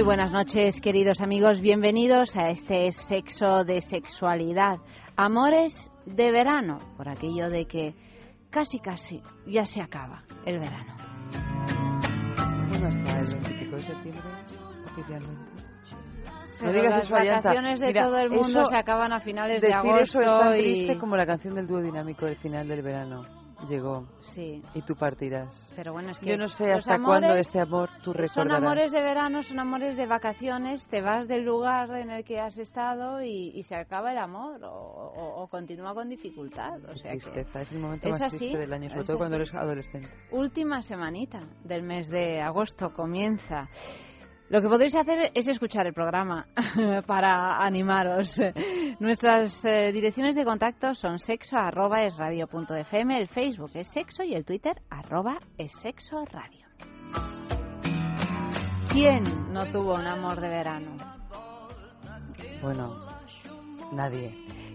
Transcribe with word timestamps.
Muy 0.00 0.06
buenas 0.06 0.32
noches, 0.32 0.80
queridos 0.80 1.20
amigos. 1.20 1.60
Bienvenidos 1.60 2.34
a 2.34 2.48
este 2.48 2.90
sexo 2.90 3.64
de 3.64 3.82
sexualidad. 3.82 4.78
Amores 5.14 5.90
de 6.06 6.32
verano, 6.32 6.78
por 6.96 7.10
aquello 7.10 7.50
de 7.50 7.66
que 7.66 7.94
casi, 8.48 8.80
casi 8.80 9.22
ya 9.46 9.66
se 9.66 9.82
acaba 9.82 10.24
el 10.46 10.58
verano. 10.58 10.96
¿Cómo 12.72 12.88
está 12.88 13.18
el 13.18 13.42
25 13.42 13.76
de 13.76 13.82
septiembre 13.82 14.22
oficialmente? 14.86 15.52
No 16.62 16.72
digas 16.72 16.90
las 16.90 17.04
eso, 17.04 17.14
vacaciones 17.14 17.80
de 17.80 17.92
todo 17.92 18.18
el 18.20 18.30
mundo 18.30 18.64
se 18.64 18.76
acaban 18.76 19.12
a 19.12 19.20
finales 19.20 19.60
de 19.60 19.74
agosto. 19.74 20.00
Eso 20.00 20.22
es 20.22 20.26
tan 20.26 20.58
y... 20.58 20.62
triste 20.62 20.98
como 20.98 21.14
la 21.14 21.26
canción 21.26 21.54
del 21.54 21.66
dúo 21.66 21.82
dinámico 21.82 22.24
del 22.24 22.36
final 22.36 22.66
del 22.66 22.80
verano 22.80 23.39
llegó. 23.68 24.06
Sí. 24.20 24.62
Y 24.74 24.82
tú 24.82 24.94
partirás. 24.94 25.72
Pero 25.76 25.92
bueno, 25.92 26.10
es 26.10 26.18
que 26.18 26.30
Yo 26.30 26.36
no 26.36 26.48
sé 26.48 26.72
hasta 26.72 26.98
cuándo 27.02 27.34
ese 27.34 27.60
amor 27.60 27.88
tú 28.02 28.12
recordarás. 28.12 28.32
Son 28.32 28.50
amores 28.50 28.92
de 28.92 29.00
verano, 29.00 29.42
son 29.42 29.58
amores 29.58 29.96
de 29.96 30.06
vacaciones, 30.06 30.86
te 30.88 31.02
vas 31.02 31.28
del 31.28 31.44
lugar 31.44 31.90
en 31.96 32.10
el 32.10 32.24
que 32.24 32.40
has 32.40 32.58
estado 32.58 33.22
y, 33.22 33.62
se 33.62 33.76
acaba 33.76 34.12
el 34.12 34.18
amor 34.18 34.60
o, 34.64 35.46
continúa 35.50 35.94
con 35.94 36.08
dificultad. 36.08 36.82
O 36.88 36.96
sea 36.96 37.12
tristeza, 37.12 37.60
es 37.60 37.72
el 37.72 37.78
momento 37.78 38.08
más 38.08 38.28
triste 38.28 38.58
del 38.58 38.72
año, 38.72 38.88
sobre 38.90 39.04
todo 39.04 39.18
cuando 39.18 39.36
eres 39.36 39.54
adolescente. 39.54 40.08
Última 40.30 40.82
semanita 40.82 41.40
del 41.64 41.82
mes 41.82 42.08
de 42.08 42.40
agosto 42.40 42.92
comienza. 42.92 43.68
Lo 44.50 44.60
que 44.60 44.68
podéis 44.68 44.96
hacer 44.96 45.30
es 45.32 45.46
escuchar 45.46 45.86
el 45.86 45.94
programa 45.94 46.44
para 47.06 47.64
animaros. 47.64 48.40
Nuestras 48.98 49.64
eh, 49.64 49.92
direcciones 49.92 50.34
de 50.34 50.44
contacto 50.44 50.92
son 50.92 51.20
sexo 51.20 51.56
arroba 51.56 52.02
es 52.02 52.16
radio 52.16 52.48
punto 52.48 52.74
fm, 52.74 53.16
el 53.16 53.28
Facebook 53.28 53.70
es 53.74 53.86
sexo 53.92 54.24
y 54.24 54.34
el 54.34 54.44
Twitter 54.44 54.82
arroba 54.90 55.38
es 55.56 55.70
sexo 55.80 56.24
radio. 56.24 56.66
¿Quién 58.90 59.52
no 59.52 59.70
tuvo 59.70 59.94
un 59.94 60.08
amor 60.08 60.40
de 60.40 60.48
verano? 60.48 60.96
Bueno, 62.60 62.96
nadie. 63.92 64.34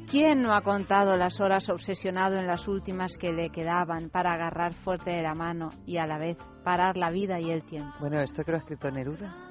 ¿Quién 0.09 0.41
no 0.41 0.53
ha 0.55 0.61
contado 0.61 1.17
las 1.17 1.41
horas 1.41 1.67
obsesionado 1.67 2.37
en 2.37 2.47
las 2.47 2.65
últimas 2.69 3.17
que 3.17 3.33
le 3.33 3.49
quedaban 3.49 4.09
para 4.09 4.31
agarrar 4.31 4.73
fuerte 4.73 5.09
de 5.09 5.21
la 5.21 5.33
mano 5.33 5.71
y 5.85 5.97
a 5.97 6.07
la 6.07 6.17
vez 6.17 6.37
parar 6.63 6.95
la 6.95 7.11
vida 7.11 7.41
y 7.41 7.51
el 7.51 7.63
tiempo? 7.63 7.93
Bueno, 7.99 8.21
esto 8.21 8.45
que 8.45 8.51
lo 8.51 8.57
ha 8.57 8.61
escrito 8.61 8.89
Neruda. 8.89 9.44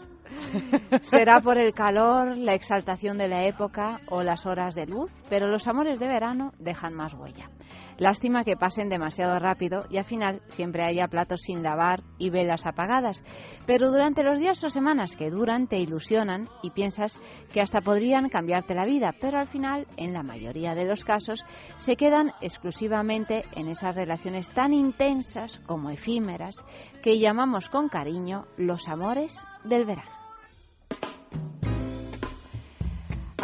Será 1.02 1.40
por 1.40 1.58
el 1.58 1.74
calor, 1.74 2.36
la 2.36 2.54
exaltación 2.54 3.18
de 3.18 3.28
la 3.28 3.44
época 3.44 4.00
o 4.08 4.22
las 4.22 4.46
horas 4.46 4.74
de 4.74 4.86
luz, 4.86 5.12
pero 5.28 5.48
los 5.48 5.66
amores 5.66 5.98
de 5.98 6.08
verano 6.08 6.52
dejan 6.58 6.94
más 6.94 7.14
huella. 7.14 7.50
Lástima 7.98 8.42
que 8.42 8.56
pasen 8.56 8.88
demasiado 8.88 9.38
rápido 9.38 9.82
y 9.88 9.98
al 9.98 10.04
final 10.04 10.40
siempre 10.48 10.82
haya 10.82 11.06
platos 11.06 11.42
sin 11.42 11.62
lavar 11.62 12.02
y 12.18 12.30
velas 12.30 12.66
apagadas. 12.66 13.22
Pero 13.66 13.90
durante 13.90 14.24
los 14.24 14.40
días 14.40 14.62
o 14.64 14.68
semanas 14.68 15.14
que 15.16 15.30
duran 15.30 15.68
te 15.68 15.78
ilusionan 15.78 16.48
y 16.62 16.70
piensas 16.70 17.18
que 17.52 17.60
hasta 17.60 17.80
podrían 17.80 18.28
cambiarte 18.28 18.74
la 18.74 18.84
vida, 18.84 19.14
pero 19.20 19.38
al 19.38 19.46
final, 19.46 19.86
en 19.96 20.12
la 20.12 20.22
mayoría 20.22 20.74
de 20.74 20.84
los 20.84 21.04
casos, 21.04 21.44
se 21.76 21.96
quedan 21.96 22.32
exclusivamente 22.40 23.44
en 23.52 23.68
esas 23.68 23.94
relaciones 23.94 24.50
tan 24.50 24.72
intensas 24.72 25.60
como 25.66 25.90
efímeras 25.90 26.56
que 27.02 27.20
llamamos 27.20 27.68
con 27.68 27.88
cariño 27.88 28.46
los 28.56 28.88
amores 28.88 29.36
del 29.64 29.84
verano. 29.84 30.13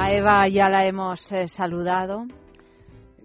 A 0.03 0.11
Eva 0.13 0.49
ya 0.49 0.71
la 0.71 0.87
hemos 0.87 1.31
eh, 1.31 1.47
saludado. 1.47 2.25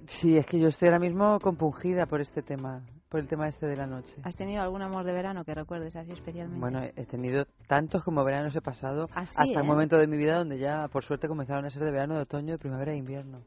Sí, 0.08 0.36
es 0.36 0.46
que 0.46 0.60
yo 0.60 0.68
estoy 0.68 0.90
ahora 0.90 1.00
mismo 1.00 1.40
compungida 1.40 2.06
por 2.06 2.20
este 2.20 2.42
tema, 2.42 2.86
por 3.08 3.22
el 3.22 3.30
tema 3.30 3.48
este 3.48 3.66
de 3.66 3.78
la 3.78 3.88
noche. 3.88 4.14
¿Has 4.24 4.36
tenido 4.36 4.62
algún 4.62 4.82
amor 4.82 5.06
de 5.06 5.14
verano 5.14 5.46
que 5.46 5.56
recuerdes 5.56 5.96
así 5.96 6.12
especialmente? 6.12 6.60
Bueno, 6.60 6.82
he 6.84 7.06
tenido 7.06 7.46
tantos 7.68 8.04
como 8.04 8.26
veranos 8.26 8.54
he 8.58 8.62
pasado 8.62 9.08
¿Ah, 9.16 9.22
hasta 9.22 9.44
el 9.44 9.58
eh? 9.58 9.64
momento 9.64 9.98
de 9.98 10.06
mi 10.06 10.18
vida 10.18 10.38
donde 10.38 10.58
ya, 10.58 10.90
por 10.90 11.06
suerte, 11.06 11.30
comenzaron 11.30 11.64
a 11.64 11.70
ser 11.70 11.82
de 11.82 11.92
verano, 11.92 12.16
de 12.16 12.24
otoño, 12.24 12.52
de 12.52 12.60
primavera 12.60 12.92
e 12.92 12.98
invierno. 12.98 13.40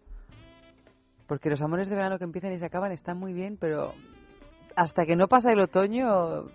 Porque 1.27 1.51
los 1.51 1.61
amores 1.61 1.91
de 1.91 1.97
verano 1.97 2.17
que 2.17 2.25
empiezan 2.25 2.53
y 2.53 2.59
se 2.59 2.65
acaban 2.65 2.93
están 2.93 3.19
muy 3.19 3.35
bien, 3.35 3.59
pero 3.61 3.93
hasta 4.75 5.05
que 5.05 5.17
no 5.17 5.29
pasa 5.29 5.53
el 5.53 5.61
otoño 5.61 6.47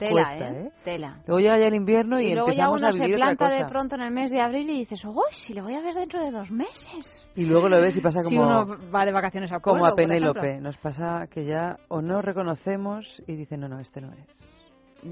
Tela, 0.00 0.36
¿eh? 0.38 0.70
Tela. 0.84 1.16
Luego 1.26 1.40
llega 1.40 1.58
ya 1.58 1.66
el 1.66 1.74
invierno 1.74 2.20
y, 2.20 2.26
y 2.26 2.34
luego 2.34 2.52
ya 2.52 2.70
uno 2.70 2.90
se 2.90 3.08
planta 3.08 3.48
de 3.48 3.66
pronto 3.66 3.94
en 3.94 4.02
el 4.02 4.10
mes 4.10 4.30
de 4.30 4.40
abril 4.40 4.70
y 4.70 4.78
dices, 4.78 5.04
uy, 5.04 5.14
si 5.30 5.52
le 5.52 5.62
voy 5.62 5.74
a 5.74 5.80
ver 5.80 5.94
dentro 5.94 6.24
de 6.24 6.30
dos 6.30 6.50
meses! 6.50 7.26
Y 7.36 7.44
luego 7.44 7.68
lo 7.68 7.80
ves 7.80 7.96
y 7.96 8.00
pasa 8.00 8.20
como... 8.22 8.30
Si 8.30 8.38
uno 8.38 8.90
va 8.90 9.04
de 9.04 9.12
vacaciones 9.12 9.52
a 9.52 9.60
Como 9.60 9.86
a 9.86 9.94
Penélope. 9.94 10.60
Nos 10.60 10.76
pasa 10.78 11.26
que 11.30 11.44
ya 11.44 11.76
o 11.88 12.02
no 12.02 12.22
reconocemos 12.22 13.06
y 13.26 13.36
dicen, 13.36 13.60
no, 13.60 13.68
no, 13.68 13.78
este 13.78 14.00
no 14.00 14.12
es. 14.12 14.59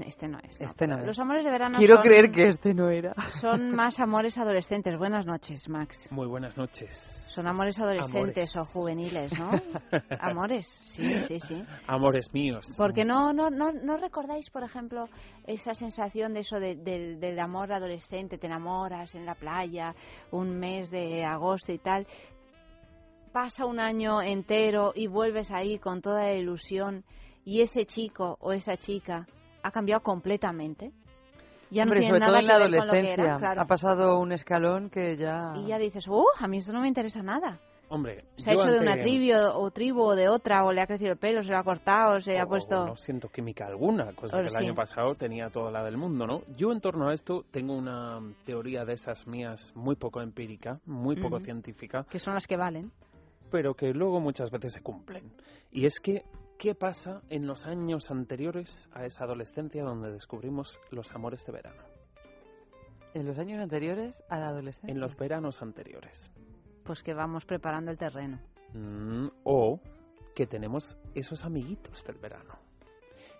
Este 0.05 0.27
no 0.27 0.39
es. 0.39 0.59
Este 0.61 0.87
no 0.87 0.99
es. 0.99 1.05
Los 1.05 1.19
amores 1.19 1.43
de 1.43 1.51
verano 1.51 1.77
Quiero 1.79 2.01
creer 2.01 2.31
que 2.31 2.49
este 2.49 2.73
no 2.73 2.89
era. 2.89 3.13
Son 3.41 3.71
más 3.75 3.99
amores 3.99 4.37
adolescentes. 4.37 4.97
Buenas 4.97 5.25
noches, 5.25 5.67
Max. 5.67 6.07
Muy 6.11 6.27
buenas 6.27 6.57
noches. 6.57 6.93
Son 7.33 7.47
amores 7.47 7.79
adolescentes 7.79 8.55
o 8.55 8.65
juveniles, 8.65 9.31
¿no? 9.37 9.51
amores, 10.19 10.67
sí, 10.81 11.03
sí, 11.27 11.39
sí. 11.39 11.63
Amores 11.87 12.33
míos. 12.33 12.75
Porque 12.77 13.05
no, 13.05 13.33
no, 13.33 13.49
no, 13.49 13.71
no 13.71 13.97
recordáis, 13.97 14.49
por 14.49 14.63
ejemplo, 14.63 15.07
esa 15.45 15.73
sensación 15.73 16.33
de 16.33 16.41
eso 16.41 16.59
del 16.59 17.39
amor 17.39 17.71
adolescente, 17.71 18.37
te 18.37 18.47
enamoras 18.47 19.15
en 19.15 19.25
la 19.25 19.35
playa, 19.35 19.95
un 20.31 20.59
mes 20.59 20.91
de 20.91 21.23
agosto 21.25 21.71
y 21.71 21.79
tal. 21.79 22.05
Pasa 23.31 23.65
un 23.65 23.79
año 23.79 24.21
entero 24.21 24.91
y 24.95 25.07
vuelves 25.07 25.51
ahí 25.51 25.79
con 25.79 26.01
toda 26.01 26.23
la 26.23 26.33
ilusión 26.33 27.03
y 27.45 27.61
ese 27.61 27.85
chico 27.85 28.37
o 28.41 28.53
esa 28.53 28.77
chica 28.77 29.27
ha 29.63 29.71
cambiado 29.71 30.01
completamente. 30.01 30.91
Ya 31.71 31.85
no 31.85 31.89
Hombre, 31.91 31.99
tiene 31.99 32.15
sobre 32.15 32.19
nada 32.19 32.31
todo 32.31 32.39
en 32.39 32.47
la 32.47 32.53
que 32.53 32.59
ver 32.59 32.69
con 32.79 32.87
lo 32.87 32.91
que 32.93 32.97
adolescencia. 32.97 33.23
era, 33.25 33.37
claro. 33.37 33.61
Ha 33.61 33.65
pasado 33.65 34.19
un 34.19 34.31
escalón 34.31 34.89
que 34.89 35.17
ya... 35.17 35.53
Y 35.57 35.67
ya 35.67 35.77
dices, 35.77 36.07
uh, 36.07 36.23
a 36.39 36.47
mí 36.47 36.57
esto 36.57 36.73
no 36.73 36.81
me 36.81 36.87
interesa 36.87 37.21
nada. 37.21 37.59
Hombre, 37.91 38.25
Se 38.37 38.49
ha 38.49 38.53
hecho 38.53 38.67
de 38.67 38.77
ante- 38.79 38.83
una 38.91 39.01
tribu 39.01 39.33
o 39.35 39.71
tribu 39.71 40.01
o 40.01 40.15
de 40.15 40.29
otra, 40.29 40.63
o 40.63 40.71
le 40.71 40.81
ha 40.81 40.85
crecido 40.87 41.11
el 41.11 41.17
pelo, 41.17 41.41
se 41.43 41.49
lo 41.49 41.57
ha 41.57 41.63
cortado, 41.63 42.19
se 42.21 42.39
ha 42.39 42.43
o 42.43 42.47
puesto... 42.47 42.85
No 42.87 42.95
siento 42.97 43.29
química 43.29 43.65
alguna, 43.67 44.13
cosa 44.13 44.37
Oh, 44.37 44.41
que 44.41 44.45
el 44.47 44.51
sí. 44.51 44.57
año 44.63 44.75
pasado 44.75 45.15
tenía 45.15 45.49
toda 45.49 45.71
la 45.71 45.83
del 45.83 45.97
mundo, 45.97 46.25
¿no? 46.27 46.41
Yo 46.55 46.71
en 46.71 46.81
torno 46.81 47.09
a 47.09 47.13
esto 47.15 47.43
tengo 47.51 47.73
una 47.75 48.19
teoría 48.45 48.85
de 48.85 48.93
esas 48.93 49.25
mías 49.27 49.71
muy 49.75 49.95
poco 49.95 50.21
empírica, 50.21 50.79
muy 50.85 51.15
poco 51.15 51.37
Ujú. 51.37 51.45
científica, 51.45 52.05
que 52.09 52.19
son 52.19 52.33
las 52.35 52.45
que 52.47 52.57
valen. 52.57 52.91
pero 53.51 53.73
que 53.73 53.91
luego 53.93 54.19
muchas 54.19 54.51
veces 54.51 54.73
se 54.73 54.81
cumplen. 54.83 55.31
Y 55.71 55.85
es 55.87 55.99
que, 55.99 56.21
¿qué 56.59 56.75
pasa 56.75 57.21
en 57.29 57.47
los 57.47 57.65
años 57.65 58.11
anteriores 58.11 58.89
a 58.91 59.05
esa 59.05 59.23
adolescencia 59.23 59.81
donde 59.81 60.11
descubrimos 60.11 60.77
los 60.91 61.09
amores 61.15 61.45
de 61.45 61.53
verano? 61.53 61.81
En 63.13 63.25
los 63.25 63.39
años 63.39 63.61
anteriores 63.61 64.21
a 64.29 64.37
la 64.37 64.49
adolescencia. 64.49 64.91
En 64.91 64.99
los 64.99 65.15
veranos 65.15 65.61
anteriores. 65.61 66.31
Pues 66.83 67.01
que 67.01 67.13
vamos 67.13 67.45
preparando 67.45 67.91
el 67.91 67.97
terreno. 67.97 68.39
Mm, 68.73 69.27
o 69.45 69.79
que 70.35 70.45
tenemos 70.45 70.97
esos 71.15 71.45
amiguitos 71.45 72.03
del 72.03 72.17
verano. 72.17 72.58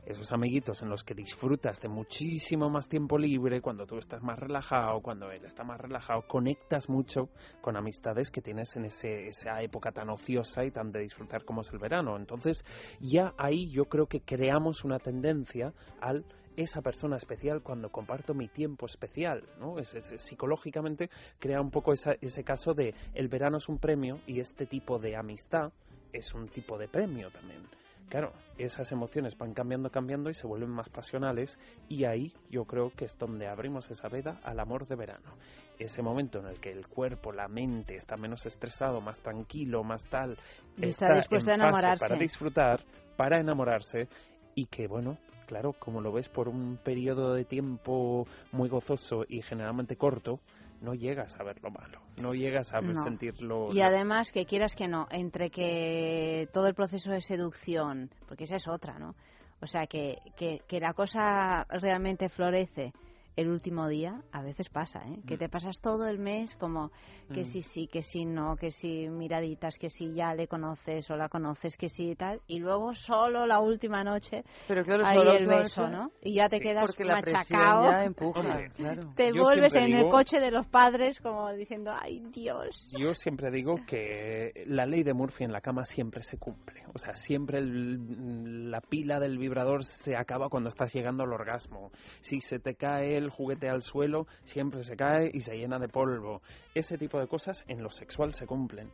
Esos 0.05 0.31
amiguitos 0.31 0.81
en 0.81 0.89
los 0.89 1.03
que 1.03 1.13
disfrutas 1.13 1.79
de 1.81 1.87
muchísimo 1.87 2.69
más 2.69 2.87
tiempo 2.87 3.17
libre, 3.17 3.61
cuando 3.61 3.85
tú 3.85 3.97
estás 3.97 4.23
más 4.23 4.39
relajado, 4.39 5.01
cuando 5.01 5.29
él 5.31 5.45
está 5.45 5.63
más 5.63 5.79
relajado, 5.79 6.25
conectas 6.27 6.89
mucho 6.89 7.29
con 7.61 7.77
amistades 7.77 8.31
que 8.31 8.41
tienes 8.41 8.75
en 8.75 8.85
ese, 8.85 9.27
esa 9.27 9.61
época 9.61 9.91
tan 9.91 10.09
ociosa 10.09 10.65
y 10.65 10.71
tan 10.71 10.91
de 10.91 11.01
disfrutar 11.01 11.45
como 11.45 11.61
es 11.61 11.71
el 11.71 11.79
verano. 11.79 12.17
Entonces, 12.17 12.63
ya 12.99 13.33
ahí 13.37 13.69
yo 13.71 13.85
creo 13.85 14.07
que 14.07 14.21
creamos 14.21 14.83
una 14.83 14.99
tendencia 14.99 15.73
al 16.01 16.25
esa 16.55 16.81
persona 16.81 17.15
especial 17.15 17.61
cuando 17.61 17.89
comparto 17.89 18.33
mi 18.33 18.47
tiempo 18.49 18.85
especial, 18.85 19.43
¿no? 19.59 19.79
Es, 19.79 19.95
psicológicamente 20.17 21.09
crea 21.39 21.61
un 21.61 21.71
poco 21.71 21.93
esa- 21.93 22.17
ese 22.19 22.43
caso 22.43 22.73
de 22.73 22.93
el 23.13 23.29
verano 23.29 23.57
es 23.57 23.69
un 23.69 23.77
premio 23.77 24.19
y 24.27 24.39
este 24.41 24.65
tipo 24.65 24.99
de 24.99 25.15
amistad 25.15 25.71
es 26.11 26.33
un 26.33 26.49
tipo 26.49 26.77
de 26.77 26.87
premio 26.89 27.29
también. 27.31 27.61
Claro, 28.09 28.33
esas 28.57 28.91
emociones 28.91 29.37
van 29.37 29.53
cambiando, 29.53 29.91
cambiando 29.91 30.31
y 30.31 30.33
se 30.33 30.47
vuelven 30.47 30.71
más 30.71 30.89
pasionales 30.89 31.59
y 31.87 32.05
ahí 32.05 32.33
yo 32.49 32.65
creo 32.65 32.89
que 32.89 33.05
es 33.05 33.15
donde 33.19 33.47
abrimos 33.47 33.89
esa 33.91 34.09
veda 34.09 34.39
al 34.43 34.59
amor 34.59 34.87
de 34.87 34.95
verano. 34.95 35.37
ese 35.77 36.01
momento 36.01 36.39
en 36.39 36.47
el 36.47 36.59
que 36.59 36.71
el 36.71 36.87
cuerpo, 36.87 37.31
la 37.31 37.47
mente 37.47 37.95
está 37.95 38.17
menos 38.17 38.45
estresado, 38.45 38.99
más 38.99 39.21
tranquilo, 39.21 39.81
más 39.83 40.03
tal, 40.09 40.37
Y 40.75 40.89
está 40.89 41.13
dispuesto 41.13 41.51
en 41.51 41.61
a 41.61 41.65
enamorarse. 41.65 42.05
para 42.05 42.19
disfrutar, 42.19 42.83
para 43.15 43.39
enamorarse 43.39 44.09
y 44.55 44.65
que 44.65 44.87
bueno, 44.87 45.17
claro, 45.45 45.73
como 45.73 46.01
lo 46.01 46.11
ves 46.11 46.27
por 46.27 46.49
un 46.49 46.77
periodo 46.83 47.33
de 47.33 47.45
tiempo 47.45 48.27
muy 48.51 48.67
gozoso 48.69 49.23
y 49.27 49.41
generalmente 49.41 49.95
corto, 49.95 50.41
no 50.81 50.93
llegas 50.93 51.39
a 51.39 51.43
ver 51.43 51.61
lo 51.61 51.71
malo, 51.71 52.01
no 52.21 52.33
llegas 52.33 52.73
a 52.73 52.81
No. 52.81 53.03
sentirlo 53.03 53.73
Y 53.73 53.81
además, 53.81 54.31
que 54.31 54.45
quieras 54.45 54.75
que 54.75 54.87
no, 54.87 55.07
entre 55.11 55.49
que 55.49 56.47
todo 56.53 56.67
el 56.67 56.75
proceso 56.75 57.11
de 57.11 57.21
seducción, 57.21 58.09
porque 58.27 58.45
esa 58.45 58.55
es 58.55 58.67
otra, 58.67 58.97
¿no? 58.97 59.15
O 59.61 59.67
sea, 59.67 59.87
que, 59.87 60.17
que, 60.37 60.61
que 60.67 60.79
la 60.79 60.93
cosa 60.93 61.65
realmente 61.69 62.29
florece 62.29 62.93
el 63.39 63.49
último 63.49 63.87
día, 63.87 64.21
a 64.31 64.41
veces 64.41 64.69
pasa, 64.69 64.99
¿eh? 65.07 65.19
Que 65.27 65.37
te 65.37 65.49
pasas 65.49 65.79
todo 65.81 66.07
el 66.07 66.19
mes 66.19 66.55
como 66.55 66.91
que 67.33 67.41
Mm. 67.41 67.45
sí, 67.45 67.61
sí, 67.61 67.87
que 67.87 68.01
sí, 68.01 68.25
no, 68.25 68.55
que 68.55 68.71
sí, 68.71 69.07
miraditas, 69.09 69.77
que 69.77 69.89
sí, 69.89 70.13
ya 70.13 70.33
le 70.33 70.47
conoces 70.47 71.09
o 71.11 71.15
la 71.15 71.29
conoces, 71.29 71.77
que 71.77 71.89
sí 71.89 72.09
y 72.11 72.15
tal, 72.15 72.41
y 72.47 72.59
luego 72.59 72.93
solo 72.95 73.45
la 73.45 73.59
última 73.59 74.03
noche, 74.03 74.43
Pero 74.67 74.83
claro, 74.83 75.05
ahí 75.05 75.17
solo 75.17 75.31
el 75.33 75.47
beso. 75.47 75.89
Y 76.23 76.35
ya 76.35 76.49
te 76.49 76.57
Sí, 76.57 76.63
quedas 76.63 76.97
ya 76.97 78.03
empuja, 78.05 78.39
Hombre. 78.39 78.71
claro. 78.75 79.13
Te 79.15 79.31
Yo 79.31 79.43
vuelves 79.43 79.75
en 79.75 79.93
el 79.93 80.09
coche 80.09 80.39
de 80.39 80.51
los 80.51 80.67
padres 80.67 81.19
como 81.21 81.51
diciendo, 81.53 81.91
ay 81.93 82.19
Dios. 82.33 82.91
Yo 82.97 83.13
siempre 83.13 83.51
digo 83.51 83.75
que 83.85 84.63
la 84.65 84.85
ley 84.85 85.03
de 85.03 85.13
Murphy 85.13 85.43
en 85.43 85.51
la 85.51 85.61
cama 85.61 85.85
siempre 85.85 86.23
se 86.23 86.37
cumple. 86.37 86.83
O 86.93 86.97
sea, 86.97 87.15
siempre 87.15 87.59
el- 87.59 88.71
la 88.71 88.81
pila 88.81 89.19
del 89.19 89.37
vibrador 89.37 89.83
se 89.85 90.15
acaba 90.15 90.49
cuando 90.49 90.69
estás 90.69 90.93
llegando 90.93 91.23
al 91.23 91.33
orgasmo. 91.33 91.91
Si 92.21 92.41
se 92.41 92.59
te 92.59 92.75
cae 92.75 93.17
el 93.17 93.28
juguete 93.29 93.69
al 93.69 93.81
suelo, 93.81 94.27
siempre 94.43 94.83
se 94.83 94.95
cae 94.95 95.29
y 95.33 95.41
se 95.41 95.57
llena 95.57 95.79
de 95.79 95.87
polvo. 95.87 96.41
Ese 96.73 96.97
tipo 96.97 97.19
de 97.19 97.27
cosas 97.27 97.63
en 97.67 97.83
lo 97.83 97.89
sexual 97.89 98.33
se 98.33 98.47
cumplen. 98.47 98.91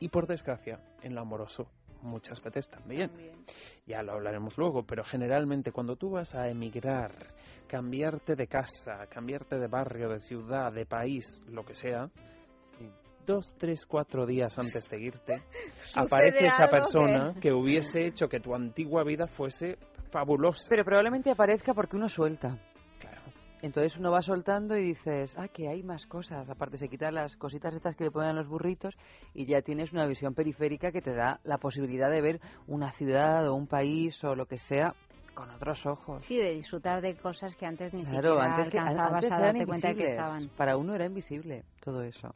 Y 0.00 0.08
por 0.08 0.26
desgracia, 0.26 0.80
en 1.02 1.14
lo 1.14 1.22
amoroso 1.22 1.68
muchas 2.02 2.42
veces 2.42 2.68
también. 2.68 3.10
Ya 3.86 4.02
lo 4.02 4.12
hablaremos 4.12 4.56
luego, 4.56 4.84
pero 4.84 5.04
generalmente 5.04 5.72
cuando 5.72 5.96
tú 5.96 6.10
vas 6.10 6.34
a 6.34 6.48
emigrar, 6.48 7.12
cambiarte 7.66 8.34
de 8.36 8.46
casa, 8.46 9.06
cambiarte 9.08 9.58
de 9.58 9.66
barrio, 9.66 10.08
de 10.08 10.20
ciudad, 10.20 10.72
de 10.72 10.86
país, 10.86 11.42
lo 11.48 11.64
que 11.64 11.74
sea, 11.74 12.08
dos, 13.26 13.54
tres, 13.58 13.84
cuatro 13.86 14.26
días 14.26 14.58
antes 14.58 14.88
de 14.88 15.00
irte, 15.00 15.42
aparece 15.96 16.46
esa 16.46 16.64
algo 16.64 16.70
persona 16.70 17.34
que... 17.40 17.52
hubiese 17.52 18.06
hecho 18.06 18.28
que 18.28 18.40
tu 18.40 18.54
antigua 18.54 19.04
vida 19.04 19.26
fuese 19.26 19.76
fabulosa. 20.10 20.66
Pero 20.70 20.84
probablemente 20.84 21.30
aparezca 21.30 21.74
porque 21.74 21.96
uno 21.96 22.08
suelta. 22.08 22.58
Entonces 23.60 23.96
uno 23.96 24.10
va 24.10 24.22
soltando 24.22 24.76
y 24.76 24.82
dices, 24.82 25.36
ah, 25.36 25.48
que 25.48 25.68
hay 25.68 25.82
más 25.82 26.06
cosas. 26.06 26.48
Aparte 26.48 26.78
se 26.78 26.88
quitan 26.88 27.14
las 27.14 27.36
cositas 27.36 27.74
estas 27.74 27.96
que 27.96 28.04
le 28.04 28.10
ponen 28.10 28.30
a 28.30 28.32
los 28.34 28.48
burritos 28.48 28.94
y 29.34 29.46
ya 29.46 29.62
tienes 29.62 29.92
una 29.92 30.06
visión 30.06 30.34
periférica 30.34 30.92
que 30.92 31.02
te 31.02 31.12
da 31.12 31.40
la 31.44 31.58
posibilidad 31.58 32.10
de 32.10 32.20
ver 32.20 32.40
una 32.66 32.92
ciudad 32.92 33.48
o 33.48 33.54
un 33.54 33.66
país 33.66 34.22
o 34.22 34.36
lo 34.36 34.46
que 34.46 34.58
sea 34.58 34.94
con 35.34 35.50
otros 35.50 35.86
ojos. 35.86 36.24
Sí, 36.24 36.36
de 36.36 36.52
disfrutar 36.52 37.00
de 37.00 37.14
cosas 37.16 37.54
que 37.56 37.66
antes 37.66 37.94
ni 37.94 38.02
Claro, 38.02 38.34
siquiera 38.34 38.54
antes, 38.56 38.72
que, 38.72 38.78
alcanzabas 38.78 39.14
antes 39.14 39.32
a 39.32 39.38
darte 39.40 39.66
cuenta 39.66 39.94
que 39.94 40.04
estaban. 40.06 40.48
Para 40.56 40.76
uno 40.76 40.94
era 40.94 41.06
invisible 41.06 41.64
todo 41.80 42.02
eso. 42.02 42.34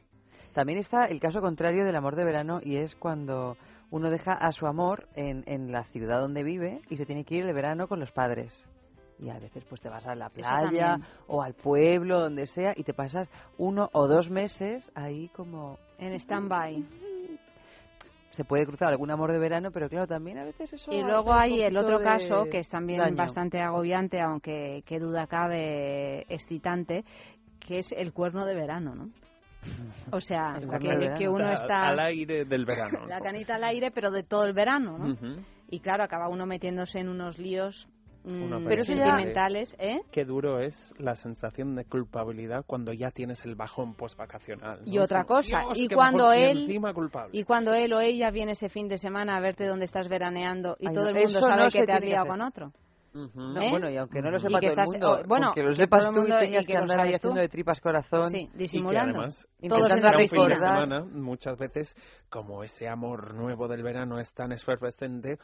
También 0.53 0.79
está 0.79 1.05
el 1.05 1.19
caso 1.19 1.41
contrario 1.41 1.83
del 1.83 1.95
amor 1.95 2.15
de 2.15 2.25
verano 2.25 2.59
y 2.63 2.77
es 2.77 2.95
cuando 2.95 3.57
uno 3.91 4.09
deja 4.09 4.33
a 4.33 4.51
su 4.51 4.67
amor 4.67 5.07
en, 5.15 5.43
en 5.47 5.71
la 5.71 5.83
ciudad 5.85 6.19
donde 6.19 6.43
vive 6.43 6.81
y 6.89 6.97
se 6.97 7.05
tiene 7.05 7.25
que 7.25 7.35
ir 7.35 7.45
de 7.45 7.53
verano 7.53 7.87
con 7.87 7.99
los 7.99 8.11
padres. 8.11 8.63
Y 9.19 9.29
a 9.29 9.39
veces 9.39 9.63
pues 9.65 9.81
te 9.81 9.89
vas 9.89 10.05
a 10.07 10.15
la 10.15 10.29
playa 10.29 10.97
o 11.27 11.41
al 11.41 11.53
pueblo, 11.53 12.19
donde 12.19 12.47
sea, 12.47 12.73
y 12.75 12.83
te 12.83 12.93
pasas 12.93 13.29
uno 13.57 13.89
o 13.93 14.07
dos 14.07 14.29
meses 14.29 14.91
ahí 14.95 15.29
como... 15.29 15.77
En 15.97 16.13
stand-by. 16.13 16.83
Se 18.31 18.43
puede 18.43 18.65
cruzar 18.65 18.89
algún 18.89 19.11
amor 19.11 19.31
de 19.31 19.37
verano, 19.37 19.69
pero 19.71 19.87
claro, 19.89 20.07
también 20.07 20.39
a 20.39 20.43
veces 20.43 20.73
eso... 20.73 20.91
Y 20.91 21.03
luego 21.03 21.33
hay 21.33 21.61
el 21.61 21.77
otro 21.77 21.99
caso, 22.01 22.45
que 22.49 22.59
es 22.59 22.67
también 22.67 22.99
daño. 22.99 23.15
bastante 23.15 23.61
agobiante, 23.61 24.19
aunque 24.19 24.81
qué 24.87 24.97
duda 24.97 25.27
cabe 25.27 26.21
excitante, 26.33 27.05
que 27.59 27.77
es 27.77 27.91
el 27.91 28.11
cuerno 28.11 28.47
de 28.47 28.55
verano, 28.55 28.95
¿no? 28.95 29.09
O 30.11 30.19
sea, 30.19 30.59
que, 31.17 31.29
uno 31.29 31.45
Al- 31.45 31.53
está 31.53 31.89
al 31.89 31.99
aire 31.99 32.45
del 32.45 32.65
verano. 32.65 33.05
la 33.07 33.21
canita 33.21 33.55
al 33.55 33.63
aire, 33.65 33.91
pero 33.91 34.09
de 34.09 34.23
todo 34.23 34.45
el 34.45 34.53
verano, 34.53 34.97
¿no? 34.97 35.15
Y 35.69 35.79
claro, 35.79 36.03
acaba 36.03 36.27
uno 36.27 36.47
metiéndose 36.47 36.99
en 36.99 37.09
unos 37.09 37.37
líos 37.37 37.87
mm, 38.23 38.65
Pero 38.67 38.83
sentimentales, 38.83 39.75
¿eh? 39.79 40.01
Qué 40.11 40.25
duro 40.25 40.59
es 40.59 40.93
la 40.97 41.15
sensación 41.15 41.75
de 41.75 41.85
culpabilidad 41.85 42.63
cuando 42.65 42.93
ya 42.93 43.11
tienes 43.11 43.43
el 43.45 43.55
bajón 43.55 43.95
postvacacional. 43.95 44.79
¿no? 44.85 44.91
Y 44.91 44.99
otra 44.99 45.23
como, 45.23 45.37
cosa, 45.37 45.59
"Dios, 45.65 45.79
y 45.79 45.87
cuando 45.89 46.25
bajón", 46.25 46.39
y 46.39 46.43
él- 46.43 46.57
encima 46.61 46.93
culpable. 46.93 47.29
Y 47.37 47.43
cuando 47.43 47.73
él 47.73 47.91
o 47.93 47.99
ella 48.01 48.31
viene 48.31 48.53
ese 48.53 48.69
fin 48.69 48.87
de 48.87 48.97
semana 48.97 49.35
a 49.37 49.39
verte 49.39 49.65
donde 49.65 49.85
estás 49.85 50.07
veraneando 50.07 50.75
y 50.79 50.87
Ay, 50.87 50.93
todo 50.93 51.03
no, 51.05 51.09
el 51.17 51.23
mundo 51.25 51.39
sabe 51.41 51.63
no 51.63 51.69
que 51.69 51.85
te 51.85 51.91
has 51.91 51.99
que 51.99 52.05
liado 52.07 52.27
con 52.27 52.41
otro. 52.41 52.71
Ujú. 53.15 53.39
No, 53.39 53.61
¿Eh? 53.61 53.69
bueno, 53.69 53.91
y 53.91 53.97
aunque 53.97 54.23
no 54.23 54.31
lo 54.31 54.37
Y 54.37 54.39
sepa 54.39 54.59
que 54.59 54.69
todo 54.69 54.73
el 54.73 54.79
estás- 54.79 54.87
mundo, 54.91 55.19
oh, 55.23 55.27
bueno, 55.27 55.51
que 55.53 55.61
lo 55.61 55.69
que 55.69 55.75
sepas 55.75 55.99
todo 55.99 56.09
el 56.09 56.15
tú 56.15 56.21
mundo- 56.21 56.35
y 56.35 56.43
y 56.43 56.47
tengas 56.47 56.65
que 56.65 56.71
que 56.73 56.77
lo 56.77 56.81
andar 56.81 56.99
ahí 56.99 57.13
haciendo 57.13 57.41
de 57.41 57.49
tripas 57.49 57.79
corazón, 57.79 58.29
Sí, 58.31 58.37
Y 58.39 58.47
que 58.47 58.57
disimulando. 58.57 59.19
además, 59.19 59.47
Todos 59.69 59.91
fin 60.31 60.47
de 60.47 60.55
semana, 60.55 61.05
muchas 61.13 61.57
veces, 61.59 61.95
como 62.31 62.63
ese 62.63 62.87
amor 62.87 63.35
nuevo 63.35 63.67
del 63.67 63.83
verano 63.83 64.17
es 64.19 64.33
tan 64.33 64.51
efervescente, 64.51 65.37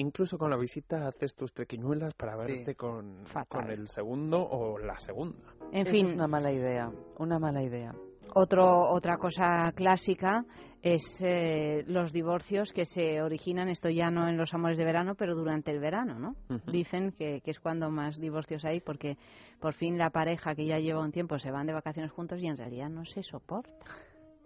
incluso 0.00 0.38
con 0.38 0.50
la 0.50 0.56
visita 0.56 1.06
haces 1.06 1.34
tus 1.34 1.52
trequiñuelas 1.52 2.14
para 2.14 2.36
verte 2.36 2.74
con, 2.74 3.24
el 3.68 3.88
segundo 3.88 4.40
o 4.42 4.78
la 4.78 4.98
segunda. 4.98 5.54
En 5.72 5.86
Eso 5.86 5.90
fin, 5.92 6.06
es 6.08 6.14
una 6.14 6.26
mala 6.26 6.52
idea, 6.52 6.90
una 7.18 7.38
mala 7.38 7.62
idea. 7.62 7.92
Otro, 8.34 8.90
otra 8.90 9.16
cosa 9.16 9.72
clásica 9.74 10.44
es 10.82 11.02
eh, 11.20 11.84
los 11.86 12.12
divorcios 12.12 12.72
que 12.72 12.86
se 12.86 13.20
originan, 13.20 13.68
esto 13.68 13.90
ya 13.90 14.10
no 14.10 14.28
en 14.28 14.36
los 14.36 14.54
amores 14.54 14.78
de 14.78 14.84
verano, 14.84 15.14
pero 15.14 15.34
durante 15.34 15.70
el 15.72 15.80
verano, 15.80 16.18
¿no? 16.18 16.36
Dicen 16.70 17.12
que, 17.12 17.40
que 17.42 17.50
es 17.50 17.60
cuando 17.60 17.90
más 17.90 18.18
divorcios 18.18 18.64
hay 18.64 18.80
porque 18.80 19.16
por 19.60 19.74
fin 19.74 19.98
la 19.98 20.10
pareja 20.10 20.54
que 20.54 20.64
ya 20.64 20.78
lleva 20.78 21.00
un 21.00 21.12
tiempo 21.12 21.38
se 21.38 21.50
van 21.50 21.66
de 21.66 21.72
vacaciones 21.72 22.12
juntos 22.12 22.40
y 22.40 22.46
en 22.46 22.56
realidad 22.56 22.88
no 22.88 23.04
se 23.04 23.22
soporta. 23.22 23.72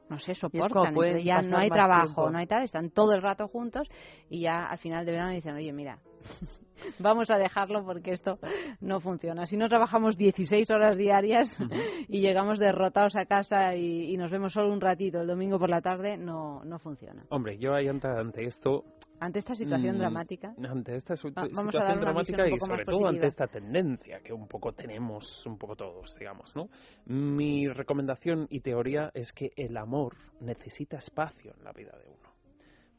No 0.08 0.18
se 0.18 0.34
soportan, 0.34 0.88
entonces 0.88 1.24
ya 1.24 1.40
no 1.40 1.56
hay 1.56 1.70
trabajo, 1.70 2.04
tiempo. 2.04 2.30
no 2.30 2.38
hay 2.38 2.46
tal, 2.46 2.62
están 2.62 2.90
todo 2.90 3.14
el 3.14 3.22
rato 3.22 3.48
juntos 3.48 3.88
y 4.28 4.42
ya 4.42 4.66
al 4.66 4.78
final 4.78 5.06
de 5.06 5.12
verano 5.12 5.32
dicen, 5.32 5.54
oye, 5.54 5.72
mira, 5.72 5.98
vamos 6.98 7.30
a 7.30 7.38
dejarlo 7.38 7.84
porque 7.84 8.12
esto 8.12 8.38
no 8.80 9.00
funciona. 9.00 9.46
Si 9.46 9.56
no 9.56 9.68
trabajamos 9.68 10.16
16 10.16 10.70
horas 10.70 10.96
diarias 10.96 11.58
y 12.08 12.20
llegamos 12.20 12.58
derrotados 12.58 13.16
a 13.16 13.24
casa 13.24 13.74
y, 13.74 14.12
y 14.12 14.16
nos 14.16 14.30
vemos 14.30 14.52
solo 14.52 14.72
un 14.72 14.80
ratito 14.80 15.20
el 15.20 15.26
domingo 15.26 15.58
por 15.58 15.70
la 15.70 15.80
tarde, 15.80 16.18
no, 16.18 16.62
no 16.64 16.78
funciona. 16.78 17.24
Hombre, 17.30 17.56
yo 17.58 17.74
ahí 17.74 17.88
ante, 17.88 18.08
ante 18.08 18.44
esto, 18.44 18.84
Ante 19.24 19.38
esta 19.38 19.54
situación 19.54 19.96
Mm, 19.96 19.98
dramática, 20.00 20.54
ante 20.68 20.96
esta 20.96 21.16
su- 21.16 21.28
situación 21.28 21.98
dramática 21.98 22.46
y 22.46 22.58
sobre 22.58 22.84
todo 22.84 22.98
positiva. 22.98 23.08
ante 23.08 23.26
esta 23.26 23.46
tendencia 23.46 24.20
que 24.20 24.34
un 24.34 24.46
poco 24.46 24.74
tenemos, 24.74 25.46
un 25.46 25.56
poco 25.56 25.76
todos, 25.76 26.14
digamos, 26.18 26.54
¿no? 26.54 26.68
Mi 27.06 27.66
recomendación 27.68 28.46
y 28.50 28.60
teoría 28.60 29.10
es 29.14 29.32
que 29.32 29.52
el 29.56 29.78
amor 29.78 30.14
necesita 30.40 30.98
espacio 30.98 31.54
en 31.56 31.64
la 31.64 31.72
vida 31.72 31.92
de 31.96 32.06
uno. 32.06 32.33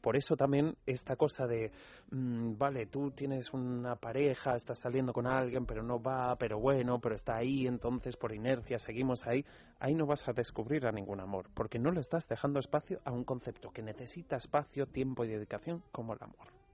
Por 0.06 0.16
eso 0.16 0.36
también 0.36 0.76
esta 0.86 1.16
cosa 1.16 1.48
de, 1.48 1.72
mm, 2.12 2.56
vale, 2.56 2.86
tú 2.86 3.10
tienes 3.10 3.52
una 3.52 3.96
pareja, 3.96 4.54
estás 4.54 4.78
saliendo 4.78 5.12
con 5.12 5.26
alguien, 5.26 5.66
pero 5.66 5.82
no 5.82 6.00
va, 6.00 6.36
pero 6.36 6.60
bueno, 6.60 7.00
pero 7.00 7.16
está 7.16 7.34
ahí, 7.34 7.66
entonces 7.66 8.16
por 8.16 8.32
inercia 8.32 8.78
seguimos 8.78 9.26
ahí, 9.26 9.44
ahí 9.80 9.96
no 9.96 10.06
vas 10.06 10.28
a 10.28 10.32
descubrir 10.32 10.86
a 10.86 10.92
ningún 10.92 11.18
amor, 11.18 11.50
porque 11.52 11.80
no 11.80 11.90
le 11.90 12.02
estás 12.02 12.28
dejando 12.28 12.60
espacio 12.60 13.00
a 13.04 13.10
un 13.10 13.24
concepto 13.24 13.72
que 13.72 13.82
necesita 13.82 14.36
espacio, 14.36 14.86
tiempo 14.86 15.24
y 15.24 15.28
dedicación 15.30 15.82
como 15.90 16.12
el 16.12 16.22
amor. 16.22 16.65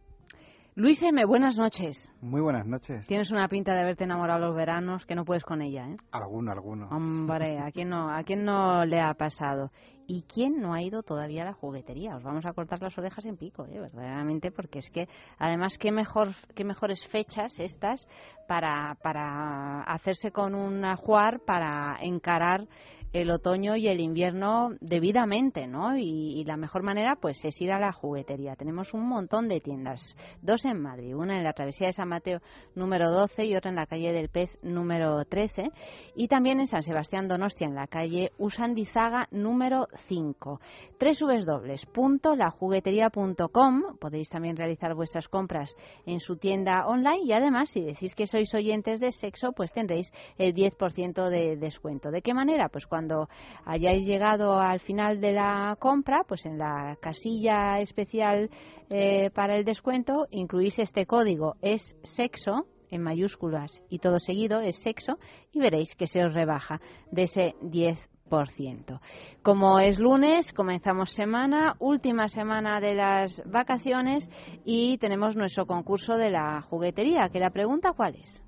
Luis 0.75 1.02
M., 1.02 1.23
buenas 1.26 1.59
noches. 1.59 2.11
Muy 2.23 2.41
buenas 2.41 2.67
noches. 2.67 3.07
Tienes 3.07 3.31
una 3.31 3.47
pinta 3.47 3.75
de 3.75 3.83
haberte 3.83 4.05
enamorado 4.05 4.47
los 4.47 4.57
veranos 4.57 5.05
que 5.05 5.14
no 5.14 5.26
puedes 5.26 5.45
con 5.45 5.61
ella, 5.61 5.87
¿eh? 5.87 5.97
Alguno, 6.12 6.50
alguno. 6.50 6.88
Hombre, 6.88 7.59
¿a 7.59 7.71
quién 7.71 7.91
no, 7.91 8.09
a 8.11 8.23
quién 8.23 8.47
no 8.47 8.83
le 8.87 8.99
ha 8.99 9.12
pasado? 9.12 9.71
¿Y 10.07 10.23
quién 10.23 10.62
no 10.62 10.73
ha 10.73 10.81
ido 10.81 11.02
todavía 11.02 11.43
a 11.43 11.45
la 11.45 11.52
juguetería? 11.52 12.17
Os 12.17 12.23
vamos 12.23 12.47
a 12.47 12.55
cortar 12.55 12.81
las 12.81 12.97
orejas 12.97 13.26
en 13.26 13.37
pico, 13.37 13.67
¿eh? 13.67 13.81
verdaderamente, 13.81 14.50
porque 14.50 14.79
es 14.79 14.88
que, 14.88 15.09
además, 15.38 15.76
qué 15.79 15.93
mejor, 15.93 16.31
qué 16.55 16.64
mejores 16.64 17.07
fechas 17.09 17.52
estas 17.59 18.09
para, 18.49 18.97
para 19.02 19.83
hacerse 19.83 20.31
con 20.31 20.55
un 20.55 20.87
ajuar 20.87 21.41
para 21.45 21.99
encarar 22.00 22.67
el 23.12 23.31
otoño 23.31 23.76
y 23.76 23.88
el 23.88 24.00
invierno 24.00 24.71
debidamente, 24.81 25.66
¿no? 25.66 25.95
Y, 25.97 26.42
la 26.45 26.57
mejor 26.57 26.83
manera, 26.83 27.16
pues, 27.21 27.45
es 27.45 27.61
ir 27.61 27.71
a 27.71 27.78
la 27.78 27.92
juguetería. 27.92 28.57
Tenemos 28.57 28.95
un 28.95 29.07
montón 29.07 29.49
de 29.49 29.61
tiendas, 29.61 30.16
dos 30.40 30.64
en 30.64 30.81
Madrid, 30.81 31.14
una 31.14 31.37
en 31.37 31.45
la 31.45 31.52
travesía 31.52 31.88
de 31.88 31.92
San 31.92 32.09
Mateo 32.09 32.40
número 32.75 33.12
12 33.12 33.45
y 33.45 33.54
otra 33.54 33.71
en 33.71 33.76
la 33.76 33.87
calle 33.87 34.12
del 34.12 34.28
Pez 34.28 34.50
número 34.62 35.25
13 35.25 35.71
y 36.16 36.28
también 36.28 36.59
en 36.59 36.66
San 36.66 36.83
Sebastián 36.83 37.28
Donostia 37.28 37.66
en 37.66 37.75
la 37.75 37.87
calle 37.87 38.33
Usandizaga 38.38 39.28
número 39.31 39.88
5. 39.95 40.59
www.lajugueteria.com 40.99 43.83
podéis 44.00 44.31
también 44.31 44.57
realizar 44.57 44.95
vuestras 44.95 45.28
compras 45.28 45.76
en 46.07 46.21
su 46.21 46.37
tienda 46.37 46.87
online 46.87 47.25
y 47.25 47.33
además 47.33 47.69
si 47.71 47.83
decís 47.83 48.14
que 48.14 48.26
sois 48.26 48.54
oyentes 48.54 49.00
de 49.00 49.12
sexo 49.12 49.52
pues 49.52 49.71
tendréis 49.73 50.11
el 50.38 50.54
10% 50.54 51.28
de 51.28 51.57
descuento. 51.57 52.11
¿De 52.11 52.23
qué 52.23 52.33
manera? 52.35 52.69
Pues 52.69 52.87
cuando 52.87 53.01
cuando 53.02 53.28
hayáis 53.64 54.06
llegado 54.06 54.61
al 54.61 54.78
final 54.78 55.21
de 55.21 55.32
la 55.32 55.76
compra, 55.80 56.23
pues 56.26 56.47
en 56.47 56.56
la 56.56 56.97
casilla 57.00 57.80
especial 57.80 58.49
eh, 58.90 59.30
para 59.30 59.56
el 59.56 59.64
descuento 59.64 60.28
incluís 60.30 60.78
este 60.78 61.04
código, 61.04 61.56
es 61.62 61.97
sexo 62.04 62.66
en 62.90 63.02
mayúsculas 63.02 63.82
y 63.88 63.99
todo 63.99 64.21
seguido 64.21 64.61
es 64.61 64.80
sexo 64.82 65.18
y 65.50 65.59
veréis 65.59 65.97
que 65.97 66.06
se 66.06 66.25
os 66.25 66.32
rebaja 66.32 66.80
de 67.11 67.25
ese 67.25 67.54
10%. 67.61 69.00
Como 69.42 69.80
es 69.80 69.99
lunes, 69.99 70.52
comenzamos 70.52 71.11
semana, 71.11 71.75
última 71.80 72.28
semana 72.28 72.80
de 72.80 72.94
las 72.94 73.42
vacaciones 73.47 74.30
y 74.64 74.97
tenemos 74.99 75.35
nuestro 75.35 75.66
concurso 75.66 76.16
de 76.16 76.30
la 76.30 76.62
juguetería. 76.62 77.30
¿Que 77.32 77.40
la 77.40 77.50
pregunta 77.50 77.94
cuál 77.97 78.14
es? 78.14 78.42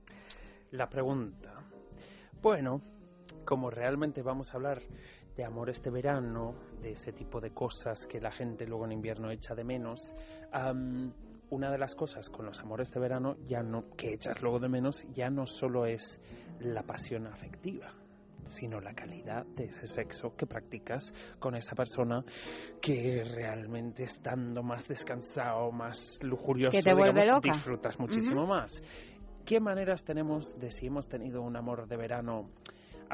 La 0.71 0.89
pregunta. 0.89 1.55
Bueno, 2.41 2.83
como 3.45 3.71
realmente 3.71 4.23
vamos 4.23 4.53
a 4.53 4.57
hablar 4.57 4.83
de 5.37 5.45
amor 5.45 5.71
este 5.71 5.91
verano, 5.91 6.55
de 6.81 6.93
ese 6.93 7.13
tipo 7.13 7.41
de 7.41 7.51
cosas 7.51 8.07
que 8.07 8.21
la 8.21 8.31
gente 8.31 8.67
luego 8.67 8.85
en 8.85 8.93
invierno 8.93 9.31
echa 9.31 9.55
de 9.55 9.65
menos, 9.65 10.15
una 11.51 11.71
de 11.71 11.79
las 11.79 11.95
cosas 11.95 12.29
con 12.31 12.47
los 12.47 12.59
amores 12.61 12.91
de 12.91 13.01
verano 13.01 13.37
ya 13.47 13.63
no 13.63 13.91
que 13.97 14.15
echas 14.15 14.41
luego 14.43 14.59
de 14.59 14.69
menos 14.69 15.05
ya 15.15 15.31
no 15.31 15.47
solo 15.47 15.87
es 15.87 16.21
la 16.61 16.83
pasión 16.83 17.27
afectiva 17.27 17.93
sino 18.49 18.81
la 18.81 18.95
calidad 18.95 19.45
de 19.47 19.65
ese 19.65 19.87
sexo 19.87 20.35
que 20.37 20.47
practicas 20.47 21.13
con 21.39 21.55
esa 21.55 21.75
persona 21.75 22.25
que 22.81 23.25
realmente 23.25 24.05
estando 24.05 24.63
más 24.63 24.87
descansado, 24.87 25.71
más 25.73 26.19
lujurioso, 26.23 26.77
disfrutas 27.43 27.99
muchísimo 27.99 28.47
más. 28.47 28.83
¿Qué 29.45 29.61
maneras 29.61 30.05
tenemos 30.05 30.59
de 30.59 30.71
si 30.71 30.87
hemos 30.87 31.09
tenido 31.09 31.43
un 31.43 31.57
amor 31.57 31.87
de 31.87 31.97
verano 31.97 32.51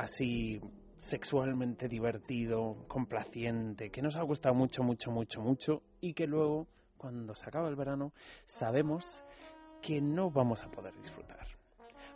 así 0.01 0.61
sexualmente 0.97 1.89
divertido, 1.89 2.85
complaciente, 2.89 3.91
que 3.91 4.03
nos 4.03 4.17
ha 4.17 4.23
gustado 4.23 4.55
mucho, 4.55 4.83
mucho, 4.83 5.11
mucho, 5.11 5.41
mucho 5.41 5.83
y 6.01 6.15
que 6.15 6.27
luego, 6.27 6.67
cuando 6.97 7.35
se 7.35 7.47
acaba 7.47 7.69
el 7.69 7.77
verano, 7.77 8.13
sabemos 8.45 9.25
que 9.81 10.01
no 10.01 10.31
vamos 10.31 10.63
a 10.63 10.71
poder 10.71 10.95
disfrutar? 10.97 11.47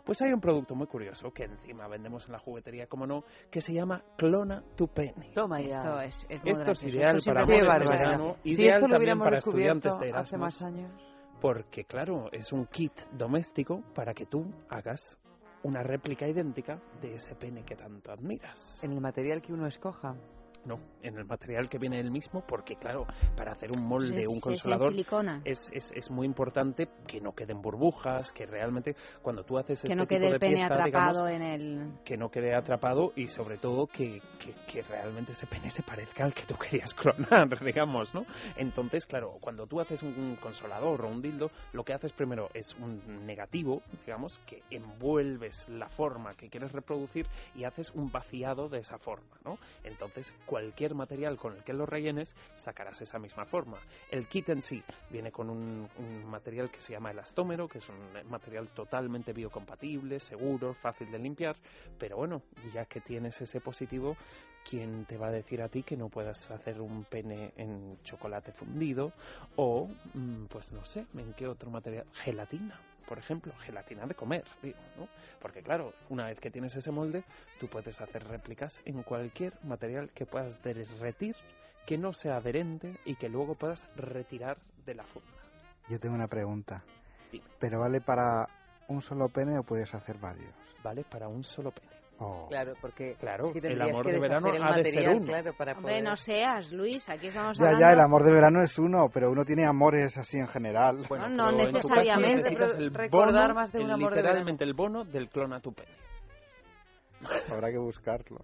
Pues 0.03 0.21
hay 0.21 0.31
un 0.31 0.39
producto 0.39 0.75
muy 0.75 0.85
curioso 0.85 1.31
que 1.31 1.45
encima 1.45 1.87
vendemos 1.87 2.27
en 2.27 2.33
la 2.33 2.39
juguetería, 2.39 2.85
como 2.85 3.07
no, 3.07 3.23
que 3.49 3.59
se 3.59 3.73
llama 3.73 4.03
Clona 4.15 4.63
tu 4.75 4.87
Penny. 4.87 5.33
Toma 5.33 5.61
ya. 5.61 5.79
Esto 5.79 6.01
es, 6.01 6.27
Esto 6.29 6.71
es 6.71 6.83
ideal 6.83 7.19
para 7.25 7.41
amores 7.41 7.67
de 7.67 7.89
verano, 7.89 8.35
ideal 8.43 8.87
también 8.87 9.17
para 9.17 9.39
estudiantes 9.39 9.97
de 9.99 10.09
Erasmus. 10.09 10.27
Hace 10.27 10.37
más 10.37 10.61
años. 10.61 10.91
Porque, 11.41 11.85
claro, 11.85 12.29
es 12.31 12.53
un 12.53 12.67
kit 12.67 12.93
doméstico 13.11 13.81
para 13.95 14.13
que 14.13 14.27
tú 14.27 14.45
hagas 14.69 15.19
una 15.65 15.81
réplica 15.81 16.27
idéntica 16.27 16.79
de 17.01 17.15
ese 17.15 17.33
pene 17.33 17.63
que 17.65 17.75
tanto 17.75 18.11
admiras. 18.11 18.83
En 18.83 18.91
el 18.91 19.01
material 19.01 19.41
que 19.41 19.51
uno 19.51 19.65
escoja. 19.65 20.15
No, 20.65 20.79
en 21.03 21.17
el 21.17 21.25
material 21.25 21.69
que 21.69 21.77
viene 21.77 21.99
el 21.99 22.09
mismo, 22.09 22.43
porque 22.47 22.75
claro, 22.75 23.05
para 23.37 23.51
hacer 23.51 23.71
un 23.71 23.85
molde, 23.85 24.27
un 24.27 24.39
consolador, 24.39 24.93
es, 25.43 25.69
es, 25.71 25.91
es, 25.91 26.09
muy 26.09 26.25
importante 26.25 26.89
que 27.07 27.21
no 27.21 27.33
queden 27.33 27.61
burbujas, 27.61 28.31
que 28.31 28.47
realmente 28.47 28.95
cuando 29.21 29.43
tú 29.43 29.59
haces 29.59 29.81
que 29.81 29.87
este 29.87 29.95
no 29.95 30.07
quede 30.07 30.29
el 30.29 30.39
pene 30.39 30.63
atrapado 30.63 31.27
en 31.27 31.41
el... 31.43 31.91
Que 32.03 32.17
no 32.17 32.29
quede 32.29 32.55
atrapado 32.55 33.13
y 33.15 33.27
sobre 33.27 33.57
todo 33.57 33.85
que, 33.85 34.21
que, 34.39 34.55
que, 34.67 34.81
realmente 34.81 35.33
ese 35.33 35.45
pene 35.45 35.69
se 35.69 35.83
parezca 35.83 36.25
al 36.25 36.33
que 36.33 36.43
tú 36.43 36.55
querías 36.55 36.93
clonar, 36.95 37.47
digamos, 37.63 38.15
¿no? 38.15 38.25
Entonces, 38.55 39.05
claro, 39.05 39.37
cuando 39.39 39.67
tú 39.67 39.79
haces 39.79 40.01
un 40.01 40.35
consolador 40.41 41.05
o 41.05 41.09
un 41.09 41.21
dildo, 41.21 41.51
lo 41.73 41.83
que 41.83 41.93
haces 41.93 42.11
primero 42.11 42.49
es 42.55 42.73
un 42.75 43.25
negativo, 43.25 43.83
digamos, 44.05 44.39
que 44.47 44.63
envuelves 44.71 45.69
la 45.69 45.89
forma 45.89 46.33
que 46.33 46.49
quieres 46.49 46.71
reproducir 46.71 47.27
y 47.53 47.65
haces 47.65 47.91
un 47.91 48.11
vaciado 48.11 48.69
de 48.69 48.79
esa 48.79 48.97
forma, 48.97 49.37
¿no? 49.43 49.57
Entonces, 49.83 50.33
cualquier 50.55 50.95
material 50.95 51.35
con 51.35 51.53
el 51.53 51.65
que 51.65 51.73
lo 51.73 51.85
rellenes, 51.85 52.33
sacarás 52.55 53.01
esa 53.01 53.19
misma 53.19 53.43
forma. 53.43 53.77
El 54.09 54.25
kit 54.29 54.47
en 54.47 54.61
sí 54.61 54.81
viene 55.09 55.29
con 55.29 55.49
un, 55.49 55.89
material 56.29 56.71
que 56.71 56.79
se 56.79 56.93
llama 56.93 57.11
elastómero, 57.11 57.67
que 57.67 57.79
es 57.79 57.89
un 57.89 58.29
material 58.29 58.69
totalmente 58.69 59.33
biocompatible, 59.33 60.17
seguro, 60.21 60.73
fácil 60.73 61.11
de 61.11 61.19
limpiar, 61.19 61.57
pero 61.99 62.15
bueno, 62.15 62.41
ya 62.73 62.85
que 62.85 63.01
tienes 63.01 63.41
ese 63.41 63.59
positivo, 63.59 64.15
¿quién 64.69 65.03
te 65.03 65.17
va 65.17 65.27
a 65.27 65.31
decir 65.31 65.61
a 65.61 65.67
ti 65.67 65.83
que 65.83 65.97
no 65.97 66.07
puedas 66.07 66.49
hacer 66.49 66.79
un 66.79 67.03
pene 67.03 67.51
en 67.57 68.01
chocolate 68.03 68.53
fundido 68.53 69.11
o, 69.57 69.89
mm, 70.13 70.45
pues 70.45 70.71
no 70.71 70.85
sé, 70.85 71.05
en 71.17 71.33
qué 71.33 71.49
otro 71.49 71.69
material? 71.69 72.05
Gelatina 72.13 72.79
por 73.07 73.17
ejemplo, 73.17 73.53
gelatina 73.59 74.05
de 74.05 74.15
comer, 74.15 74.43
digo, 74.61 74.77
¿no? 74.97 75.07
Porque 75.41 75.61
claro, 75.61 75.93
una 76.09 76.25
vez 76.27 76.39
que 76.39 76.51
tienes 76.51 76.75
ese 76.75 76.91
molde, 76.91 77.23
tú 77.59 77.67
puedes 77.67 78.01
hacer 78.01 78.23
réplicas 78.27 78.79
en 78.85 79.03
cualquier 79.03 79.53
material 79.63 80.09
que 80.11 80.25
puedas 80.25 80.61
derretir, 80.63 81.35
que 81.85 81.97
no 81.97 82.13
sea 82.13 82.37
adherente 82.37 82.97
y 83.05 83.15
que 83.15 83.29
luego 83.29 83.55
puedas 83.55 83.87
retirar 83.95 84.57
de 84.85 84.95
la 84.95 85.03
funda. 85.03 85.29
Yo 85.89 85.99
tengo 85.99 86.15
una 86.15 86.27
pregunta. 86.27 86.83
¿Pero 87.59 87.79
vale 87.79 88.01
para 88.01 88.47
un 88.87 89.01
solo 89.01 89.29
pene 89.29 89.57
o 89.57 89.63
puedes 89.63 89.93
hacer 89.93 90.17
varios? 90.17 90.53
Vale 90.83 91.03
para 91.03 91.27
un 91.27 91.43
solo 91.43 91.71
pene. 91.71 91.91
Oh. 92.17 92.47
Claro, 92.47 92.73
porque 92.79 93.15
claro, 93.19 93.51
el 93.53 93.81
amor 93.81 94.05
de 94.05 94.19
verano 94.19 94.47
ha 94.63 94.77
de 94.77 94.85
ser 94.85 95.09
uno. 95.09 95.25
Claro, 95.25 95.53
para 95.57 95.73
Hombre, 95.73 96.01
no 96.01 96.15
seas, 96.15 96.71
Luis, 96.71 97.09
aquí 97.09 97.27
estamos 97.27 97.57
ya, 97.57 97.65
hablando... 97.65 97.85
Ya, 97.85 97.93
el 97.93 97.99
amor 97.99 98.23
de 98.23 98.31
verano 98.31 98.61
es 98.61 98.79
uno, 98.79 99.09
pero 99.13 99.29
uno 99.29 99.43
tiene 99.43 99.65
amores 99.65 100.17
así 100.17 100.37
en 100.37 100.47
general. 100.47 101.05
Bueno, 101.09 101.27
no, 101.27 101.51
no 101.51 101.57
necesariamente. 101.57 102.55
el 102.77 102.93
recordar 102.93 103.53
más 103.53 103.71
de 103.73 103.79
un 103.79 103.91
amor 103.91 104.11
de 104.11 104.15
verano. 104.15 104.39
Literalmente 104.39 104.63
el 104.63 104.73
bono 104.73 105.03
del 105.03 105.29
clon 105.29 105.51
a 105.53 105.59
tu 105.59 105.73
pene. 105.73 105.91
Habrá 107.51 107.69
que 107.69 107.77
buscarlo. 107.77 108.37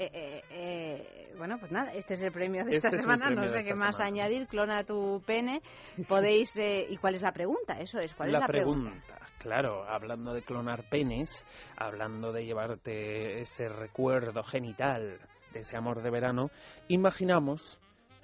Eh, 0.00 0.10
eh, 0.12 0.42
eh, 0.50 1.34
bueno, 1.36 1.58
pues 1.58 1.72
nada, 1.72 1.92
este 1.92 2.14
es 2.14 2.22
el 2.22 2.30
premio 2.30 2.64
de 2.64 2.76
esta 2.76 2.88
este 2.88 3.00
semana. 3.00 3.30
No 3.30 3.48
sé 3.48 3.64
qué 3.64 3.74
más 3.74 3.98
añadir. 3.98 4.46
Clona 4.46 4.84
tu 4.84 5.20
pene. 5.26 5.60
Podéis. 6.06 6.56
Eh, 6.56 6.86
¿Y 6.88 6.96
cuál 6.98 7.16
es 7.16 7.22
la 7.22 7.32
pregunta? 7.32 7.80
Eso 7.80 7.98
es. 7.98 8.14
¿Cuál 8.14 8.30
la 8.30 8.38
es 8.38 8.42
la 8.42 8.46
pregunta? 8.46 9.18
Claro, 9.38 9.84
hablando 9.88 10.34
de 10.34 10.42
clonar 10.42 10.88
penes, 10.88 11.44
hablando 11.76 12.32
de 12.32 12.44
llevarte 12.44 13.40
ese 13.40 13.68
recuerdo 13.68 14.44
genital 14.44 15.18
de 15.52 15.60
ese 15.60 15.76
amor 15.76 16.02
de 16.02 16.10
verano, 16.10 16.50
imaginamos 16.88 17.80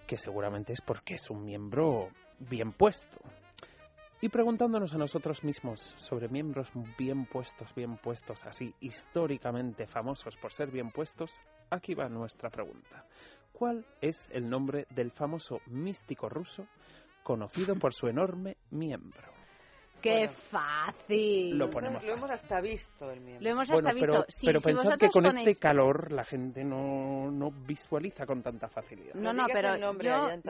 que 0.07 0.17
seguramente 0.17 0.73
es 0.73 0.81
porque 0.81 1.15
es 1.15 1.31
un 1.31 1.45
miembro 1.45 2.09
bien 2.39 2.73
puesto. 2.73 3.19
Y 4.21 4.29
preguntándonos 4.29 4.95
a 4.95 4.99
nosotros 4.99 5.45
mismos 5.45 5.81
sobre 5.81 6.29
miembros 6.29 6.71
bien 6.97 7.27
puestos, 7.27 7.75
bien 7.75 7.97
puestos, 7.99 8.45
así 8.47 8.75
históricamente 8.81 9.87
famosos 9.87 10.37
por 10.37 10.53
ser 10.53 10.71
bien 10.71 10.91
puestos, 10.91 11.43
aquí 11.71 11.95
va 11.95 12.09
nuestra 12.09 12.51
pregunta. 12.51 13.05
¿Cuál 13.53 13.85
es 14.01 14.29
el 14.33 14.49
nombre 14.49 14.87
del 14.91 15.13
famoso 15.13 15.61
místico 15.67 16.29
ruso 16.29 16.67
conocido 17.23 17.77
por 17.77 17.95
su 17.95 18.09
enorme 18.09 18.57
miembro? 18.71 19.33
¡Qué 20.05 20.29
fácil! 20.29 21.57
Lo 21.57 21.71
ponemos. 21.71 22.05
Lo 22.05 22.13
hemos 22.13 22.31
hasta 22.31 22.61
visto 22.61 23.11
el 23.11 23.21
miembro. 23.23 23.43
Lo 23.43 23.51
hemos 23.51 23.71
hasta 23.71 23.93
visto. 23.95 24.13
Pero, 24.13 24.25
sí, 24.29 24.47
pero 24.47 24.61
si 24.61 24.67
pensad 24.67 24.99
que 24.99 25.09
con 25.09 25.23
ponéis... 25.23 25.49
este 25.49 25.59
calor 25.59 26.13
la 26.13 26.25
gente 26.25 26.63
no, 26.63 27.31
no 27.31 27.51
visualiza 27.51 28.27
con 28.27 28.43
tanta 28.43 28.69
facilidad. 28.69 29.15
No, 29.15 29.33
no, 29.33 29.47
pero 29.51 29.79
yo, 29.79 29.95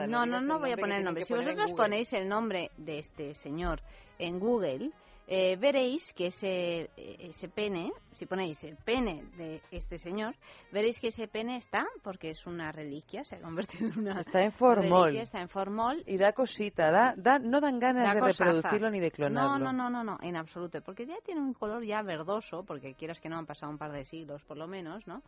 no, 0.07 0.25
no, 0.25 0.41
no 0.41 0.59
voy 0.59 0.71
a 0.71 0.77
poner 0.77 0.97
el 0.97 1.05
nombre. 1.05 1.23
Si 1.23 1.33
vosotros 1.33 1.71
ponéis 1.71 2.11
el 2.11 2.27
nombre 2.27 2.71
de 2.75 2.99
este 2.99 3.33
señor 3.33 3.81
en 4.19 4.39
Google, 4.39 4.91
eh, 5.27 5.55
veréis 5.57 6.13
que 6.13 6.27
ese, 6.27 6.89
ese 6.95 7.49
pene, 7.49 7.91
si 8.13 8.25
ponéis 8.25 8.63
el 8.63 8.77
pene 8.77 9.23
de 9.37 9.61
este 9.71 9.97
señor, 9.97 10.35
veréis 10.71 10.99
que 10.99 11.07
ese 11.07 11.27
pene 11.27 11.57
está, 11.57 11.85
porque 12.03 12.29
es 12.29 12.45
una 12.45 12.71
reliquia, 12.71 13.23
se 13.23 13.37
ha 13.37 13.41
convertido 13.41 13.89
en 13.89 13.99
una 13.99 14.21
Está 14.21 14.43
en 14.43 14.51
formol. 14.51 15.05
Reliquia, 15.05 15.23
está 15.23 15.41
en 15.41 15.49
formol. 15.49 16.03
Y 16.05 16.17
da 16.17 16.33
cosita, 16.33 16.91
da, 16.91 17.13
da, 17.17 17.39
no 17.39 17.59
dan 17.59 17.79
ganas 17.79 18.13
de 18.13 18.21
reproducirlo 18.21 18.89
ni 18.91 18.99
de 18.99 19.11
clonarlo. 19.11 19.57
No, 19.57 19.73
no, 19.73 19.89
no, 19.89 20.03
no, 20.03 20.03
no, 20.03 20.17
en 20.21 20.35
absoluto, 20.35 20.81
porque 20.81 21.07
ya 21.07 21.15
tiene 21.25 21.41
un 21.41 21.53
color 21.53 21.83
ya 21.83 22.01
verdoso, 22.03 22.63
porque 22.63 22.93
quieras 22.93 23.19
que 23.19 23.29
no 23.29 23.37
han 23.37 23.45
pasado 23.45 23.71
un 23.71 23.77
par 23.77 23.91
de 23.91 24.05
siglos 24.05 24.43
por 24.43 24.57
lo 24.57 24.67
menos, 24.67 25.07
¿no? 25.07 25.23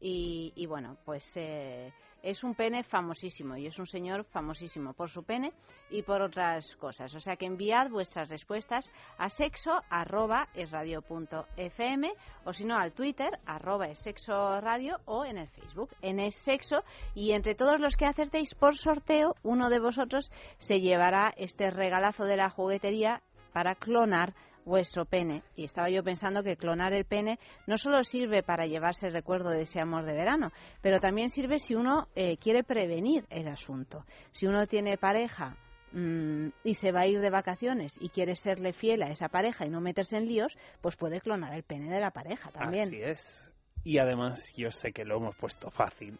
Y, 0.00 0.52
y 0.56 0.66
bueno, 0.66 0.96
pues 1.04 1.24
eh, 1.36 1.92
es 2.26 2.42
un 2.42 2.56
pene 2.56 2.82
famosísimo 2.82 3.56
y 3.56 3.68
es 3.68 3.78
un 3.78 3.86
señor 3.86 4.24
famosísimo 4.24 4.94
por 4.94 5.08
su 5.08 5.22
pene 5.22 5.52
y 5.90 6.02
por 6.02 6.22
otras 6.22 6.74
cosas. 6.74 7.14
O 7.14 7.20
sea 7.20 7.36
que 7.36 7.46
enviad 7.46 7.88
vuestras 7.88 8.28
respuestas 8.28 8.90
a 9.16 9.28
sexo 9.28 9.70
arroba 9.88 10.48
esradio.fm 10.54 12.12
o 12.44 12.52
si 12.52 12.64
no 12.64 12.76
al 12.76 12.92
Twitter 12.92 13.30
arroba 13.46 13.86
es 13.86 14.02
sexo 14.02 14.60
radio 14.60 14.98
o 15.04 15.24
en 15.24 15.38
el 15.38 15.46
Facebook 15.48 15.90
en 16.02 16.18
es 16.18 16.34
sexo 16.34 16.82
y 17.14 17.30
entre 17.30 17.54
todos 17.54 17.78
los 17.78 17.96
que 17.96 18.06
acertéis 18.06 18.56
por 18.56 18.76
sorteo 18.76 19.36
uno 19.44 19.70
de 19.70 19.78
vosotros 19.78 20.32
se 20.58 20.80
llevará 20.80 21.32
este 21.36 21.70
regalazo 21.70 22.24
de 22.24 22.36
la 22.36 22.50
juguetería 22.50 23.22
para 23.52 23.76
clonar 23.76 24.34
vuestro 24.66 25.06
pene. 25.06 25.42
Y 25.54 25.64
estaba 25.64 25.88
yo 25.88 26.02
pensando 26.02 26.42
que 26.42 26.56
clonar 26.56 26.92
el 26.92 27.06
pene 27.06 27.38
no 27.66 27.78
solo 27.78 28.02
sirve 28.04 28.42
para 28.42 28.66
llevarse 28.66 29.06
el 29.06 29.14
recuerdo 29.14 29.48
de 29.50 29.62
ese 29.62 29.80
amor 29.80 30.04
de 30.04 30.12
verano, 30.12 30.52
pero 30.82 31.00
también 31.00 31.30
sirve 31.30 31.58
si 31.58 31.74
uno 31.74 32.08
eh, 32.14 32.36
quiere 32.36 32.62
prevenir 32.64 33.24
el 33.30 33.48
asunto. 33.48 34.04
Si 34.32 34.46
uno 34.46 34.66
tiene 34.66 34.98
pareja 34.98 35.56
mm, 35.92 36.48
y 36.64 36.74
se 36.74 36.92
va 36.92 37.00
a 37.00 37.06
ir 37.06 37.20
de 37.20 37.30
vacaciones 37.30 37.96
y 38.00 38.10
quiere 38.10 38.36
serle 38.36 38.74
fiel 38.74 39.02
a 39.02 39.10
esa 39.10 39.28
pareja 39.28 39.64
y 39.64 39.70
no 39.70 39.80
meterse 39.80 40.18
en 40.18 40.26
líos, 40.26 40.58
pues 40.82 40.96
puede 40.96 41.20
clonar 41.20 41.54
el 41.54 41.62
pene 41.62 41.88
de 41.90 42.00
la 42.00 42.10
pareja 42.10 42.50
también. 42.50 42.88
Así 42.88 43.00
es. 43.00 43.52
Y 43.84 43.98
además 43.98 44.52
yo 44.56 44.70
sé 44.72 44.92
que 44.92 45.04
lo 45.04 45.18
hemos 45.18 45.36
puesto 45.36 45.70
fácil. 45.70 46.18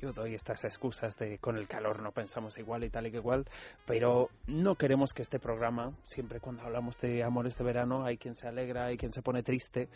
Yo 0.00 0.12
doy 0.12 0.34
estas 0.34 0.64
excusas 0.64 1.16
de 1.16 1.38
con 1.38 1.56
el 1.56 1.66
calor 1.66 2.00
no 2.00 2.12
pensamos 2.12 2.56
igual 2.58 2.84
y 2.84 2.90
tal 2.90 3.08
y 3.08 3.10
que 3.10 3.16
igual, 3.16 3.44
pero 3.84 4.30
no 4.46 4.76
queremos 4.76 5.12
que 5.12 5.22
este 5.22 5.40
programa, 5.40 5.92
siempre 6.04 6.38
cuando 6.38 6.62
hablamos 6.62 6.96
de 7.00 7.24
amores 7.24 7.56
de 7.56 7.64
verano, 7.64 8.04
hay 8.04 8.16
quien 8.16 8.36
se 8.36 8.46
alegra, 8.46 8.86
hay 8.86 8.96
quien 8.96 9.12
se 9.12 9.22
pone 9.22 9.42
triste, 9.42 9.88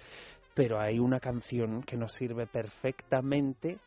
pero 0.54 0.80
hay 0.80 0.98
una 0.98 1.20
canción 1.20 1.84
que 1.84 1.96
nos 1.96 2.12
sirve 2.12 2.48
perfectamente. 2.48 3.78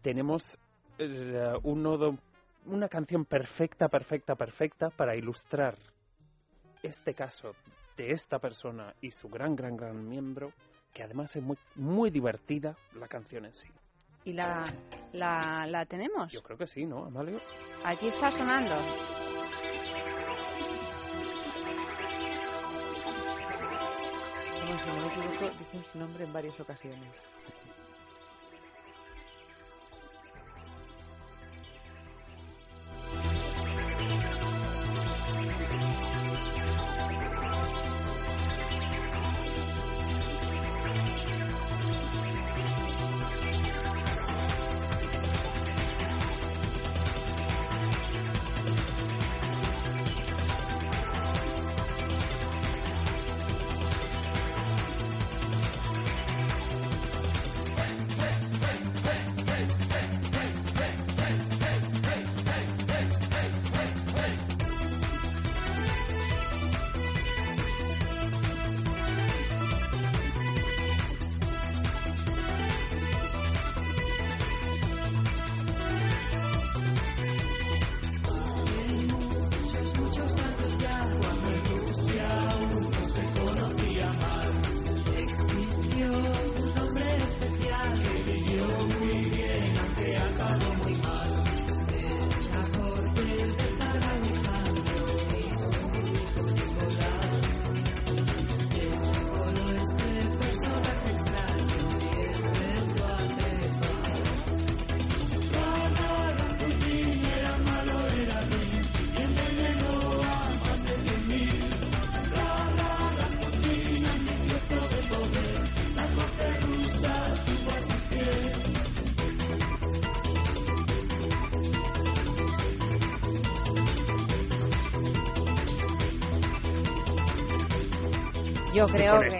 Tenemos 0.00 0.58
eh, 0.98 1.52
un 1.62 1.82
nodo, 1.82 2.16
una 2.64 2.88
canción 2.88 3.26
perfecta, 3.26 3.88
perfecta, 3.88 4.36
perfecta 4.36 4.88
para 4.88 5.16
ilustrar 5.16 5.76
este 6.82 7.12
caso 7.12 7.54
de 7.98 8.12
esta 8.12 8.38
persona 8.38 8.94
y 9.02 9.10
su 9.10 9.28
gran, 9.28 9.54
gran, 9.54 9.76
gran 9.76 10.08
miembro, 10.08 10.52
que 10.94 11.02
además 11.02 11.36
es 11.36 11.42
muy, 11.42 11.58
muy 11.74 12.10
divertida 12.10 12.74
la 12.94 13.06
canción 13.06 13.44
en 13.44 13.52
sí. 13.52 13.68
¿Y 14.28 14.34
la, 14.34 14.70
la, 15.14 15.66
la 15.66 15.86
tenemos? 15.86 16.30
Yo 16.30 16.42
creo 16.42 16.58
que 16.58 16.66
sí, 16.66 16.84
¿no, 16.84 17.06
Amalio? 17.06 17.38
Aquí 17.82 18.08
está 18.08 18.30
sonando. 18.30 18.74
Bueno, 24.66 24.80
si 24.82 24.86
no 24.86 24.96
me 25.00 25.06
equivoco, 25.06 25.58
dicen 25.58 25.84
su 25.90 25.98
nombre 25.98 26.24
en 26.24 26.32
varias 26.34 26.60
ocasiones. 26.60 27.08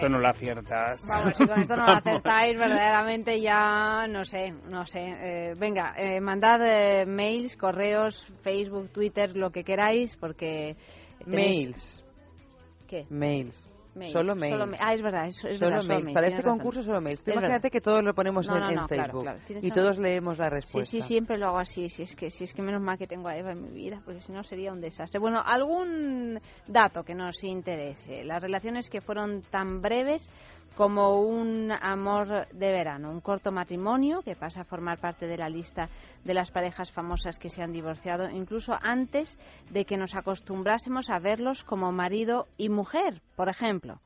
Esto 0.09 0.17
no 0.17 0.19
lo 0.19 0.27
aciertas. 0.29 1.01
Vamos, 1.07 1.35
si 1.37 1.45
con 1.45 1.59
esto 1.61 1.75
no 1.75 1.85
lo 1.85 1.93
acertáis, 1.97 2.57
verdaderamente 2.57 3.39
ya 3.39 4.07
no 4.07 4.25
sé, 4.25 4.51
no 4.51 4.85
sé. 4.85 4.99
Eh, 4.99 5.53
venga, 5.57 5.93
eh, 5.97 6.19
mandad 6.19 6.59
eh, 6.65 7.05
mails, 7.05 7.55
correos, 7.55 8.25
Facebook, 8.41 8.89
Twitter, 8.91 9.35
lo 9.35 9.51
que 9.51 9.63
queráis, 9.63 10.15
porque... 10.17 10.75
tenéis- 11.19 11.67
Mails. 11.67 12.05
¿Qué? 12.87 13.05
Mails. 13.09 13.68
Mails. 13.95 14.13
Solo 14.13 14.35
mails. 14.35 14.67
ma- 14.67 14.77
Ah, 14.79 14.93
es 14.93 15.01
verdad, 15.01 15.25
es, 15.25 15.35
es 15.43 15.57
Solo 15.57 15.71
verdad, 15.71 15.81
solo 15.81 15.99
mails. 15.99 16.13
Para 16.13 16.27
este 16.27 16.41
razón. 16.41 16.57
concurso 16.57 16.83
solo 16.83 17.01
mails. 17.01 17.23
Tú 17.23 17.31
imagínate 17.31 17.53
verdad. 17.63 17.71
que 17.71 17.81
todos 17.81 18.03
lo 18.03 18.13
ponemos 18.13 18.47
No, 18.47 18.55
en, 18.55 18.61
no, 18.75 18.81
no, 18.81 18.87
Facebook 18.87 19.23
claro, 19.23 19.39
y 19.61 19.71
todos 19.71 19.97
leemos 19.97 20.37
la 20.37 20.45
Sí, 20.49 20.55
respuesta. 20.55 20.91
sí, 20.91 21.01
siempre 21.01 21.37
lo 21.37 21.47
hago 21.47 21.59
así. 21.59 21.89
Si 21.89 22.03
es 22.03 22.15
que, 22.15 22.29
si 22.29 22.43
es 22.43 22.53
que 22.53 22.61
menos 22.61 22.81
mal 22.81 22.97
que 22.97 23.07
tengo 23.07 23.27
a 23.27 23.35
Eva 23.37 23.51
en 23.51 23.61
mi 23.63 23.69
vida, 23.71 24.01
porque 24.05 24.21
si 24.21 24.31
no 24.31 24.43
sería 24.43 24.71
un 24.71 24.79
desastre. 24.81 25.19
Bueno, 25.19 25.41
algún 25.43 26.39
dato 26.67 27.03
que 27.03 27.15
nos 27.15 27.43
interese. 27.43 28.23
Las 28.23 28.41
relaciones 28.41 28.89
que 28.89 29.01
fueron 29.01 29.41
tan 29.49 29.81
breves 29.81 30.29
como 30.79 31.19
un 31.19 31.73
amor 31.73 32.47
de 32.53 32.71
verano, 32.71 33.11
un 33.11 33.19
corto 33.19 33.51
matrimonio 33.51 34.21
que 34.21 34.37
pasa 34.37 34.61
a 34.61 34.63
formar 34.63 34.97
parte 34.97 35.27
de 35.27 35.35
la 35.35 35.49
lista 35.49 35.89
de 36.23 36.33
las 36.33 36.51
parejas 36.51 36.89
famosas 36.93 37.37
que 37.37 37.49
se 37.49 37.61
han 37.61 37.73
divorciado, 37.73 38.29
incluso 38.29 38.77
antes 38.81 39.37
de 39.71 39.83
que 39.83 39.97
nos 39.97 40.15
acostumbrásemos 40.15 41.09
a 41.09 41.19
verlos 41.19 41.65
como 41.65 41.91
marido 41.91 42.47
y 42.55 42.69
mujer, 42.69 43.21
por 43.35 43.49
ejemplo. 43.49 43.99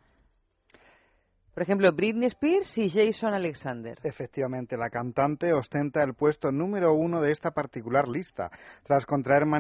Por 1.54 1.62
ejemplo, 1.62 1.92
Britney 1.92 2.26
Spears 2.30 2.76
y 2.80 2.90
Jason 2.90 3.36
Alexander. 3.36 4.00
Efectivamente, 4.02 4.76
la 4.76 4.90
cantante 4.90 5.54
ostenta 5.54 6.02
el 6.02 6.16
puesto 6.16 6.52
número 6.52 6.96
uno 6.96 7.22
de 7.22 7.32
esta 7.32 7.52
particular 7.52 8.08
lista, 8.08 8.50
tras 8.82 9.06
contraer 9.06 9.46
ma- 9.46 9.60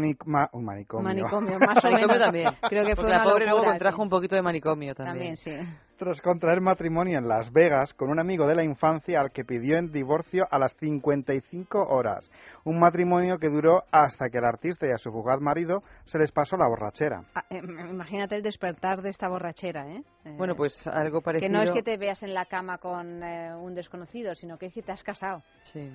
un 0.54 0.66
manicomio. 0.66 1.04
Manicomio, 1.04 1.60
más 1.60 1.78
o 1.86 1.88
Manicomio 1.92 2.08
menos. 2.08 2.20
también. 2.20 2.50
Creo 2.68 2.84
que 2.88 2.96
fue 2.96 3.04
Porque 3.04 3.12
la 3.12 3.22
una 3.22 3.24
pobre 3.32 3.46
luego 3.46 3.58
locura, 3.60 3.72
contrajo 3.74 3.98
sí. 3.98 4.02
un 4.02 4.10
poquito 4.10 4.36
de 4.36 4.42
manicomio 4.42 4.96
También, 4.96 5.36
también. 5.36 5.38
sí. 5.38 5.52
Tras 5.98 6.20
contraer 6.22 6.60
matrimonio 6.60 7.18
en 7.20 7.28
Las 7.28 7.52
Vegas 7.54 7.94
con 7.94 8.10
un 8.10 8.20
amigo 8.20 8.48
de 8.48 8.56
la 8.56 8.64
infancia 8.64 9.22
al 9.22 9.32
que 9.32 9.46
pidió 9.46 9.78
en 9.78 9.92
divorcio 9.92 10.44
a 10.50 10.58
las 10.58 10.74
55 10.76 11.86
horas. 11.88 12.30
Un 12.66 12.80
matrimonio 12.80 13.38
que 13.38 13.48
duró 13.50 13.84
hasta 13.92 14.30
que 14.30 14.40
el 14.40 14.44
artista 14.44 14.88
y 14.88 14.92
a 14.92 14.98
su 14.98 15.12
fugaz 15.12 15.40
marido 15.40 15.84
se 16.06 16.18
les 16.18 16.32
pasó 16.32 16.58
la 16.58 16.68
borrachera. 16.68 17.24
Ah, 17.36 17.46
eh, 17.50 17.62
imagínate 17.90 18.36
el 18.36 18.42
despertar 18.42 19.02
de 19.02 19.12
esta 19.12 19.30
borrachera, 19.30 19.88
¿eh? 19.88 20.04
Eh, 20.26 20.36
Bueno, 20.38 20.56
pues 20.56 20.86
algo 20.88 21.22
parecido. 21.22 21.48
Que 21.48 21.54
no 21.58 21.62
es 21.64 21.72
que 21.72 21.84
te 21.84 21.96
veas 21.98 22.22
en 22.24 22.34
la 22.34 22.46
cama 22.46 22.80
con 22.80 23.24
eh, 23.24 23.54
un 23.56 23.76
desconocido, 23.76 24.34
sino 24.36 24.58
que 24.58 24.66
es 24.66 24.74
que 24.74 24.82
te 24.82 24.92
has 24.92 25.04
casado. 25.04 25.44
Sí, 25.72 25.90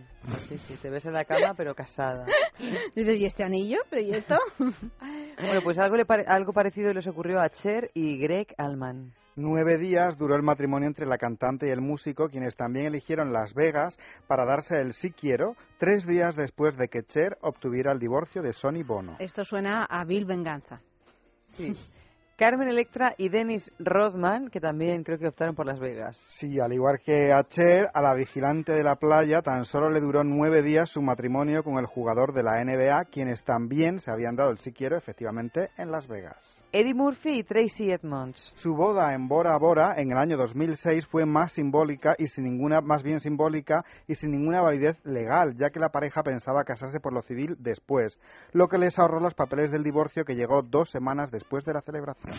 sí, 0.49 0.57
sí, 0.59 0.77
te 0.81 0.91
ves 0.91 1.05
en 1.07 1.13
la 1.13 1.25
cama 1.25 1.55
pero 1.57 1.75
casada. 1.75 2.25
Dices, 2.95 3.21
¿y 3.21 3.27
este 3.27 3.43
anillo? 3.45 3.79
¿Pero 3.91 4.03
y 4.03 4.15
esto? 4.15 4.37
Bueno, 5.41 5.61
pues 5.63 5.79
algo, 5.79 5.97
le 5.97 6.05
pare- 6.05 6.25
algo 6.27 6.53
parecido 6.53 6.93
les 6.93 7.07
ocurrió 7.07 7.41
a 7.41 7.49
Cher 7.49 7.91
y 7.95 8.19
Greg 8.19 8.49
Allman. 8.59 9.13
Nueve 9.41 9.79
días 9.79 10.19
duró 10.19 10.35
el 10.35 10.43
matrimonio 10.43 10.89
entre 10.89 11.07
la 11.07 11.17
cantante 11.17 11.69
y 11.69 11.71
el 11.71 11.81
músico, 11.81 12.29
quienes 12.29 12.57
también 12.57 12.87
eligieron 12.87 13.33
Las 13.33 13.55
Vegas 13.55 13.97
para 14.27 14.45
darse 14.45 14.81
el 14.81 14.95
sí 14.95 15.13
quiero, 15.13 15.55
tres 15.79 16.05
días 16.09 16.35
después 16.35 16.77
de 16.77 16.89
que 16.89 17.05
Cher 17.05 17.39
obtuviera 17.43 17.93
el 17.93 18.01
divorcio 18.01 18.43
de 18.43 18.53
Sonny 18.53 18.83
Bono. 18.83 19.15
Esto 19.21 19.45
suena 19.45 19.85
a 19.85 20.05
Bill 20.05 20.25
Venganza. 20.25 20.81
Sí. 21.53 21.73
Carmen 22.37 22.67
Electra 22.67 23.15
y 23.17 23.29
Dennis 23.29 23.73
Rodman, 23.79 24.49
que 24.49 24.59
también 24.59 25.05
creo 25.05 25.21
que 25.21 25.29
optaron 25.29 25.55
por 25.55 25.67
Las 25.67 25.79
Vegas. 25.79 26.17
Sí, 26.31 26.59
al 26.59 26.73
igual 26.73 26.99
que 26.99 27.33
a 27.33 27.45
Cher, 27.45 27.91
a 27.95 28.03
la 28.03 28.15
vigilante 28.15 28.73
de 28.73 28.83
la 28.83 28.97
playa 28.97 29.41
tan 29.41 29.65
solo 29.65 29.89
le 29.89 30.01
duró 30.01 30.25
nueve 30.25 30.63
días 30.63 30.91
su 30.91 31.01
matrimonio 31.01 31.63
con 31.63 31.79
el 31.79 31.87
jugador 31.87 32.33
de 32.33 32.43
la 32.43 32.61
NBA, 32.65 33.05
quienes 33.05 33.45
también 33.45 34.01
se 34.01 34.11
habían 34.11 34.35
dado 34.35 34.51
el 34.51 34.59
sí 34.59 34.73
quiero, 34.73 34.97
efectivamente, 34.97 35.71
en 35.77 35.93
Las 35.93 36.09
Vegas. 36.09 36.48
Eddie 36.71 36.93
Murphy 36.93 37.39
y 37.39 37.45
Tracy 37.45 37.91
Edmonds. 37.91 38.53
Su 38.55 38.75
boda 38.75 39.15
en 39.15 39.27
Bora 39.27 39.57
Bora 39.57 39.95
en 39.97 40.13
el 40.13 40.19
año 40.19 40.37
2006 40.37 41.07
fue 41.07 41.25
más 41.25 41.53
simbólica 41.53 42.15
y 42.19 42.29
sin 42.29 42.45
ninguna, 42.45 42.83
más 42.83 43.03
bien 43.03 43.21
simbólica 43.21 43.87
y 44.07 44.17
sin 44.17 44.33
ninguna 44.33 44.61
validez 44.61 44.99
legal, 45.03 45.57
ya 45.57 45.71
que 45.71 45.81
la 45.81 45.89
pareja 45.89 46.23
pensaba 46.23 46.65
casarse 46.65 47.01
por 47.01 47.15
lo 47.15 47.23
civil 47.23 47.57
después, 47.59 48.19
lo 48.53 48.69
que 48.69 48.77
les 48.77 48.99
ahorró 48.99 49.19
los 49.19 49.33
papeles 49.33 49.71
del 49.71 49.83
divorcio 49.83 50.27
que 50.27 50.37
llegó 50.37 50.61
dos 50.61 50.91
semanas 50.91 51.31
después 51.31 51.65
de 51.65 51.73
la 51.73 51.81
celebración. 51.81 52.37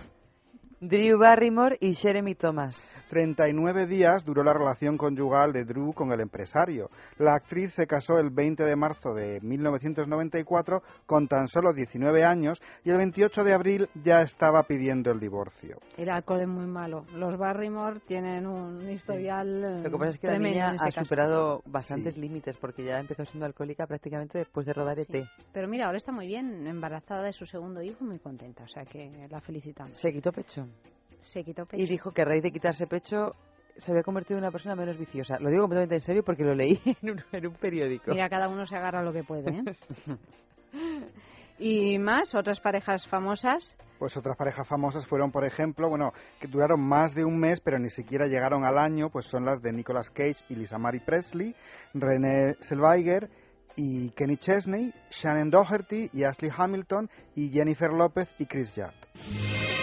Drew 0.82 1.18
Barrymore 1.20 1.78
y 1.82 1.94
Jeremy 1.94 2.36
Thomas. 2.36 2.74
39 3.10 3.86
días 3.86 4.24
duró 4.24 4.44
la 4.44 4.54
relación 4.54 4.98
conyugal 4.98 5.52
de 5.52 5.66
Drew 5.66 5.92
con 5.94 6.12
el 6.14 6.22
empresario. 6.22 6.90
La 7.18 7.34
actriz 7.34 7.74
se 7.74 7.86
casó 7.86 8.18
el 8.18 8.30
20 8.30 8.64
de 8.64 8.76
marzo 8.78 9.14
de 9.14 9.42
1994 9.42 10.82
con 11.06 11.28
tan 11.28 11.50
solo 11.50 11.74
19 11.74 12.24
años 12.24 12.62
y 12.86 12.92
el 12.92 12.98
28 12.98 13.44
de 13.44 13.54
abril 13.54 13.90
ya 14.06 14.22
estaba 14.22 14.64
pidiendo 14.64 15.12
el 15.12 15.20
divorcio. 15.20 15.80
El 15.98 16.10
alcohol 16.10 16.42
es 16.42 16.48
muy 16.48 16.68
malo. 16.68 17.04
Los 17.14 17.38
Barrymore 17.38 18.00
tienen 18.08 18.48
un 18.48 18.90
historial. 18.90 19.64
eh, 19.64 19.84
Lo 19.84 19.92
que 19.92 19.98
pasa 19.98 20.12
es 20.12 20.20
que 20.20 20.28
la 20.28 20.40
niña 20.40 20.70
ha 20.80 20.86
caso. 20.86 21.04
superado 21.04 21.62
bastantes 21.66 22.14
Sí. 22.14 22.22
límites 22.22 22.56
porque 22.58 22.86
ya 22.86 23.00
empezó 23.00 23.26
siendo 23.26 23.46
alcohólica 23.46 23.86
prácticamente 23.86 24.38
después 24.38 24.66
de 24.66 24.74
rodar 24.74 24.98
ET. 25.00 25.28
Pero 25.52 25.68
mira, 25.68 25.88
ahora 25.88 25.98
está 25.98 26.14
muy 26.14 26.28
bien, 26.28 26.66
embarazada 26.68 27.24
de 27.24 27.34
su 27.34 27.46
segundo 27.46 27.82
hijo, 27.82 28.06
muy 28.06 28.20
contenta. 28.20 28.64
O 28.64 28.68
sea 28.68 28.86
que 28.86 29.28
la 29.30 29.42
felicitamos. 29.42 29.98
Se 29.98 30.14
quitó 30.14 30.32
pecho 30.32 30.69
Se 31.22 31.44
quitó 31.44 31.66
pecho. 31.66 31.82
y 31.82 31.86
dijo 31.86 32.12
que 32.12 32.22
a 32.22 32.26
raíz 32.26 32.44
de 32.44 32.52
quitarse 32.52 32.88
pecho 32.88 33.36
se 33.80 33.92
había 33.92 34.04
convertido 34.04 34.38
en 34.38 34.44
una 34.44 34.52
persona 34.52 34.76
menos 34.76 34.98
viciosa. 34.98 35.38
Lo 35.40 35.50
digo 35.50 35.64
completamente 35.64 35.96
en 35.96 36.02
serio 36.02 36.24
porque 36.24 36.44
lo 36.44 36.54
leí 36.54 36.80
en 37.02 37.12
un, 37.12 37.24
en 37.32 37.48
un 37.48 37.54
periódico. 37.56 38.12
Mira, 38.12 38.30
cada 38.30 38.48
uno 38.50 38.66
se 38.66 38.76
agarra 38.76 39.04
lo 39.04 39.14
que 39.14 39.24
puede. 39.24 39.50
¿eh? 39.52 39.64
y 41.60 41.98
más, 42.00 42.36
otras 42.36 42.60
parejas 42.60 43.08
famosas. 43.08 43.76
Pues 43.98 44.16
otras 44.16 44.38
parejas 44.38 44.68
famosas 44.68 45.06
fueron, 45.06 45.32
por 45.32 45.46
ejemplo, 45.46 45.90
bueno, 45.90 46.14
que 46.40 46.48
duraron 46.48 46.80
más 46.80 47.14
de 47.14 47.26
un 47.26 47.38
mes, 47.38 47.60
pero 47.60 47.80
ni 47.80 47.90
siquiera 47.90 48.28
llegaron 48.28 48.64
al 48.64 48.78
año, 48.78 49.10
pues 49.10 49.26
son 49.26 49.46
las 49.46 49.62
de 49.62 49.74
Nicolas 49.74 50.10
Cage 50.10 50.44
y 50.50 50.56
Lisa 50.56 50.78
Marie 50.78 51.02
Presley, 51.02 51.54
René 51.94 52.56
Zellweger 52.62 53.30
y 53.76 54.12
Kenny 54.12 54.38
Chesney, 54.38 54.94
Shannon 55.10 55.50
Doherty 55.50 56.10
y 56.14 56.24
Ashley 56.24 56.52
Hamilton 56.56 57.10
y 57.36 57.50
Jennifer 57.50 57.92
López 57.92 58.30
y 58.40 58.46
Chris 58.46 58.74
Judd. 58.74 59.79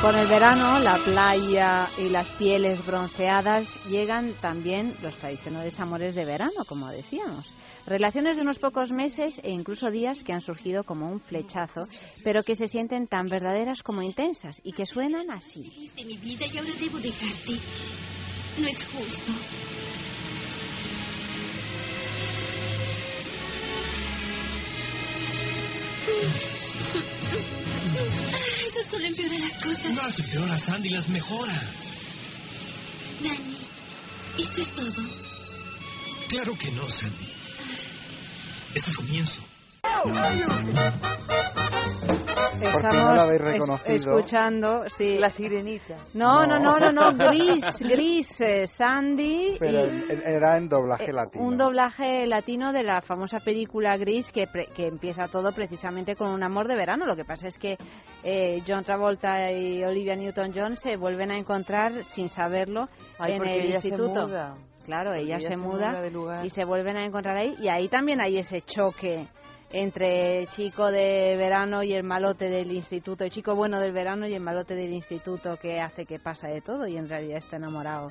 Con 0.00 0.14
el 0.14 0.28
verano, 0.28 0.78
la 0.78 0.96
playa 0.96 1.88
y 1.98 2.08
las 2.08 2.30
pieles 2.32 2.86
bronceadas 2.86 3.68
llegan 3.88 4.32
también 4.40 4.94
los 5.02 5.16
tradicionales 5.16 5.80
amores 5.80 6.14
de 6.14 6.24
verano, 6.24 6.64
como 6.68 6.88
decíamos. 6.88 7.50
Relaciones 7.84 8.36
de 8.36 8.42
unos 8.42 8.60
pocos 8.60 8.92
meses 8.92 9.40
e 9.42 9.50
incluso 9.50 9.90
días 9.90 10.22
que 10.22 10.32
han 10.32 10.40
surgido 10.40 10.84
como 10.84 11.10
un 11.10 11.20
flechazo, 11.20 11.80
pero 12.22 12.44
que 12.44 12.54
se 12.54 12.68
sienten 12.68 13.08
tan 13.08 13.26
verdaderas 13.26 13.82
como 13.82 14.02
intensas 14.02 14.60
y 14.62 14.72
que 14.72 14.86
suenan 14.86 15.32
así. 15.32 15.90
de 15.96 16.04
mi 16.04 16.16
vida 16.16 16.46
y 16.46 16.58
ahora 16.58 16.70
debo 16.78 16.98
dejarte. 16.98 17.54
No 18.56 18.68
es 18.68 18.86
justo. 18.86 19.32
Eso 27.98 28.90
solo 28.90 29.06
empeora 29.06 29.38
las 29.38 29.58
cosas. 29.58 29.92
No 29.94 30.02
las 30.02 30.18
empeora, 30.20 30.58
Sandy, 30.58 30.88
las 30.90 31.08
mejora. 31.08 31.54
Dani, 33.22 33.56
¿esto 34.38 34.60
es 34.60 34.68
todo? 34.68 35.02
Claro 36.28 36.56
que 36.58 36.70
no, 36.70 36.88
Sandy. 36.88 37.28
Es 38.74 38.88
el 38.88 38.96
comienzo. 38.96 39.47
No 42.82 43.14
la 43.14 43.22
habéis 43.24 43.40
es- 43.40 43.52
reconocido. 43.52 44.18
escuchando, 44.18 44.84
sí. 44.88 45.16
La 45.18 45.30
sirenita. 45.30 45.96
No, 46.14 46.46
no, 46.46 46.58
no, 46.58 46.78
No. 46.78 46.92
no, 46.92 47.10
no, 47.12 47.18
Gris, 47.30 47.80
Gris, 47.80 48.40
eh, 48.40 48.66
Sandy. 48.66 49.56
Pero 49.58 49.86
y- 49.86 49.88
en- 50.10 50.22
era 50.26 50.56
en 50.56 50.68
doblaje 50.68 51.10
Eh, 51.10 51.12
latino. 51.12 51.44
Un 51.44 51.56
doblaje 51.56 52.26
latino 52.26 52.72
de 52.72 52.82
la 52.82 53.00
famosa 53.00 53.40
película 53.40 53.96
Gris 53.96 54.32
que, 54.32 54.46
pre- 54.46 54.66
que 54.74 54.86
empieza 54.86 55.28
todo 55.28 55.52
precisamente 55.52 56.14
con 56.16 56.30
un 56.30 56.42
amor 56.42 56.68
de 56.68 56.76
verano. 56.76 57.06
Lo 57.06 57.16
que 57.16 57.24
pasa 57.24 57.48
es 57.48 57.58
que 57.58 57.76
eh, 58.24 58.62
John 58.66 58.84
Travolta 58.84 59.50
y 59.52 59.82
Olivia 59.84 60.16
Newton-John 60.16 60.76
se 60.76 60.96
vuelven 60.96 61.30
a 61.30 61.36
encontrar 61.38 61.92
sin 62.04 62.28
saberlo 62.28 62.88
Ay, 63.18 63.34
en 63.34 63.46
el 63.46 63.80
se 63.80 63.88
instituto. 63.88 64.26
muda. 64.26 64.54
Claro, 64.84 65.12
ella, 65.12 65.36
ella 65.36 65.48
se, 65.48 65.54
se 65.54 65.60
muda, 65.60 65.90
muda 65.90 66.00
de 66.00 66.10
lugar. 66.10 66.46
y 66.46 66.50
se 66.50 66.64
vuelven 66.64 66.96
a 66.96 67.04
encontrar 67.04 67.36
ahí 67.36 67.54
y 67.60 67.68
ahí 67.68 67.88
también 67.88 68.22
hay 68.22 68.38
ese 68.38 68.62
choque 68.62 69.28
entre 69.70 70.38
el 70.38 70.48
chico 70.48 70.90
de 70.90 71.36
verano 71.36 71.82
y 71.82 71.92
el 71.92 72.02
malote 72.02 72.48
del 72.48 72.72
instituto, 72.72 73.24
el 73.24 73.30
chico 73.30 73.54
bueno 73.54 73.80
del 73.80 73.92
verano 73.92 74.26
y 74.26 74.34
el 74.34 74.40
malote 74.40 74.74
del 74.74 74.92
instituto 74.92 75.56
que 75.56 75.80
hace 75.80 76.06
que 76.06 76.18
pasa 76.18 76.48
de 76.48 76.60
todo 76.60 76.86
y 76.86 76.96
en 76.96 77.08
realidad 77.08 77.38
está 77.38 77.56
enamorado 77.56 78.10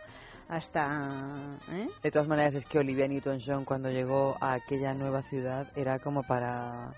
hasta... 0.50 1.58
¿eh? 1.72 1.88
De 2.04 2.12
todas 2.12 2.28
maneras, 2.28 2.56
es 2.56 2.66
que 2.66 2.80
Olivia 2.80 3.08
Newton-John 3.08 3.66
cuando 3.66 3.90
llegó 3.90 4.38
a 4.40 4.54
aquella 4.54 4.94
nueva 4.94 5.24
ciudad 5.24 5.68
era 5.76 6.00
como 6.00 6.24
para 6.24 6.94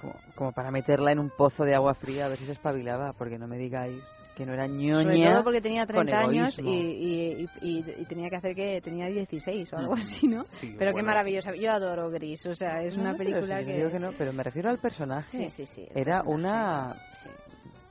como, 0.00 0.14
como 0.34 0.52
para 0.52 0.70
meterla 0.70 1.12
en 1.12 1.18
un 1.18 1.30
pozo 1.30 1.64
de 1.64 1.74
agua 1.74 1.94
fría 1.94 2.26
a 2.26 2.28
ver 2.28 2.38
si 2.38 2.46
se 2.46 2.52
espabilaba, 2.52 3.12
porque 3.12 3.38
no 3.38 3.48
me 3.48 3.56
digáis 3.56 4.02
que 4.38 4.46
no 4.46 4.54
era 4.54 4.66
Sobre 4.68 4.78
ñoña. 4.78 5.32
todo 5.32 5.44
porque 5.44 5.60
tenía 5.60 5.84
con 5.84 6.06
30 6.06 6.18
años 6.20 6.58
y, 6.58 6.62
egoísmo. 6.62 6.72
y, 6.72 7.48
y- 7.60 8.02
y 8.02 8.04
tenía 8.06 8.30
que 8.30 8.36
hacer 8.36 8.54
que 8.54 8.80
tenía 8.80 9.06
16 9.08 9.72
o 9.72 9.76
algo 9.76 9.94
así, 9.94 10.28
¿no? 10.28 10.44
Sí, 10.44 10.76
pero 10.78 10.94
qué 10.94 11.02
maravillosa. 11.02 11.54
Yo 11.56 11.72
adoro 11.72 12.08
Gris, 12.10 12.46
o 12.46 12.54
sea, 12.54 12.82
es 12.82 12.96
No, 12.96 13.02
una 13.02 13.14
película 13.14 13.60
yo 13.60 13.66
que... 13.66 13.76
digo 13.76 13.90
que 13.90 13.98
no, 13.98 14.12
pero 14.16 14.32
me 14.32 14.42
refiero 14.44 14.70
al 14.70 14.78
personaje. 14.78 15.36
Sí, 15.36 15.48
sí, 15.48 15.66
sí. 15.66 15.88
Era 15.94 16.22
una 16.22 16.94
Sí, 17.22 17.28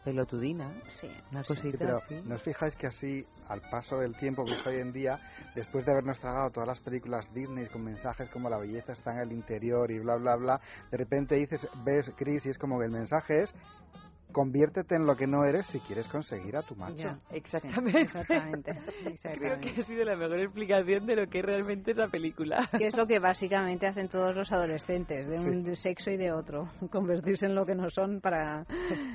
pelotudina, 0.05 0.71
sí. 1.01 1.07
una 1.31 1.43
Sí, 1.43 1.47
cosita 1.53 1.77
pero 1.79 1.97
así. 1.97 2.21
¿no 2.23 2.36
os 2.36 2.41
fijáis 2.43 2.75
que 2.77 2.88
así, 2.88 3.25
al 3.49 3.60
paso 3.69 3.97
del 3.97 4.15
tiempo 4.15 4.45
visto 4.45 4.69
hoy 4.69 4.77
en 4.77 4.93
día, 4.93 5.19
después 5.53 5.86
de 5.86 5.91
habernos 5.91 6.17
tragado 6.19 6.49
todas 6.51 6.67
las 6.67 6.79
películas 6.79 7.33
Disney 7.33 7.65
con 7.67 7.83
mensajes 7.83 8.29
como 8.29 8.49
la 8.49 8.57
belleza 8.57 8.93
está 8.93 9.12
en 9.12 9.19
el 9.19 9.31
interior 9.33 9.91
y 9.91 9.99
bla, 9.99 10.15
bla, 10.15 10.38
bla, 10.38 10.62
de 10.91 10.97
repente 10.97 11.36
dices, 11.36 11.67
ves 11.83 12.13
Chris 12.17 12.45
y 12.45 12.49
es 12.49 12.57
como 12.57 12.79
que 12.79 12.86
el 12.86 12.91
mensaje 12.91 13.43
es, 13.43 13.53
conviértete 14.38 14.95
en 14.95 15.08
lo 15.08 15.15
que 15.15 15.26
no 15.26 15.43
eres 15.45 15.65
si 15.65 15.80
quieres 15.80 16.08
conseguir 16.08 16.56
a 16.58 16.62
tu 16.62 16.76
macho. 16.76 16.93
Ya, 16.95 17.19
Exactamente. 17.32 17.91
sí, 17.91 18.04
exactamente. 18.04 18.71
Creo 18.71 19.10
exactamente. 19.13 19.73
que 19.73 19.82
ha 19.82 19.84
sido 19.84 20.06
la 20.06 20.15
mejor 20.15 20.39
explicación 20.39 21.08
de 21.08 21.15
lo 21.15 21.28
que 21.28 21.41
realmente 21.41 21.89
es 21.91 21.97
la 21.97 22.08
película. 22.08 22.69
Que 22.78 22.86
es 22.86 22.95
lo 22.95 23.08
que 23.08 23.17
básicamente 23.17 23.88
hacen 23.88 24.10
todos 24.10 24.36
los 24.36 24.52
adolescentes, 24.52 25.28
de 25.28 25.39
un 25.39 25.76
sexo 25.76 26.12
y 26.12 26.17
de 26.17 26.32
otro, 26.32 26.69
convertirse 26.91 27.47
en 27.47 27.56
lo 27.56 27.65
que 27.65 27.73
no 27.73 27.89
son 27.89 28.21
para 28.21 28.63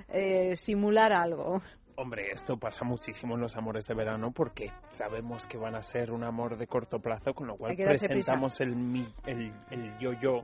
eh, 0.09 0.57
simular 0.57 1.13
algo. 1.13 1.63
Hombre, 1.95 2.33
esto 2.33 2.57
pasa 2.57 2.85
muchísimo 2.85 3.35
en 3.37 3.43
los 3.43 3.55
amores 3.57 3.87
de 3.87 3.95
verano 3.95 4.33
porque 4.33 4.73
sabemos 4.89 5.47
que 5.47 5.57
van 5.59 5.77
a 5.77 5.83
ser 5.83 6.11
un 6.11 6.25
amor 6.25 6.57
de 6.57 6.67
corto 6.67 6.99
plazo, 7.01 7.33
con 7.35 7.47
lo 7.47 7.57
cual 7.57 7.77
presentamos 7.77 8.61
el, 8.61 8.75
mi- 8.75 9.07
el, 9.27 9.53
el 9.71 9.97
yo-yo 9.99 10.43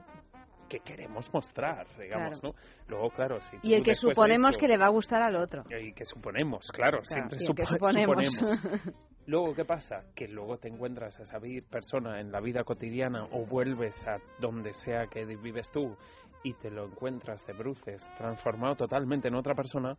que 0.68 0.80
queremos 0.80 1.32
mostrar, 1.32 1.86
digamos, 1.98 2.42
¿no? 2.42 2.54
Luego, 2.86 3.10
claro, 3.10 3.40
si 3.40 3.56
Y 3.62 3.74
el 3.74 3.82
que 3.82 3.94
suponemos 3.94 4.50
eso- 4.50 4.58
que 4.60 4.68
le 4.68 4.76
va 4.78 4.86
a 4.86 4.90
gustar 4.90 5.22
al 5.22 5.36
otro. 5.36 5.64
Y 5.70 5.92
que 5.92 6.04
suponemos, 6.04 6.70
claro, 6.70 7.00
Claro, 7.02 7.04
siempre 7.04 7.38
supo- 7.40 7.66
suponemos. 7.66 8.26
suponemos. 8.26 8.94
Luego, 9.26 9.54
¿qué 9.54 9.64
pasa? 9.66 10.04
Que 10.14 10.26
luego 10.26 10.56
te 10.56 10.68
encuentras 10.68 11.20
a 11.20 11.24
esa 11.24 11.38
persona 11.68 12.18
en 12.20 12.32
la 12.32 12.40
vida 12.40 12.64
cotidiana 12.64 13.24
o 13.32 13.44
vuelves 13.44 14.06
a 14.08 14.16
donde 14.40 14.72
sea 14.72 15.06
que 15.08 15.26
vives 15.26 15.70
tú 15.70 15.94
y 16.42 16.54
te 16.54 16.70
lo 16.70 16.86
encuentras 16.86 17.46
de 17.46 17.52
bruces, 17.52 18.10
transformado 18.16 18.76
totalmente 18.76 19.28
en 19.28 19.34
otra 19.34 19.54
persona. 19.54 19.96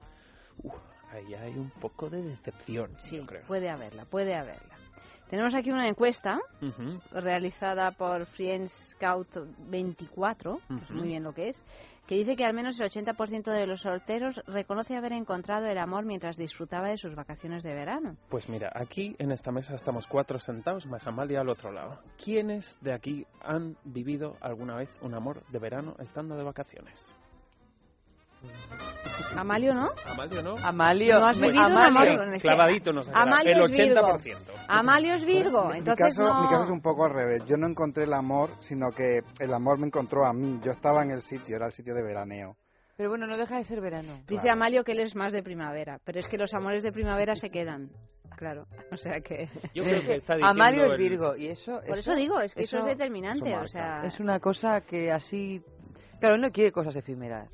uf, 0.64 0.76
ahí 1.12 1.34
hay 1.36 1.54
un 1.56 1.70
poco 1.70 2.10
de 2.10 2.22
decepción, 2.24 2.92
Sí, 2.98 3.18
yo 3.18 3.26
creo. 3.26 3.44
puede 3.48 3.70
haberla, 3.70 4.04
puede 4.06 4.36
haberla. 4.36 4.76
Tenemos 5.30 5.54
aquí 5.54 5.72
una 5.72 5.88
encuesta 5.88 6.40
realizada 7.12 7.92
por 7.92 8.26
Friends 8.26 8.72
Scout 8.92 9.28
24, 9.70 10.60
no 10.70 10.80
sé 10.80 10.86
Ujú. 10.86 10.94
muy 10.94 11.08
bien 11.10 11.24
lo 11.24 11.34
que 11.34 11.50
es, 11.50 11.64
que 12.08 12.16
dice 12.16 12.36
que 12.36 12.44
al 12.44 12.56
menos 12.56 12.80
el 12.80 12.90
80% 12.90 13.52
de 13.52 13.68
los 13.68 13.82
solteros 13.82 14.42
reconoce 14.48 14.96
haber 14.96 15.14
encontrado 15.14 15.68
el 15.68 15.78
amor 15.78 16.06
mientras 16.06 16.36
disfrutaba 16.36 16.88
de 16.88 16.98
sus 16.98 17.14
vacaciones 17.14 17.62
de 17.62 17.76
verano. 17.76 18.16
Pues 18.30 18.50
mira, 18.50 18.72
aquí 18.74 19.16
en 19.20 19.32
esta 19.32 19.52
mesa 19.52 19.76
estamos 19.76 20.08
cuatro 20.08 20.40
sentados, 20.40 20.88
más 20.88 21.06
Amalia 21.06 21.42
al 21.42 21.50
otro 21.50 21.72
lado. 21.72 22.00
¿Quiénes 22.24 22.80
de 22.82 22.94
aquí 22.94 23.28
han 23.42 23.78
vivido 23.84 24.36
alguna 24.42 24.76
vez 24.76 24.90
un 25.02 25.14
amor 25.14 25.44
de 25.52 25.60
verano 25.60 25.96
estando 26.00 26.36
de 26.36 26.44
vacaciones? 26.44 27.16
Amalio, 29.36 29.74
¿no? 29.74 29.90
Amalio, 30.08 30.42
¿no? 30.42 30.56
Amalio, 30.64 31.20
¿No 31.20 31.26
has 31.28 31.38
Amalio. 31.38 31.62
amor? 32.14 32.28
Es 32.34 32.42
que 32.42 32.48
Clavadito 32.48 32.92
nos. 32.92 33.10
Amalio 33.10 33.66
El 33.66 33.72
es 33.72 33.78
Virgo. 33.78 34.02
80%. 34.02 34.38
Amalio 34.68 35.14
es 35.16 35.26
Virgo, 35.26 35.70
Mi- 35.70 35.78
entonces 35.78 36.18
mi, 36.18 36.26
caso, 36.26 36.34
no... 36.34 36.42
mi 36.42 36.48
caso 36.50 36.64
es 36.64 36.70
un 36.70 36.82
poco 36.82 37.06
al 37.06 37.14
revés. 37.14 37.44
Yo 37.46 37.58
no 37.58 37.68
encontré 37.68 38.04
el 38.06 38.14
amor, 38.14 38.50
sino 38.60 38.90
que 38.92 39.20
el 39.40 39.54
amor 39.54 39.78
me 39.80 39.88
encontró 39.88 40.26
a 40.26 40.34
mí. 40.34 40.60
Yo 40.64 40.72
estaba 40.72 41.04
en 41.04 41.12
el 41.12 41.22
sitio, 41.22 41.56
era 41.58 41.68
el 41.68 41.74
sitio 41.74 41.94
de 41.94 42.02
veraneo. 42.04 42.56
Pero 42.98 43.10
bueno, 43.10 43.28
no 43.28 43.38
deja 43.38 43.58
de 43.58 43.64
ser 43.64 43.80
verano. 43.82 44.16
Dice 44.28 44.42
Claro. 44.42 44.52
Amalio 44.54 44.84
que 44.84 44.92
él 44.92 45.00
es 45.00 45.16
más 45.16 45.32
de 45.32 45.42
primavera, 45.44 46.00
pero 46.04 46.20
es 46.20 46.28
que 46.28 46.38
los 46.38 46.54
amores 46.54 46.84
de 46.84 46.92
primavera 46.92 47.36
se 47.36 47.50
quedan. 47.50 47.90
Claro, 48.36 48.66
o 48.92 48.98
sea 48.98 49.22
que... 49.22 49.48
Yo 49.74 49.84
creo 49.84 50.02
que 50.02 50.16
está 50.16 50.36
diciendo 50.36 50.48
Amalio 50.48 50.86
es 50.86 50.92
el- 50.92 50.98
Virgo 50.98 51.36
y 51.38 51.48
eso, 51.48 51.78
Por 51.88 51.98
eso 51.98 52.14
digo, 52.16 52.40
es 52.42 52.54
que 52.54 52.64
eso, 52.64 52.78
eso- 52.78 52.88
es 52.88 52.98
determinante, 52.98 53.52
eso 53.52 53.62
o 53.62 53.68
sea... 53.68 54.04
es 54.06 54.20
una 54.20 54.40
cosa 54.40 54.82
que 54.82 55.12
así... 55.12 55.62
Claro, 56.20 56.36
él 56.36 56.42
no 56.42 56.52
quiere 56.52 56.72
cosas 56.74 56.96
efímeras. 56.98 57.50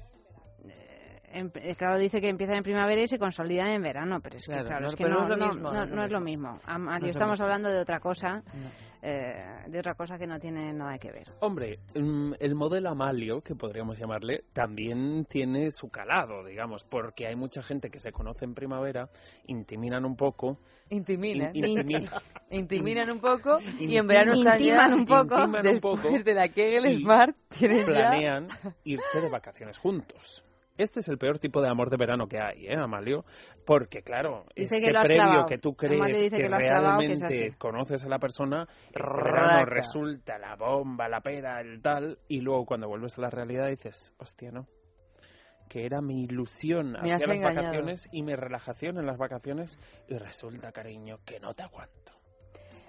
Em- 1.35 1.51
eh, 1.55 1.75
claro, 1.75 1.97
dice 1.99 2.19
que 2.21 2.29
empiezan 2.29 2.57
en 2.57 2.63
primavera 2.63 3.01
y 3.01 3.07
se 3.07 3.17
consolidan 3.19 3.67
en 3.69 3.81
verano, 3.81 4.19
pero 4.21 4.37
es 4.37 4.45
que, 4.45 4.51
Claro, 4.53 4.67
claro, 4.67 4.81
no, 4.81 4.87
es 4.89 4.95
que 4.95 5.03
no, 5.03 5.27
lo 5.27 5.37
no- 5.37 5.47
mismo, 5.53 5.71
no- 5.71 6.03
es 6.03 6.11
lo 6.11 6.19
mismo. 6.21 6.59
lo 6.67 7.07
estamos 7.07 7.39
hablando 7.41 7.69
de 7.69 7.79
otra 7.79 7.99
cosa, 7.99 8.37
No. 8.53 8.69
eh, 9.01 9.39
de 9.67 9.79
otra 9.79 9.93
cosa 9.95 10.17
que 10.17 10.25
no 10.27 10.39
tiene 10.39 10.73
nada 10.73 10.97
que 10.97 11.11
ver. 11.11 11.27
Hombre, 11.41 11.79
mm, 11.95 12.33
el 12.39 12.55
modelo 12.55 12.89
Amalio, 12.89 13.41
que 13.41 13.53
podríamos 13.55 13.97
llamarle, 13.99 14.45
también 14.53 15.25
tiene 15.25 15.69
su 15.71 15.89
calado, 15.89 16.43
digamos, 16.43 16.83
porque 16.83 17.27
hay 17.27 17.35
mucha 17.35 17.61
gente 17.61 17.89
que 17.89 17.99
se 17.99 18.11
conoce 18.11 18.45
en 18.45 18.53
primavera, 18.55 19.09
intiminan 19.47 20.05
un 20.05 20.15
poco, 20.15 20.57
Intiminan. 20.89 21.55
in- 21.55 21.65
intiminan, 21.67 22.09
Intiminan 22.49 23.09
un 23.09 23.19
poco 23.19 23.57
y 23.79 23.97
en 23.97 24.07
verano 24.07 24.33
ya 24.43 24.57
Intiman 24.57 24.93
un 24.93 25.05
poco. 25.05 25.35
intiman 25.39 25.65
un 25.67 25.73
después 25.73 26.01
poco 26.01 26.23
de 26.23 26.33
la 26.33 26.47
Kegel 26.49 26.85
y 26.85 27.01
Smart 27.01 27.35
tienen 27.57 27.79
ya 27.79 27.85
planean 27.85 28.47
irse 28.83 29.19
de 29.19 29.29
vacaciones 29.29 29.77
juntos. 29.79 30.43
Este 30.77 30.99
es 30.99 31.07
el 31.07 31.17
peor 31.17 31.39
tipo 31.39 31.61
de 31.61 31.69
amor 31.69 31.89
de 31.89 31.95
verano 31.97 32.27
que 32.27 32.37
hay, 32.39 32.67
¿eh, 32.67 32.75
Amalio? 32.75 33.23
Porque, 33.65 34.01
claro, 34.01 34.45
Dice 34.55 34.75
ese 34.77 34.87
que 34.87 34.91
previo 35.03 35.23
clavado. 35.23 35.45
que 35.45 35.57
tú 35.57 35.73
crees 35.73 36.29
que, 36.29 36.37
que 36.37 36.47
clavado, 36.47 36.99
que 36.99 37.17
realmente 37.17 37.25
así. 37.25 37.51
conoces 37.57 38.03
a 38.03 38.09
la 38.09 38.19
persona, 38.19 38.67
Raca. 38.93 39.23
verano 39.23 39.65
resulta 39.65 40.37
la 40.37 40.55
bomba, 40.57 41.07
la 41.07 41.21
pera, 41.21 41.61
el 41.61 41.81
tal, 41.81 42.19
y 42.27 42.41
luego 42.41 42.65
cuando 42.65 42.87
vuelves 42.89 43.17
a 43.17 43.21
la 43.21 43.29
realidad 43.29 43.67
dices, 43.69 44.13
hostia, 44.17 44.51
no, 44.51 44.67
que 45.69 45.85
era 45.85 46.01
mi 46.01 46.23
ilusión 46.25 46.95
hacia 46.97 47.25
las 47.27 47.37
engañado. 47.37 47.55
vacaciones 47.55 48.07
y 48.11 48.23
mi 48.23 48.35
relajación 48.35 48.97
en 48.97 49.05
las 49.05 49.17
vacaciones, 49.17 49.79
y 50.09 50.17
resulta, 50.17 50.71
cariño, 50.73 51.19
que 51.25 51.39
no 51.39 51.53
te 51.53 51.63
aguanto. 51.63 52.14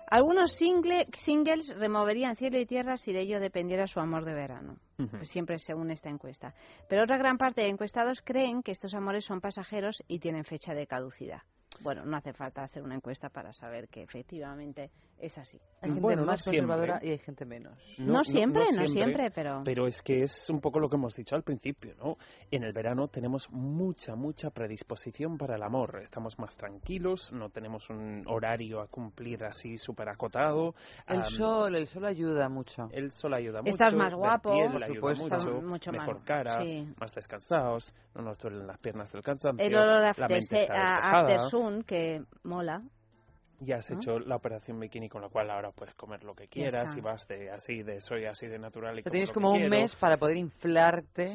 Algunos 0.08 0.52
single- 0.52 1.06
singles 1.16 1.74
removerían 1.76 2.36
cielo 2.36 2.58
y 2.58 2.66
tierra 2.66 2.96
si 2.96 3.12
de 3.12 3.20
ello 3.22 3.40
dependiera 3.40 3.86
su 3.86 3.98
amor 4.00 4.24
de 4.24 4.34
verano. 4.34 4.76
Pues 4.96 5.28
siempre 5.30 5.58
según 5.58 5.90
esta 5.90 6.08
encuesta. 6.08 6.54
Pero 6.88 7.02
otra 7.02 7.18
gran 7.18 7.38
parte 7.38 7.62
de 7.62 7.68
encuestados 7.68 8.22
creen 8.22 8.62
que 8.62 8.72
estos 8.72 8.94
amores 8.94 9.24
son 9.24 9.40
pasajeros 9.40 10.02
y 10.06 10.20
tienen 10.20 10.44
fecha 10.44 10.74
de 10.74 10.86
caducidad. 10.86 11.42
Bueno, 11.80 12.04
no 12.06 12.16
hace 12.16 12.32
falta 12.32 12.62
hacer 12.62 12.82
una 12.82 12.94
encuesta 12.94 13.28
para 13.28 13.52
saber 13.52 13.88
que 13.88 14.02
efectivamente 14.02 14.90
es 15.18 15.36
así. 15.38 15.58
Hay 15.80 15.88
gente 15.90 16.00
Bueno, 16.00 16.22
no 16.22 16.26
más 16.28 16.42
siempre. 16.42 16.60
conservadora 16.66 17.00
y 17.02 17.10
hay 17.10 17.18
gente 17.18 17.44
menos. 17.46 17.78
No, 17.98 18.22
siempre, 18.22 18.64
no, 18.76 18.86
siempre, 18.86 19.30
pero... 19.30 19.62
Pero 19.64 19.86
es 19.86 20.02
que 20.02 20.22
es 20.22 20.50
un 20.50 20.60
poco 20.60 20.78
lo 20.78 20.88
que 20.90 20.96
hemos 20.96 21.14
dicho 21.14 21.34
al 21.36 21.42
principio, 21.42 21.94
¿no? 21.96 22.16
En 22.50 22.64
el 22.64 22.72
verano 22.72 23.08
tenemos 23.08 23.48
mucha, 23.50 24.14
mucha 24.14 24.50
predisposición 24.50 25.38
para 25.38 25.56
el 25.56 25.62
amor. 25.62 26.00
Estamos 26.02 26.38
más 26.38 26.54
tranquilos, 26.56 27.32
no 27.32 27.48
tenemos 27.50 27.88
un 27.88 28.24
horario 28.26 28.80
a 28.80 28.88
cumplir 28.88 29.44
así 29.44 29.78
súper 29.78 30.08
acotado. 30.10 30.74
El 31.06 31.18
am, 31.20 31.24
sol, 31.30 31.76
el 31.76 31.86
sol 31.86 32.04
ayuda 32.04 32.48
mucho. 32.50 32.88
El 32.90 33.10
sol 33.10 33.32
ayuda 33.34 33.60
mucho. 33.60 33.70
Estás 33.70 33.94
más 33.94 34.14
guapo, 34.14 34.52
piel 34.52 34.70
por 34.72 34.84
ayuda 34.84 35.14
supuesto. 35.14 35.24
mucho, 35.46 35.62
mucho 35.66 35.92
más- 35.92 36.06
mejor 36.06 36.24
cara, 36.24 36.60
sí. 36.62 36.86
más 37.00 37.14
descansados, 37.14 37.94
no 38.14 38.22
nos 38.22 38.38
duelen 38.38 38.66
las 38.66 38.78
piernas 38.78 39.10
del 39.12 39.22
cansancio. 39.22 39.64
El 39.66 39.74
olor 39.74 40.02
la 40.02 40.10
after, 40.10 40.28
mente 40.28 40.60
está 40.62 40.96
a-. 40.98 41.20
que 41.86 42.22
mola. 42.42 42.82
Ya 43.60 43.76
has 43.76 43.90
¿no? 43.90 43.96
hecho 43.96 44.18
la 44.18 44.36
operación 44.36 44.78
bikini, 44.78 45.08
con 45.08 45.22
lo 45.22 45.30
cual 45.30 45.50
ahora 45.50 45.70
puedes 45.72 45.94
comer 45.94 46.22
lo 46.24 46.34
que 46.34 46.46
quieras 46.48 46.94
y 46.96 47.00
vas 47.00 47.26
de 47.26 47.50
así, 47.50 47.82
de 47.82 48.00
soy 48.02 48.26
así 48.26 48.46
de 48.46 48.58
natural 48.58 48.98
y 48.98 49.02
O 49.02 49.02
sea, 49.02 49.10
como 49.10 49.12
tienes 49.12 49.32
como 49.32 49.48
que 49.52 49.54
un 49.54 49.70
quiero. 49.70 49.82
mes 49.82 49.96
para 49.96 50.16
poder 50.18 50.36
inflarte 50.36 51.28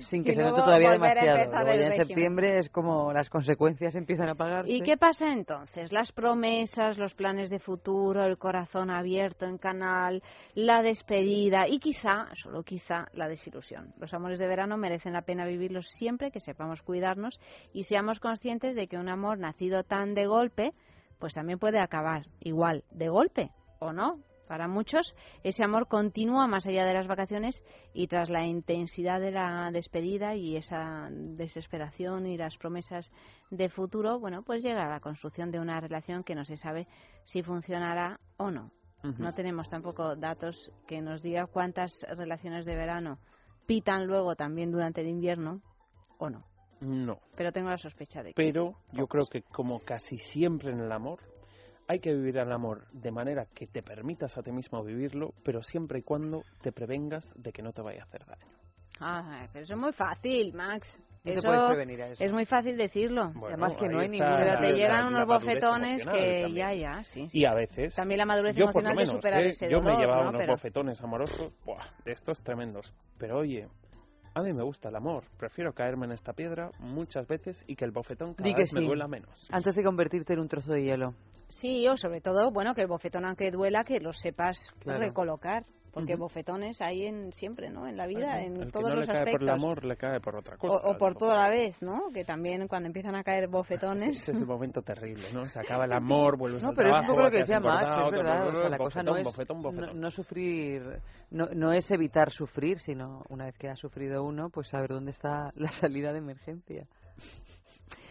sin 0.00 0.24
que 0.24 0.30
Y 0.30 0.34
se 0.34 0.42
note 0.42 0.62
todavía 0.62 0.92
demasiado. 0.92 1.50
Luego 1.50 1.80
ya 1.80 1.86
en 1.86 2.06
septiembre 2.06 2.58
es 2.58 2.68
como 2.68 3.12
las 3.12 3.28
consecuencias 3.28 3.94
empiezan 3.94 4.28
a 4.28 4.34
pagarse. 4.34 4.70
¿Y 4.70 4.80
qué 4.80 4.96
pasa 4.96 5.32
entonces? 5.32 5.92
Las 5.92 6.12
promesas, 6.12 6.98
los 6.98 7.14
planes 7.14 7.50
de 7.50 7.58
futuro, 7.58 8.24
el 8.24 8.38
corazón 8.38 8.90
abierto 8.90 9.46
en 9.46 9.58
canal, 9.58 10.22
la 10.54 10.82
despedida 10.82 11.68
y 11.68 11.78
quizá, 11.78 12.28
solo 12.34 12.62
quizá, 12.62 13.08
la 13.12 13.28
desilusión. 13.28 13.94
Los 13.98 14.14
amores 14.14 14.38
de 14.38 14.46
verano 14.46 14.76
merecen 14.76 15.12
la 15.12 15.22
pena 15.22 15.46
vivirlos 15.46 15.88
siempre 15.88 16.30
que 16.30 16.40
sepamos 16.40 16.82
cuidarnos 16.82 17.40
y 17.72 17.84
seamos 17.84 18.20
conscientes 18.20 18.74
de 18.74 18.86
que 18.86 18.98
un 18.98 19.08
amor 19.08 19.38
nacido 19.38 19.84
tan 19.84 20.14
de 20.14 20.26
golpe, 20.26 20.72
pues 21.18 21.34
también 21.34 21.58
puede 21.58 21.80
acabar 21.80 22.26
igual 22.40 22.84
de 22.90 23.08
golpe, 23.08 23.50
¿o 23.80 23.92
no? 23.92 24.20
Para 24.48 24.66
muchos, 24.66 25.14
ese 25.44 25.62
amor 25.62 25.88
continúa 25.88 26.46
más 26.46 26.66
allá 26.66 26.86
de 26.86 26.94
las 26.94 27.06
vacaciones 27.06 27.62
y 27.92 28.08
tras 28.08 28.30
la 28.30 28.46
intensidad 28.46 29.20
de 29.20 29.30
la 29.30 29.70
despedida 29.70 30.34
y 30.34 30.56
esa 30.56 31.08
desesperación 31.10 32.26
y 32.26 32.38
las 32.38 32.56
promesas 32.56 33.12
de 33.50 33.68
futuro, 33.68 34.18
bueno, 34.18 34.42
pues 34.42 34.62
llega 34.62 34.86
a 34.86 34.90
la 34.90 35.00
construcción 35.00 35.50
de 35.50 35.60
una 35.60 35.78
relación 35.80 36.24
que 36.24 36.34
no 36.34 36.46
se 36.46 36.56
sabe 36.56 36.88
si 37.24 37.42
funcionará 37.42 38.18
o 38.38 38.50
no. 38.50 38.72
No 39.02 39.32
tenemos 39.32 39.70
tampoco 39.70 40.16
datos 40.16 40.72
que 40.86 41.00
nos 41.00 41.22
diga 41.22 41.46
cuántas 41.46 42.04
relaciones 42.16 42.64
de 42.64 42.74
verano 42.74 43.18
pitan 43.66 44.06
luego 44.06 44.34
también 44.34 44.72
durante 44.72 45.02
el 45.02 45.08
invierno 45.08 45.60
o 46.18 46.30
no. 46.30 46.42
No. 46.80 47.20
Pero 47.36 47.52
tengo 47.52 47.68
la 47.68 47.78
sospecha 47.78 48.22
de 48.22 48.30
que. 48.30 48.34
Pero 48.34 48.76
yo 48.92 49.06
creo 49.06 49.26
que 49.26 49.42
como 49.42 49.78
casi 49.80 50.16
siempre 50.16 50.72
en 50.72 50.80
el 50.80 50.90
amor, 50.90 51.20
hay 51.88 51.98
que 51.98 52.12
vivir 52.14 52.36
el 52.36 52.52
amor 52.52 52.86
de 52.92 53.10
manera 53.10 53.46
que 53.46 53.66
te 53.66 53.82
permitas 53.82 54.36
a 54.38 54.42
ti 54.42 54.52
mismo 54.52 54.84
vivirlo, 54.84 55.32
pero 55.44 55.62
siempre 55.62 55.98
y 55.98 56.02
cuando 56.02 56.42
te 56.62 56.70
prevengas 56.70 57.32
de 57.36 57.50
que 57.52 57.62
no 57.62 57.72
te 57.72 57.82
vaya 57.82 58.02
a 58.02 58.04
hacer 58.04 58.24
daño. 58.26 58.46
Ah, 59.00 59.46
pero 59.52 59.64
eso 59.64 59.74
es 59.74 59.78
muy 59.80 59.92
fácil, 59.92 60.52
Max. 60.54 61.02
No 61.24 61.32
te 61.32 61.38
eso 61.38 61.46
puedes 61.48 61.62
prevenir 61.70 62.02
a 62.02 62.06
eso. 62.10 62.24
es 62.24 62.32
muy 62.32 62.46
fácil 62.46 62.76
decirlo. 62.76 63.30
Bueno, 63.32 63.46
Además 63.48 63.76
que 63.76 63.88
no 63.88 64.00
hay 64.00 64.08
ninguna- 64.08 64.36
Pero 64.36 64.46
la- 64.46 64.60
te 64.60 64.70
la- 64.70 64.76
llegan 64.76 65.00
la 65.02 65.06
unos 65.08 65.28
madurez 65.28 65.44
bofetones 65.46 66.00
emocional 66.00 66.14
que 66.20 66.42
también. 66.42 66.54
ya, 66.56 66.74
ya, 66.74 67.04
sí. 67.04 67.28
sí. 67.28 67.38
Y 67.38 67.44
a 67.44 67.54
veces, 67.54 67.94
También 67.94 68.18
la 68.18 68.26
madurez 68.26 68.56
yo 68.56 68.64
por 68.66 68.82
lo 68.82 68.90
emocional 68.90 68.96
de 69.06 69.12
superar 69.12 69.42
¿eh? 69.42 69.48
ese 69.50 69.70
yo 69.70 69.78
me 69.80 69.84
dolor, 69.90 70.00
llevaba 70.00 70.22
¿no? 70.24 70.28
unos 70.30 70.40
Pero- 70.40 70.52
bofetones 70.52 71.00
amorosos, 71.02 71.52
buah, 71.64 71.84
de 72.04 72.12
estos 72.12 72.40
tremendos. 72.42 72.92
Pero 73.18 73.38
oye, 73.38 73.68
a 74.34 74.42
mí 74.42 74.52
me 74.52 74.62
gusta 74.62 74.88
el 74.88 74.96
amor. 74.96 75.24
Prefiero 75.38 75.72
caerme 75.72 76.06
en 76.06 76.12
esta 76.12 76.32
piedra 76.32 76.70
muchas 76.80 77.26
veces 77.26 77.62
y 77.66 77.76
que 77.76 77.84
el 77.84 77.90
bofetón 77.90 78.34
cada 78.34 78.52
vez 78.56 78.72
me 78.72 78.82
duela 78.82 79.06
menos. 79.08 79.48
Antes 79.52 79.74
de 79.76 79.82
convertirte 79.84 80.32
en 80.32 80.40
un 80.40 80.48
trozo 80.48 80.72
de 80.72 80.82
hielo. 80.82 81.14
Sí, 81.48 81.86
o 81.88 81.96
sobre 81.96 82.20
todo, 82.20 82.50
bueno, 82.50 82.74
que 82.74 82.82
el 82.82 82.88
bofetón, 82.88 83.24
aunque 83.24 83.50
duela, 83.50 83.84
que 83.84 84.00
lo 84.00 84.12
sepas 84.12 84.58
Claro. 84.80 85.00
recolocar. 85.00 85.64
Porque 85.90 86.12
Ujú. 86.14 86.24
bofetones 86.24 86.80
hay 86.82 87.06
en 87.06 87.32
siempre, 87.32 87.70
¿no? 87.70 87.88
En 87.88 87.96
la 87.96 88.06
vida, 88.06 88.42
en 88.42 88.58
el 88.58 88.66
que 88.66 88.72
todos 88.72 88.90
no 88.90 88.94
los 88.96 89.00
le 89.00 89.06
cae 89.06 89.16
aspectos. 89.22 89.40
por 89.40 89.42
el 89.42 89.48
amor, 89.54 89.84
le 89.84 89.96
cae 89.96 90.20
por 90.20 90.36
otra 90.36 90.54
o, 90.56 90.58
cosa. 90.58 90.86
o 90.86 90.98
por 90.98 91.12
el 91.12 91.16
toda 91.16 91.34
la 91.34 91.48
vez, 91.48 91.80
¿no? 91.82 92.02
Que 92.12 92.24
también 92.24 92.68
cuando 92.68 92.86
empiezan 92.88 93.16
a 93.16 93.24
caer 93.24 93.48
bofetones. 93.48 94.10
Ese 94.20 94.32
es 94.32 94.38
el 94.38 94.46
momento 94.46 94.82
terrible, 94.82 95.24
¿no? 95.32 95.46
Se 95.46 95.58
acaba 95.58 95.86
el 95.86 95.92
amor, 95.94 96.36
vuelves 96.36 96.62
No, 96.62 96.68
al 96.68 96.74
pero 96.76 96.88
es 96.90 96.92
un 96.92 96.98
trabajo, 97.00 97.12
poco 97.14 97.22
lo 97.24 97.30
que 97.30 97.38
decía 97.38 97.58
Max, 97.58 98.04
es 98.04 98.10
verdad. 98.12 98.46
O 98.48 98.60
sea, 98.60 98.68
la 98.68 98.78
cosa 98.78 99.02
no 99.02 99.16
es 99.16 99.24
bofetón, 99.24 99.56
no, 99.56 99.62
bofetón. 99.62 100.00
no 100.00 100.10
sufrir, 100.10 100.82
no, 101.30 101.46
no 101.54 101.72
es 101.72 101.90
evitar 101.90 102.30
sufrir, 102.32 102.78
sino 102.80 103.22
una 103.30 103.46
vez 103.46 103.56
que 103.56 103.68
ha 103.70 103.74
sufrido 103.74 104.22
uno, 104.22 104.50
pues 104.50 104.68
saber 104.68 104.90
dónde 104.90 105.10
está 105.12 105.50
la 105.56 105.72
salida 105.72 106.12
de 106.12 106.18
emergencia. 106.18 106.86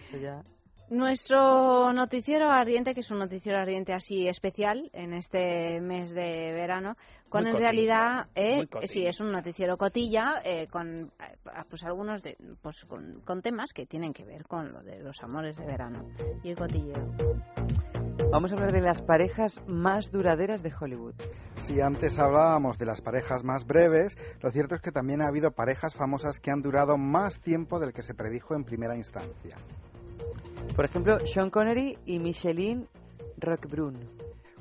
Eso 0.10 0.18
ya- 0.18 0.42
Nuestro 0.90 1.92
noticiero 1.92 2.50
ardiente, 2.50 2.94
que 2.94 3.02
es 3.02 3.12
un 3.12 3.20
noticiero 3.20 3.60
ardiente 3.60 3.94
así 3.94 4.28
especial 4.28 4.90
en 4.94 5.14
este 5.14 5.82
mes 5.82 6.14
de 6.14 6.54
verano, 6.54 6.94
con 7.30 7.42
Muy 7.42 7.50
en 7.50 7.56
cotilla, 7.56 7.72
realidad, 7.72 8.28
eh, 8.36 8.68
sí, 8.86 9.06
es 9.06 9.20
un 9.20 9.34
noticiero 9.34 9.76
cotilla, 9.76 10.42
eh, 10.46 10.66
con 10.72 11.12
eh, 11.20 11.38
pues 11.70 11.84
algunos 11.84 12.24
de, 12.24 12.38
pues 12.62 12.80
con, 12.88 13.20
con 13.26 13.42
temas 13.42 13.74
que 13.74 13.86
tienen 13.86 14.14
que 14.14 14.24
ver 14.24 14.46
con 14.46 14.72
lo 14.72 14.82
de 14.82 15.04
los 15.04 15.22
amores 15.22 15.58
de 15.58 15.66
verano 15.66 16.06
y 16.42 16.52
el 16.52 16.56
cotilleo. 16.56 17.14
Vamos 18.32 18.52
a 18.52 18.56
hablar 18.56 18.72
de 18.72 18.82
las 18.82 19.02
parejas 19.02 19.60
más 19.68 20.10
duraderas 20.10 20.64
de 20.64 20.74
Hollywood. 20.74 21.16
Si 21.64 21.82
antes 21.82 22.18
hablábamos 22.18 22.78
de 22.78 22.86
las 22.86 23.02
parejas 23.02 23.44
más 23.44 23.66
breves, 23.66 24.18
lo 24.42 24.52
cierto 24.52 24.76
es 24.76 24.82
que 24.82 24.92
también 24.92 25.22
ha 25.22 25.28
habido 25.28 25.52
parejas 25.52 25.94
famosas 25.96 26.40
que 26.40 26.52
han 26.52 26.62
durado 26.62 26.98
más 26.98 27.40
tiempo 27.42 27.80
del 27.80 27.94
que 27.94 28.04
se 28.04 28.14
predijo 28.14 28.56
en 28.56 28.64
primera 28.64 28.96
instancia. 28.96 29.58
Por 30.76 30.86
ejemplo, 30.86 31.18
Sean 31.26 31.50
Connery 31.50 31.98
y 32.06 32.20
Micheline 32.20 32.88
Roquebrune. 33.40 34.00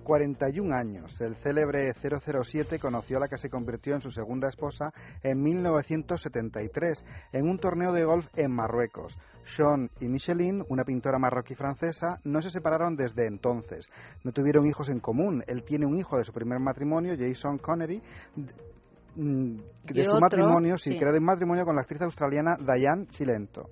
41 0.03 0.73
años. 0.75 1.21
El 1.21 1.35
célebre 1.37 1.93
007 1.95 2.79
conoció 2.79 3.17
a 3.17 3.21
la 3.21 3.29
que 3.29 3.39
se 3.39 3.51
convirtió 3.51 3.95
en 3.95 4.01
su 4.01 4.11
segunda 4.13 4.49
esposa 4.49 4.93
en 5.23 5.43
1973 5.43 7.05
en 7.33 7.49
un 7.49 7.59
torneo 7.59 7.93
de 7.93 8.05
golf 8.05 8.27
en 8.37 8.53
Marruecos. 8.53 9.19
Sean 9.57 9.91
y 10.01 10.09
Micheline, 10.09 10.65
una 10.69 10.85
pintora 10.85 11.19
marroquí 11.19 11.55
francesa, 11.57 12.21
no 12.25 12.41
se 12.41 12.51
separaron 12.51 12.95
desde 12.95 13.27
entonces. 13.27 13.87
No 14.23 14.31
tuvieron 14.33 14.67
hijos 14.67 14.89
en 14.89 15.01
común. 15.01 15.43
Él 15.49 15.65
tiene 15.65 15.87
un 15.87 15.97
hijo 15.99 16.17
de 16.17 16.25
su 16.25 16.33
primer 16.33 16.61
matrimonio, 16.61 17.15
Jason 17.19 17.59
Connery, 17.59 18.01
d- 18.37 18.53
mm, 19.17 19.57
de 19.93 20.05
su 20.05 20.11
otro, 20.13 20.21
matrimonio, 20.21 20.79
sí, 20.79 20.91
sí. 20.93 20.99
que 20.99 21.03
era 21.03 21.13
de 21.13 21.19
un 21.19 21.25
matrimonio 21.25 21.65
con 21.65 21.75
la 21.75 21.83
actriz 21.83 22.01
australiana 22.03 22.57
Diane 22.57 23.07
Chilento. 23.09 23.69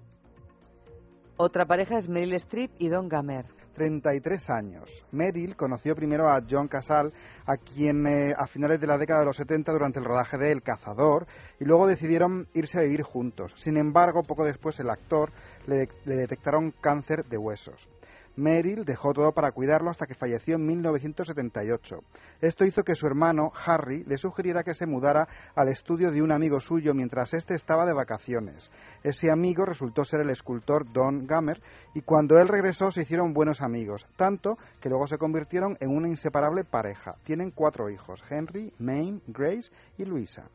Otra 1.36 1.66
pareja 1.66 1.98
es 1.98 2.08
Meryl 2.08 2.34
Streep 2.34 2.70
y 2.78 2.88
Don 2.88 3.08
Gamer. 3.08 3.46
33 3.74 4.50
años. 4.50 5.04
Meryl 5.10 5.56
conoció 5.56 5.96
primero 5.96 6.28
a 6.28 6.40
John 6.48 6.68
Casal, 6.68 7.12
a 7.44 7.56
quien 7.56 8.06
eh, 8.06 8.32
a 8.38 8.46
finales 8.46 8.80
de 8.80 8.86
la 8.86 8.98
década 8.98 9.20
de 9.20 9.26
los 9.26 9.36
70 9.36 9.72
durante 9.72 9.98
el 9.98 10.04
rodaje 10.04 10.38
de 10.38 10.52
El 10.52 10.62
Cazador, 10.62 11.26
y 11.58 11.64
luego 11.64 11.88
decidieron 11.88 12.46
irse 12.54 12.78
a 12.78 12.82
vivir 12.82 13.02
juntos. 13.02 13.52
Sin 13.56 13.76
embargo, 13.76 14.22
poco 14.22 14.44
después 14.44 14.78
el 14.78 14.90
actor 14.90 15.32
le, 15.66 15.88
le 16.04 16.14
detectaron 16.14 16.72
cáncer 16.80 17.24
de 17.24 17.36
huesos. 17.36 17.88
Meryl 18.36 18.84
dejó 18.84 19.12
todo 19.12 19.32
para 19.32 19.52
cuidarlo 19.52 19.90
hasta 19.90 20.06
que 20.06 20.14
falleció 20.14 20.56
en 20.56 20.66
1978. 20.66 21.96
Esto 22.40 22.64
hizo 22.64 22.82
que 22.82 22.94
su 22.94 23.06
hermano, 23.06 23.52
Harry, 23.64 24.04
le 24.04 24.16
sugiriera 24.16 24.62
que 24.62 24.74
se 24.74 24.86
mudara 24.86 25.28
al 25.54 25.68
estudio 25.68 26.10
de 26.10 26.22
un 26.22 26.32
amigo 26.32 26.60
suyo 26.60 26.94
mientras 26.94 27.34
éste 27.34 27.54
estaba 27.54 27.86
de 27.86 27.92
vacaciones. 27.92 28.70
Ese 29.02 29.30
amigo 29.30 29.64
resultó 29.64 30.04
ser 30.04 30.20
el 30.20 30.30
escultor 30.30 30.90
Don 30.92 31.26
Gamer 31.26 31.60
y 31.94 32.02
cuando 32.02 32.38
él 32.38 32.48
regresó 32.48 32.90
se 32.90 33.02
hicieron 33.02 33.32
buenos 33.32 33.60
amigos, 33.62 34.06
tanto 34.16 34.58
que 34.80 34.88
luego 34.88 35.06
se 35.06 35.18
convirtieron 35.18 35.76
en 35.80 35.90
una 35.90 36.08
inseparable 36.08 36.64
pareja. 36.64 37.16
Tienen 37.24 37.50
cuatro 37.50 37.90
hijos, 37.90 38.22
Henry, 38.28 38.72
Maine, 38.78 39.20
Grace 39.26 39.70
y 39.96 40.04
Luisa. 40.04 40.48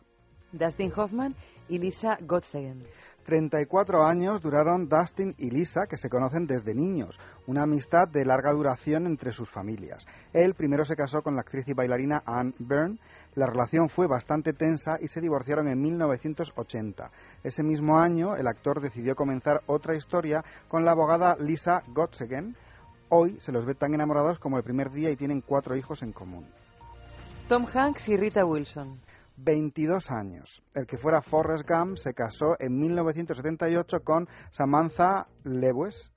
Dustin 0.51 0.91
Hoffman 0.95 1.35
y 1.67 1.77
Lisa 1.77 2.17
Gottsagen. 2.21 2.83
34 3.29 4.07
años 4.07 4.41
duraron 4.41 4.89
Dustin 4.89 5.35
y 5.37 5.51
Lisa, 5.51 5.85
que 5.87 5.97
se 5.97 6.09
conocen 6.09 6.47
desde 6.47 6.73
niños, 6.73 7.19
una 7.45 7.61
amistad 7.61 8.07
de 8.07 8.25
larga 8.25 8.51
duración 8.51 9.05
entre 9.05 9.31
sus 9.31 9.51
familias. 9.51 10.07
Él 10.33 10.55
primero 10.55 10.83
se 10.83 10.95
casó 10.95 11.21
con 11.21 11.35
la 11.35 11.41
actriz 11.41 11.67
y 11.67 11.73
bailarina 11.73 12.23
Anne 12.25 12.55
Byrne, 12.57 12.97
la 13.35 13.45
relación 13.45 13.87
fue 13.87 14.07
bastante 14.07 14.53
tensa 14.53 14.97
y 14.99 15.09
se 15.09 15.21
divorciaron 15.21 15.67
en 15.67 15.79
1980. 15.79 17.11
Ese 17.43 17.61
mismo 17.61 17.99
año, 17.99 18.35
el 18.35 18.47
actor 18.47 18.81
decidió 18.81 19.15
comenzar 19.15 19.61
otra 19.67 19.95
historia 19.95 20.43
con 20.67 20.83
la 20.83 20.93
abogada 20.93 21.37
Lisa 21.39 21.83
Gottsagen. 21.89 22.55
Hoy 23.09 23.37
se 23.41 23.51
los 23.51 23.63
ve 23.63 23.75
tan 23.75 23.93
enamorados 23.93 24.39
como 24.39 24.57
el 24.57 24.63
primer 24.63 24.89
día 24.89 25.11
y 25.11 25.15
tienen 25.15 25.41
cuatro 25.41 25.75
hijos 25.75 26.01
en 26.01 26.13
común. 26.13 26.47
Tom 27.47 27.67
Hanks 27.71 28.09
y 28.09 28.17
Rita 28.17 28.43
Wilson. 28.43 28.99
22 29.43 30.11
años. 30.11 30.61
El 30.73 30.85
que 30.85 30.97
fuera 30.97 31.21
Forrest 31.21 31.69
Gump 31.69 31.97
se 31.97 32.13
casó 32.13 32.55
en 32.59 32.77
1978 32.79 34.03
con 34.03 34.27
Samantha 34.51 35.27
Lewis. 35.43 36.11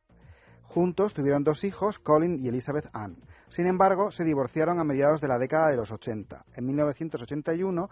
Juntos 0.63 1.13
tuvieron 1.13 1.45
dos 1.45 1.65
hijos, 1.65 1.99
Colin 1.99 2.39
y 2.41 2.49
Elizabeth 2.49 2.89
Ann. 2.93 3.17
Sin 3.49 3.67
embargo, 3.67 4.11
se 4.11 4.25
divorciaron 4.25 4.81
a 4.81 4.85
mediados 4.85 5.21
de 5.21 5.29
la 5.29 5.39
década 5.39 5.69
de 5.69 5.77
los 5.77 5.93
80. 5.93 6.47
En 6.55 6.65
1981 6.65 7.91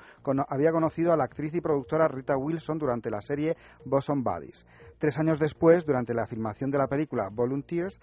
había 0.49 0.73
conocido 0.73 1.13
a 1.13 1.19
la 1.19 1.25
actriz 1.25 1.55
y 1.55 1.61
productora 1.61 2.09
Rita 2.09 2.39
Wilson 2.39 2.79
durante 2.79 3.11
la 3.11 3.21
serie 3.21 3.59
Bosom 3.85 4.25
Buddies. 4.25 4.65
Tres 4.99 5.19
años 5.19 5.39
después, 5.39 5.85
durante 5.85 6.15
la 6.15 6.27
filmación 6.27 6.71
de 6.71 6.79
la 6.79 6.87
película 6.87 7.29
Volunteers, 7.31 8.01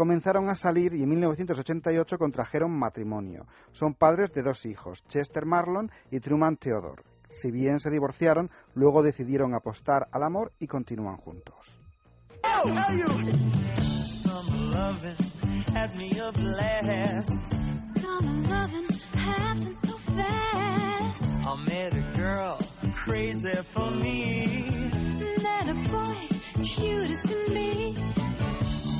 comenzaron 0.00 0.48
a 0.48 0.54
salir 0.54 0.94
y 0.94 1.02
en 1.02 1.10
1988 1.10 2.16
contrajeron 2.16 2.70
matrimonio. 2.70 3.44
Son 3.72 3.92
padres 3.92 4.32
de 4.32 4.40
dos 4.40 4.64
hijos, 4.64 5.04
Chester 5.08 5.44
Marlon 5.44 5.90
y 6.10 6.20
Truman 6.20 6.56
Theodore. 6.56 7.02
Si 7.28 7.50
bien 7.50 7.80
se 7.80 7.90
divorciaron, 7.90 8.50
luego 8.74 9.02
decidieron 9.02 9.52
apostar 9.52 10.08
al 10.10 10.22
amor 10.22 10.52
y 10.58 10.68
continúan 10.68 11.18
juntos. 11.18 11.54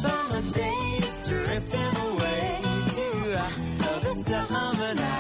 Summer 0.01 0.41
days 0.53 0.90
drifting 1.31 1.97
away 1.97 2.59
to 2.95 3.53
other 3.89 4.15
summer 4.15 4.95
nights. 4.95 5.20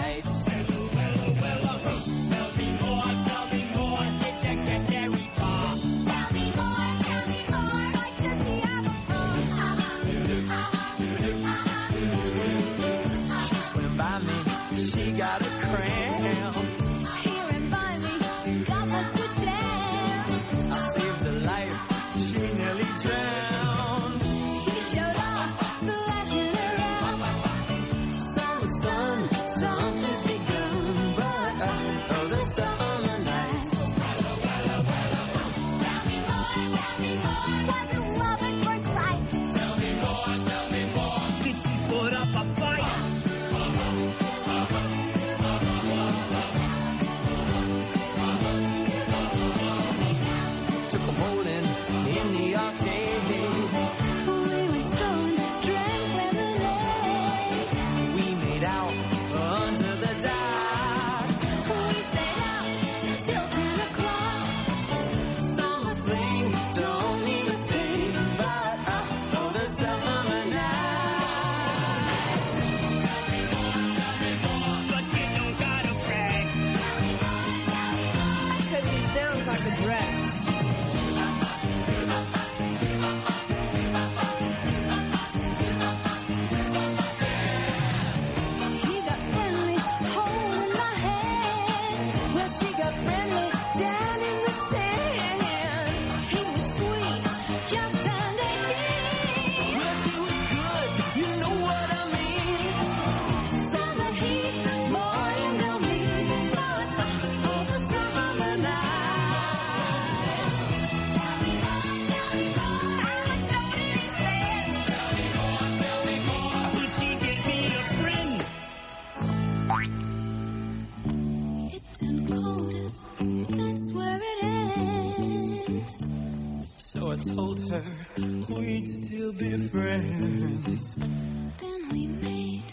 We'd 127.70 128.88
still 128.88 129.32
be 129.32 129.56
friends. 129.68 130.96
Then 130.96 131.88
we 131.92 132.06
made 132.08 132.64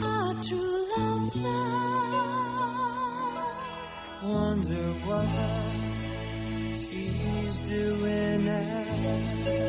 our 0.00 0.42
true 0.42 0.88
love 0.96 1.34
vow. 1.34 2.22
Wonder 4.22 4.92
what 5.06 5.28
she's 6.76 7.60
doing 7.62 8.44
now. 8.44 9.61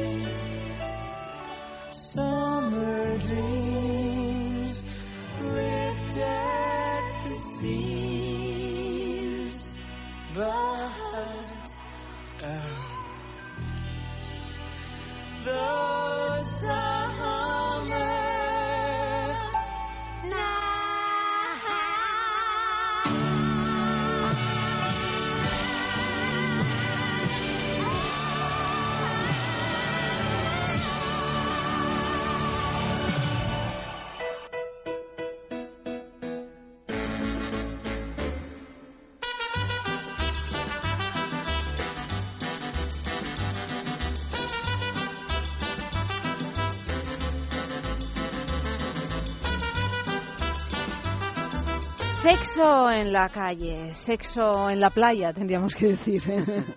Sexo 52.23 52.89
en 52.89 53.11
la 53.11 53.27
calle, 53.27 53.93
sexo 53.95 54.69
en 54.69 54.79
la 54.79 54.89
playa, 54.91 55.33
tendríamos 55.33 55.75
que 55.75 55.87
decir. 55.87 56.23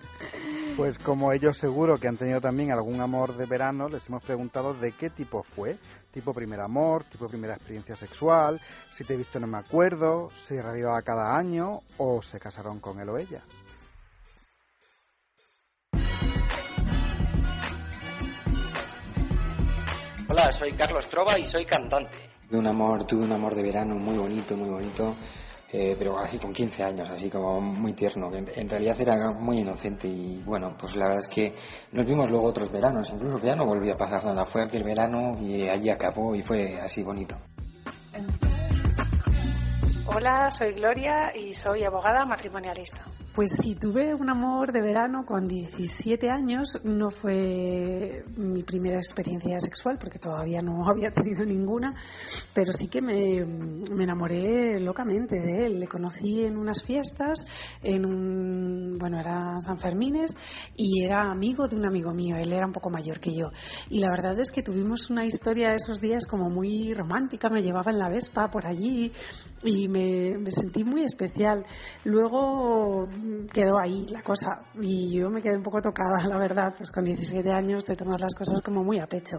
Pues 0.75 0.99
como 0.99 1.31
ellos 1.31 1.57
seguro 1.57 1.97
que 1.97 2.07
han 2.07 2.17
tenido 2.17 2.39
también 2.39 2.71
algún 2.71 2.99
amor 3.01 3.35
de 3.35 3.47
verano, 3.47 3.87
les 3.87 4.07
hemos 4.09 4.23
preguntado 4.23 4.73
de 4.73 4.91
qué 4.91 5.09
tipo 5.09 5.41
fue. 5.41 5.79
Tipo 6.11 6.33
primer 6.33 6.59
amor, 6.59 7.05
tipo 7.05 7.27
primera 7.27 7.55
experiencia 7.55 7.95
sexual, 7.95 8.59
si 8.91 9.05
te 9.05 9.13
he 9.13 9.17
visto 9.17 9.39
no 9.39 9.47
me 9.47 9.57
acuerdo, 9.57 10.29
si 10.45 10.59
revivaba 10.59 11.01
cada 11.01 11.35
año 11.35 11.79
o 11.97 12.21
se 12.21 12.39
casaron 12.39 12.79
con 12.79 12.99
él 12.99 13.09
o 13.09 13.17
ella. 13.17 13.41
Hola, 20.29 20.51
soy 20.51 20.73
Carlos 20.73 21.09
Trova 21.09 21.39
y 21.39 21.45
soy 21.45 21.65
cantante. 21.65 22.26
De 22.49 22.57
un 22.57 22.67
amor, 22.67 23.05
tuve 23.05 23.23
un 23.23 23.33
amor 23.33 23.55
de 23.55 23.63
verano 23.63 23.95
muy 23.95 24.17
bonito, 24.17 24.55
muy 24.55 24.69
bonito, 24.69 25.15
eh, 25.71 25.95
pero 25.99 26.17
así 26.17 26.37
con 26.37 26.53
15 26.53 26.83
años, 26.83 27.09
así 27.09 27.29
como 27.29 27.59
muy 27.59 27.93
tierno, 27.93 28.33
en, 28.33 28.47
en 28.55 28.69
realidad 28.69 28.95
era 29.01 29.31
muy 29.31 29.59
inocente 29.59 30.07
y 30.07 30.41
bueno, 30.43 30.75
pues 30.79 30.95
la 30.95 31.07
verdad 31.07 31.19
es 31.19 31.27
que 31.27 31.53
nos 31.91 32.05
vimos 32.05 32.29
luego 32.29 32.47
otros 32.47 32.71
veranos, 32.71 33.09
incluso 33.09 33.37
ya 33.39 33.55
no 33.55 33.65
volvió 33.65 33.93
a 33.93 33.97
pasar 33.97 34.23
nada, 34.23 34.45
fue 34.45 34.63
aquel 34.63 34.83
verano 34.83 35.37
y 35.41 35.67
allí 35.67 35.89
acabó 35.89 36.35
y 36.35 36.41
fue 36.41 36.79
así 36.79 37.03
bonito. 37.03 37.35
Hola, 40.05 40.49
soy 40.49 40.73
Gloria 40.73 41.33
y 41.35 41.51
soy 41.51 41.83
abogada 41.83 42.25
matrimonialista. 42.25 43.01
Pues 43.37 43.51
sí, 43.61 43.75
tuve 43.75 44.15
un 44.15 44.31
amor 44.31 44.71
de 44.71 44.81
verano 44.81 45.23
con 45.23 45.45
17 45.47 46.27
años. 46.27 46.81
No 46.83 47.11
fue 47.11 48.23
mi 48.35 48.63
primera 48.63 48.97
experiencia 48.97 49.59
sexual 49.59 49.99
porque 49.99 50.17
todavía 50.17 50.63
no 50.63 50.83
había 50.89 51.11
tenido 51.11 51.45
ninguna, 51.45 51.93
pero 52.55 52.71
sí 52.71 52.87
que 52.87 52.99
me, 52.99 53.45
me 53.45 54.05
enamoré 54.05 54.79
locamente 54.79 55.39
de 55.39 55.67
él. 55.67 55.79
Le 55.79 55.85
conocí 55.85 56.45
en 56.45 56.57
unas 56.57 56.81
fiestas, 56.81 57.45
en 57.83 58.07
un, 58.07 58.97
bueno, 58.97 59.19
era 59.19 59.59
San 59.59 59.77
Fermines 59.77 60.35
y 60.75 61.03
era 61.03 61.29
amigo 61.29 61.67
de 61.67 61.75
un 61.75 61.87
amigo 61.87 62.15
mío. 62.15 62.37
Él 62.37 62.51
era 62.51 62.65
un 62.65 62.73
poco 62.73 62.89
mayor 62.89 63.19
que 63.19 63.35
yo. 63.35 63.51
Y 63.91 63.99
la 63.99 64.09
verdad 64.09 64.39
es 64.39 64.51
que 64.51 64.63
tuvimos 64.63 65.11
una 65.11 65.27
historia 65.27 65.75
esos 65.75 66.01
días 66.01 66.25
como 66.25 66.49
muy 66.49 66.91
romántica. 66.95 67.51
Me 67.51 67.61
llevaba 67.61 67.91
en 67.91 67.99
la 67.99 68.09
Vespa 68.09 68.47
por 68.47 68.65
allí 68.65 69.11
y 69.63 69.87
me, 69.87 70.39
me 70.39 70.49
sentí 70.49 70.83
muy 70.83 71.03
especial. 71.03 71.63
Luego 72.03 73.07
quedó 73.51 73.79
ahí 73.79 74.05
la 74.09 74.21
cosa 74.21 74.61
y 74.81 75.17
yo 75.17 75.29
me 75.29 75.41
quedé 75.41 75.57
un 75.57 75.63
poco 75.63 75.81
tocada, 75.81 76.27
la 76.27 76.37
verdad, 76.37 76.73
pues 76.77 76.91
con 76.91 77.03
17 77.03 77.51
años 77.51 77.85
te 77.85 77.95
tomas 77.95 78.21
las 78.21 78.33
cosas 78.33 78.61
como 78.61 78.83
muy 78.83 78.99
a 78.99 79.07
pecho. 79.07 79.37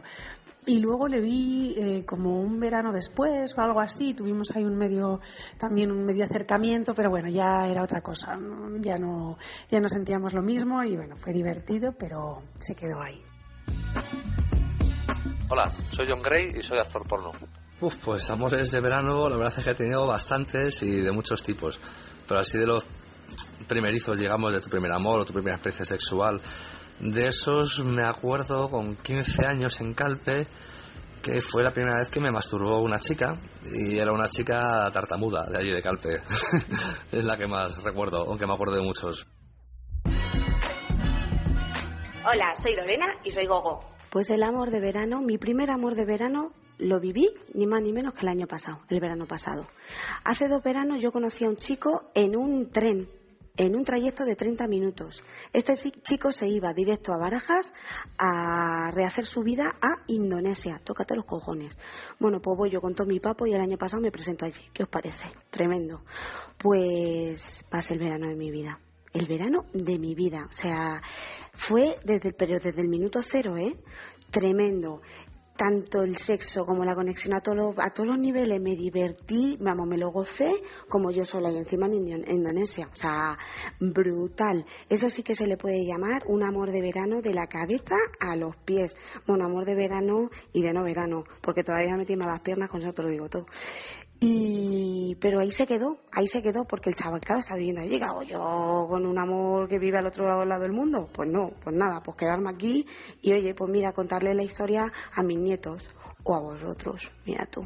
Y 0.67 0.81
luego 0.81 1.09
le 1.09 1.21
vi 1.21 1.75
eh, 1.79 2.05
como 2.05 2.41
un 2.41 2.61
verano 2.61 2.93
después 2.93 3.57
o 3.57 3.61
algo 3.61 3.81
así, 3.81 4.15
tuvimos 4.15 4.51
ahí 4.55 4.65
un 4.65 4.77
medio, 4.77 5.21
también 5.59 5.91
un 5.91 6.05
medio 6.05 6.25
acercamiento, 6.25 6.95
pero 6.95 7.11
bueno, 7.11 7.29
ya 7.29 7.67
era 7.67 7.83
otra 7.83 8.01
cosa, 8.01 8.37
¿no? 8.37 8.77
ya 8.81 8.97
no, 8.97 9.39
ya 9.71 9.81
no 9.81 9.89
sentíamos 9.89 10.35
lo 10.35 10.43
mismo 10.43 10.83
y 10.83 10.97
bueno, 10.97 11.17
fue 11.17 11.33
divertido, 11.33 11.93
pero 11.99 12.43
se 12.59 12.75
quedó 12.75 13.01
ahí. 13.01 13.23
Hola, 15.51 15.71
soy 15.71 16.07
John 16.07 16.23
Gray 16.23 16.53
y 16.59 16.63
soy 16.63 16.79
actor 16.79 17.07
porno. 17.07 17.33
Uf, 17.81 17.97
pues 18.05 18.29
amores 18.29 18.71
de 18.73 18.81
verano, 18.81 19.29
la 19.29 19.37
verdad 19.37 19.55
es 19.57 19.65
que 19.65 19.71
he 19.71 19.75
tenido 19.75 20.07
bastantes 20.07 20.83
y 20.83 21.01
de 21.01 21.13
muchos 21.13 21.43
tipos. 21.43 21.81
Pero 22.27 22.41
así 22.41 22.59
de 22.59 22.67
los 22.67 22.85
primerizos, 23.69 24.19
digamos, 24.19 24.53
de 24.53 24.61
tu 24.61 24.69
primer 24.69 24.91
amor 24.93 25.21
o 25.21 25.25
tu 25.25 25.33
primera 25.33 25.57
experiencia 25.57 25.85
sexual, 25.85 26.41
de 26.99 27.27
esos 27.27 27.85
me 27.85 28.03
acuerdo 28.03 28.69
con 28.69 28.97
15 28.97 29.47
años 29.47 29.81
en 29.81 29.95
Calpe, 29.95 30.49
que 31.23 31.41
fue 31.41 31.63
la 31.63 31.73
primera 31.73 31.99
vez 31.99 32.09
que 32.09 32.21
me 32.21 32.31
masturbó 32.31 32.81
una 32.81 32.99
chica 32.99 33.39
y 33.71 33.99
era 33.99 34.13
una 34.13 34.29
chica 34.29 34.89
tartamuda 34.93 35.47
de 35.47 35.59
allí 35.59 35.71
de 35.71 35.83
Calpe. 35.83 36.15
es 37.13 37.25
la 37.25 37.37
que 37.37 37.47
más 37.47 37.83
recuerdo, 37.85 38.25
aunque 38.25 38.47
me 38.47 38.55
acuerdo 38.55 38.77
de 38.77 38.83
muchos. 38.83 39.27
Hola, 42.25 42.55
soy 42.61 42.75
Lorena 42.75 43.07
y 43.25 43.31
soy 43.31 43.47
Gogo. 43.47 43.85
Pues 44.11 44.31
el 44.31 44.43
amor 44.43 44.71
de 44.71 44.81
verano, 44.81 45.21
mi 45.21 45.39
primer 45.39 45.71
amor 45.71 45.95
de 45.95 46.05
verano 46.05 46.53
lo 46.79 47.01
viví 47.01 47.29
ni 47.55 47.67
más 47.67 47.83
ni 47.83 47.93
menos 47.93 48.15
que 48.15 48.21
el 48.21 48.29
año 48.29 48.47
pasado, 48.47 48.81
el 48.89 49.01
verano 49.01 49.27
pasado. 49.27 49.67
Hace 50.25 50.49
dos 50.49 50.63
veranos 50.63 51.03
yo 51.03 51.13
conocí 51.13 51.45
a 51.45 51.49
un 51.49 51.57
chico 51.57 52.11
en 52.15 52.37
un 52.37 52.71
tren, 52.71 53.09
en 53.59 53.77
un 53.77 53.85
trayecto 53.85 54.25
de 54.25 54.37
30 54.37 54.67
minutos. 54.69 55.23
Este 55.53 55.75
chi- 55.77 55.91
chico 56.03 56.33
se 56.33 56.49
iba 56.49 56.73
directo 56.73 57.13
a 57.13 57.19
Barajas 57.19 57.73
a 58.17 58.91
rehacer 58.95 59.27
su 59.27 59.43
vida 59.43 59.77
a 59.83 60.03
Indonesia. 60.07 60.81
Tócate 60.83 61.17
los 61.17 61.27
cojones. 61.27 61.77
Bueno, 62.19 62.41
pues 62.41 62.57
voy 62.57 62.71
yo 62.71 62.81
con 62.81 62.95
todo 62.95 63.07
mi 63.07 63.21
papo 63.21 63.47
y 63.47 63.53
el 63.53 63.61
año 63.61 63.77
pasado 63.77 64.01
me 64.01 64.13
presento 64.13 64.45
allí. 64.47 64.63
¿Qué 64.73 64.85
os 64.85 64.89
parece? 64.89 65.27
Tremendo. 65.51 66.03
Pues 66.59 67.65
pasé 67.69 67.95
el 67.95 68.01
verano 68.01 68.29
de 68.29 68.37
mi 68.37 68.51
vida. 68.51 68.81
El 69.13 69.27
verano 69.27 69.65
de 69.73 69.99
mi 69.99 70.15
vida. 70.15 70.47
O 70.49 70.53
sea, 70.53 71.03
fue 71.53 71.99
desde 72.05 72.29
el, 72.29 72.35
pero 72.35 72.59
desde 72.61 72.81
el 72.81 72.89
minuto 72.89 73.21
cero, 73.23 73.57
¿eh? 73.57 73.77
Tremendo 74.31 75.01
tanto 75.59 76.03
el 76.05 76.17
sexo 76.17 76.65
como 76.65 76.85
la 76.85 76.95
conexión 76.95 77.35
a, 77.35 77.41
todos 77.41 77.59
los- 77.59 77.79
a 77.79 77.91
todos 77.91 78.09
los 78.09 78.19
niveles 78.19 78.61
me 78.63 78.77
divertí, 78.77 79.59
vamos, 79.61 79.89
me 79.89 79.99
lo 79.99 80.11
gocé 80.11 80.53
como 80.89 81.11
yo 81.11 81.27
sola 81.27 81.51
y 81.51 81.57
encima 81.59 81.87
en 81.87 82.25
Indonesia. 82.31 82.89
O 82.93 82.97
sea, 82.97 83.37
brutal. 83.81 84.65
Eso 84.89 85.11
sí 85.11 85.23
que 85.25 85.35
se 85.35 85.49
le 85.49 85.57
puede 85.57 85.85
llamar 85.85 86.23
un 86.29 86.45
amor 86.45 86.71
de 86.71 86.81
verano 86.81 87.21
de 87.21 87.35
la 87.35 87.49
cabeza 87.49 87.97
a 88.21 88.37
los 88.37 88.57
pies. 88.57 88.95
Bueno, 89.27 89.47
amor 89.47 89.65
de 89.65 89.75
verano 89.75 90.31
y 90.53 90.63
de 90.63 90.73
no 90.73 90.85
verano, 90.85 91.25
porque 91.43 91.65
todavía 91.65 91.97
me 91.97 92.07
tiemblan 92.07 92.31
las 92.31 92.41
piernas, 92.41 92.71
con 92.71 92.81
eso 92.81 92.93
te 92.93 93.03
lo 93.03 93.09
digo 93.09 93.29
todo. 93.29 93.47
Y, 94.21 95.17
pero 95.21 95.39
ahí 95.39 95.53
se 95.53 95.67
quedó, 95.67 95.99
ahí 96.11 96.27
se 96.27 96.43
quedó, 96.43 96.65
porque 96.65 96.91
el 96.91 96.97
chaval, 96.97 97.21
claro, 97.21 97.41
está 97.41 97.55
viviendo 97.55 97.83
allí. 97.83 97.99
¿Qué 97.99 98.05
hago 98.05 98.23
yo 98.23 98.87
con 98.89 99.07
un 99.07 99.19
amor 99.19 99.69
que 99.69 99.79
vive 99.79 99.99
al 99.99 100.07
otro 100.07 100.45
lado 100.45 100.63
del 100.63 100.73
mundo? 100.73 101.09
Pues 101.13 101.31
no, 101.31 101.53
pues 101.63 101.77
nada, 101.77 102.01
pues 102.03 102.17
quedarme 102.17 102.51
aquí 102.51 102.87
y 103.23 103.33
oye, 103.33 103.55
pues 103.55 103.71
mira, 103.71 103.93
contarle 103.93 104.35
la 104.35 104.43
historia 104.43 104.93
a 105.15 105.23
mis 105.23 105.39
nietos 105.39 105.89
o 106.25 106.35
a 106.35 106.41
vosotros. 106.41 107.11
Mira 107.25 107.47
tú. 107.47 107.65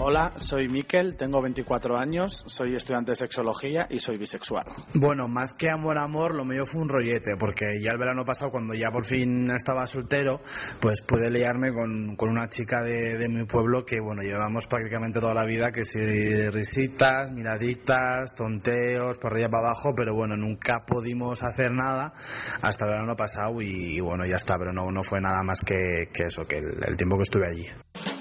Hola, 0.00 0.34
soy 0.36 0.68
Miquel, 0.68 1.16
tengo 1.16 1.42
24 1.42 1.98
años, 1.98 2.44
soy 2.46 2.76
estudiante 2.76 3.10
de 3.10 3.16
sexología 3.16 3.88
y 3.90 3.98
soy 3.98 4.16
bisexual. 4.16 4.64
Bueno, 4.94 5.26
más 5.26 5.54
que 5.54 5.66
amor, 5.74 5.98
amor, 5.98 6.36
lo 6.36 6.44
mío 6.44 6.66
fue 6.66 6.82
un 6.82 6.88
rollete, 6.88 7.32
porque 7.36 7.66
ya 7.82 7.90
el 7.90 7.98
verano 7.98 8.24
pasado, 8.24 8.52
cuando 8.52 8.74
ya 8.74 8.92
por 8.92 9.04
fin 9.04 9.50
estaba 9.50 9.88
soltero, 9.88 10.40
pues 10.78 11.02
pude 11.02 11.32
liarme 11.32 11.72
con, 11.72 12.14
con 12.14 12.30
una 12.30 12.48
chica 12.48 12.80
de, 12.80 13.18
de 13.18 13.28
mi 13.28 13.44
pueblo 13.44 13.84
que, 13.84 13.96
bueno, 14.00 14.22
llevamos 14.22 14.68
prácticamente 14.68 15.18
toda 15.18 15.34
la 15.34 15.44
vida, 15.44 15.72
que 15.72 15.82
si 15.82 15.98
risitas, 16.48 17.32
miraditas, 17.32 18.36
tonteos, 18.36 19.18
por 19.18 19.32
arriba 19.32 19.48
para 19.50 19.66
abajo, 19.66 19.90
pero 19.96 20.14
bueno, 20.14 20.36
nunca 20.36 20.84
pudimos 20.86 21.42
hacer 21.42 21.72
nada 21.72 22.12
hasta 22.62 22.84
el 22.84 22.92
verano 22.92 23.16
pasado 23.16 23.60
y, 23.60 23.96
y 23.96 24.00
bueno, 24.00 24.24
ya 24.26 24.36
está, 24.36 24.54
pero 24.60 24.72
no, 24.72 24.92
no 24.92 25.02
fue 25.02 25.20
nada 25.20 25.42
más 25.42 25.62
que, 25.62 26.08
que 26.14 26.26
eso, 26.28 26.42
que 26.44 26.58
el, 26.58 26.78
el 26.86 26.96
tiempo 26.96 27.16
que 27.16 27.22
estuve 27.22 27.46
allí. 27.50 28.17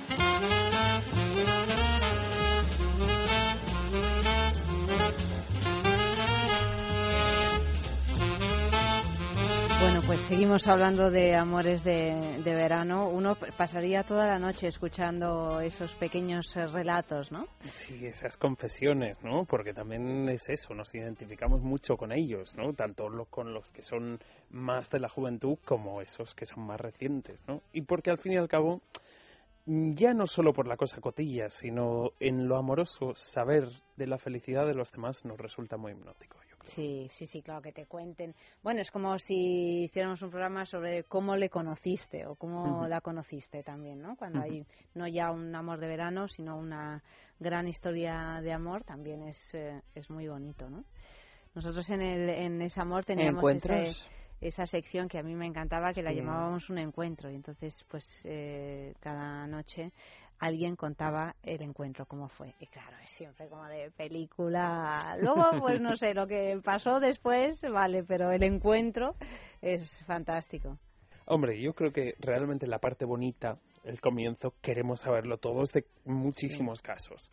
Seguimos 10.28 10.67
hablando 10.67 11.09
de 11.09 11.36
amores 11.36 11.86
de, 11.86 12.41
verano. 12.43 13.07
Uno 13.07 13.36
pasaría 13.36 14.03
toda 14.03 14.28
la 14.28 14.38
noche 14.38 14.67
escuchando 14.67 15.61
esos 15.61 15.93
pequeños 15.93 16.53
eh, 16.57 16.67
relatos, 16.67 17.32
¿no? 17.32 17.45
Sí, 17.61 18.05
esas 18.05 18.36
confesiones, 18.36 19.17
¿no? 19.23 19.45
Porque 19.45 19.73
también 19.73 20.28
es 20.28 20.49
eso, 20.49 20.73
nos 20.73 20.93
identificamos 20.93 21.61
mucho 21.61 21.95
con 21.95 22.11
ellos, 22.11 22.57
¿no? 22.57 22.73
Tanto 22.73 23.07
los 23.07 23.30
con 23.30 23.53
los 23.53 23.71
que 23.71 23.84
son 23.84 24.19
más 24.49 24.89
de 24.89 24.99
la 24.99 25.07
juventud 25.07 25.57
como 25.63 26.01
esos 26.01 26.36
que 26.36 26.45
son 26.45 26.65
más 26.65 26.82
recientes, 26.82 27.47
¿no? 27.47 27.61
Y 27.71 27.84
porque 27.84 28.11
al 28.11 28.17
fin 28.17 28.34
y 28.34 28.38
al 28.38 28.49
cabo, 28.49 28.82
ya 29.65 30.13
no 30.13 30.28
solo 30.28 30.51
por 30.51 30.67
la 30.67 30.75
cosa 30.75 30.99
cotilla, 30.99 31.49
sino 31.49 32.11
en 32.19 32.49
lo 32.49 32.57
amoroso, 32.57 33.13
saber 33.15 33.69
de 33.95 34.07
la 34.07 34.17
felicidad 34.17 34.65
de 34.65 34.73
los 34.73 34.91
demás 34.91 35.23
nos 35.23 35.38
resulta 35.38 35.78
muy 35.78 35.93
hipnótico. 35.93 36.38
Sí, 36.68 37.07
sí, 37.11 37.26
sí, 37.26 37.41
claro, 37.41 37.61
que 37.61 37.72
te 37.72 37.86
cuenten. 37.86 38.36
Bueno, 38.61 38.82
es 38.82 38.91
como 38.91 39.18
si 39.20 39.84
hiciéramos 39.84 40.22
un 40.22 40.30
programa 40.30 40.65
sobre 40.65 41.03
cómo 41.05 41.36
le 41.36 41.49
conociste 41.49 42.26
o 42.26 42.36
cómo 42.36 42.88
la 42.88 43.01
conociste 43.01 43.63
también, 43.63 44.01
¿no? 44.01 44.15
Cuando 44.18 44.39
Ujú. 44.39 44.47
hay 44.49 44.65
no 44.93 45.07
ya 45.07 45.32
un 45.32 45.53
amor 45.55 45.80
de 45.80 45.88
verano, 45.88 46.28
sino 46.28 46.57
una 46.57 47.01
gran 47.39 47.68
historia 47.68 48.39
de 48.41 48.51
amor, 48.51 48.84
también 48.84 49.24
es, 49.24 49.38
eh, 49.53 49.82
es 49.95 50.09
muy 50.09 50.28
bonito, 50.28 50.70
¿no? 50.70 50.84
Nosotros 51.55 51.89
en, 51.89 52.01
el, 52.01 52.30
en 52.30 52.61
ese 52.61 52.80
amor 52.82 53.03
teníamos 53.05 53.43
ese- 53.51 53.91
esa 54.39 54.68
sección 54.68 55.07
que 55.07 55.18
a 55.18 55.24
mí 55.24 55.34
me 55.34 55.47
encantaba, 55.47 55.91
que 55.93 56.03
la 56.03 56.11
Sí. 56.11 56.18
llamábamos 56.18 56.70
un 56.70 56.78
encuentro. 56.78 57.32
Y 57.32 57.36
entonces, 57.36 57.84
pues, 57.89 58.05
eh, 58.26 58.93
cada 58.99 59.47
noche 59.47 59.91
alguien 60.39 60.75
contaba 60.75 61.35
el 61.43 61.61
encuentro, 61.61 62.05
cómo 62.05 62.27
fue. 62.29 62.53
Y 62.59 62.67
claro, 62.67 62.97
es 63.03 63.09
siempre 63.11 63.47
como 63.47 63.65
de 63.65 63.91
película. 63.91 65.17
Luego, 65.19 65.59
pues 65.59 65.81
no 65.81 65.95
sé, 65.95 66.13
lo 66.13 66.27
que 66.27 66.59
pasó 66.63 66.99
después, 66.99 67.61
vale, 67.61 68.03
pero 68.03 68.31
el 68.31 68.43
encuentro 68.43 69.15
es 69.61 70.03
fantástico. 70.05 70.77
Hombre, 71.25 71.61
yo 71.61 71.73
creo 71.73 71.91
que 71.91 72.15
realmente 72.19 72.67
la 72.67 72.79
parte 72.79 73.05
bonita, 73.05 73.57
el 73.83 73.99
comienzo, 73.99 74.53
queremos 74.61 75.01
saberlo 75.01 75.38
todos 75.38 75.71
de 75.73 75.85
muchísimos 76.05 76.81
casos. 76.81 77.29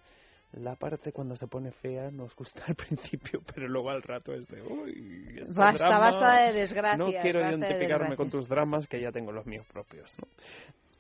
La 0.53 0.77
parte 0.77 1.13
cuando 1.13 1.35
se 1.35 1.49
pone 1.49 1.73
fea 1.73 2.11
nos 2.11 2.35
gusta 2.37 2.65
al 2.67 2.75
principio, 2.77 3.41
pero 3.55 3.69
luego 3.69 3.91
al 3.91 4.03
rato 4.03 4.33
es 4.33 4.47
de, 4.49 4.63
uy, 4.63 5.39
este 5.41 5.53
Basta, 5.53 5.89
drama, 5.89 5.99
basta 6.07 6.43
de 6.43 6.53
desgracias, 6.53 6.99
No 6.99 7.07
quiero 7.23 7.41
de 7.41 7.49
identificarme 7.49 8.17
con 8.17 8.27
desgracias". 8.27 8.31
tus 8.31 8.49
dramas, 8.49 8.87
que 8.87 9.01
ya 9.01 9.11
tengo 9.11 9.33
los 9.33 9.47
míos 9.47 9.67
propios, 9.73 10.17
¿no? 10.21 10.29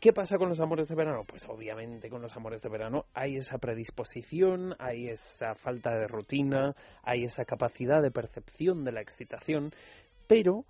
¿Qué 0.05 0.13
pasa 0.13 0.37
con 0.37 0.51
los 0.51 0.61
amores 0.61 0.87
de 0.89 0.95
verano? 0.95 1.25
Pues 1.27 1.47
obviamente 1.49 2.11
con 2.11 2.21
los 2.21 2.37
amores 2.37 2.61
de 2.61 2.69
verano 2.69 3.07
hay 3.15 3.39
esa 3.39 3.57
predisposición, 3.57 4.77
hay 4.79 5.09
esa 5.09 5.55
falta 5.55 5.97
de 5.97 6.07
rutina, 6.07 6.77
hay 7.03 7.25
esa 7.25 7.47
capacidad 7.47 8.03
de 8.03 8.11
percepción 8.11 8.85
de 8.85 8.93
la 8.93 9.01
excitación, 9.01 9.73
pero 10.27 10.67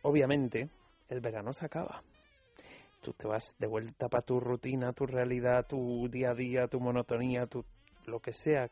obviamente 0.00 0.70
el 1.10 1.20
verano 1.20 1.52
se 1.52 1.66
acaba. 1.66 2.02
Tú 3.02 3.12
te 3.12 3.28
vas 3.28 3.54
de 3.58 3.66
vuelta 3.66 4.08
para 4.08 4.24
tu 4.24 4.40
rutina, 4.40 4.94
tu 4.94 5.04
realidad, 5.04 5.66
tu 5.66 6.08
día 6.08 6.30
a 6.30 6.34
día, 6.34 6.66
tu 6.66 6.80
monotonía, 6.80 7.44
tu 7.44 7.66
lo 8.06 8.20
que 8.20 8.32
sea 8.32 8.70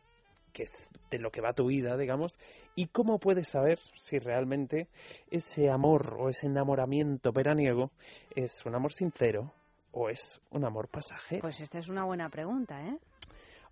que 0.55 0.63
es 0.63 0.89
de 1.11 1.19
lo 1.19 1.31
que 1.31 1.43
va 1.43 1.53
tu 1.53 1.67
vida, 1.67 1.95
digamos, 1.99 2.39
y 2.75 2.87
cómo 2.87 3.19
puedes 3.19 3.49
saber 3.49 3.79
si 3.97 4.19
realmente 4.19 4.89
ese 5.31 5.69
amor 5.69 6.17
o 6.19 6.31
ese 6.31 6.47
enamoramiento 6.47 7.33
veraniego 7.33 7.91
es 8.35 8.65
un 8.65 8.75
amor 8.75 8.95
sincero 8.95 9.53
o 9.97 10.11
es 10.11 10.41
un 10.51 10.65
amor 10.65 10.89
pasajero. 10.89 11.41
Pues 11.41 11.59
esta 11.61 11.79
es 11.79 11.89
una 11.89 12.05
buena 12.05 12.29
pregunta, 12.29 12.83
¿eh? 12.83 12.99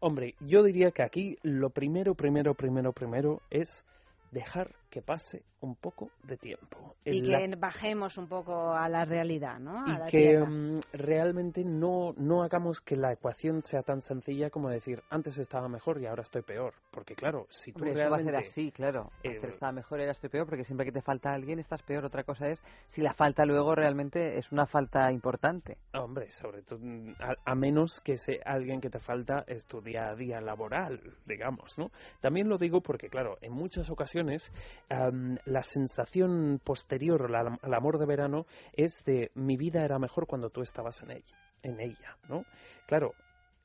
Hombre, 0.01 0.35
yo 0.41 0.62
diría 0.62 0.91
que 0.91 1.03
aquí 1.03 1.39
lo 1.43 1.68
primero, 1.70 2.14
primero, 2.14 2.55
primero, 2.55 2.93
primero 2.93 3.43
es 3.51 3.85
dejar 4.33 4.75
que 4.95 5.03
pase 5.03 5.42
un 5.62 5.74
poco 5.74 6.09
de 6.22 6.36
tiempo. 6.36 6.95
Y 7.05 7.18
En 7.18 7.32
la- 7.32 7.38
que 7.38 7.57
bajemos 7.57 8.16
un 8.16 8.28
poco 8.28 8.72
a 8.72 8.88
la 8.88 9.05
realidad, 9.05 9.59
¿no? 9.59 9.84
A 9.84 9.99
la 9.99 10.07
y 10.07 10.11
que 10.12 10.18
tierra. 10.28 10.47
mm, 10.47 10.80
realmente 10.92 11.64
no, 11.64 12.14
no 12.16 12.45
hagamos 12.45 12.80
que 12.80 12.97
la 12.97 13.12
ecuación 13.12 13.61
sea 13.61 13.82
tan 13.82 14.01
sencilla 14.01 14.51
como 14.51 14.70
decir 14.70 15.03
antes 15.11 15.36
estaba 15.38 15.68
mejor 15.68 16.01
y 16.01 16.07
ahora 16.07 16.22
estoy 16.22 16.42
peor. 16.42 16.74
Porque 16.92 17.16
claro, 17.16 17.47
si 17.51 17.72
tú 17.72 17.78
Hombre, 17.80 17.90
esto 17.90 17.99
va 17.99 18.05
a 18.05 18.18
realmente... 18.20 18.42
ser 18.45 18.51
así, 18.53 18.70
claro. 18.70 19.11
eh, 19.24 19.30
Antes 19.34 19.51
estaba 19.55 19.72
mejor, 19.72 19.99
ahora 19.99 20.12
estoy 20.12 20.30
peor, 20.30 20.47
porque 20.47 20.64
siempre 20.64 20.86
que 20.86 20.92
te 20.92 21.03
falta 21.03 21.34
alguien 21.34 21.59
estás 21.59 21.82
peor. 21.82 22.05
Otra 22.05 22.22
cosa 22.22 22.47
es 22.49 22.62
si 22.92 23.01
la 23.03 23.12
falta 23.14 23.45
luego 23.45 23.74
realmente 23.74 24.38
es 24.38 24.53
una 24.53 24.66
falta 24.66 25.11
importante. 25.11 25.76
Hombre, 25.95 26.30
sobre 26.30 26.62
todo, 26.62 26.78
a, 27.18 27.34
a 27.51 27.55
menos 27.57 28.01
que 28.01 28.12
ese 28.12 28.40
alguien 28.45 28.80
que 28.80 28.90
te 28.90 29.01
falta 29.01 29.45
es 29.49 29.66
tu 29.66 29.80
día 29.80 30.11
a 30.11 30.14
día 30.14 30.40
laboral, 30.40 31.01
digamos, 31.26 31.76
¿no? 31.78 31.90
También 32.20 32.49
lo 32.49 32.59
digo 32.59 32.80
porque, 32.80 33.09
claro, 33.09 33.38
en 33.40 33.53
muchas 33.53 33.90
ocasiones 33.90 34.53
la 34.89 35.62
sensación 35.62 36.61
posterior 36.62 37.35
al, 37.35 37.59
al 37.61 37.74
amor 37.74 37.99
de 37.99 38.07
verano 38.07 38.47
es 38.72 39.03
de 39.05 39.30
mi 39.35 39.57
vida 39.57 39.85
era 39.85 39.99
mejor 39.99 40.26
cuando 40.26 40.51
tú 40.51 40.62
estabas 40.62 41.03
en 41.03 41.11
ella, 41.12 41.37
en 41.62 41.80
ella, 41.80 42.16
¿no? 42.28 42.45
Claro, 42.87 43.14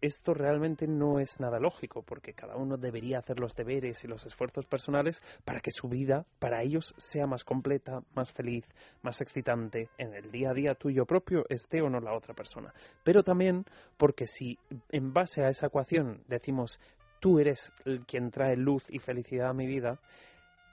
esto 0.01 0.33
realmente 0.33 0.87
no 0.87 1.19
es 1.19 1.39
nada 1.39 1.59
lógico, 1.59 2.03
porque 2.03 2.33
cada 2.33 2.55
uno 2.55 2.77
debería 2.77 3.19
hacer 3.19 3.39
los 3.39 3.53
deberes 3.53 4.03
y 4.03 4.07
los 4.07 4.25
esfuerzos 4.25 4.65
personales 4.65 5.21
para 5.43 5.59
que 5.59 5.71
su 5.71 5.89
vida, 5.89 6.25
para 6.39 6.61
ellos, 6.61 6.93
sea 6.97 7.27
más 7.27 7.43
completa, 7.43 8.01
más 8.15 8.31
feliz, 8.31 8.65
más 9.01 9.19
excitante 9.19 9.89
en 9.97 10.13
el 10.13 10.31
día 10.31 10.51
a 10.51 10.53
día 10.53 10.75
tuyo 10.75 11.05
propio, 11.05 11.45
esté 11.49 11.81
o 11.81 11.89
no 11.89 11.99
la 11.99 12.15
otra 12.15 12.33
persona. 12.33 12.73
Pero 13.03 13.23
también 13.23 13.65
porque 13.97 14.25
si 14.25 14.57
en 14.89 15.11
base 15.11 15.43
a 15.43 15.49
esa 15.49 15.67
ecuación 15.67 16.23
decimos 16.27 16.79
tú 17.19 17.39
eres 17.39 17.73
el 17.83 18.05
quien 18.05 18.31
trae 18.31 18.55
luz 18.55 18.85
y 18.89 18.99
felicidad 18.99 19.49
a 19.49 19.53
mi 19.53 19.67
vida, 19.67 19.99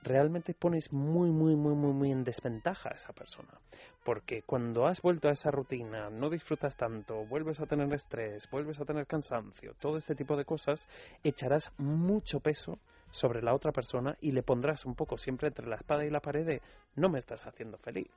realmente 0.07 0.55
pones 0.55 0.93
muy, 0.93 1.31
muy, 1.31 1.57
muy, 1.57 1.75
muy, 1.75 1.93
muy 1.93 2.13
en 2.13 2.25
desventaja 2.25 2.91
a 2.91 2.95
esa 2.95 3.13
persona. 3.13 3.61
Porque 4.05 4.43
cuando 4.43 4.87
has 4.87 5.03
vuelto 5.03 5.29
a 5.29 5.33
esa 5.33 5.51
rutina, 5.51 6.11
no 6.11 6.31
disfrutas 6.31 6.77
tanto, 6.77 7.27
vuelves 7.27 7.61
a 7.61 7.67
tener 7.67 7.93
estrés, 7.93 8.49
vuelves 8.51 8.81
a 8.81 8.85
tener 8.85 9.07
cansancio, 9.07 9.75
todo 9.81 9.97
este 9.97 10.15
tipo 10.15 10.37
de 10.37 10.45
cosas, 10.45 10.87
echarás 11.25 11.73
mucho 11.77 12.41
peso 12.41 12.79
sobre 13.11 13.43
la 13.43 13.55
otra 13.55 13.73
persona 13.73 14.17
y 14.21 14.33
le 14.33 14.43
pondrás 14.43 14.87
un 14.87 14.95
poco 14.95 15.19
siempre 15.19 15.49
entre 15.49 15.67
la 15.67 15.77
espada 15.77 16.05
y 16.05 16.11
la 16.11 16.21
pared 16.21 16.47
de 16.47 16.63
no 16.95 17.09
me 17.09 17.19
estás 17.19 17.47
haciendo 17.47 17.77
feliz. 17.79 18.11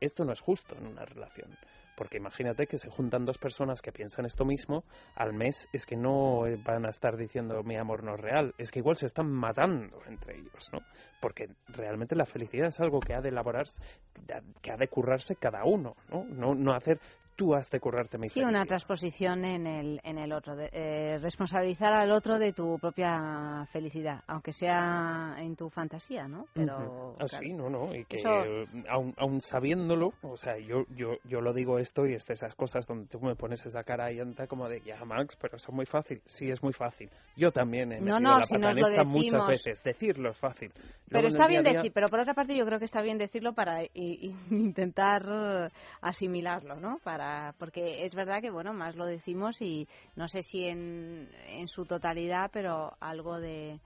Esto 0.00 0.24
no 0.24 0.32
es 0.32 0.40
justo 0.40 0.76
en 0.76 0.86
una 0.86 1.04
relación. 1.04 1.50
Porque 1.98 2.18
imagínate 2.18 2.68
que 2.68 2.78
se 2.78 2.88
juntan 2.88 3.24
dos 3.24 3.38
personas 3.38 3.82
que 3.82 3.90
piensan 3.90 4.24
esto 4.24 4.44
mismo, 4.44 4.84
al 5.16 5.32
mes 5.32 5.68
es 5.72 5.84
que 5.84 5.96
no 5.96 6.46
eh, 6.46 6.56
van 6.64 6.86
a 6.86 6.90
estar 6.90 7.16
diciendo 7.16 7.64
mi 7.64 7.74
amor 7.74 8.04
no 8.04 8.14
es 8.14 8.20
real, 8.20 8.54
es 8.56 8.70
que 8.70 8.78
igual 8.78 8.96
se 8.96 9.06
están 9.06 9.28
matando 9.28 10.00
entre 10.06 10.36
ellos, 10.36 10.70
¿no? 10.72 10.78
Porque 11.20 11.48
realmente 11.66 12.14
la 12.14 12.24
felicidad 12.24 12.68
es 12.68 12.78
algo 12.78 13.00
que 13.00 13.14
ha 13.14 13.20
de 13.20 13.30
elaborarse, 13.30 13.82
que 14.62 14.70
ha 14.70 14.76
de 14.76 14.86
currarse 14.86 15.34
cada 15.34 15.64
uno, 15.64 15.96
¿no? 16.08 16.24
No, 16.24 16.54
no 16.54 16.72
hacer 16.72 17.00
tú 17.38 17.54
has 17.54 17.70
de 17.70 17.78
currarte 17.78 18.18
Sí, 18.28 18.42
una 18.42 18.66
transposición 18.66 19.44
en 19.44 19.64
el, 19.66 20.00
en 20.02 20.18
el 20.18 20.32
otro. 20.32 20.56
de- 20.56 20.70
eh, 20.72 21.18
responsabilizar 21.18 21.92
al 21.92 22.10
otro 22.10 22.36
de 22.36 22.52
tu 22.52 22.78
propia 22.80 23.64
felicidad, 23.72 24.24
aunque 24.26 24.52
sea 24.52 25.36
en 25.38 25.54
tu 25.54 25.70
fantasía, 25.70 26.26
¿no? 26.26 26.46
Pero. 26.52 27.12
Ah, 27.20 27.26
claro. 27.28 27.44
sí, 27.44 27.52
no, 27.52 27.70
no, 27.70 27.94
y 27.94 28.04
que 28.06 28.16
Eso- 28.16 28.66
aun, 28.90 29.14
aun 29.16 29.40
sabiéndolo, 29.40 30.10
o 30.22 30.36
sea, 30.36 30.58
yo, 30.58 30.82
yo, 30.96 31.12
yo 31.24 31.40
lo 31.40 31.52
digo 31.52 31.78
esto 31.78 32.06
y 32.06 32.14
es 32.14 32.26
de 32.26 32.34
esas 32.34 32.56
cosas 32.56 32.86
donde 32.88 33.06
tú 33.06 33.20
me 33.20 33.36
pones 33.36 33.64
esa 33.64 33.84
cara 33.84 34.06
ahí 34.06 34.18
anta 34.18 34.48
como 34.48 34.68
de, 34.68 34.80
ya 34.80 35.04
Max, 35.04 35.36
pero 35.40 35.56
eso 35.58 35.68
es 35.70 35.74
muy 35.74 35.86
fácil. 35.86 36.20
Sí, 36.24 36.50
es 36.50 36.60
muy 36.60 36.72
fácil. 36.72 37.08
Yo 37.36 37.52
también 37.52 37.92
he 37.92 38.00
No, 38.00 38.14
metido 38.18 38.20
no, 38.32 38.38
la 38.40 38.44
si 38.46 38.54
pata 38.56 38.70
en 38.72 38.78
esta 38.78 39.04
muchas 39.04 39.46
veces. 39.46 39.82
Decirlo 39.84 40.30
es 40.30 40.38
fácil. 40.38 40.72
Luego 40.74 40.92
Pero 41.10 41.28
está 41.28 41.46
bien 41.46 41.62
día- 41.62 41.74
decir, 41.74 41.92
pero 41.94 42.08
por 42.08 42.18
otra 42.18 42.34
parte 42.34 42.56
yo 42.56 42.64
creo 42.66 42.80
que 42.80 42.84
está 42.86 43.00
bien 43.00 43.16
decirlo 43.16 43.52
para 43.54 43.82
intentar 44.50 45.70
asimilarlo, 46.00 46.76
¿no? 46.80 46.98
Para 47.04 47.27
porque 47.58 48.04
es 48.04 48.14
verdad 48.14 48.40
que 48.40 48.50
bueno, 48.50 48.72
más 48.72 48.96
lo 48.96 49.06
decimos 49.06 49.60
y 49.60 49.88
no 50.16 50.28
sé 50.28 50.42
si 50.42 50.64
en, 50.64 51.28
en 51.48 51.68
su 51.68 51.84
totalidad, 51.84 52.50
pero 52.52 52.96
algo 53.00 53.38
de 53.38 53.80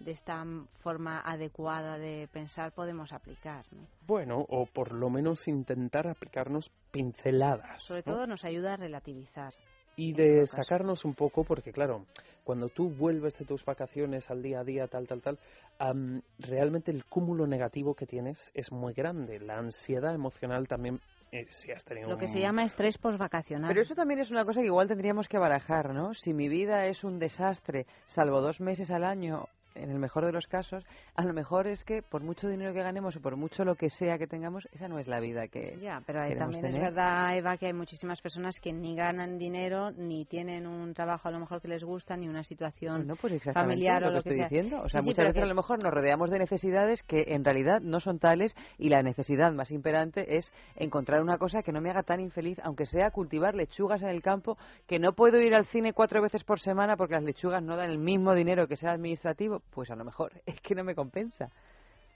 de 0.00 0.12
esta 0.12 0.44
forma 0.80 1.20
adecuada 1.20 1.98
de 1.98 2.28
pensar 2.32 2.72
podemos 2.72 3.12
aplicar, 3.12 3.64
¿no? 3.72 3.86
Bueno, 4.06 4.44
o 4.48 4.66
por 4.66 4.92
lo 4.92 5.10
menos 5.10 5.48
intentar 5.48 6.06
aplicarnos 6.06 6.70
pinceladas. 6.90 7.82
Sobre 7.82 8.02
¿no? 8.06 8.14
todo 8.14 8.26
nos 8.26 8.44
ayuda 8.44 8.74
a 8.74 8.76
relativizar. 8.76 9.54
Y 9.96 10.12
de 10.12 10.46
sacarnos 10.46 11.04
un 11.04 11.14
poco, 11.14 11.42
porque 11.42 11.72
claro, 11.72 12.06
cuando 12.44 12.68
tú 12.68 12.88
vuelves 12.88 13.36
de 13.36 13.44
tus 13.44 13.64
vacaciones 13.64 14.30
al 14.30 14.42
día 14.42 14.60
a 14.60 14.64
día, 14.64 14.86
tal, 14.86 15.08
tal, 15.08 15.20
tal, 15.20 15.40
am, 15.80 16.22
realmente 16.38 16.92
el 16.92 17.04
cúmulo 17.04 17.48
negativo 17.48 17.94
que 17.94 18.06
tienes 18.06 18.48
es 18.54 18.70
muy 18.70 18.92
grande. 18.92 19.40
La 19.40 19.58
ansiedad 19.58 20.14
emocional 20.14 20.68
también, 20.68 21.00
eh, 21.32 21.46
si 21.50 21.70
has 21.72 21.84
tenido 21.84 22.08
Lo 22.08 22.16
que 22.18 22.24
un- 22.26 22.30
se 22.30 22.40
llama 22.40 22.64
estrés 22.64 22.98
postvacacional. 22.98 23.68
Pero 23.68 23.82
eso 23.82 23.94
también 23.94 24.20
es 24.20 24.30
una 24.30 24.44
cosa 24.44 24.60
que 24.60 24.66
igual 24.66 24.88
tendríamos 24.88 25.28
que 25.28 25.38
barajar, 25.38 25.92
¿no? 25.92 26.14
Si 26.14 26.32
mi 26.32 26.48
vida 26.48 26.86
es 26.86 27.04
un 27.04 27.18
desastre, 27.18 27.86
salvo 28.06 28.40
dos 28.40 28.60
meses 28.60 28.90
al 28.90 29.04
año, 29.04 29.46
en 29.78 29.90
el 29.90 29.98
mejor 29.98 30.26
de 30.26 30.32
los 30.32 30.46
casos, 30.46 30.84
a 31.14 31.24
lo 31.24 31.32
mejor 31.32 31.66
es 31.66 31.84
que 31.84 32.02
por 32.02 32.22
mucho 32.22 32.48
dinero 32.48 32.72
que 32.72 32.82
ganemos 32.82 33.16
o 33.16 33.20
por 33.20 33.36
mucho 33.36 33.64
lo 33.64 33.74
que 33.76 33.88
sea 33.90 34.18
que 34.18 34.26
tengamos, 34.26 34.68
esa 34.72 34.88
no 34.88 34.98
es 34.98 35.06
la 35.06 35.20
vida 35.20 35.48
que 35.48 35.78
Ya, 35.80 36.02
pero 36.06 36.20
ahí 36.22 36.36
también 36.36 36.64
es 36.66 36.76
verdad, 36.78 37.36
Eva, 37.36 37.56
que 37.56 37.66
hay 37.66 37.72
muchísimas 37.72 38.20
personas 38.20 38.58
que 38.60 38.72
ni 38.72 38.94
ganan 38.96 39.38
dinero, 39.38 39.90
ni 39.92 40.24
tienen 40.24 40.66
un 40.66 40.92
trabajo 40.94 41.28
a 41.28 41.30
lo 41.30 41.38
mejor 41.40 41.60
que 41.62 41.68
les 41.68 41.84
gusta, 41.84 42.16
ni 42.16 42.28
una 42.28 42.42
situación 42.44 43.06
No, 43.06 43.16
pues 43.16 43.42
familiar 43.52 44.02
lo 44.02 44.08
o 44.08 44.10
lo 44.10 44.22
que 44.22 44.30
estoy 44.30 44.36
sea. 44.36 44.48
diciendo. 44.48 44.82
O 44.82 44.88
sea, 44.88 45.00
Sí, 45.00 45.04
sí, 45.06 45.10
muchas 45.10 45.16
pero 45.16 45.28
veces 45.28 45.40
que- 45.40 45.44
a 45.44 45.48
lo 45.48 45.54
mejor 45.54 45.82
nos 45.82 45.92
rodeamos 45.92 46.30
de 46.30 46.38
necesidades 46.38 47.02
que 47.02 47.24
en 47.28 47.44
realidad 47.44 47.80
no 47.80 48.00
son 48.00 48.18
tales 48.18 48.54
y 48.78 48.88
la 48.88 49.02
necesidad 49.02 49.52
más 49.52 49.70
imperante 49.70 50.36
es 50.36 50.52
encontrar 50.76 51.22
una 51.22 51.38
cosa 51.38 51.62
que 51.62 51.72
no 51.72 51.80
me 51.80 51.90
haga 51.90 52.02
tan 52.02 52.20
infeliz, 52.20 52.58
aunque 52.64 52.86
sea 52.86 53.10
cultivar 53.10 53.54
lechugas 53.54 54.02
en 54.02 54.08
el 54.08 54.22
campo, 54.22 54.56
que 54.86 54.98
no 54.98 55.12
puedo 55.12 55.40
ir 55.40 55.54
al 55.54 55.66
cine 55.66 55.92
cuatro 55.92 56.20
veces 56.22 56.44
por 56.44 56.60
semana 56.60 56.96
porque 56.96 57.14
las 57.14 57.22
lechugas 57.24 57.62
no 57.62 57.76
dan 57.76 57.90
el 57.90 57.98
mismo 57.98 58.34
dinero 58.34 58.66
que 58.66 58.76
sea 58.76 58.92
administrativo, 58.92 59.60
pues 59.70 59.90
a 59.90 59.96
lo 59.96 60.04
mejor 60.04 60.32
es 60.46 60.60
que 60.60 60.74
no 60.74 60.84
me 60.84 60.94
compensa. 60.94 61.50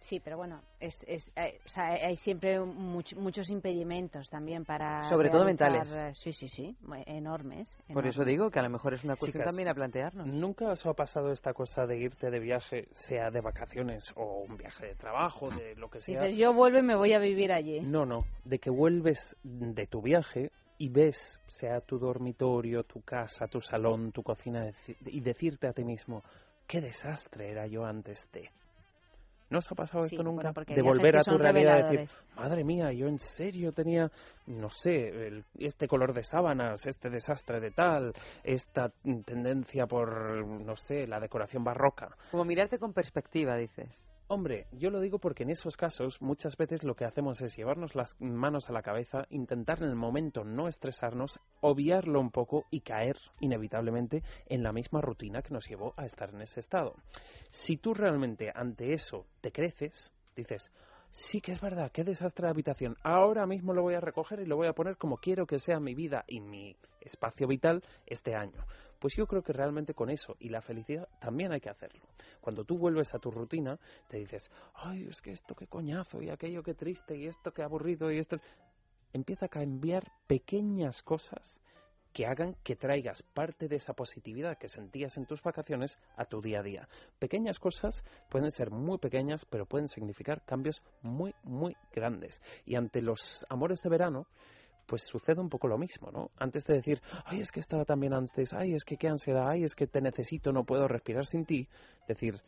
Sí, 0.00 0.18
pero 0.18 0.36
bueno, 0.36 0.60
es, 0.80 0.98
es, 1.06 1.30
eh, 1.36 1.60
o 1.64 1.68
sea, 1.68 1.90
hay 1.90 2.16
siempre 2.16 2.58
much- 2.58 3.14
muchos 3.16 3.48
impedimentos 3.50 4.28
también 4.28 4.64
para. 4.64 5.08
Sobre 5.08 5.30
todo 5.30 5.44
realizar, 5.44 5.70
mentales. 5.70 5.92
eh, 5.94 6.12
Sí, 6.20 6.32
sí, 6.32 6.48
sí, 6.48 6.76
enormes. 7.06 7.76
Por 7.92 8.04
eso 8.06 8.24
digo 8.24 8.50
que 8.50 8.58
a 8.58 8.62
lo 8.62 8.68
mejor 8.70 8.94
es 8.94 9.04
una 9.04 9.14
cuestión 9.14 9.42
Chicas, 9.42 9.46
también 9.52 9.68
a 9.68 9.74
plantearnos. 9.74 10.26
¿Nunca 10.26 10.72
os 10.72 10.84
ha 10.86 10.94
pasado 10.94 11.30
esta 11.30 11.52
cosa 11.54 11.86
de 11.86 11.98
irte 11.98 12.32
de 12.32 12.40
viaje, 12.40 12.88
sea 12.90 13.30
de 13.30 13.40
vacaciones 13.40 14.10
o 14.16 14.42
un 14.42 14.56
viaje 14.56 14.86
de 14.86 14.94
trabajo, 14.96 15.50
de 15.50 15.76
lo 15.76 15.88
que 15.88 16.00
sea? 16.00 16.22
Dices, 16.22 16.36
yo 16.36 16.52
vuelvo 16.52 16.78
y 16.78 16.82
me 16.82 16.96
voy 16.96 17.12
a 17.12 17.20
vivir 17.20 17.52
allí. 17.52 17.78
No, 17.80 18.04
no, 18.04 18.24
de 18.44 18.58
que 18.58 18.70
vuelves 18.70 19.36
de 19.44 19.86
tu 19.86 20.02
viaje 20.02 20.50
y 20.78 20.88
ves, 20.88 21.38
sea 21.46 21.80
tu 21.80 22.00
dormitorio, 22.00 22.82
tu 22.82 23.02
casa, 23.02 23.46
tu 23.46 23.60
salón, 23.60 24.10
tu 24.10 24.24
cocina, 24.24 24.68
y 25.06 25.20
decirte 25.20 25.68
a 25.68 25.72
ti 25.72 25.84
mismo, 25.84 26.24
qué 26.66 26.80
desastre 26.80 27.50
era 27.50 27.66
yo 27.66 27.84
antes 27.84 28.28
de. 28.32 28.50
¿No 29.50 29.58
os 29.58 29.70
ha 29.70 29.74
pasado 29.74 30.04
Sí, 30.04 30.14
esto 30.16 30.22
nunca? 30.22 30.44
bueno, 30.44 30.54
porque 30.54 30.74
de 30.74 30.80
volver 30.80 31.18
a 31.18 31.22
tu 31.24 31.36
realidad 31.36 31.92
y 31.92 31.96
decir, 31.98 32.18
madre 32.36 32.64
mía, 32.64 32.90
yo 32.92 33.06
en 33.06 33.18
serio 33.18 33.70
tenía, 33.72 34.10
no 34.46 34.70
sé, 34.70 35.08
el- 35.08 35.44
este 35.58 35.86
color 35.86 36.14
de 36.14 36.24
sábanas, 36.24 36.86
este 36.86 37.10
desastre 37.10 37.60
de 37.60 37.70
tal, 37.70 38.14
esta 38.44 38.88
tendencia 39.26 39.86
por, 39.86 40.46
no 40.46 40.74
sé, 40.76 41.06
la 41.06 41.20
decoración 41.20 41.62
barroca. 41.64 42.16
Como 42.30 42.46
mirarte 42.46 42.78
con 42.78 42.94
perspectiva, 42.94 43.56
dices. 43.56 44.06
Hombre, 44.34 44.66
yo 44.72 44.88
lo 44.88 45.02
digo 45.02 45.18
porque 45.18 45.42
en 45.42 45.50
esos 45.50 45.76
casos 45.76 46.22
muchas 46.22 46.56
veces 46.56 46.84
lo 46.84 46.94
que 46.94 47.04
hacemos 47.04 47.42
es 47.42 47.54
llevarnos 47.54 47.94
las 47.94 48.18
manos 48.18 48.70
a 48.70 48.72
la 48.72 48.80
cabeza, 48.80 49.26
intentar 49.28 49.82
en 49.82 49.90
el 49.90 49.94
momento 49.94 50.42
no 50.42 50.68
estresarnos, 50.68 51.38
obviarlo 51.60 52.18
un 52.18 52.30
poco 52.30 52.64
y 52.70 52.80
caer 52.80 53.18
inevitablemente 53.40 54.22
en 54.46 54.62
la 54.62 54.72
misma 54.72 55.02
rutina 55.02 55.42
que 55.42 55.52
nos 55.52 55.68
llevó 55.68 55.92
a 55.98 56.06
estar 56.06 56.30
en 56.30 56.40
ese 56.40 56.60
estado. 56.60 56.94
Si 57.50 57.76
tú 57.76 57.92
realmente 57.92 58.50
ante 58.54 58.94
eso 58.94 59.26
te 59.42 59.52
creces, 59.52 60.14
dices, 60.34 60.72
sí 61.12 61.42
que 61.42 61.52
es 61.52 61.60
verdad, 61.60 61.92
qué 61.92 62.04
desastre 62.04 62.46
de 62.46 62.50
habitación, 62.50 62.96
ahora 63.02 63.46
mismo 63.46 63.74
lo 63.74 63.82
voy 63.82 63.94
a 63.94 64.00
recoger 64.00 64.40
y 64.40 64.46
lo 64.46 64.56
voy 64.56 64.66
a 64.66 64.72
poner 64.72 64.96
como 64.96 65.18
quiero 65.18 65.46
que 65.46 65.58
sea 65.58 65.78
mi 65.78 65.94
vida 65.94 66.24
y 66.26 66.40
mi 66.40 66.74
espacio 67.00 67.46
vital 67.46 67.82
este 68.06 68.34
año. 68.34 68.64
Pues 68.98 69.14
yo 69.16 69.26
creo 69.26 69.42
que 69.42 69.52
realmente 69.52 69.94
con 69.94 70.10
eso 70.10 70.36
y 70.38 70.48
la 70.48 70.62
felicidad 70.62 71.08
también 71.20 71.52
hay 71.52 71.60
que 71.60 71.68
hacerlo. 71.68 72.00
Cuando 72.40 72.64
tú 72.64 72.78
vuelves 72.78 73.14
a 73.14 73.18
tu 73.18 73.30
rutina, 73.30 73.78
te 74.08 74.16
dices, 74.18 74.50
ay, 74.74 75.06
es 75.08 75.20
que 75.20 75.32
esto 75.32 75.54
qué 75.54 75.66
coñazo 75.66 76.22
y 76.22 76.30
aquello 76.30 76.62
qué 76.62 76.74
triste 76.74 77.16
y 77.16 77.26
esto 77.26 77.52
qué 77.52 77.62
aburrido 77.62 78.10
y 78.10 78.18
esto... 78.18 78.38
Empieza 79.14 79.44
a 79.44 79.50
cambiar 79.50 80.10
pequeñas 80.26 81.02
cosas 81.02 81.60
que 82.12 82.26
hagan 82.26 82.56
que 82.62 82.76
traigas 82.76 83.22
parte 83.22 83.68
de 83.68 83.76
esa 83.76 83.94
positividad 83.94 84.58
que 84.58 84.68
sentías 84.68 85.16
en 85.16 85.26
tus 85.26 85.42
vacaciones 85.42 85.98
a 86.16 86.24
tu 86.24 86.40
día 86.40 86.60
a 86.60 86.62
día. 86.62 86.88
Pequeñas 87.18 87.58
cosas 87.58 88.04
pueden 88.28 88.50
ser 88.50 88.70
muy 88.70 88.98
pequeñas, 88.98 89.44
pero 89.44 89.66
pueden 89.66 89.88
significar 89.88 90.44
cambios 90.44 90.82
muy, 91.02 91.34
muy 91.42 91.76
grandes. 91.92 92.40
Y 92.64 92.76
ante 92.76 93.02
los 93.02 93.46
amores 93.48 93.80
de 93.82 93.90
verano, 93.90 94.26
pues 94.86 95.04
sucede 95.04 95.40
un 95.40 95.48
poco 95.48 95.68
lo 95.68 95.78
mismo, 95.78 96.10
¿no? 96.10 96.30
Antes 96.36 96.64
de 96.64 96.74
decir, 96.74 97.00
ay, 97.24 97.40
es 97.40 97.50
que 97.50 97.60
estaba 97.60 97.84
tan 97.84 98.00
bien 98.00 98.12
antes, 98.12 98.52
ay, 98.52 98.74
es 98.74 98.84
que 98.84 98.96
qué 98.96 99.08
ansiedad, 99.08 99.48
ay, 99.48 99.64
es 99.64 99.74
que 99.74 99.86
te 99.86 100.00
necesito, 100.00 100.52
no 100.52 100.64
puedo 100.64 100.88
respirar 100.88 101.24
sin 101.24 101.44
ti, 101.46 101.68
decir, 102.06 102.42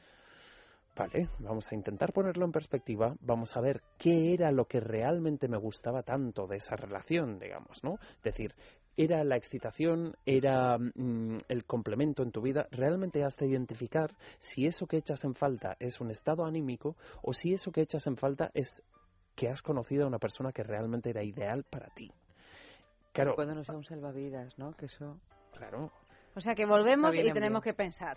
vale, 0.97 1.29
vamos 1.39 1.71
a 1.71 1.75
intentar 1.75 2.13
ponerlo 2.13 2.45
en 2.45 2.53
perspectiva, 2.53 3.15
vamos 3.21 3.57
a 3.57 3.61
ver 3.61 3.83
qué 3.99 4.35
era 4.35 4.51
lo 4.53 4.67
que 4.67 4.81
realmente 4.81 5.49
me 5.49 5.57
gustaba 5.57 6.03
tanto 6.03 6.47
de 6.47 6.57
esa 6.57 6.77
relación, 6.77 7.39
digamos, 7.39 7.83
¿no? 7.83 7.99
Decir, 8.23 8.55
era 8.97 9.25
la 9.25 9.37
excitación, 9.37 10.17
era 10.27 10.79
mm, 10.79 11.39
el 11.49 11.65
complemento 11.65 12.23
en 12.23 12.33
tu 12.33 12.41
vida, 12.41 12.69
realmente 12.71 13.25
has 13.25 13.37
de 13.37 13.47
identificar 13.47 14.15
si 14.39 14.67
eso 14.67 14.87
que 14.87 14.97
echas 14.97 15.25
en 15.25 15.35
falta 15.35 15.77
es 15.81 16.01
un 16.01 16.11
estado 16.11 16.45
anímico 16.45 16.97
o 17.23 17.33
si 17.33 17.55
eso 17.55 17.73
que 17.73 17.83
echas 17.83 18.07
en 18.07 18.17
falta 18.17 18.51
es 18.55 18.83
que 19.35 19.49
has 19.49 19.63
conocido 19.63 20.05
a 20.05 20.07
una 20.07 20.19
persona 20.19 20.53
que 20.53 20.63
realmente 20.63 21.11
era 21.11 21.25
ideal 21.25 21.65
para 21.65 21.89
ti. 21.89 22.13
Claro, 23.13 23.35
Cuando 23.35 23.55
no 23.55 23.65
sea 23.65 23.77
un 23.77 23.85
salvavidas, 23.85 24.59
¿no? 24.59 24.73
Que 24.77 24.87
eso... 24.87 25.19
claro. 25.57 25.91
O 26.37 26.41
sea 26.41 26.55
que 26.55 26.67
volvemos 26.67 27.15
y 27.15 27.33
tenemos 27.33 27.63
que 27.63 27.75
pensar. 27.75 28.17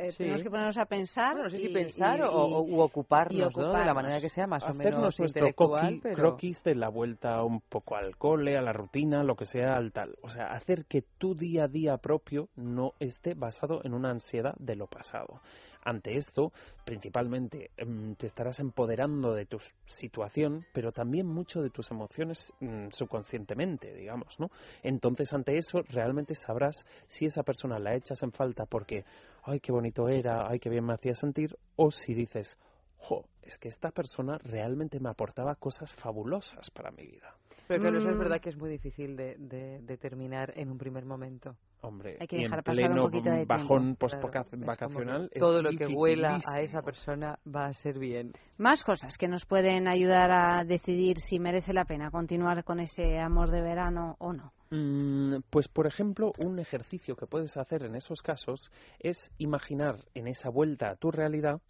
Eh, 0.00 0.12
Sí. 0.12 0.18
Tenemos 0.18 0.42
que 0.42 0.50
ponernos 0.50 0.76
a 0.78 0.86
pensar. 0.86 1.32
Bueno, 1.32 1.44
no 1.44 1.50
sé 1.50 1.58
si 1.58 1.66
y- 1.66 1.72
pensar 1.74 2.18
y- 2.18 2.22
o, 2.22 2.30
o- 2.32 2.66
y- 2.68 2.72
u 2.72 2.80
ocuparnos. 2.80 3.54
De 3.54 3.84
la 3.84 3.94
manera 3.94 4.20
que 4.20 4.28
sea 4.30 4.46
más 4.46 4.62
o 4.62 4.66
hacernos 4.66 4.84
menos 4.84 5.00
nuestro 5.02 5.26
intelectual, 5.26 5.80
croquis, 5.82 6.00
pero... 6.02 6.16
croquis 6.16 6.62
de 6.64 6.74
la 6.74 6.88
vuelta 6.88 7.42
un 7.44 7.60
poco 7.60 7.96
al 7.96 8.16
cole, 8.16 8.56
a 8.56 8.62
la 8.62 8.72
rutina, 8.72 9.22
lo 9.22 9.36
que 9.36 9.46
sea, 9.46 9.76
al 9.76 9.92
tal. 9.92 10.16
O 10.22 10.28
sea, 10.28 10.52
hacer 10.52 10.86
que 10.86 11.02
tu 11.18 11.34
día 11.34 11.64
a 11.64 11.68
día 11.68 11.96
propio 11.98 12.48
no 12.56 12.92
esté 12.98 13.34
basado 13.34 13.80
en 13.84 13.94
una 13.94 14.10
ansiedad 14.10 14.54
de 14.58 14.76
lo 14.76 14.86
pasado. 14.86 15.40
Ante 15.82 16.16
esto, 16.16 16.52
principalmente, 16.84 17.70
em, 17.76 18.14
te 18.14 18.26
estarás 18.26 18.60
empoderando 18.60 19.32
de 19.34 19.46
tu 19.46 19.58
situación, 19.86 20.64
pero 20.72 20.92
también 20.92 21.26
mucho 21.26 21.62
de 21.62 21.70
tus 21.70 21.90
emociones 21.90 22.52
mm, 22.60 22.88
subconscientemente, 22.90 23.94
digamos, 23.94 24.38
¿no? 24.38 24.50
Entonces, 24.82 25.32
ante 25.32 25.56
eso, 25.56 25.82
realmente 25.88 26.34
sabrás 26.34 26.84
si 27.06 27.26
esa 27.26 27.42
persona 27.42 27.78
la 27.78 27.94
echas 27.94 28.22
en 28.22 28.32
falta 28.32 28.66
porque, 28.66 29.04
ay, 29.44 29.60
qué 29.60 29.72
bonito 29.72 30.08
era, 30.08 30.48
ay, 30.48 30.58
qué 30.58 30.68
bien 30.68 30.84
me 30.84 30.92
hacía 30.94 31.14
sentir, 31.14 31.56
o 31.76 31.90
si 31.90 32.12
dices, 32.14 32.58
jo, 32.98 33.24
es 33.42 33.58
que 33.58 33.68
esta 33.68 33.90
persona 33.90 34.38
realmente 34.38 35.00
me 35.00 35.08
aportaba 35.08 35.54
cosas 35.54 35.94
fabulosas 35.94 36.70
para 36.70 36.90
mi 36.90 37.06
vida. 37.06 37.34
Pero 37.66 37.80
claro, 37.80 37.98
eso 37.98 38.10
es 38.10 38.16
Mm. 38.16 38.18
verdad 38.18 38.40
que 38.40 38.50
es 38.50 38.56
muy 38.56 38.68
difícil 38.68 39.16
de, 39.16 39.36
de 39.38 39.80
determinar 39.82 40.52
en 40.56 40.70
un 40.70 40.78
primer 40.78 41.04
momento. 41.06 41.56
Hombre, 41.82 42.18
Hay 42.20 42.26
que 42.26 42.36
y 42.36 42.42
dejar 42.42 42.58
en 42.58 42.64
pasar 42.64 42.84
un 42.84 42.90
pleno 42.90 43.02
poquito 43.04 43.30
de 43.30 43.44
bajón 43.46 43.96
post-vacacional, 43.96 45.30
todo 45.38 45.62
lo 45.62 45.70
que 45.70 45.86
huela 45.86 46.38
a 46.46 46.60
esa 46.60 46.82
persona 46.82 47.38
va 47.46 47.66
a 47.66 47.72
ser 47.72 47.98
bien. 47.98 48.32
Más 48.58 48.84
cosas 48.84 49.16
que 49.16 49.28
nos 49.28 49.46
pueden 49.46 49.88
ayudar 49.88 50.30
a 50.30 50.64
decidir 50.64 51.20
si 51.20 51.38
merece 51.38 51.72
la 51.72 51.86
pena 51.86 52.10
continuar 52.10 52.64
con 52.64 52.80
ese 52.80 53.18
amor 53.18 53.50
de 53.50 53.62
verano 53.62 54.16
o 54.18 54.32
no. 54.34 54.52
Mm, 54.70 55.42
Pues, 55.48 55.68
por 55.68 55.86
ejemplo, 55.86 56.32
un 56.38 56.58
ejercicio 56.58 57.16
que 57.16 57.26
puedes 57.26 57.56
hacer 57.56 57.82
en 57.82 57.96
esos 57.96 58.20
casos 58.22 58.70
es 58.98 59.32
imaginar 59.38 60.04
en 60.14 60.28
esa 60.28 60.50
vuelta 60.50 60.90
a 60.90 60.96
tu 60.96 61.10
realidad, 61.10 61.60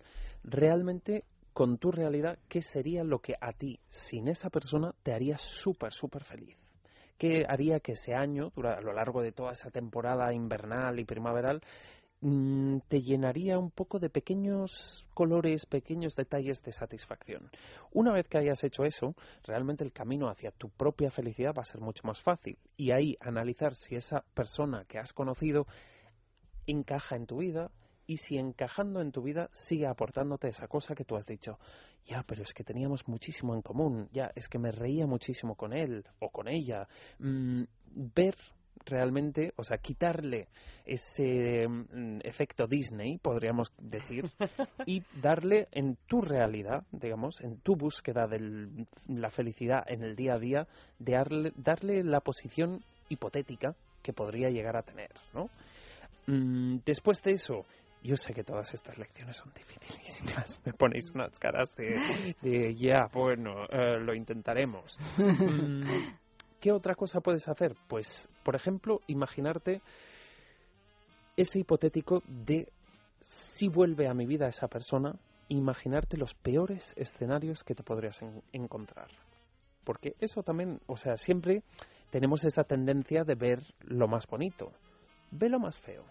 realmente 0.43 1.25
con 1.53 1.79
tu 1.79 1.93
realidad, 1.93 2.39
qué 2.49 2.63
sería 2.63 3.05
lo 3.05 3.21
que 3.21 3.35
a 3.41 3.53
ti, 3.53 3.81
sin 3.91 4.29
esa 4.29 4.51
persona, 4.51 4.93
te 5.03 5.13
haría 5.13 5.37
súper, 5.39 5.93
súper 5.93 6.25
feliz. 6.25 6.70
¿Qué 7.21 7.45
haría 7.47 7.81
que 7.81 7.93
ese 7.93 8.15
año, 8.15 8.51
a 8.65 8.81
lo 8.81 8.95
largo 8.95 9.21
de 9.21 9.31
toda 9.31 9.53
esa 9.53 9.71
temporada 9.71 10.33
invernal 10.33 10.99
y 10.99 11.05
primaveral, 11.05 11.61
mm, 12.23 12.79
te 12.89 13.03
llenaría 13.03 13.59
un 13.59 13.71
poco 13.71 13.99
de 13.99 14.09
pequeños 14.09 15.07
colores, 15.13 15.67
pequeños 15.67 16.17
detalles 16.17 16.63
de 16.63 16.73
satisfacción. 16.73 17.51
Una 17.93 18.15
vez 18.15 18.27
que 18.27 18.39
hayas 18.39 18.65
hecho 18.65 18.87
eso, 18.87 19.15
realmente 19.45 19.85
el 19.85 19.93
camino 19.93 20.31
hacia 20.31 20.51
tu 20.51 20.71
propia 20.71 21.11
felicidad 21.11 21.53
va 21.55 21.61
a 21.61 21.67
ser 21.67 21.83
mucho 21.83 22.07
más 22.07 22.23
fácil. 22.23 22.57
Y 22.79 22.93
ahí 22.93 23.19
analizar 23.21 23.75
si 23.75 23.97
esa 23.97 24.25
persona 24.33 24.87
que 24.89 24.99
has 24.99 25.13
conocido 25.13 25.67
encaja 26.67 27.17
en 27.17 27.27
tu 27.27 27.37
vida 27.37 27.71
y 28.11 28.17
si 28.17 28.39
encajando 28.39 29.01
en 29.01 29.13
tu 29.13 29.23
vida 29.23 29.49
sigue 29.53 29.87
aportándote 29.87 30.49
esa 30.49 30.67
cosa 30.67 30.97
que 30.97 31.05
tú 31.05 31.15
has 31.15 31.27
dicho. 31.27 31.61
Ya, 32.07 32.25
pero 32.27 32.43
es 32.43 32.53
que 32.53 32.65
teníamos 32.65 33.07
muchísimo 33.07 33.55
en 33.55 33.63
común. 33.63 34.09
Ya, 34.11 34.33
es 34.35 34.49
que 34.49 34.59
me 34.59 34.73
reía 34.73 35.07
muchísimo 35.07 35.55
con 35.55 35.73
él 35.73 36.05
o 36.19 36.29
con 36.29 36.49
ella. 36.49 36.89
Mm, 37.21 37.63
ver 37.95 38.35
realmente, 38.85 39.53
o 39.55 39.63
sea, 39.63 39.79
quitarle 39.79 40.49
ese 40.85 41.69
mm, 41.69 42.19
efecto 42.25 42.67
Disney, 42.67 43.19
podríamos 43.19 43.73
decir, 43.79 44.29
y 44.87 45.05
darle 45.23 45.69
en 45.71 45.97
tu 46.09 46.21
realidad, 46.21 46.83
digamos, 46.91 47.41
en 47.43 47.61
tu 47.61 47.77
búsqueda 47.77 48.27
de 48.27 48.87
la 49.07 49.31
felicidad 49.31 49.85
en 49.87 50.03
el 50.03 50.17
día 50.17 50.35
a 50.35 50.39
día, 50.41 50.67
de 50.99 51.13
darle, 51.13 51.53
darle 51.55 52.03
la 52.03 52.19
posición 52.19 52.83
hipotética 53.09 53.77
que 54.03 54.13
podría 54.13 54.51
llegar 54.51 54.77
a 54.77 54.83
tener, 54.83 55.13
¿no? 55.33 55.49
Mm, 56.27 56.79
después 56.85 57.23
de 57.23 57.33
eso, 57.33 57.65
yo 58.03 58.17
sé 58.17 58.33
que 58.33 58.45
todas 58.45 58.73
estas 58.75 58.99
lecciones 58.99 59.37
son 59.37 59.53
dificilísimas. 59.55 60.61
Me 60.67 60.73
ponéis 60.73 61.11
unas 61.15 61.39
caras 61.39 61.75
de, 61.77 61.99
de, 62.43 62.75
ya, 62.75 63.09
bueno, 63.13 63.65
eh, 63.71 63.99
lo 64.01 64.15
intentaremos. 64.15 64.99
Mm, 65.21 65.81
¿Qué 66.61 66.73
otra 66.73 66.95
cosa 66.95 67.21
puedes 67.21 67.49
hacer? 67.49 67.75
Pues, 67.89 68.29
por 68.43 68.55
ejemplo, 68.55 69.01
imaginarte 69.07 69.81
ese 71.37 71.59
hipotético 71.59 72.23
de 72.27 72.69
si 73.21 73.69
vuelve 73.69 74.09
a 74.09 74.15
mi 74.15 74.27
vida 74.27 74.47
esa 74.49 74.69
persona, 74.69 75.15
imaginarte 75.49 76.17
los 76.19 76.35
peores 76.35 76.93
escenarios 76.97 77.65
que 77.65 77.75
te 77.75 77.83
podrías 77.83 78.21
en- 78.23 78.43
encontrar. 78.53 79.09
Porque 79.85 80.15
eso 80.21 80.43
también, 80.43 80.81
o 80.87 80.97
sea, 80.97 81.17
siempre 81.17 81.63
tenemos 82.11 82.45
esa 82.45 82.65
tendencia 82.65 83.25
de 83.25 83.35
ver 83.35 83.61
lo 83.81 84.07
más 84.07 84.27
bonito. 84.27 84.71
Ve 85.31 85.49
lo 85.49 85.59
más 85.59 85.79
feo. 85.79 86.05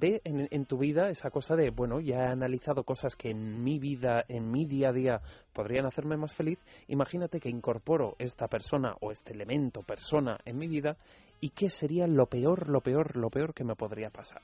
En, 0.00 0.48
en 0.50 0.66
tu 0.66 0.78
vida 0.78 1.10
esa 1.10 1.30
cosa 1.30 1.56
de, 1.56 1.70
bueno, 1.70 2.00
ya 2.00 2.16
he 2.16 2.26
analizado 2.26 2.84
cosas 2.84 3.16
que 3.16 3.30
en 3.30 3.62
mi 3.62 3.78
vida, 3.78 4.24
en 4.28 4.50
mi 4.50 4.64
día 4.64 4.90
a 4.90 4.92
día, 4.92 5.20
podrían 5.52 5.86
hacerme 5.86 6.16
más 6.16 6.34
feliz. 6.34 6.58
Imagínate 6.88 7.40
que 7.40 7.48
incorporo 7.48 8.14
esta 8.18 8.46
persona 8.46 8.94
o 9.00 9.10
este 9.10 9.32
elemento, 9.32 9.82
persona, 9.82 10.38
en 10.44 10.58
mi 10.58 10.68
vida 10.68 10.96
y 11.40 11.50
qué 11.50 11.68
sería 11.68 12.06
lo 12.06 12.26
peor, 12.26 12.68
lo 12.68 12.80
peor, 12.80 13.16
lo 13.16 13.30
peor 13.30 13.52
que 13.52 13.64
me 13.64 13.74
podría 13.74 14.10
pasar 14.10 14.42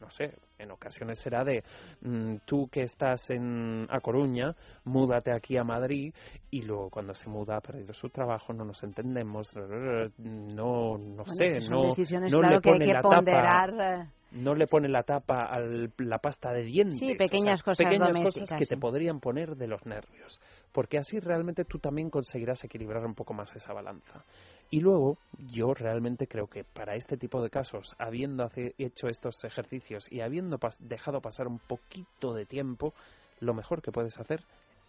no 0.00 0.10
sé, 0.10 0.32
en 0.58 0.70
ocasiones 0.70 1.18
será 1.18 1.44
de 1.44 1.62
mm, 2.02 2.36
tú 2.44 2.68
que 2.68 2.82
estás 2.82 3.30
en 3.30 3.86
A 3.90 4.00
Coruña, 4.00 4.54
múdate 4.84 5.32
aquí 5.32 5.56
a 5.56 5.64
Madrid 5.64 6.14
y 6.50 6.62
luego 6.62 6.90
cuando 6.90 7.14
se 7.14 7.28
muda 7.28 7.56
ha 7.56 7.60
perdido 7.60 7.92
su 7.92 8.08
trabajo, 8.08 8.52
no 8.52 8.64
nos 8.64 8.82
entendemos, 8.82 9.54
no, 9.56 10.98
no 10.98 11.24
sé, 11.26 11.60
no, 11.68 11.88
decisiones, 11.88 12.32
no 12.32 12.40
claro, 12.40 12.56
le 12.56 12.60
que 12.60 12.68
hay 12.68 12.74
pone 12.74 12.86
que 12.86 12.92
la 12.92 13.02
ponderar, 13.02 13.70
tapa, 13.70 13.94
eh. 13.94 14.08
no 14.32 14.54
le 14.54 14.66
pone 14.66 14.88
la 14.88 15.02
tapa 15.02 15.44
a 15.44 15.60
la 15.60 16.18
pasta 16.18 16.52
de 16.52 16.62
dientes. 16.62 16.98
Sí, 16.98 17.12
o 17.12 17.16
pequeñas 17.16 17.60
sea, 17.60 17.64
cosas 17.64 17.86
pequeñas 17.86 18.12
domésticas, 18.12 18.50
cosas 18.50 18.58
que 18.58 18.66
te 18.66 18.76
podrían 18.76 19.20
poner 19.20 19.56
de 19.56 19.66
los 19.66 19.84
nervios, 19.86 20.40
porque 20.72 20.98
así 20.98 21.20
realmente 21.20 21.64
tú 21.64 21.78
también 21.78 22.10
conseguirás 22.10 22.64
equilibrar 22.64 23.04
un 23.04 23.14
poco 23.14 23.34
más 23.34 23.54
esa 23.54 23.72
balanza. 23.72 24.24
Y 24.70 24.80
luego, 24.80 25.18
yo 25.38 25.74
realmente 25.74 26.28
creo 26.28 26.46
que 26.46 26.62
para 26.64 26.94
este 26.94 27.16
tipo 27.16 27.42
de 27.42 27.50
casos, 27.50 27.94
habiendo 27.98 28.44
hace- 28.44 28.74
hecho 28.78 29.08
estos 29.08 29.42
ejercicios 29.44 30.06
y 30.12 30.20
habiendo 30.20 30.58
pas- 30.58 30.76
dejado 30.78 31.20
pasar 31.20 31.48
un 31.48 31.58
poquito 31.58 32.32
de 32.34 32.46
tiempo, 32.46 32.94
lo 33.40 33.52
mejor 33.52 33.82
que 33.82 33.90
puedes 33.92 34.18
hacer 34.18 34.44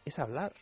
es 0.06 0.20
hablar. 0.20 0.54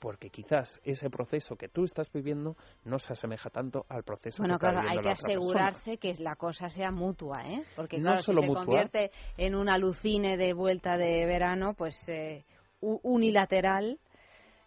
porque 0.00 0.28
quizás 0.28 0.82
ese 0.84 1.08
proceso 1.08 1.56
que 1.56 1.68
tú 1.70 1.84
estás 1.84 2.12
viviendo 2.12 2.56
no 2.84 2.98
se 2.98 3.14
asemeja 3.14 3.48
tanto 3.48 3.86
al 3.88 4.02
proceso 4.02 4.42
Bueno, 4.42 4.56
que 4.58 4.66
está 4.66 4.70
claro, 4.72 4.80
hay 4.80 4.96
viviendo 4.98 5.02
que 5.02 5.08
persona. 5.22 5.38
asegurarse 5.38 5.96
que 5.96 6.14
la 6.18 6.36
cosa 6.36 6.68
sea 6.68 6.90
mutua, 6.90 7.36
¿eh? 7.46 7.62
Porque 7.74 7.96
No 8.00 8.02
claro, 8.10 8.20
solo 8.20 8.40
si 8.40 8.44
se 8.44 8.48
mutua. 8.48 8.64
convierte 8.66 9.10
en 9.38 9.54
un 9.54 9.70
alucine 9.70 10.36
de 10.36 10.52
vuelta 10.52 10.98
de 10.98 11.24
verano, 11.24 11.72
pues 11.72 12.06
eh, 12.10 12.44
unilateral. 12.82 13.98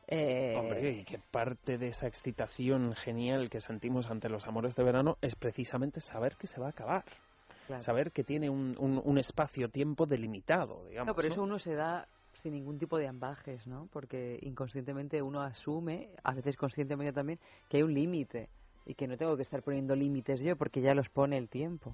Eh, 0.07 0.55
Hombre, 0.57 0.91
y 0.91 1.03
que 1.03 1.19
parte 1.19 1.77
de 1.77 1.89
esa 1.89 2.07
excitación 2.07 2.93
genial 2.95 3.49
que 3.49 3.59
sentimos 3.61 4.09
ante 4.09 4.29
los 4.29 4.47
amores 4.47 4.75
de 4.75 4.83
verano 4.83 5.17
es 5.21 5.35
precisamente 5.35 5.99
saber 5.99 6.35
que 6.37 6.47
se 6.47 6.59
va 6.59 6.67
a 6.67 6.69
acabar. 6.69 7.03
Claro. 7.67 7.83
Saber 7.83 8.11
que 8.13 8.23
tiene 8.23 8.49
un, 8.49 8.75
un- 8.79 9.01
un 9.03 9.17
espacio-tiempo 9.17 10.05
delimitado, 10.05 10.85
digamos. 10.87 11.07
No, 11.07 11.15
por 11.15 11.25
eso 11.25 11.35
¿no? 11.37 11.43
uno 11.43 11.59
se 11.59 11.75
da 11.75 12.07
sin 12.41 12.53
ningún 12.53 12.77
tipo 12.79 12.97
de 12.97 13.07
ambajes, 13.07 13.67
¿no? 13.67 13.89
Porque 13.91 14.39
inconscientemente 14.43 15.21
uno 15.21 15.41
asume, 15.41 16.09
a 16.23 16.33
veces 16.33 16.55
conscientemente 16.55 17.11
también, 17.11 17.39
que 17.67 17.77
hay 17.77 17.83
un 17.83 17.93
límite 17.93 18.47
y 18.85 18.93
que 18.93 19.07
no 19.07 19.17
tengo 19.17 19.35
que 19.35 19.41
estar 19.41 19.61
poniendo 19.63 19.95
límites 19.95 20.39
yo 20.39 20.55
porque 20.55 20.79
ya 20.79 20.93
los 20.93 21.09
pone 21.09 21.37
el 21.37 21.49
tiempo. 21.49 21.93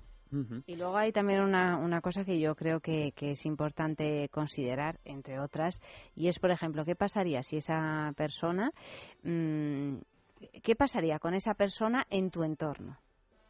Y 0.65 0.75
luego 0.75 0.97
hay 0.97 1.11
también 1.11 1.41
una, 1.41 1.77
una 1.77 2.01
cosa 2.01 2.23
que 2.23 2.39
yo 2.39 2.55
creo 2.55 2.79
que, 2.79 3.11
que 3.15 3.31
es 3.31 3.45
importante 3.45 4.29
considerar, 4.29 4.99
entre 5.05 5.39
otras, 5.39 5.79
y 6.15 6.27
es, 6.27 6.39
por 6.39 6.51
ejemplo, 6.51 6.83
¿qué 6.85 6.95
pasaría 6.95 7.43
si 7.43 7.57
esa 7.57 8.13
persona, 8.15 8.71
mm, 9.23 9.95
qué 10.63 10.75
pasaría 10.75 11.19
con 11.19 11.33
esa 11.33 11.53
persona 11.53 12.05
en 12.09 12.29
tu 12.31 12.43
entorno? 12.43 12.97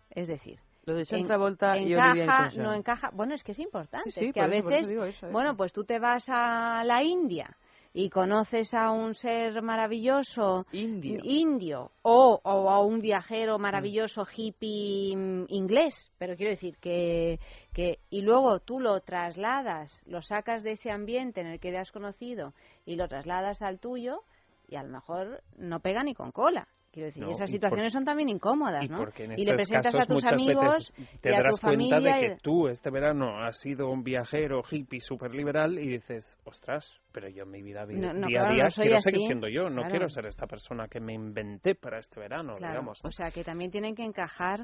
Es 0.09 0.27
decir, 0.27 0.59
Lo 0.85 0.95
de 0.95 1.05
en- 1.09 1.25
Travolta 1.27 1.77
y 1.77 1.93
encaja, 1.93 2.09
Olivia 2.11 2.25
Newton-John. 2.25 2.63
no 2.63 2.73
encaja. 2.73 3.09
Bueno, 3.13 3.33
es 3.33 3.43
que 3.43 3.53
es 3.53 3.59
importante. 3.59 4.11
Sí, 4.11 4.19
sí, 4.19 4.25
es 4.25 4.33
que 4.33 4.41
a 4.41 4.47
veces, 4.47 4.87
digo 4.89 5.05
eso, 5.05 5.25
eso. 5.27 5.31
bueno, 5.31 5.55
pues 5.55 5.71
tú 5.73 5.85
te 5.85 5.97
vas 5.99 6.25
a 6.29 6.83
la 6.83 7.01
India 7.03 7.55
y 7.93 8.09
conoces 8.09 8.73
a 8.73 8.91
un 8.91 9.13
ser 9.13 9.61
maravilloso 9.61 10.65
indio, 10.71 11.91
o, 12.01 12.41
o 12.43 12.69
a 12.69 12.83
un 12.83 12.99
viajero 12.99 13.59
maravilloso 13.59 14.25
hippie 14.25 15.11
inglés, 15.49 16.11
pero 16.17 16.35
quiero 16.35 16.51
decir 16.51 16.77
que, 16.77 17.39
que 17.71 17.99
y 18.09 18.21
luego 18.21 18.59
tú 18.59 18.79
lo 18.79 18.99
trasladas, 19.01 20.01
lo 20.07 20.21
sacas 20.21 20.63
de 20.63 20.71
ese 20.71 20.89
ambiente 20.89 21.41
en 21.41 21.47
el 21.47 21.59
que 21.59 21.71
te 21.71 21.77
has 21.77 21.91
conocido 21.91 22.53
y 22.85 22.95
lo 22.95 23.07
trasladas 23.07 23.61
al 23.61 23.79
tuyo 23.79 24.23
y 24.67 24.75
a 24.75 24.83
lo 24.83 24.89
mejor 24.89 25.43
no 25.57 25.79
pega 25.79 26.03
ni 26.03 26.15
con 26.15 26.31
cola. 26.31 26.67
Quiero 26.93 27.07
decir, 27.07 27.23
No, 27.23 27.31
esas 27.31 27.49
y 27.49 27.53
situaciones 27.53 27.91
por- 27.91 27.99
son 27.99 28.05
también 28.05 28.29
incómodas, 28.29 28.83
Y 28.85 28.87
¿no? 28.87 28.97
porque 28.99 29.23
en 29.23 29.31
y 29.31 29.45
le 29.45 29.55
presentas 29.55 29.95
a 29.95 30.05
tus 30.05 30.23
amigos 30.25 30.93
te 31.21 31.31
y 31.31 31.33
a 31.33 31.37
darás 31.37 31.59
tu 31.59 31.65
cuenta 31.65 31.99
de 31.99 32.09
y- 32.11 32.19
que 32.19 32.37
tú 32.43 32.67
este 32.67 32.91
verano 32.91 33.43
has 33.43 33.57
sido 33.59 33.89
un 33.89 34.03
viajero 34.03 34.61
hippie 34.69 35.01
super 35.01 35.33
liberal 35.33 35.79
y 35.79 35.87
dices, 35.87 36.37
ostras, 36.45 36.95
pero 37.11 37.27
yo 37.29 37.43
en 37.45 37.49
mi 37.49 37.63
vida 37.63 37.83
vi- 37.85 37.95
No, 37.95 38.13
no, 38.13 38.27
día 38.27 38.41
claro, 38.41 38.49
a 38.51 38.53
día 38.53 38.63
no 38.65 38.69
soy 38.69 38.83
quiero 38.83 38.97
así. 38.97 39.09
seguir 39.09 39.25
siendo 39.25 39.47
yo, 39.47 39.69
no 39.71 39.77
Claro. 39.77 39.89
quiero 39.89 40.07
ser 40.09 40.27
esta 40.27 40.45
persona 40.45 40.87
que 40.87 40.99
me 40.99 41.13
inventé 41.13 41.73
para 41.73 41.97
este 41.97 42.19
verano, 42.19 42.53
Claro, 42.57 42.73
digamos. 42.73 42.99
O 43.03 43.11
sea, 43.11 43.31
que 43.31 43.43
también 43.43 43.71
tienen 43.71 43.95
que 43.95 44.03
encajar 44.03 44.59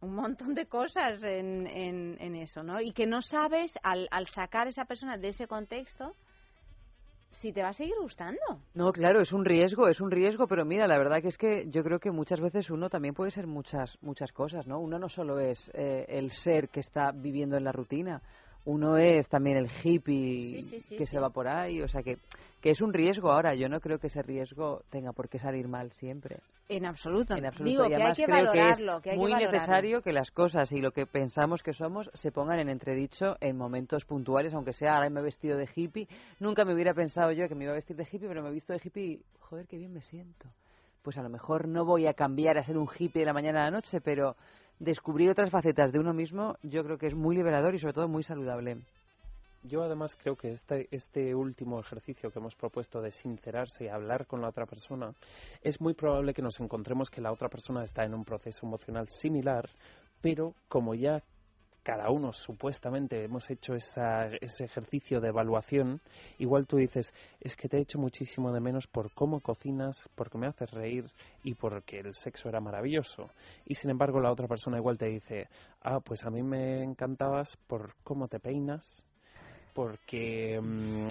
un 0.00 0.14
montón 0.14 0.54
de 0.54 0.64
cosas 0.64 1.22
en, 1.22 1.66
en, 1.66 2.16
en 2.22 2.36
eso, 2.36 2.62
¿no? 2.62 2.80
Y 2.80 2.92
que 2.92 3.06
no 3.06 3.20
sabes, 3.20 3.78
al, 3.82 4.08
al 4.10 4.26
sacar 4.28 4.66
esa 4.66 4.86
persona 4.86 5.18
de 5.18 5.28
ese 5.28 5.46
contexto, 5.46 6.14
si 7.32 7.52
te 7.52 7.62
va 7.62 7.68
a 7.68 7.72
seguir 7.72 7.94
gustando. 8.00 8.40
No, 8.74 8.92
claro, 8.92 9.20
es 9.20 9.32
un 9.32 9.44
riesgo, 9.44 9.88
es 9.88 10.00
un 10.00 10.10
riesgo, 10.10 10.46
pero 10.46 10.64
mira, 10.64 10.86
la 10.86 10.98
verdad 10.98 11.22
que 11.22 11.28
es 11.28 11.38
que 11.38 11.66
yo 11.68 11.82
creo 11.82 11.98
que 11.98 12.10
muchas 12.10 12.40
veces 12.40 12.70
uno 12.70 12.90
también 12.90 13.14
puede 13.14 13.30
ser 13.30 13.46
muchas 13.46 13.96
muchas 14.02 14.32
cosas, 14.32 14.66
¿no? 14.66 14.80
Uno 14.80 14.98
no 14.98 15.08
solo 15.08 15.38
es 15.38 15.70
eh, 15.74 16.06
el 16.08 16.30
ser 16.32 16.68
que 16.68 16.80
está 16.80 17.12
viviendo 17.12 17.56
en 17.56 17.64
la 17.64 17.72
rutina, 17.72 18.22
uno 18.64 18.96
es 18.96 19.28
también 19.28 19.56
el 19.56 19.70
hippie 19.82 20.62
Sí, 20.62 20.62
sí, 20.62 20.80
sí, 20.80 20.96
que 20.96 21.06
se 21.06 21.18
va 21.18 21.30
por 21.30 21.48
ahí, 21.48 21.80
o 21.82 21.88
sea 21.88 22.02
que 22.02 22.18
que 22.60 22.70
es 22.70 22.80
un 22.82 22.92
riesgo 22.92 23.32
ahora, 23.32 23.54
yo 23.54 23.68
no 23.68 23.80
creo 23.80 23.98
que 23.98 24.08
ese 24.08 24.22
riesgo 24.22 24.82
tenga 24.90 25.12
por 25.12 25.28
qué 25.28 25.38
salir 25.38 25.66
mal 25.66 25.90
siempre. 25.92 26.40
En 26.68 26.84
absoluto. 26.86 27.34
En 27.34 27.46
absoluto. 27.46 27.70
Digo 27.70 27.86
y 27.86 27.88
que 27.88 27.94
hay 27.94 28.00
además 28.00 28.18
que 28.18 28.24
creo 28.24 28.36
valorarlo, 28.36 28.92
que 28.92 28.98
es 28.98 29.02
que 29.02 29.10
hay 29.10 29.16
que 29.16 29.20
muy 29.20 29.30
valorarlo. 29.32 29.58
necesario 29.58 30.02
que 30.02 30.12
las 30.12 30.30
cosas 30.30 30.70
y 30.72 30.80
lo 30.80 30.92
que 30.92 31.06
pensamos 31.06 31.62
que 31.62 31.72
somos 31.72 32.10
se 32.14 32.30
pongan 32.32 32.60
en 32.60 32.68
entredicho 32.68 33.36
en 33.40 33.56
momentos 33.56 34.04
puntuales, 34.04 34.52
aunque 34.54 34.72
sea 34.72 34.96
ahora 34.96 35.10
me 35.10 35.20
he 35.20 35.24
vestido 35.24 35.56
de 35.56 35.68
hippie. 35.74 36.06
Nunca 36.38 36.64
me 36.64 36.74
hubiera 36.74 36.94
pensado 36.94 37.32
yo 37.32 37.48
que 37.48 37.54
me 37.54 37.64
iba 37.64 37.72
a 37.72 37.76
vestir 37.76 37.96
de 37.96 38.04
hippie, 38.04 38.28
pero 38.28 38.42
me 38.42 38.50
he 38.50 38.52
visto 38.52 38.72
de 38.72 38.80
hippie 38.84 39.04
y, 39.04 39.22
joder, 39.40 39.66
qué 39.66 39.78
bien 39.78 39.92
me 39.92 40.02
siento. 40.02 40.48
Pues 41.02 41.16
a 41.16 41.22
lo 41.22 41.30
mejor 41.30 41.66
no 41.66 41.86
voy 41.86 42.06
a 42.06 42.14
cambiar 42.14 42.58
a 42.58 42.62
ser 42.62 42.76
un 42.76 42.86
hippie 42.86 43.22
de 43.22 43.26
la 43.26 43.32
mañana 43.32 43.62
a 43.62 43.64
la 43.64 43.70
noche, 43.70 44.00
pero 44.02 44.36
descubrir 44.78 45.30
otras 45.30 45.50
facetas 45.50 45.92
de 45.92 45.98
uno 45.98 46.12
mismo 46.12 46.56
yo 46.62 46.84
creo 46.84 46.98
que 46.98 47.06
es 47.06 47.14
muy 47.14 47.36
liberador 47.36 47.74
y 47.74 47.78
sobre 47.78 47.94
todo 47.94 48.06
muy 48.08 48.22
saludable. 48.22 48.82
Yo 49.62 49.82
además 49.82 50.16
creo 50.16 50.36
que 50.36 50.50
este, 50.50 50.88
este 50.90 51.34
último 51.34 51.78
ejercicio 51.80 52.30
que 52.30 52.38
hemos 52.38 52.54
propuesto 52.54 53.02
de 53.02 53.10
sincerarse 53.10 53.84
y 53.84 53.88
hablar 53.88 54.26
con 54.26 54.40
la 54.40 54.48
otra 54.48 54.64
persona, 54.64 55.12
es 55.60 55.80
muy 55.82 55.92
probable 55.92 56.32
que 56.32 56.40
nos 56.40 56.58
encontremos 56.60 57.10
que 57.10 57.20
la 57.20 57.30
otra 57.30 57.50
persona 57.50 57.84
está 57.84 58.04
en 58.04 58.14
un 58.14 58.24
proceso 58.24 58.64
emocional 58.64 59.06
similar, 59.08 59.68
pero 60.22 60.54
como 60.68 60.94
ya 60.94 61.22
cada 61.82 62.10
uno 62.10 62.32
supuestamente 62.32 63.22
hemos 63.22 63.50
hecho 63.50 63.74
esa, 63.74 64.28
ese 64.40 64.64
ejercicio 64.64 65.20
de 65.20 65.28
evaluación, 65.28 66.00
igual 66.38 66.66
tú 66.66 66.76
dices, 66.76 67.12
es 67.40 67.54
que 67.54 67.68
te 67.68 67.76
he 67.76 67.80
hecho 67.80 67.98
muchísimo 67.98 68.52
de 68.52 68.60
menos 68.60 68.86
por 68.86 69.12
cómo 69.12 69.40
cocinas, 69.40 70.08
porque 70.14 70.38
me 70.38 70.46
haces 70.46 70.70
reír 70.70 71.04
y 71.42 71.54
porque 71.54 72.00
el 72.00 72.14
sexo 72.14 72.48
era 72.48 72.60
maravilloso. 72.60 73.28
Y 73.66 73.74
sin 73.74 73.90
embargo 73.90 74.20
la 74.20 74.32
otra 74.32 74.48
persona 74.48 74.78
igual 74.78 74.96
te 74.96 75.06
dice, 75.06 75.48
ah, 75.82 76.00
pues 76.00 76.24
a 76.24 76.30
mí 76.30 76.42
me 76.42 76.82
encantabas 76.82 77.56
por 77.66 77.94
cómo 78.02 78.28
te 78.28 78.40
peinas, 78.40 79.04
porque 79.72 80.60
mm, 80.60 81.06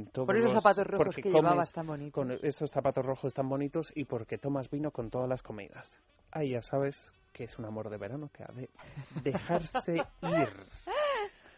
mm, 0.00 0.06
todos 0.12 0.26
Por 0.26 0.36
esos 0.36 0.52
los- 0.54 0.62
zapatos 0.62 0.86
rojos 0.86 1.06
porque 1.06 1.22
que 1.22 1.30
comes 1.30 1.42
llevabas 1.42 1.72
tan 1.72 1.86
bonitos. 1.86 2.12
con 2.12 2.30
esos 2.42 2.70
zapatos 2.70 3.04
rojos 3.04 3.32
tan 3.34 3.48
bonitos 3.48 3.92
y 3.94 4.04
porque 4.04 4.38
tomas 4.38 4.70
vino 4.70 4.90
con 4.90 5.10
todas 5.10 5.28
las 5.28 5.42
comidas. 5.42 6.00
Ahí 6.30 6.50
ya 6.50 6.62
sabes 6.62 7.12
que 7.32 7.44
es 7.44 7.58
un 7.58 7.64
amor 7.64 7.90
de 7.90 7.96
verano 7.98 8.30
que 8.32 8.42
ha 8.44 8.52
de 8.52 8.68
dejarse 9.22 9.94
ir. 10.22 10.48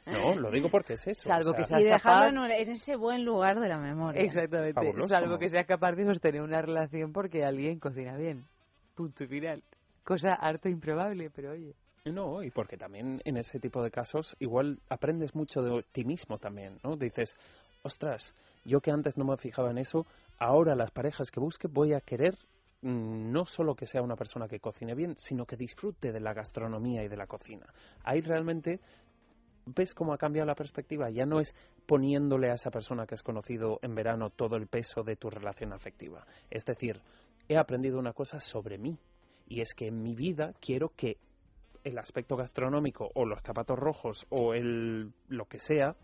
No, 0.06 0.36
lo 0.36 0.50
digo 0.52 0.68
porque 0.70 0.92
es 0.94 1.06
eso. 1.06 1.28
Salvo 1.28 1.50
o 1.50 1.52
sea, 1.54 1.62
que 1.62 1.64
sea 1.64 1.80
Y 1.80 1.84
dejarlo 1.84 1.98
capaz- 2.20 2.28
en, 2.28 2.38
un- 2.38 2.50
en 2.50 2.70
ese 2.70 2.94
buen 2.96 3.24
lugar 3.24 3.58
de 3.58 3.68
la 3.68 3.76
memoria. 3.78 4.22
Exactamente. 4.22 4.74
Fabuloso, 4.74 5.08
Salvo 5.08 5.38
que 5.38 5.48
sea 5.50 5.64
capaz 5.64 5.92
de 5.92 6.04
sostener 6.04 6.42
una 6.42 6.62
relación 6.62 7.12
porque 7.12 7.44
alguien 7.44 7.80
cocina 7.80 8.16
bien. 8.16 8.44
Punto 8.94 9.24
y 9.24 9.26
final. 9.26 9.62
Cosa 10.04 10.34
harto 10.34 10.68
improbable, 10.68 11.28
pero 11.34 11.50
oye. 11.50 11.74
No, 12.12 12.42
y 12.42 12.50
porque 12.50 12.76
también 12.76 13.20
en 13.24 13.36
ese 13.36 13.58
tipo 13.58 13.82
de 13.82 13.90
casos 13.90 14.36
igual 14.38 14.80
aprendes 14.88 15.34
mucho 15.34 15.60
de 15.60 15.84
ti 15.90 16.04
mismo 16.04 16.38
también, 16.38 16.78
¿no? 16.84 16.96
Dices, 16.96 17.36
ostras, 17.82 18.32
yo 18.64 18.80
que 18.80 18.92
antes 18.92 19.16
no 19.16 19.24
me 19.24 19.36
fijaba 19.36 19.72
en 19.72 19.78
eso, 19.78 20.06
ahora 20.38 20.76
las 20.76 20.92
parejas 20.92 21.32
que 21.32 21.40
busque 21.40 21.66
voy 21.66 21.94
a 21.94 22.00
querer 22.00 22.38
mm, 22.82 23.32
no 23.32 23.44
solo 23.44 23.74
que 23.74 23.86
sea 23.86 24.02
una 24.02 24.14
persona 24.14 24.46
que 24.46 24.60
cocine 24.60 24.94
bien, 24.94 25.16
sino 25.16 25.46
que 25.46 25.56
disfrute 25.56 26.12
de 26.12 26.20
la 26.20 26.32
gastronomía 26.32 27.02
y 27.02 27.08
de 27.08 27.16
la 27.16 27.26
cocina. 27.26 27.66
Ahí 28.04 28.20
realmente 28.20 28.80
ves 29.66 29.92
cómo 29.92 30.12
ha 30.12 30.18
cambiado 30.18 30.46
la 30.46 30.54
perspectiva. 30.54 31.10
Ya 31.10 31.26
no 31.26 31.40
es 31.40 31.56
poniéndole 31.86 32.50
a 32.50 32.54
esa 32.54 32.70
persona 32.70 33.04
que 33.04 33.14
has 33.14 33.24
conocido 33.24 33.80
en 33.82 33.96
verano 33.96 34.30
todo 34.30 34.54
el 34.54 34.68
peso 34.68 35.02
de 35.02 35.16
tu 35.16 35.28
relación 35.28 35.72
afectiva. 35.72 36.24
Es 36.50 36.64
decir, 36.64 37.00
he 37.48 37.56
aprendido 37.56 37.98
una 37.98 38.12
cosa 38.12 38.38
sobre 38.38 38.78
mí. 38.78 38.96
Y 39.48 39.60
es 39.60 39.74
que 39.74 39.88
en 39.88 40.02
mi 40.02 40.14
vida 40.14 40.54
quiero 40.60 40.90
que 40.96 41.18
el 41.86 41.98
aspecto 41.98 42.36
gastronómico 42.36 43.10
o 43.14 43.24
los 43.24 43.40
zapatos 43.42 43.78
rojos 43.78 44.26
o 44.28 44.54
el 44.54 45.12
lo 45.28 45.46
que 45.46 45.60
sea 45.60 45.94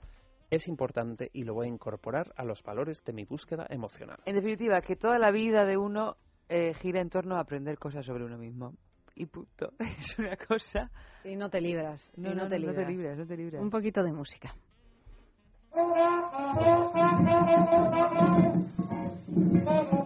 es 0.49 0.68
importante 0.68 1.28
y 1.33 1.43
lo 1.43 1.55
voy 1.55 1.66
a 1.66 1.70
incorporar 1.70 2.33
a 2.37 2.45
los 2.45 2.62
valores 2.62 3.03
de 3.05 3.12
mi 3.12 3.24
búsqueda 3.24 3.66
emocional. 3.68 4.20
En 4.24 4.37
definitiva, 4.37 4.80
que 4.80 4.95
toda 4.95 5.18
la 5.18 5.33
vida 5.33 5.64
de 5.64 5.76
uno 5.76 6.16
eh, 6.49 6.72
gira 6.74 7.01
en 7.01 7.11
torno 7.11 7.37
a 7.37 7.41
aprender 7.41 7.78
cosas 7.78 8.07
sobre 8.07 8.24
uno 8.24 8.39
mismo. 8.39 8.74
Y 9.16 9.26
punto. 9.26 9.72
Es 9.99 10.16
una 10.18 10.37
cosa. 10.37 10.91
Y 11.24 11.35
no 11.35 11.51
te 11.51 11.61
libras. 11.61 12.09
No, 12.16 12.33
no, 12.35 12.45
no, 12.45 12.49
te 12.49 12.61
no, 12.61 12.66
no 12.66 12.74
te 12.74 12.80
libras. 12.80 12.89
libras, 12.89 13.18
no 13.18 13.26
te 13.26 13.37
libras. 13.37 13.62
Un 13.62 13.70
poquito 13.70 14.05
de 14.05 14.12
música. 14.12 14.55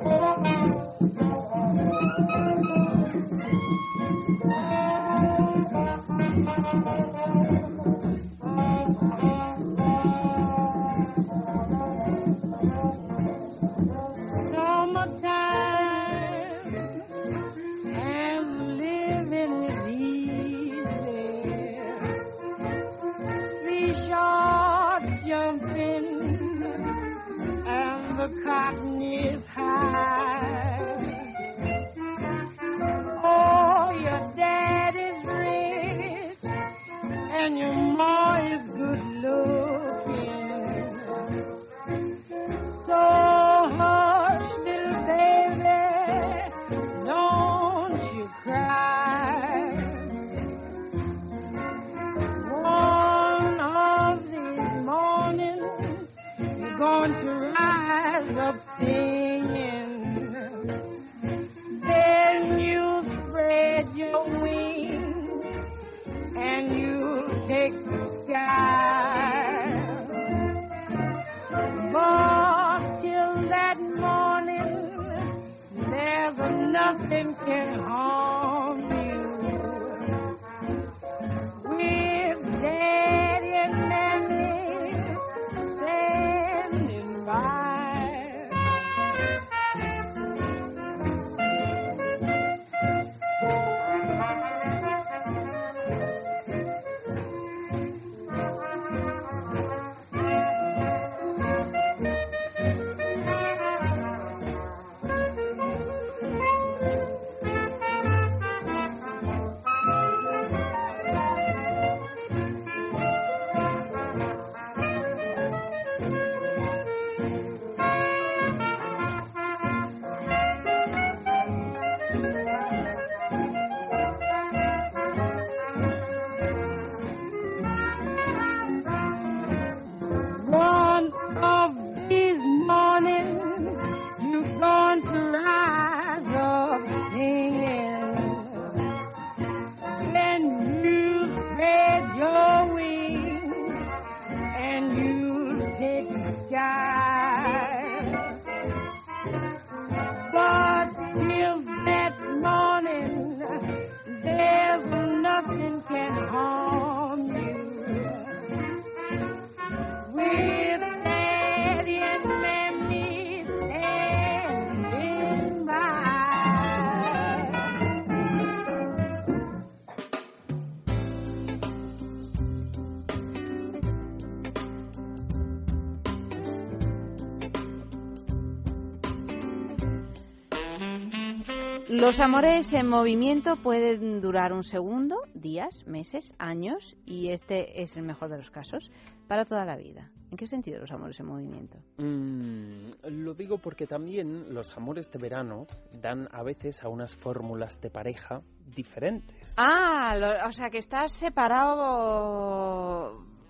Los 182.17 182.25
amores 182.25 182.73
en 182.73 182.89
movimiento 182.89 183.57
pueden 183.57 184.23
durar 184.23 184.55
un 184.55 184.63
segundo, 184.65 185.17
días, 185.35 185.85
meses, 185.87 186.33
años 186.39 186.97
y 187.05 187.29
este 187.29 187.83
es 187.83 187.95
el 187.95 188.05
mejor 188.05 188.31
de 188.31 188.39
los 188.39 188.51
casos 188.51 188.91
para 189.29 189.45
toda 189.45 189.67
la 189.67 189.77
vida. 189.77 190.11
¿En 190.31 190.39
qué 190.39 190.47
sentido 190.47 190.81
los 190.81 190.91
amores 190.91 191.21
en 191.21 191.27
movimiento? 191.27 191.77
Mm, 191.99 192.93
lo 193.23 193.35
digo 193.35 193.59
porque 193.59 193.87
también 193.87 194.55
los 194.55 194.75
amores 194.79 195.13
de 195.13 195.19
verano 195.19 195.67
dan 195.93 196.27
a 196.33 196.43
veces 196.43 196.83
a 196.85 196.89
unas 196.89 197.15
fórmulas 197.17 197.79
de 197.83 197.91
pareja 197.91 198.41
diferentes. 198.75 199.53
Ah, 199.59 200.17
lo- 200.17 200.49
o 200.49 200.53
sea 200.53 200.71
que 200.71 200.79
estás 200.79 201.13
separado 201.13 201.77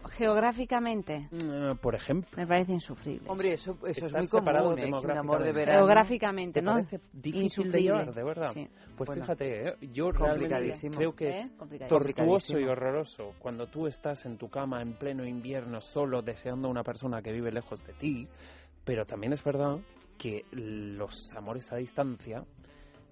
geográficamente. 0.09 1.29
Mm, 1.31 1.77
Por 1.81 1.95
ejemplo. 1.95 2.31
Me 2.37 2.47
parece 2.47 2.73
insufrible. 2.73 3.29
Hombre, 3.29 3.53
eso, 3.55 3.77
eso 3.87 4.07
es 4.07 4.13
muy 4.13 4.27
separado 4.27 4.71
común, 4.71 4.79
¿eh? 4.79 4.83
que 4.83 4.89
un 4.89 5.11
amor 5.11 5.43
de 5.43 5.53
demográficamente. 5.53 5.53
verano... 5.53 5.79
Geográficamente, 5.79 6.61
¿Te 6.61 6.65
¿no? 6.65 6.73
parece 6.73 7.01
difícil 7.13 7.33
de 7.33 7.45
Insufrible. 7.45 7.81
llevar, 7.83 8.15
de 8.15 8.25
verdad? 8.25 8.53
Sí. 8.55 8.69
Pues 8.97 9.07
Bueno, 9.09 9.23
fíjate, 9.23 9.69
¿eh? 9.69 9.75
yo 9.93 10.11
realmente 10.11 10.75
creo 10.97 11.15
que 11.15 11.29
¿Eh? 11.29 11.41
es 11.41 11.51
Complicadísimo. 11.51 11.99
tortuoso 12.01 12.59
y 12.59 12.65
horroroso 12.65 13.35
cuando 13.39 13.67
tú 13.69 13.87
estás 13.87 14.25
en 14.25 14.39
tu 14.39 14.49
cama 14.49 14.81
en 14.83 14.95
pleno 14.95 15.25
invierno 15.25 15.81
solo 15.81 16.23
deseando 16.23 16.69
a 16.69 16.71
una 16.71 16.83
persona 16.83 17.21
que 17.23 17.33
vive 17.33 17.53
lejos 17.53 17.85
de 17.87 17.93
ti, 17.95 18.29
pero 18.85 19.05
también 19.05 19.33
es 19.33 19.43
verdad 19.45 19.79
que 20.19 20.45
los 20.53 21.15
amores 21.37 21.71
a 21.73 21.77
distancia 21.77 22.43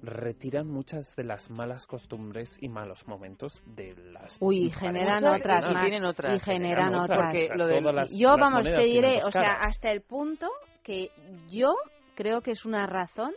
retiran 0.07 0.69
muchas 0.69 1.15
de 1.17 1.25
las 1.25 1.51
malas 1.51 1.87
costumbres 1.87 2.57
y 2.61 2.69
malos 2.69 3.07
momentos 3.07 3.63
de 3.67 3.95
las 4.13 4.39
Uy, 4.41 4.71
generan 4.71 5.25
otras 5.25 5.65
y 5.69 5.73
más. 5.75 5.83
tienen 5.87 6.05
otras, 6.05 6.37
y 6.37 6.41
generan 6.41 6.85
generan 6.89 6.95
otras. 7.03 7.33
Porque 7.33 7.49
lo 7.55 7.93
las- 7.93 8.17
Yo, 8.17 8.29
las 8.29 8.39
vamos, 8.39 8.65
te 8.65 8.83
diré, 8.85 9.21
o 9.25 9.31
sea, 9.31 9.55
hasta 9.61 9.91
el 9.91 10.03
punto 10.03 10.49
que 10.83 11.11
yo 11.51 11.75
creo 12.15 12.41
que 12.41 12.53
es 12.53 12.65
una 12.65 12.87
razón 12.87 13.33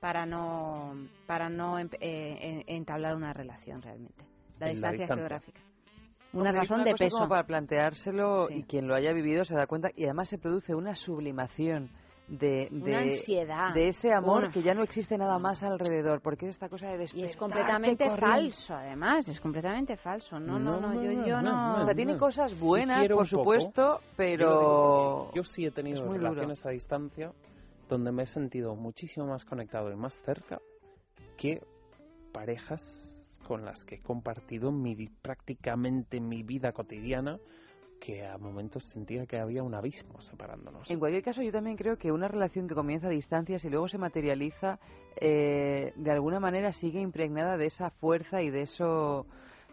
para 0.00 0.26
no 0.26 0.94
para 1.26 1.48
no 1.48 1.78
em- 1.78 1.88
eh, 2.00 2.36
en- 2.40 2.64
entablar 2.76 3.16
una 3.16 3.32
relación 3.32 3.82
realmente. 3.82 4.24
La 4.60 4.68
distancia, 4.68 5.06
geográfica. 5.06 5.60
Una 6.32 6.52
razón 6.52 6.76
una 6.80 6.84
de 6.84 6.90
cosa 6.92 7.04
peso. 7.04 7.16
como 7.16 7.28
para 7.30 7.44
planteárselo 7.44 8.48
Sí. 8.48 8.54
y 8.58 8.62
quien 8.64 8.86
lo 8.86 8.94
haya 8.94 9.12
vivido 9.12 9.44
se 9.44 9.54
da 9.56 9.66
cuenta 9.66 9.88
y 9.96 10.04
además 10.04 10.28
se 10.28 10.36
produce 10.38 10.74
una 10.74 10.94
sublimación 10.94 11.90
de, 12.28 12.68
de, 12.70 12.90
Una 12.90 12.98
ansiedad. 13.00 13.74
de 13.74 13.88
ese 13.88 14.12
amor 14.12 14.44
Una- 14.44 14.52
que 14.52 14.62
ya 14.62 14.74
no 14.74 14.82
existe 14.82 15.16
nada 15.16 15.38
más 15.38 15.62
alrededor 15.62 16.20
porque 16.20 16.46
es 16.46 16.50
esta 16.50 16.68
cosa 16.68 16.88
de 16.88 17.06
Y 17.14 17.24
es 17.24 17.36
completamente 17.36 18.06
corriendo. 18.06 18.26
falso, 18.36 18.74
además, 18.74 19.28
es 19.28 19.40
completamente 19.40 19.96
falso. 19.96 20.38
No, 20.38 20.58
no, 20.58 20.78
no, 20.80 20.92
No, 20.94 21.02
yo, 21.02 21.12
no, 21.12 21.26
yo 21.26 21.42
no, 21.42 21.76
no. 21.78 21.82
O 21.82 21.84
sea, 21.86 21.94
tiene 21.94 22.16
cosas 22.18 22.58
buenas, 22.60 22.98
por 23.08 23.16
poco. 23.16 23.24
supuesto, 23.26 24.00
Yo 24.00 24.06
pero 24.16 25.32
Yo 25.34 25.42
sí 25.44 25.64
he 25.64 25.70
tenido 25.70 26.02
duro. 26.04 26.12
relaciones 26.18 26.64
a 26.66 26.70
distancia 26.70 27.32
donde 27.88 28.12
me 28.12 28.24
he 28.24 28.26
sentido 28.26 28.74
muchísimo 28.76 29.26
más 29.26 29.44
conectado 29.46 29.90
y 29.90 29.96
más 29.96 30.14
cerca 30.20 30.60
que 31.38 31.62
parejas 32.32 32.82
con 33.46 33.64
las 33.64 33.84
que 33.86 33.94
he 33.96 34.00
compartido 34.02 34.70
mi, 34.70 34.94
prácticamente 35.22 36.20
mi 36.20 36.42
vida 36.42 36.72
cotidiana 36.72 37.38
que 37.98 38.26
a 38.26 38.38
momentos 38.38 38.84
sentía 38.84 39.26
que 39.26 39.38
había 39.38 39.62
un 39.62 39.74
abismo 39.74 40.20
separándonos. 40.20 40.90
En 40.90 40.98
cualquier 40.98 41.22
caso, 41.22 41.42
yo 41.42 41.52
también 41.52 41.76
creo 41.76 41.96
que 41.96 42.12
una 42.12 42.28
relación 42.28 42.68
que 42.68 42.74
comienza 42.74 43.08
a 43.08 43.10
distancias 43.10 43.64
y 43.64 43.70
luego 43.70 43.88
se 43.88 43.98
materializa, 43.98 44.78
eh, 45.20 45.92
de 45.96 46.10
alguna 46.10 46.40
manera 46.40 46.72
sigue 46.72 47.00
impregnada 47.00 47.56
de 47.56 47.66
esa 47.66 47.90
fuerza 47.90 48.42
y 48.42 48.50
de 48.50 48.62
eso, 48.62 49.26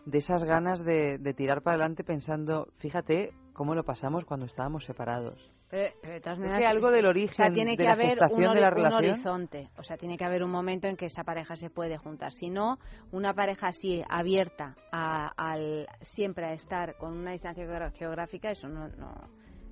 de 0.06 0.18
esas 0.18 0.44
ganas 0.44 0.84
de, 0.84 1.18
de 1.18 1.34
tirar 1.34 1.62
para 1.62 1.76
adelante 1.76 2.04
pensando, 2.04 2.68
fíjate 2.78 3.32
cómo 3.54 3.76
lo 3.76 3.84
pasamos 3.84 4.26
cuando 4.26 4.46
estábamos 4.46 4.86
separados. 4.86 5.55
Pero, 5.70 5.94
pero 6.02 6.14
de 6.14 6.22
todas 6.22 6.40
maneras, 6.40 6.70
algo 6.70 6.92
del 6.92 7.06
o 7.06 7.10
origen 7.10 7.36
sea, 7.36 7.52
tiene 7.52 7.72
de 7.72 7.78
que 7.78 7.84
la 7.84 7.94
haber 7.94 8.20
un, 8.32 8.40
de 8.40 8.62
la 8.62 8.70
un 8.70 8.94
horizonte. 8.94 9.70
O 9.78 9.84
sea, 9.84 9.98
tiene 9.98 10.18
que 10.18 10.24
haber 10.24 10.44
un 10.44 10.52
momento 10.52 10.88
en 10.88 10.96
que 10.96 11.08
esa 11.08 11.24
pareja 11.24 11.56
se 11.56 11.70
puede 11.70 11.98
juntar. 11.98 12.32
Si 12.32 12.50
no, 12.50 12.78
una 13.12 13.34
pareja 13.34 13.68
así, 13.68 14.04
abierta 14.08 14.76
a, 14.92 15.32
al, 15.36 15.88
siempre 16.02 16.46
a 16.46 16.54
estar 16.54 16.96
con 16.98 17.18
una 17.18 17.32
distancia 17.32 17.66
geográfica, 17.98 18.52
eso 18.52 18.68
no, 18.68 18.90
no, 18.90 19.14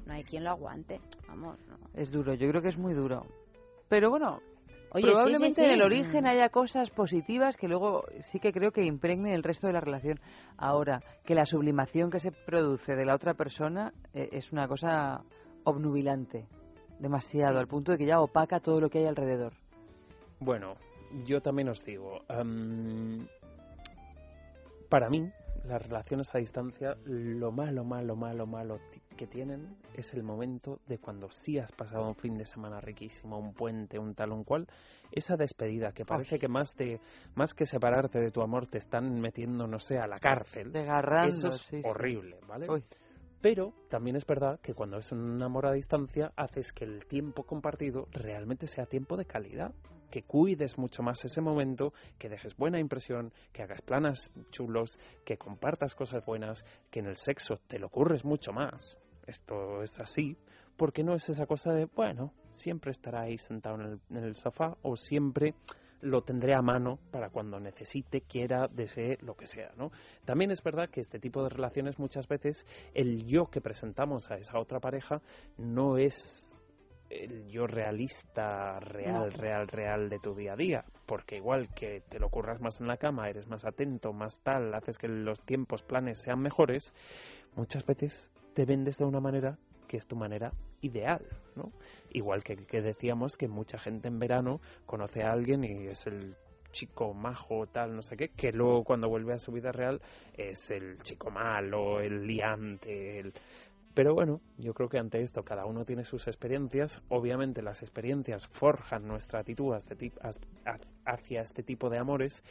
no 0.05 0.13
hay 0.13 0.23
quien 0.23 0.43
lo 0.43 0.49
aguante. 0.49 0.99
Vamos, 1.27 1.59
no. 1.67 1.77
Es 1.93 2.11
duro, 2.11 2.33
yo 2.33 2.49
creo 2.49 2.61
que 2.61 2.69
es 2.69 2.77
muy 2.77 2.93
duro. 2.93 3.27
Pero 3.87 4.09
bueno, 4.09 4.41
Oye, 4.93 5.05
sí, 5.05 5.11
probablemente 5.11 5.55
sí, 5.55 5.61
sí. 5.61 5.65
en 5.65 5.71
el 5.71 5.81
origen 5.81 6.27
haya 6.27 6.49
cosas 6.49 6.89
positivas 6.91 7.57
que 7.57 7.67
luego 7.67 8.05
sí 8.31 8.39
que 8.39 8.51
creo 8.51 8.71
que 8.71 8.85
impregnen 8.85 9.33
el 9.33 9.43
resto 9.43 9.67
de 9.67 9.73
la 9.73 9.79
relación. 9.79 10.19
Ahora, 10.57 11.01
que 11.25 11.33
la 11.33 11.45
sublimación 11.45 12.11
que 12.11 12.19
se 12.19 12.31
produce 12.31 12.95
de 12.95 13.05
la 13.05 13.15
otra 13.15 13.33
persona 13.33 13.91
eh, 14.13 14.29
es 14.31 14.51
una 14.51 14.67
cosa 14.67 15.23
obnubilante, 15.63 16.47
demasiado, 16.99 17.59
al 17.59 17.67
punto 17.67 17.91
de 17.91 17.97
que 17.97 18.05
ya 18.05 18.19
opaca 18.19 18.59
todo 18.59 18.79
lo 18.79 18.89
que 18.89 18.99
hay 18.99 19.05
alrededor. 19.05 19.53
Bueno, 20.39 20.75
yo 21.25 21.41
también 21.41 21.69
os 21.69 21.83
digo, 21.83 22.21
em, 22.29 23.25
para 24.89 25.09
mí, 25.09 25.31
las 25.65 25.81
relaciones 25.81 26.33
a 26.35 26.39
distancia, 26.39 26.97
lo 27.05 27.51
malo, 27.51 27.83
malo, 27.85 28.15
malo, 28.15 28.45
malo 28.45 28.79
que 29.15 29.27
tienen 29.27 29.77
es 29.93 30.13
el 30.13 30.23
momento 30.23 30.79
de 30.87 30.97
cuando 30.97 31.29
sí 31.31 31.57
has 31.57 31.71
pasado 31.71 32.07
un 32.09 32.15
fin 32.15 32.37
de 32.37 32.45
semana 32.45 32.81
riquísimo, 32.81 33.37
un 33.37 33.53
puente, 33.53 33.97
un 33.97 34.13
tal, 34.13 34.31
un 34.31 34.43
cual, 34.43 34.67
esa 35.11 35.37
despedida 35.37 35.91
que 35.93 36.05
parece 36.05 36.37
que 36.37 36.47
más 36.47 36.75
de 36.75 36.99
más 37.35 37.53
que 37.53 37.65
separarte 37.65 38.19
de 38.19 38.31
tu 38.31 38.41
amor 38.41 38.67
te 38.67 38.79
están 38.79 39.19
metiendo, 39.21 39.67
no 39.67 39.79
sé, 39.79 39.97
a 39.99 40.07
la 40.07 40.19
cárcel. 40.19 40.71
Desgarrando, 40.71 41.29
Eso 41.29 41.47
es 41.47 41.61
sí. 41.69 41.81
horrible, 41.85 42.39
¿vale? 42.47 42.69
Uy. 42.69 42.83
Pero 43.43 43.73
también 43.89 44.15
es 44.15 44.25
verdad 44.25 44.61
que 44.61 44.73
cuando 44.73 44.99
es 44.99 45.11
un 45.11 45.43
amor 45.43 45.65
a 45.65 45.73
distancia, 45.73 46.31
haces 46.37 46.71
que 46.71 46.85
el 46.85 47.05
tiempo 47.05 47.43
compartido 47.43 48.07
realmente 48.09 48.67
sea 48.67 48.85
tiempo 48.85 49.17
de 49.17 49.25
calidad. 49.25 49.73
que 50.09 50.23
cuides 50.23 50.77
mucho 50.77 51.01
más 51.01 51.25
ese 51.25 51.41
momento, 51.41 51.91
que 52.19 52.29
dejes 52.29 52.55
buena 52.55 52.79
impresión, 52.79 53.33
que 53.51 53.63
hagas 53.63 53.81
planas 53.81 54.31
chulos, 54.51 54.99
que 55.25 55.37
compartas 55.37 55.95
cosas 55.95 56.23
buenas, 56.23 56.63
que 56.91 56.99
en 56.99 57.07
el 57.07 57.17
sexo 57.17 57.59
te 57.67 57.79
lo 57.79 57.87
ocurres 57.87 58.23
mucho 58.23 58.53
más. 58.53 58.95
Esto 59.25 59.81
es 59.81 59.99
así, 59.99 60.37
porque 60.77 61.03
no 61.03 61.15
es 61.15 61.27
esa 61.29 61.47
cosa 61.47 61.73
de, 61.73 61.85
bueno, 61.85 62.31
siempre 62.51 62.91
estará 62.91 63.21
ahí 63.21 63.39
sentado 63.39 63.75
en 63.75 63.81
el, 63.81 63.99
en 64.11 64.23
el 64.23 64.35
sofá 64.35 64.77
o 64.83 64.95
siempre 64.95 65.55
lo 66.03 66.21
tendré 66.21 66.53
a 66.53 66.61
mano 66.61 66.99
para 67.11 67.29
cuando 67.29 67.59
necesite, 67.59 68.21
quiera, 68.21 68.67
desee, 68.67 69.17
lo 69.21 69.35
que 69.35 69.47
sea, 69.47 69.71
¿no? 69.77 69.91
También 70.25 70.51
es 70.51 70.61
verdad 70.61 70.89
que 70.89 70.99
este 70.99 71.19
tipo 71.19 71.43
de 71.43 71.49
relaciones 71.49 71.97
muchas 71.97 72.27
veces 72.27 72.65
el 72.93 73.25
yo 73.25 73.47
que 73.47 73.61
presentamos 73.61 74.29
a 74.29 74.35
esa 74.35 74.59
otra 74.59 74.79
pareja 74.79 75.21
no 75.57 75.97
es 75.97 76.63
el 77.09 77.47
yo 77.47 77.67
realista, 77.67 78.79
real, 78.79 79.31
real, 79.31 79.67
real 79.67 80.09
de 80.09 80.19
tu 80.19 80.35
día 80.35 80.53
a 80.53 80.57
día, 80.57 80.85
porque 81.05 81.37
igual 81.37 81.73
que 81.73 82.01
te 82.09 82.19
lo 82.19 82.29
curras 82.29 82.59
más 82.59 82.81
en 82.81 82.87
la 82.87 82.97
cama, 82.97 83.29
eres 83.29 83.47
más 83.47 83.65
atento, 83.65 84.13
más 84.13 84.39
tal, 84.41 84.73
haces 84.73 84.97
que 84.97 85.07
los 85.07 85.41
tiempos, 85.43 85.83
planes 85.83 86.21
sean 86.21 86.39
mejores, 86.39 86.93
muchas 87.55 87.85
veces 87.85 88.31
te 88.55 88.65
vendes 88.65 88.97
de 88.97 89.05
una 89.05 89.19
manera 89.19 89.57
que 89.93 89.97
es 89.97 90.07
tu 90.07 90.15
manera 90.15 90.51
ideal, 90.81 91.21
¿no? 91.55 91.71
Igual 92.09 92.43
que, 92.43 92.55
que 92.65 92.81
decíamos 92.81 93.37
que 93.37 93.47
mucha 93.47 93.77
gente 93.77 94.07
en 94.07 94.17
verano 94.17 94.59
conoce 94.87 95.21
a 95.21 95.31
alguien 95.31 95.63
y 95.63 95.85
es 95.85 96.07
el 96.07 96.35
chico 96.71 97.13
majo, 97.13 97.67
tal, 97.67 97.95
no 97.95 98.01
sé 98.01 98.17
qué, 98.17 98.29
que 98.29 98.51
luego 98.51 98.83
cuando 98.83 99.07
vuelve 99.07 99.33
a 99.33 99.37
su 99.37 99.51
vida 99.51 99.71
real 99.71 100.01
es 100.35 100.71
el 100.71 100.97
chico 101.03 101.29
malo, 101.29 101.99
el 101.99 102.25
liante, 102.25 103.19
el... 103.19 103.33
Pero 103.93 104.15
bueno, 104.15 104.41
yo 104.57 104.73
creo 104.73 104.89
que 104.89 104.97
ante 104.97 105.21
esto 105.21 105.43
cada 105.43 105.67
uno 105.67 105.85
tiene 105.85 106.03
sus 106.03 106.25
experiencias. 106.25 106.99
Obviamente 107.09 107.61
las 107.61 107.83
experiencias 107.83 108.47
forjan 108.47 109.07
nuestra 109.07 109.41
actitud 109.41 109.75
hacia, 109.75 110.79
hacia 111.05 111.41
este 111.43 111.61
tipo 111.61 111.91
de 111.91 111.99
amores. 111.99 112.43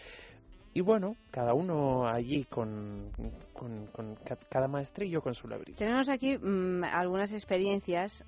Y 0.74 0.80
bueno, 0.80 1.16
cada 1.30 1.52
uno 1.52 2.06
allí 2.08 2.44
con, 2.44 3.10
con, 3.52 3.86
con 3.88 4.14
ca- 4.24 4.38
cada 4.48 4.68
maestrillo 4.68 5.20
con 5.20 5.34
su 5.34 5.46
labrillo. 5.46 5.76
Tenemos 5.76 6.08
aquí 6.08 6.38
mm, 6.38 6.84
algunas 6.84 7.32
experiencias 7.32 8.24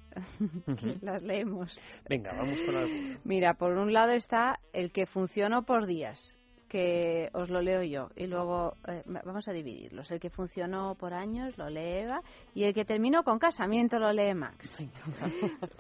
que 0.79 0.97
las 1.01 1.23
leemos. 1.23 1.79
Venga, 2.09 2.35
vamos 2.35 2.61
con 2.63 2.77
algo. 2.77 2.91
Mira, 3.25 3.55
por 3.55 3.73
un 3.79 3.93
lado 3.95 4.13
está 4.13 4.61
el 4.75 4.93
que 4.93 5.07
funcionó 5.07 5.63
por 5.65 5.87
días, 5.87 6.37
que 6.75 7.31
os 7.35 7.49
lo 7.51 7.63
leo 7.63 7.85
yo, 7.85 8.09
y 8.17 8.27
luego 8.27 8.75
eh, 8.89 9.05
va- 9.09 9.23
vamos 9.25 9.47
a 9.47 9.53
dividirlos. 9.53 10.11
El 10.11 10.19
que 10.19 10.29
funcionó 10.29 10.97
por 10.97 11.15
años 11.15 11.57
lo 11.57 11.71
lee 11.71 12.01
Eva, 12.03 12.21
y 12.53 12.65
el 12.65 12.75
que 12.75 12.85
terminó 12.85 13.23
con 13.23 13.39
casamiento 13.39 14.01
lo 14.01 14.13
lee 14.13 14.35
Max. 14.35 14.77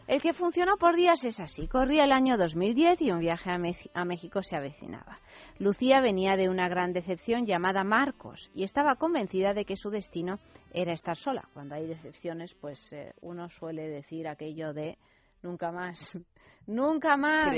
El 0.06 0.22
que 0.22 0.32
funcionó 0.32 0.76
por 0.76 0.94
días 0.94 1.24
es 1.24 1.40
así. 1.40 1.66
Corría 1.66 2.04
el 2.04 2.12
año 2.12 2.36
2010 2.38 3.02
y 3.02 3.10
un 3.10 3.18
viaje 3.18 3.50
a, 3.50 3.58
a 3.94 4.04
México 4.04 4.40
se 4.42 4.54
avecinaba. 4.56 5.18
Lucía 5.58 6.00
venía 6.00 6.36
de 6.36 6.48
una 6.48 6.68
gran 6.68 6.92
decepción 6.92 7.44
llamada 7.44 7.82
Marcos 7.82 8.50
y 8.54 8.62
estaba 8.62 8.94
convencida 8.94 9.52
de 9.52 9.64
que 9.64 9.74
su 9.76 9.90
destino 9.90 10.38
era 10.72 10.92
estar 10.92 11.16
sola. 11.16 11.48
Cuando 11.54 11.74
hay 11.74 11.88
decepciones, 11.88 12.54
pues 12.54 12.92
eh, 12.92 13.12
uno 13.20 13.48
suele 13.48 13.88
decir 13.88 14.28
aquello 14.28 14.72
de 14.72 14.96
nunca 15.44 15.70
más, 15.70 16.18
nunca 16.66 17.16
más, 17.16 17.48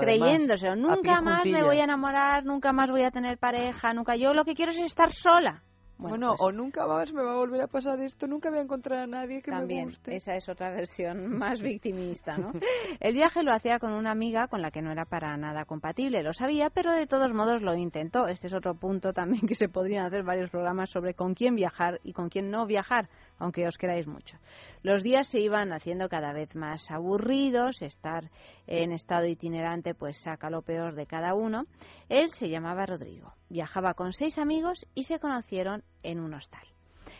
Creyéndoselo, 0.00 0.76
nunca 0.76 1.20
más 1.20 1.44
me 1.44 1.62
voy 1.62 1.78
a 1.78 1.84
enamorar, 1.84 2.44
nunca 2.44 2.72
más 2.72 2.90
voy 2.90 3.02
a 3.02 3.10
tener 3.10 3.36
pareja, 3.38 3.92
nunca. 3.92 4.16
Yo 4.16 4.32
lo 4.32 4.44
que 4.44 4.54
quiero 4.54 4.72
es 4.72 4.78
estar 4.78 5.12
sola. 5.12 5.62
Bueno, 6.08 6.28
pues- 6.36 6.40
o 6.40 6.52
nunca 6.52 6.86
más 6.86 7.12
me 7.12 7.22
va 7.22 7.32
a 7.32 7.36
volver 7.36 7.62
a 7.62 7.66
pasar 7.66 8.00
esto, 8.00 8.26
nunca 8.26 8.50
voy 8.50 8.58
a 8.58 8.62
encontrar 8.62 9.00
a 9.00 9.06
nadie 9.06 9.42
que 9.42 9.50
También, 9.50 9.86
me 9.86 9.90
guste. 9.92 10.16
esa 10.16 10.34
es 10.34 10.48
otra 10.48 10.70
versión 10.70 11.28
más 11.38 11.60
victimista, 11.62 12.36
¿no? 12.36 12.52
El 13.00 13.14
viaje 13.14 13.42
lo 13.42 13.52
hacía 13.52 13.78
con 13.78 13.92
una 13.92 14.10
amiga 14.10 14.48
con 14.48 14.62
la 14.62 14.70
que 14.70 14.82
no 14.82 14.90
era 14.92 15.04
para 15.04 15.36
nada 15.36 15.64
compatible, 15.64 16.22
lo 16.22 16.32
sabía, 16.32 16.70
pero 16.70 16.92
de 16.92 17.06
todos 17.06 17.32
modos 17.32 17.62
lo 17.62 17.74
intentó. 17.74 18.26
Este 18.28 18.46
es 18.46 18.54
otro 18.54 18.74
punto 18.74 19.12
también 19.12 19.46
que 19.46 19.54
se 19.54 19.68
podrían 19.68 20.06
hacer 20.06 20.22
varios 20.22 20.50
programas 20.50 20.90
sobre 20.90 21.14
con 21.14 21.34
quién 21.34 21.54
viajar 21.54 22.00
y 22.02 22.12
con 22.12 22.28
quién 22.28 22.50
no 22.50 22.66
viajar, 22.66 23.08
aunque 23.38 23.66
os 23.66 23.76
queráis 23.78 24.06
mucho. 24.06 24.38
Los 24.82 25.02
días 25.02 25.28
se 25.28 25.40
iban 25.40 25.72
haciendo 25.72 26.08
cada 26.08 26.32
vez 26.32 26.54
más 26.56 26.90
aburridos, 26.90 27.82
estar 27.82 28.30
en 28.66 28.92
estado 28.92 29.26
itinerante 29.26 29.94
pues 29.94 30.18
saca 30.22 30.48
lo 30.50 30.62
peor 30.62 30.94
de 30.94 31.06
cada 31.06 31.34
uno. 31.34 31.64
Él 32.08 32.30
se 32.30 32.48
llamaba 32.48 32.86
Rodrigo, 32.86 33.32
viajaba 33.50 33.94
con 33.94 34.12
seis 34.12 34.38
amigos 34.38 34.86
y 34.94 35.04
se 35.04 35.18
conocieron 35.18 35.84
en 36.02 36.20
un 36.20 36.32
hostal. 36.32 36.66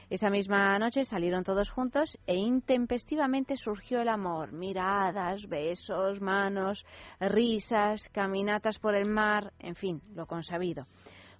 Esa 0.09 0.31
misma 0.31 0.79
noche 0.79 1.05
salieron 1.05 1.45
todos 1.45 1.71
juntos 1.71 2.19
e 2.27 2.35
intempestivamente 2.35 3.57
surgió 3.57 4.01
el 4.01 4.09
amor. 4.09 4.53
Miradas, 4.53 5.49
besos, 5.49 6.21
manos, 6.21 6.85
risas, 7.21 8.09
caminatas 8.09 8.79
por 8.79 8.95
el 8.95 9.09
mar, 9.09 9.53
en 9.59 9.75
fin, 9.75 10.01
lo 10.15 10.27
consabido. 10.27 10.87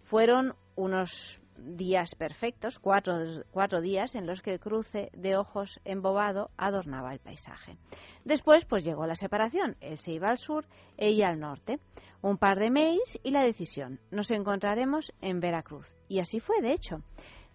Fueron 0.03 0.55
unos 0.77 1.41
días 1.61 2.15
perfectos, 2.15 2.79
cuatro, 2.79 3.81
días 3.81 4.15
en 4.15 4.27
los 4.27 4.43
que 4.43 4.53
el 4.53 4.61
cruce 4.61 5.11
de 5.13 5.37
ojos 5.37 5.81
embobado 5.85 6.51
adornaba 6.57 7.13
el 7.13 7.21
paisaje. 7.21 7.77
Después, 8.25 8.65
pues 8.65 8.85
llegó 8.85 9.07
la 9.07 9.17
separación. 9.17 9.77
Él 9.81 9.99
se 9.99 10.13
iba 10.13 10.29
al 10.29 10.39
sur, 10.39 10.67
ella 10.97 11.29
al 11.29 11.41
norte. 11.41 11.79
Un 12.23 12.39
par 12.39 12.59
de 12.59 12.71
mails 12.71 13.19
y 13.23 13.31
la 13.31 13.43
decisión. 13.43 14.01
Nos 14.11 14.31
encontraremos 14.31 15.13
en 15.21 15.41
Veracruz. 15.41 15.87
Y 16.09 16.21
así 16.21 16.41
fue, 16.41 16.61
de 16.61 16.73
hecho. 16.73 17.03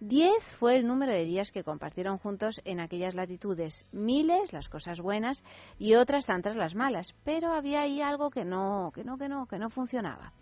Diez 0.00 0.44
fue 0.58 0.76
el 0.76 0.86
número 0.86 1.12
de 1.12 1.24
días 1.24 1.50
que 1.50 1.64
compartieron 1.64 2.18
juntos 2.18 2.60
en 2.64 2.80
aquellas 2.80 3.14
latitudes. 3.14 3.86
Miles 3.92 4.52
las 4.52 4.68
cosas 4.68 5.00
buenas 5.00 5.42
y 5.78 5.94
otras 5.94 6.26
tantas 6.26 6.54
las 6.54 6.74
malas. 6.74 7.14
Pero 7.24 7.54
había 7.54 7.80
ahí 7.80 8.02
algo 8.02 8.30
que 8.30 8.44
no, 8.44 8.92
que 8.94 9.04
no, 9.04 9.16
que 9.16 9.28
no, 9.28 9.46
que 9.46 9.58
no 9.58 9.70
funcionaba. 9.70 10.32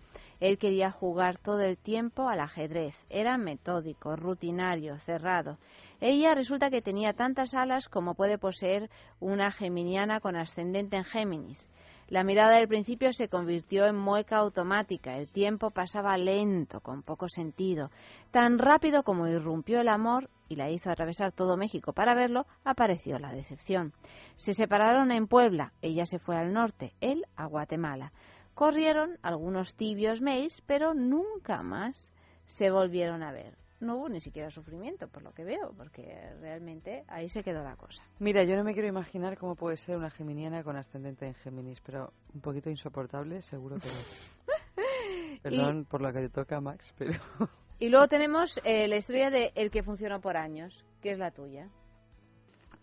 Él 0.44 0.58
quería 0.58 0.90
jugar 0.90 1.38
todo 1.38 1.62
el 1.62 1.78
tiempo 1.78 2.28
al 2.28 2.38
ajedrez. 2.38 2.94
Era 3.08 3.38
metódico, 3.38 4.14
rutinario, 4.14 4.98
cerrado. 4.98 5.56
Ella 6.02 6.34
resulta 6.34 6.68
que 6.68 6.82
tenía 6.82 7.14
tantas 7.14 7.54
alas 7.54 7.88
como 7.88 8.14
puede 8.14 8.36
poseer 8.36 8.90
una 9.20 9.50
geminiana 9.50 10.20
con 10.20 10.36
ascendente 10.36 10.98
en 10.98 11.04
Géminis. 11.04 11.70
La 12.10 12.24
mirada 12.24 12.58
del 12.58 12.68
principio 12.68 13.10
se 13.14 13.28
convirtió 13.28 13.86
en 13.86 13.96
mueca 13.96 14.36
automática. 14.36 15.16
El 15.16 15.32
tiempo 15.32 15.70
pasaba 15.70 16.18
lento, 16.18 16.80
con 16.80 17.02
poco 17.02 17.26
sentido. 17.30 17.90
Tan 18.30 18.58
rápido 18.58 19.02
como 19.02 19.26
irrumpió 19.26 19.80
el 19.80 19.88
amor 19.88 20.28
y 20.50 20.56
la 20.56 20.68
hizo 20.68 20.90
atravesar 20.90 21.32
todo 21.32 21.56
México 21.56 21.94
para 21.94 22.14
verlo, 22.14 22.44
apareció 22.64 23.18
la 23.18 23.32
decepción. 23.32 23.94
Se 24.36 24.52
separaron 24.52 25.10
en 25.10 25.26
Puebla. 25.26 25.72
Ella 25.80 26.04
se 26.04 26.18
fue 26.18 26.36
al 26.36 26.52
norte, 26.52 26.92
él 27.00 27.24
a 27.34 27.46
Guatemala. 27.46 28.12
Corrieron 28.54 29.18
algunos 29.22 29.74
tibios 29.74 30.20
mails, 30.20 30.62
pero 30.66 30.94
nunca 30.94 31.62
más 31.62 32.12
se 32.46 32.70
volvieron 32.70 33.22
a 33.22 33.32
ver. 33.32 33.56
No 33.80 33.96
hubo 33.96 34.08
ni 34.08 34.20
siquiera 34.20 34.50
sufrimiento, 34.50 35.08
por 35.08 35.22
lo 35.22 35.32
que 35.32 35.44
veo, 35.44 35.72
porque 35.76 36.32
realmente 36.40 37.04
ahí 37.08 37.28
se 37.28 37.42
quedó 37.42 37.62
la 37.64 37.76
cosa. 37.76 38.02
Mira, 38.18 38.44
yo 38.44 38.56
no 38.56 38.64
me 38.64 38.72
quiero 38.72 38.88
imaginar 38.88 39.36
cómo 39.36 39.56
puede 39.56 39.76
ser 39.76 39.96
una 39.96 40.10
geminiana 40.10 40.62
con 40.62 40.76
ascendente 40.76 41.26
en 41.26 41.34
Géminis, 41.34 41.80
pero 41.84 42.12
un 42.32 42.40
poquito 42.40 42.70
insoportable, 42.70 43.42
seguro 43.42 43.76
que 43.76 43.88
no. 43.88 45.38
Perdón 45.42 45.84
por 45.84 46.00
la 46.00 46.12
que 46.12 46.20
te 46.20 46.28
toca, 46.30 46.60
Max, 46.60 46.86
pero... 46.96 47.14
Y 47.80 47.88
luego 47.88 48.06
tenemos 48.06 48.58
eh, 48.64 48.86
la 48.86 48.96
historia 48.96 49.30
de 49.30 49.52
El 49.56 49.70
que 49.72 49.82
funcionó 49.82 50.20
por 50.20 50.36
años, 50.36 50.84
que 51.02 51.10
es 51.10 51.18
la 51.18 51.32
tuya. 51.32 51.68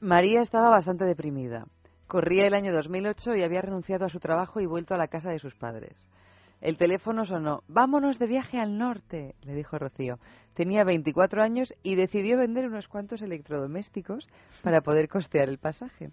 María 0.01 0.41
estaba 0.41 0.69
bastante 0.69 1.05
deprimida. 1.05 1.65
Corría 2.12 2.45
el 2.45 2.53
año 2.55 2.74
2008 2.74 3.38
y 3.38 3.43
había 3.43 3.62
renunciado 3.62 4.03
a 4.05 4.09
su 4.09 4.20
trabajo 4.20 4.59
y 4.59 4.66
vuelto 4.66 4.93
a 4.93 4.97
la 4.97 5.07
casa 5.07 5.30
de 5.30 5.39
sus 5.39 5.55
padres. 5.55 5.95
El 6.59 6.76
teléfono 6.76 7.26
sonó. 7.26 7.64
Vámonos 7.70 8.20
de 8.20 8.28
viaje 8.28 8.59
al 8.59 8.78
norte, 8.78 9.36
le 9.43 9.55
dijo 9.55 9.80
Rocío. 9.80 10.20
Tenía 10.53 10.84
24 10.84 11.41
años 11.41 11.74
y 11.84 11.95
decidió 11.95 12.38
vender 12.38 12.68
unos 12.68 12.89
cuantos 12.89 13.22
electrodomésticos 13.22 14.28
para 14.62 14.82
poder 14.82 15.07
costear 15.07 15.47
el 15.47 15.57
pasaje. 15.57 16.09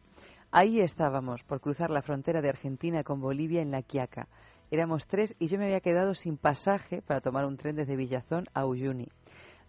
Ahí 0.52 0.78
estábamos, 0.78 1.42
por 1.42 1.60
cruzar 1.60 1.90
la 1.90 2.02
frontera 2.02 2.42
de 2.42 2.50
Argentina 2.50 3.02
con 3.02 3.20
Bolivia 3.20 3.60
en 3.60 3.72
La 3.72 3.82
Quiaca. 3.82 4.28
Éramos 4.70 5.04
tres 5.08 5.34
y 5.40 5.48
yo 5.48 5.58
me 5.58 5.64
había 5.64 5.80
quedado 5.80 6.14
sin 6.14 6.36
pasaje 6.36 7.02
para 7.02 7.20
tomar 7.20 7.44
un 7.44 7.56
tren 7.56 7.74
desde 7.74 7.96
Villazón 7.96 8.46
a 8.54 8.66
Uyuni. 8.66 9.08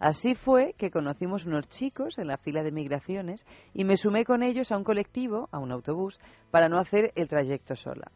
Así 0.00 0.34
fue 0.34 0.74
que 0.78 0.90
conocimos 0.90 1.44
unos 1.44 1.68
chicos 1.68 2.18
en 2.18 2.26
la 2.26 2.38
fila 2.38 2.62
de 2.62 2.72
migraciones 2.72 3.44
y 3.74 3.84
me 3.84 3.98
sumé 3.98 4.24
con 4.24 4.42
ellos 4.42 4.72
a 4.72 4.78
un 4.78 4.82
colectivo, 4.82 5.50
a 5.52 5.58
un 5.58 5.70
autobús, 5.70 6.18
para 6.50 6.70
no 6.70 6.78
hacer 6.78 7.12
el 7.16 7.28
trayecto 7.28 7.76
sola. 7.76 8.10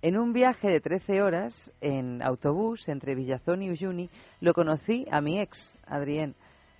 En 0.00 0.16
un 0.16 0.32
viaje 0.32 0.68
de 0.68 0.80
13 0.80 1.20
horas 1.20 1.72
en 1.82 2.22
autobús 2.22 2.88
entre 2.88 3.14
Villazón 3.14 3.60
y 3.60 3.70
Uyuni, 3.70 4.08
lo 4.40 4.54
conocí 4.54 5.06
a 5.10 5.20
mi 5.20 5.38
ex, 5.38 5.76
Adrián. 5.86 6.34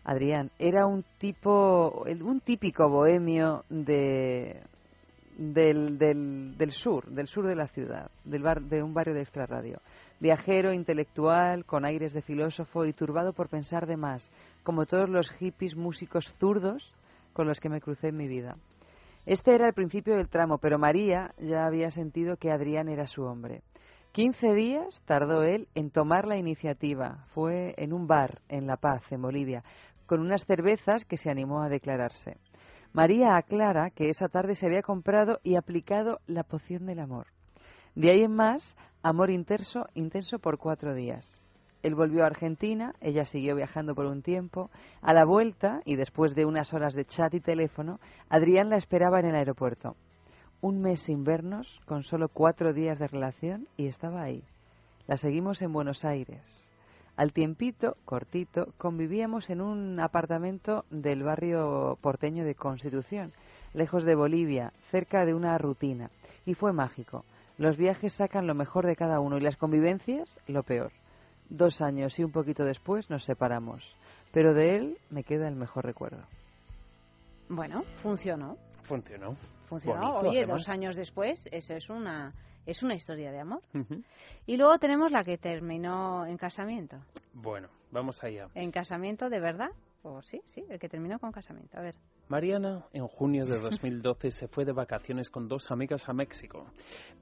Adrián 0.05 0.51
era 0.59 0.87
un 0.87 1.05
tipo, 1.19 2.05
un 2.07 2.41
típico 2.41 2.89
bohemio 2.89 3.65
de, 3.69 4.63
del, 5.37 5.99
del, 5.99 6.57
del 6.57 6.73
sur, 6.73 7.05
del 7.11 7.27
sur 7.27 7.47
de 7.47 7.57
la 7.57 7.67
ciudad, 7.69 8.11
del 8.25 8.43
bar, 8.43 8.63
de 8.63 8.83
un 8.83 8.95
barrio 8.95 9.15
de 9.15 9.23
extrarradio. 9.23 9.81
Viajero, 10.21 10.73
intelectual, 10.73 11.65
con 11.65 11.85
aires 11.85 12.13
de 12.13 12.23
filósofo 12.23 12.85
y 12.87 12.93
turbado 12.93 13.33
por 13.33 13.49
pensar 13.49 13.87
de 13.87 13.97
más, 13.97 14.31
como 14.63 14.87
todos 14.87 15.09
los 15.09 15.31
hippies 15.33 15.77
músicos 15.77 16.33
zurdos 16.39 16.93
con 17.33 17.47
los 17.47 17.61
que 17.61 17.69
me 17.69 17.81
crucé 17.81 18.09
en 18.09 18.17
mi 18.17 18.29
vida. 18.29 18.57
Este 19.27 19.55
era 19.55 19.67
el 19.67 19.75
principio 19.75 20.17
del 20.17 20.29
tramo, 20.29 20.59
pero 20.59 20.79
María 20.79 21.35
ya 21.39 21.67
había 21.67 21.91
sentido 21.91 22.37
que 22.37 22.51
Adrián 22.51 22.89
era 22.89 23.07
su 23.07 23.23
hombre, 23.23 23.63
15 24.17 24.55
días 24.55 25.03
tardó 25.05 25.43
él 25.43 25.69
en 25.75 25.91
tomar 25.91 26.27
la 26.27 26.39
iniciativa. 26.39 27.27
Fue 27.35 27.75
en 27.77 27.93
un 27.93 28.07
bar 28.07 28.41
en 28.49 28.67
La 28.67 28.79
Paz, 28.79 29.03
en 29.11 29.21
Bolivia, 29.21 29.63
con 30.07 30.21
unas 30.23 30.47
cervezas 30.47 31.05
que 31.05 31.19
se 31.19 31.29
animó 31.29 31.61
a 31.61 31.69
declararse. 31.69 32.39
María 32.95 33.37
aclara 33.37 33.91
que 33.91 34.09
esa 34.09 34.29
tarde 34.29 34.55
se 34.55 34.65
había 34.65 34.81
comprado 34.81 35.39
y 35.43 35.57
aplicado 35.57 36.21
la 36.27 36.45
poción 36.45 36.87
del 36.87 37.01
amor. 37.01 37.27
De 37.97 38.11
ahí 38.11 38.23
en 38.23 38.37
más, 38.37 38.77
amor 39.03 39.31
intenso, 39.31 39.87
intenso 39.95 40.39
por 40.39 40.59
cuatro 40.59 40.95
días. 40.95 41.27
Él 41.83 41.95
volvió 41.95 42.25
a 42.25 42.27
Argentina, 42.27 42.95
ella 43.01 43.25
siguió 43.25 43.57
viajando 43.57 43.95
por 43.95 44.05
un 44.05 44.21
tiempo. 44.21 44.71
A 45.01 45.15
la 45.15 45.25
vuelta, 45.25 45.81
y 45.87 45.97
después 45.97 46.35
de 46.35 46.45
unas 46.45 46.75
horas 46.75 46.93
de 46.93 47.07
chat 47.07 47.33
y 47.33 47.41
teléfono, 47.41 47.99
Adrián 48.29 48.69
la 48.69 48.77
esperaba 48.77 49.21
en 49.21 49.27
el 49.27 49.37
aeropuerto. 49.37 49.97
Un 50.61 50.83
mes 50.83 51.01
sin 51.05 51.25
vernos, 51.25 51.81
con 51.87 52.03
solo 52.03 52.29
cuatro 52.29 52.75
días 52.75 52.99
de 52.99 53.07
relación, 53.07 53.67
y 53.79 53.87
estaba 53.87 54.23
ahí. 54.23 54.45
La 55.07 55.17
seguimos 55.17 55.63
en 55.63 55.73
Buenos 55.73 56.05
Aires. 56.05 56.43
Al 57.17 57.33
tiempito, 57.33 57.97
cortito, 58.05 58.75
convivíamos 58.77 59.49
en 59.49 59.63
un 59.63 60.01
apartamento 60.01 60.85
del 60.91 61.23
barrio 61.23 61.97
porteño 62.03 62.45
de 62.45 62.57
Constitución, 62.57 63.33
lejos 63.73 64.05
de 64.05 64.15
Bolivia, 64.15 64.75
cerca 64.91 65.25
de 65.25 65.33
una 65.33 65.57
rutina. 65.57 66.11
Y 66.45 66.53
fue 66.53 66.75
mágico. 66.75 67.25
Los 67.59 67.77
viajes 67.77 68.13
sacan 68.13 68.47
lo 68.47 68.55
mejor 68.55 68.87
de 68.87 68.97
cada 68.97 69.21
uno 69.21 69.39
y 69.39 69.41
las 69.41 69.57
convivencias 69.57 70.39
lo 70.47 70.63
peor. 70.63 70.93
Dos 71.49 71.81
años 71.81 72.19
y 72.19 72.25
un 72.25 72.33
poquito 72.33 72.65
después 72.65 73.09
nos 73.09 73.25
separamos, 73.25 73.83
pero 74.33 74.53
de 74.53 74.77
él 74.77 74.99
me 75.11 75.25
queda 75.25 75.49
el 75.49 75.57
mejor 75.57 75.85
recuerdo. 75.85 76.25
Bueno, 77.49 77.83
funcionó. 78.03 78.57
Funcionó. 78.83 79.37
Funcionó. 79.69 80.01
Bonito, 80.01 80.29
Oye, 80.29 80.39
además. 80.39 80.65
dos 80.65 80.69
años 80.69 80.97
después, 80.97 81.49
eso 81.53 81.75
es 81.75 81.89
una, 81.89 82.33
es 82.67 82.83
una 82.83 82.95
historia 82.95 83.31
de 83.31 83.41
amor. 83.41 83.63
Y 84.47 84.57
luego 84.57 84.79
tenemos 84.79 85.11
la 85.11 85.25
que 85.25 85.39
terminó 85.39 86.27
en 86.27 86.37
casamiento. 86.37 86.99
Bueno, 87.33 87.69
vamos 87.91 88.23
allá. 88.23 88.49
¿En 88.55 88.71
casamiento 88.71 89.31
de 89.31 89.41
verdad? 89.41 89.71
O 90.03 90.21
sí, 90.23 90.41
sí, 90.47 90.65
el 90.69 90.79
que 90.79 90.89
terminó 90.89 91.19
con 91.19 91.33
casamiento. 91.33 91.79
A 91.79 91.83
ver. 91.83 91.95
Mariana, 92.29 92.89
en 92.93 93.07
junio 93.07 93.47
de 93.47 93.61
2012, 93.61 94.33
se 94.33 94.49
fue 94.49 94.65
de 94.65 94.73
vacaciones 94.73 95.31
con 95.31 95.47
dos 95.47 95.71
amigas 95.71 96.09
a 96.09 96.13
México. 96.13 96.67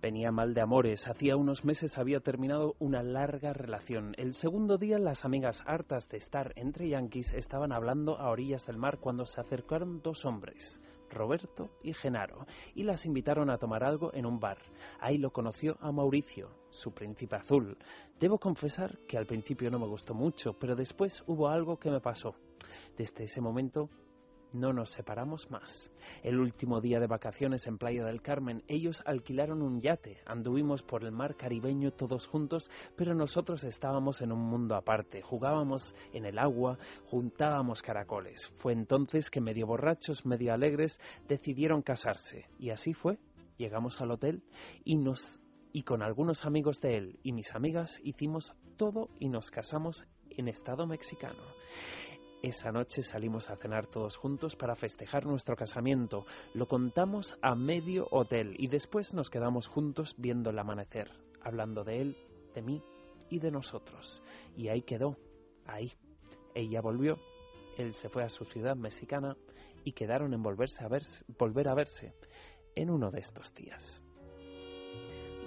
Venía 0.00 0.32
mal 0.32 0.54
de 0.54 0.62
amores. 0.62 1.06
Hacía 1.06 1.36
unos 1.36 1.62
meses 1.62 1.98
había 1.98 2.20
terminado 2.20 2.74
una 2.78 3.02
larga 3.02 3.52
relación. 3.52 4.14
El 4.16 4.32
segundo 4.32 4.78
día, 4.78 4.98
las 4.98 5.26
amigas, 5.26 5.62
hartas 5.66 6.08
de 6.08 6.16
estar 6.16 6.54
entre 6.56 6.88
yanquis, 6.88 7.34
estaban 7.34 7.70
hablando 7.70 8.16
a 8.18 8.30
orillas 8.30 8.64
del 8.64 8.78
mar 8.78 8.98
cuando 8.98 9.26
se 9.26 9.42
acercaron 9.42 10.00
dos 10.00 10.24
hombres, 10.24 10.80
Roberto 11.10 11.68
y 11.82 11.92
Genaro, 11.92 12.46
y 12.74 12.84
las 12.84 13.04
invitaron 13.04 13.50
a 13.50 13.58
tomar 13.58 13.84
algo 13.84 14.10
en 14.14 14.24
un 14.24 14.40
bar. 14.40 14.56
Ahí 15.00 15.18
lo 15.18 15.34
conoció 15.34 15.76
a 15.82 15.92
Mauricio, 15.92 16.48
su 16.70 16.94
príncipe 16.94 17.36
azul. 17.36 17.76
Debo 18.18 18.38
confesar 18.38 18.96
que 19.06 19.18
al 19.18 19.26
principio 19.26 19.70
no 19.70 19.78
me 19.78 19.86
gustó 19.86 20.14
mucho, 20.14 20.54
pero 20.54 20.74
después 20.74 21.22
hubo 21.26 21.48
algo 21.48 21.78
que 21.78 21.90
me 21.90 22.00
pasó. 22.00 22.34
Desde 22.96 23.24
ese 23.24 23.42
momento 23.42 23.90
no 24.54 24.72
nos 24.72 24.90
separamos 24.90 25.50
más. 25.50 25.90
El 26.22 26.38
último 26.38 26.80
día 26.80 27.00
de 27.00 27.06
vacaciones 27.06 27.66
en 27.66 27.76
Playa 27.76 28.04
del 28.04 28.22
Carmen, 28.22 28.62
ellos 28.68 29.02
alquilaron 29.04 29.62
un 29.62 29.80
yate, 29.80 30.22
anduvimos 30.26 30.82
por 30.82 31.04
el 31.04 31.12
mar 31.12 31.36
caribeño 31.36 31.90
todos 31.90 32.26
juntos, 32.26 32.70
pero 32.96 33.14
nosotros 33.14 33.64
estábamos 33.64 34.20
en 34.22 34.32
un 34.32 34.40
mundo 34.40 34.76
aparte, 34.76 35.22
jugábamos 35.22 35.94
en 36.12 36.24
el 36.24 36.38
agua, 36.38 36.78
juntábamos 37.06 37.82
caracoles. 37.82 38.52
Fue 38.58 38.72
entonces 38.72 39.30
que 39.30 39.40
medio 39.40 39.66
borrachos, 39.66 40.24
medio 40.24 40.54
alegres, 40.54 41.00
decidieron 41.28 41.82
casarse. 41.82 42.46
Y 42.58 42.70
así 42.70 42.94
fue. 42.94 43.18
Llegamos 43.56 44.00
al 44.00 44.10
hotel 44.10 44.42
y 44.84 44.96
nos 44.96 45.40
y 45.72 45.82
con 45.82 46.02
algunos 46.02 46.44
amigos 46.44 46.80
de 46.80 46.96
él 46.96 47.18
y 47.24 47.32
mis 47.32 47.52
amigas 47.52 48.00
hicimos 48.04 48.52
todo 48.76 49.08
y 49.18 49.28
nos 49.28 49.50
casamos 49.50 50.06
en 50.30 50.48
estado 50.48 50.86
mexicano. 50.86 51.42
Esa 52.44 52.70
noche 52.70 53.02
salimos 53.02 53.48
a 53.48 53.56
cenar 53.56 53.86
todos 53.86 54.18
juntos 54.18 54.54
para 54.54 54.76
festejar 54.76 55.24
nuestro 55.24 55.56
casamiento. 55.56 56.26
Lo 56.52 56.68
contamos 56.68 57.38
a 57.40 57.54
medio 57.54 58.06
hotel 58.10 58.54
y 58.58 58.68
después 58.68 59.14
nos 59.14 59.30
quedamos 59.30 59.66
juntos 59.66 60.14
viendo 60.18 60.50
el 60.50 60.58
amanecer, 60.58 61.10
hablando 61.40 61.84
de 61.84 62.02
él, 62.02 62.18
de 62.54 62.60
mí 62.60 62.82
y 63.30 63.38
de 63.38 63.50
nosotros. 63.50 64.22
Y 64.58 64.68
ahí 64.68 64.82
quedó, 64.82 65.16
ahí. 65.64 65.94
Ella 66.54 66.82
volvió, 66.82 67.18
él 67.78 67.94
se 67.94 68.10
fue 68.10 68.22
a 68.22 68.28
su 68.28 68.44
ciudad 68.44 68.76
mexicana 68.76 69.38
y 69.82 69.92
quedaron 69.92 70.34
en 70.34 70.42
volverse 70.42 70.84
a 70.84 70.88
verse, 70.88 71.24
volver 71.38 71.66
a 71.68 71.74
verse 71.74 72.12
en 72.74 72.90
uno 72.90 73.10
de 73.10 73.20
estos 73.20 73.54
días. 73.54 74.03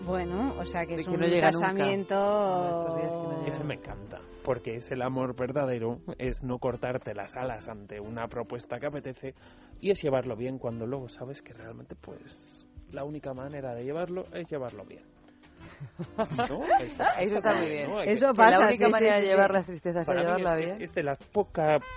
Bueno, 0.06 0.56
o 0.58 0.66
sea 0.66 0.86
que 0.86 0.96
es 0.96 1.06
que 1.06 1.10
un 1.12 1.20
no 1.20 1.28
llega 1.28 1.52
nunca. 1.52 1.68
casamiento... 1.68 2.98
Ese 3.46 3.64
me 3.64 3.76
encanta, 3.76 4.20
porque 4.44 4.76
es 4.76 4.92
el 4.92 5.02
amor 5.02 5.36
verdadero, 5.36 6.00
es 6.18 6.44
no 6.44 6.60
cortarte 6.60 7.14
las 7.14 7.36
alas 7.36 7.68
ante 7.70 8.00
una 8.00 8.28
propuesta 8.28 8.80
que 8.80 8.88
apetece 8.88 9.36
y 9.80 9.92
es 9.92 10.02
llevarlo 10.02 10.36
bien 10.36 10.60
cuando 10.60 10.86
luego 10.86 11.08
sabes 11.10 11.42
que 11.42 11.54
realmente 11.54 11.96
pues 11.96 12.68
la 12.92 13.04
única 13.06 13.34
manera 13.34 13.74
de 13.74 13.84
llevarlo 13.86 14.26
es 14.34 14.50
llevarlo 14.50 14.86
bien. 14.86 15.04
¿No? 16.18 16.64
Eso, 16.80 17.04
Eso 17.20 17.38
está 17.38 17.54
muy 17.56 17.68
bien. 17.70 17.90
¿no? 17.90 18.02
Eso 18.02 18.28
pasa, 18.34 18.60
La 18.60 18.68
única 18.68 18.86
sí, 18.88 18.92
manera 18.92 19.16
sí, 19.16 19.22
de 19.22 19.28
llevar 19.28 19.48
sí. 19.50 19.54
las 19.54 19.66
tristezas 19.66 20.02
es 20.02 20.08
Para 20.08 20.22
llevarla 20.22 20.52
es- 20.60 20.66
bien. 20.66 20.82
Es, 20.82 20.90
es 20.90 20.96
de 20.96 21.04
los 21.04 21.18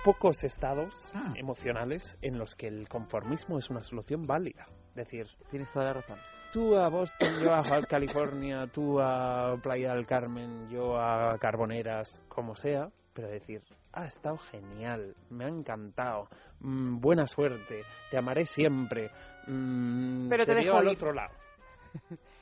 pocos 0.05 0.43
estados 0.43 1.11
emocionales 1.35 2.17
en 2.21 2.37
los 2.37 2.55
que 2.55 2.67
el 2.67 2.87
conformismo 2.87 3.57
es 3.57 3.69
una 3.69 3.81
solución 3.83 4.23
válida. 4.25 4.65
Es 4.89 4.95
decir, 4.95 5.27
Tienes 5.49 5.71
toda 5.71 5.85
la 5.85 5.93
razón. 5.93 6.17
Tú 6.51 6.75
a 6.75 6.89
Boston, 6.89 7.39
yo 7.41 7.53
a 7.53 7.63
California, 7.87 8.67
tú 8.67 8.99
a 8.99 9.55
Playa 9.63 9.93
del 9.93 10.05
Carmen, 10.05 10.67
yo 10.69 10.97
a 10.99 11.37
Carboneras, 11.39 12.21
como 12.27 12.55
sea, 12.57 12.89
pero 13.13 13.29
decir, 13.29 13.61
ha 13.93 14.05
estado 14.05 14.37
genial, 14.37 15.15
me 15.29 15.45
ha 15.45 15.47
encantado, 15.47 16.27
mm, 16.59 16.99
buena 16.99 17.25
suerte, 17.25 17.83
te 18.09 18.17
amaré 18.17 18.45
siempre, 18.45 19.09
mm, 19.47 20.27
Pero 20.29 20.45
te 20.45 20.53
veo 20.53 20.63
dejo 20.65 20.77
al 20.77 20.87
ir. 20.87 20.97
otro 20.97 21.13
lado. 21.13 21.33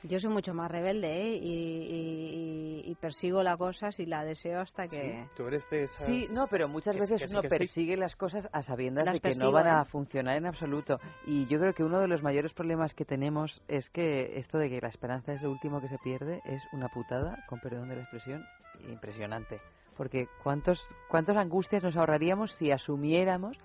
Yo 0.02 0.18
soy 0.18 0.30
mucho 0.30 0.54
más 0.54 0.70
rebelde 0.70 1.22
¿eh? 1.22 1.36
y, 1.36 2.84
y- 2.86 2.90
y 2.90 2.94
persigo 2.94 3.42
la 3.42 3.56
cosa 3.56 3.92
si 3.92 4.06
la 4.06 4.24
deseo 4.24 4.60
hasta 4.60 4.88
que... 4.88 5.26
Tú 5.36 5.46
eres 5.46 5.68
de 5.68 5.84
esas... 5.84 6.06
Sí, 6.06 6.26
no, 6.34 6.46
pero 6.50 6.68
muchas 6.68 6.94
que- 6.94 7.00
veces 7.02 7.20
que 7.20 7.28
sí, 7.28 7.34
uno 7.34 7.42
que 7.42 7.50
sí. 7.50 7.58
persigue 7.58 7.96
las 7.96 8.16
cosas 8.16 8.48
a 8.52 8.62
sabiendas 8.62 9.04
Las 9.04 9.14
de 9.14 9.20
que 9.20 9.28
persigo, 9.28 9.46
no 9.46 9.52
van 9.52 9.66
a 9.66 9.82
¿eh? 9.82 9.84
funcionar 9.84 10.36
en 10.36 10.46
absoluto. 10.46 10.98
Y 11.26 11.46
yo 11.46 11.58
creo 11.60 11.74
que 11.74 11.84
uno 11.84 12.00
de 12.00 12.08
los 12.08 12.22
mayores 12.22 12.52
problemas 12.54 12.94
que 12.94 13.04
tenemos 13.04 13.60
es 13.68 13.90
que 13.90 14.38
esto 14.38 14.56
de 14.58 14.70
que 14.70 14.80
la 14.80 14.88
esperanza 14.88 15.32
es 15.34 15.42
lo 15.42 15.50
último 15.50 15.80
que 15.80 15.88
se 15.88 15.98
pierde 15.98 16.40
es 16.44 16.66
una 16.72 16.88
putada, 16.88 17.38
con 17.46 17.60
perdón 17.60 17.88
de 17.90 17.96
la 17.96 18.02
expresión, 18.02 18.46
impresionante. 18.88 19.60
Porque 19.96 20.28
cuántos 20.42 20.88
cuántas 21.08 21.36
angustias 21.36 21.82
nos 21.82 21.96
ahorraríamos 21.96 22.52
si 22.52 22.70
asumiéramos 22.70 23.58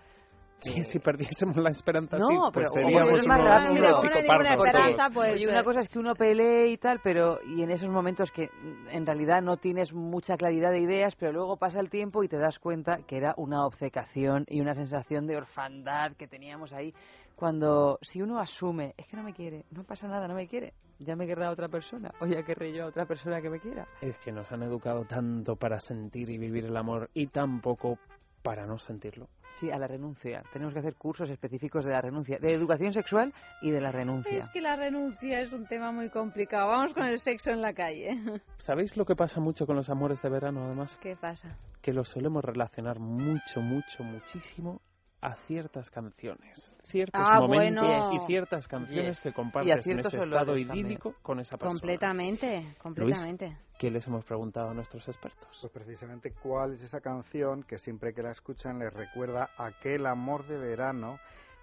Sí, 0.60 0.84
si 0.84 0.99
perdiésemos 0.99 1.58
la 1.58 1.70
esperanza, 1.70 2.18
no, 2.18 2.28
sí, 2.28 2.36
pero 2.36 2.51
pues 2.53 2.68
o 2.70 2.80
seríamos 2.80 3.26
más 3.28 3.39
unos 3.39 3.51
rápido. 3.51 3.88
auténticos 3.88 4.28
pardos 4.28 4.72
todos. 4.72 5.14
pues, 5.14 5.34
Oye, 5.34 5.47
una 5.47 5.64
cosa 5.64 5.80
es 5.82 5.89
que 5.89 5.99
uno 5.99 6.14
pelee 6.16 6.70
y 6.70 6.78
tal, 6.78 7.01
pero 7.03 7.39
y 7.45 7.62
en 7.62 7.72
esos 7.72 7.89
momentos 7.89 8.32
que 8.32 8.49
en 8.89 9.06
realidad 9.06 9.41
no 9.41 9.58
tienes 9.58 9.93
mucha 9.93 10.36
claridad 10.38 10.72
de 10.72 10.80
ideas, 10.80 11.16
pero 11.16 11.34
luego 11.34 11.58
pasa 11.58 11.80
el 11.80 11.89
tiempo 11.89 12.24
y 12.24 12.28
te 12.28 12.38
das 12.38 12.58
cuenta 12.58 12.99
que 13.06 13.18
era 13.18 13.34
una 13.38 13.66
obcecación 13.66 14.45
y 14.47 14.62
una 14.62 14.74
sensación 14.74 15.28
de 15.28 15.38
orfandad 15.38 16.14
que 16.14 16.28
teníamos 16.28 16.74
ahí. 16.74 16.93
Cuando 17.36 17.99
si 18.01 18.22
uno 18.22 18.39
asume, 18.39 18.93
es 18.97 19.08
que 19.08 19.18
no 19.18 19.24
me 19.24 19.34
quiere, 19.34 19.66
no 19.72 19.84
pasa 19.84 20.08
nada, 20.08 20.26
no 20.28 20.36
me 20.36 20.47
quiere, 20.47 20.74
ya 20.99 21.18
me 21.18 21.28
querrá 21.28 21.51
otra 21.51 21.68
persona, 21.68 22.12
o 22.22 22.26
ya 22.26 22.43
querré 22.43 22.74
yo 22.74 22.86
a 22.86 22.88
otra 22.88 23.06
persona 23.06 23.41
que 23.41 23.49
me 23.49 23.60
quiera. 23.60 23.86
Es 24.01 24.18
que 24.20 24.32
nos 24.32 24.49
han 24.53 24.64
educado 24.64 25.03
tanto 25.03 25.58
para 25.58 25.80
sentir 25.80 26.30
y 26.30 26.38
vivir 26.38 26.66
el 26.66 26.78
amor 26.78 27.10
y 27.14 27.28
tan 27.28 27.60
poco 27.60 27.99
para 28.41 28.66
no 28.66 28.80
sentirlo. 28.80 29.28
Sí, 29.60 29.72
a 29.72 29.78
la 29.78 29.88
renuncia. 29.88 30.44
Tenemos 30.52 30.73
que 30.73 30.80
hacer 30.80 30.95
cursos 30.95 31.30
específicos 31.30 31.86
de 31.86 31.91
la 31.91 32.02
renuncia, 32.02 32.38
de 32.40 32.52
educación 32.52 32.94
sexual 32.94 33.34
y 33.61 33.72
de 33.72 33.80
la 33.80 33.91
renuncia. 33.91 34.38
Es 34.40 34.49
que 34.49 34.61
la 34.61 34.76
renuncia 34.76 35.40
es 35.40 35.53
un 35.53 35.65
tema 35.65 35.91
muy 35.91 36.10
complicado. 36.10 36.68
Vamos 36.68 36.94
con 36.94 37.03
el 37.03 37.19
sexo 37.19 37.52
en 37.52 37.61
la 37.61 37.73
calle. 37.73 38.18
¿Sabéis 38.57 38.98
lo 38.98 39.06
que 39.06 39.15
pasa 39.15 39.40
mucho 39.40 39.65
con 39.65 39.76
los 39.76 39.90
amores 39.90 40.22
de 40.22 40.30
verano, 40.30 40.65
además? 40.65 40.98
¿Qué 41.02 41.15
pasa? 41.15 41.57
Que 41.82 41.94
los 41.94 42.10
solemos 42.10 42.44
relacionar 42.44 42.99
mucho, 42.99 43.61
mucho, 43.61 44.03
muchísimo 44.03 44.82
a 45.26 45.35
ciertas 45.47 45.89
canciones, 45.89 46.77
ciertos 46.89 47.22
Ah, 47.26 47.39
momentos 47.39 47.84
bueno. 47.88 48.14
y 48.14 48.19
ciertas 48.27 48.68
canciones 48.68 49.18
Yes. 49.18 49.19
que 49.22 49.34
compartes 49.34 49.88
en 49.88 49.99
ese 49.99 50.18
estado 50.18 50.23
olores 50.52 50.68
también. 50.68 50.85
idílico 50.85 51.15
con 51.23 51.39
esa 51.39 51.57
persona. 51.57 51.80
Completamente, 51.80 52.76
completamente. 52.81 53.45
Luis, 53.47 53.57
¿qué 53.80 53.89
les 53.89 54.06
hemos 54.07 54.23
preguntado 54.23 54.69
a 54.69 54.73
nuestros 54.73 55.07
expertos? 55.07 55.47
Pues 55.61 55.73
precisamente 55.73 56.31
cuál 56.31 56.73
es 56.73 56.84
esa 56.84 57.02
canción 57.02 57.64
que 57.64 57.77
siempre 57.80 58.14
que 58.14 58.22
la 58.22 58.31
escuchan 58.31 58.77
les 58.80 58.93
recuerda 58.93 59.49
aquel 59.57 60.06
amor 60.06 60.45
de 60.47 60.57
verano 60.60 61.18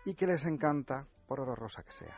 y 0.05 0.14
que 0.14 0.26
les 0.26 0.44
encanta 0.44 1.06
por 1.28 1.39
horrorosa 1.40 1.82
que 1.84 1.93
sea. 1.93 2.16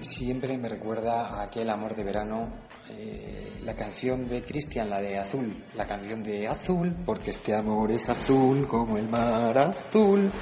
Siempre 0.00 0.56
me 0.58 0.68
recuerda 0.68 1.28
a 1.28 1.44
aquel 1.44 1.70
amor 1.70 1.94
de 1.94 2.04
verano, 2.04 2.60
eh, 2.88 3.60
la 3.64 3.74
canción 3.74 4.28
de 4.28 4.42
Cristian, 4.42 4.90
la 4.90 5.00
de 5.00 5.18
Azul, 5.18 5.64
la 5.74 5.86
canción 5.86 6.22
de 6.22 6.46
Azul, 6.48 6.96
porque 7.04 7.30
este 7.30 7.54
amor 7.54 7.92
es 7.92 8.08
azul 8.08 8.66
como 8.66 8.96
el 8.96 9.08
mar 9.08 9.56
azul. 9.58 10.32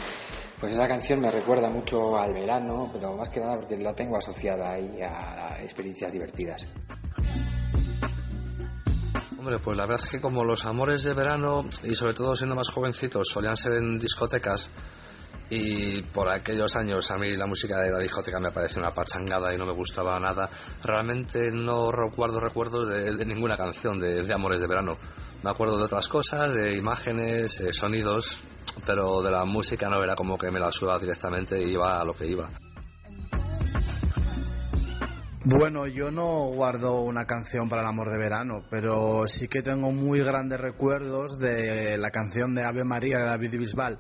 Pues 0.61 0.73
esa 0.73 0.89
canción 0.89 1.21
me 1.21 1.31
recuerda 1.31 1.71
mucho 1.71 2.17
al 2.19 2.33
verano, 2.33 2.89
pero 2.93 3.17
más 3.17 3.29
que 3.29 3.41
nada 3.41 3.57
porque 3.57 3.77
la 3.77 3.95
tengo 3.95 4.17
asociada 4.17 4.73
ahí 4.73 5.01
a 5.03 5.63
experiencias 5.63 6.13
divertidas. 6.13 6.67
Hombre, 9.39 9.61
pues 9.61 9.77
la 9.77 9.87
verdad 9.87 10.05
es 10.05 10.11
que 10.11 10.21
como 10.21 10.45
los 10.45 10.67
amores 10.67 11.05
de 11.05 11.15
verano 11.15 11.65
y 11.85 11.95
sobre 11.95 12.15
todo 12.15 12.35
siendo 12.35 12.57
más 12.57 12.71
jovencitos 12.71 13.29
solían 13.29 13.57
ser 13.57 13.75
en 13.75 13.99
discotecas 13.99 14.69
y 15.51 16.03
por 16.03 16.29
aquellos 16.29 16.77
años 16.77 17.11
a 17.11 17.17
mí 17.17 17.37
la 17.37 17.47
música 17.47 17.81
de 17.81 17.91
la 17.91 17.99
discoteca 17.99 18.39
me 18.39 18.51
parecía 18.51 18.83
una 18.83 18.93
pachangada 18.93 19.55
y 19.55 19.57
no 19.57 19.67
me 19.67 19.73
gustaba 19.73 20.19
nada, 20.21 20.49
realmente 20.85 21.51
no 21.51 21.91
recuerdo 21.91 22.41
recuerdos 22.41 22.89
de, 22.89 23.25
ninguna 23.25 23.57
canción 23.57 23.99
de, 23.99 24.23
de 24.23 24.35
amores 24.35 24.61
de 24.61 24.67
verano. 24.67 24.97
Me 25.43 25.51
acuerdo 25.51 25.79
de 25.79 25.85
otras 25.85 26.09
cosas, 26.09 26.53
de 26.53 26.77
imágenes, 26.77 27.61
eh, 27.61 27.73
sonidos, 27.73 28.43
pero 28.85 29.23
de 29.23 29.31
la 29.31 29.45
música 29.45 29.89
no 29.89 30.03
era 30.03 30.15
como 30.15 30.37
que 30.37 30.51
me 30.51 30.59
la 30.59 30.73
suba 30.73 30.99
directamente 30.99 31.61
y 31.63 31.73
iba 31.73 32.01
a 32.01 32.05
lo 32.05 32.13
que 32.15 32.27
iba. 32.27 32.51
Bueno, 35.51 35.87
yo 35.87 36.11
no 36.11 36.51
guardo 36.51 37.01
una 37.01 37.25
canción 37.25 37.71
para 37.71 37.81
el 37.81 37.89
amor 37.89 38.11
de 38.11 38.19
verano, 38.19 38.65
pero 38.69 39.27
sí 39.27 39.49
que 39.49 39.63
tengo 39.63 39.93
muy 39.93 40.19
grandes 40.19 40.61
recuerdos 40.61 41.39
de 41.39 41.97
la 41.97 42.11
canción 42.11 42.55
de 42.55 42.65
Ave 42.65 42.85
María 42.85 43.17
de 43.17 43.25
David 43.25 43.59
Bisbal, 43.59 43.99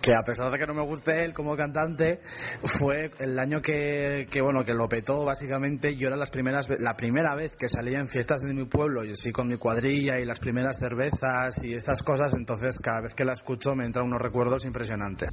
que 0.00 0.12
a 0.16 0.22
pesar 0.22 0.52
de 0.52 0.58
que 0.60 0.66
no 0.68 0.74
me 0.74 0.86
guste 0.86 1.24
él 1.24 1.34
como 1.34 1.56
cantante, 1.56 2.20
fue 2.62 3.10
el 3.18 3.36
año 3.40 3.60
que, 3.60 4.28
bueno, 4.40 4.64
que 4.64 4.74
lo 4.74 4.88
petó 4.88 5.24
básicamente. 5.24 5.96
Yo 5.96 6.06
era 6.06 6.16
las 6.16 6.30
primeras, 6.30 6.68
la 6.78 6.96
primera 6.96 7.34
vez 7.34 7.56
que 7.56 7.68
salía 7.68 7.98
en 7.98 8.06
fiestas 8.06 8.42
de 8.42 8.54
mi 8.54 8.66
pueblo, 8.66 9.04
y 9.04 9.10
así 9.10 9.32
con 9.32 9.48
mi 9.48 9.56
cuadrilla 9.56 10.20
y 10.20 10.24
las 10.24 10.38
primeras 10.38 10.78
cervezas 10.78 11.64
y 11.64 11.74
estas 11.74 12.04
cosas, 12.04 12.32
entonces 12.34 12.78
cada 12.78 13.00
vez 13.00 13.12
que 13.12 13.24
la 13.24 13.32
escucho 13.32 13.74
me 13.74 13.86
entran 13.86 14.06
unos 14.06 14.22
recuerdos 14.22 14.64
impresionantes. 14.64 15.30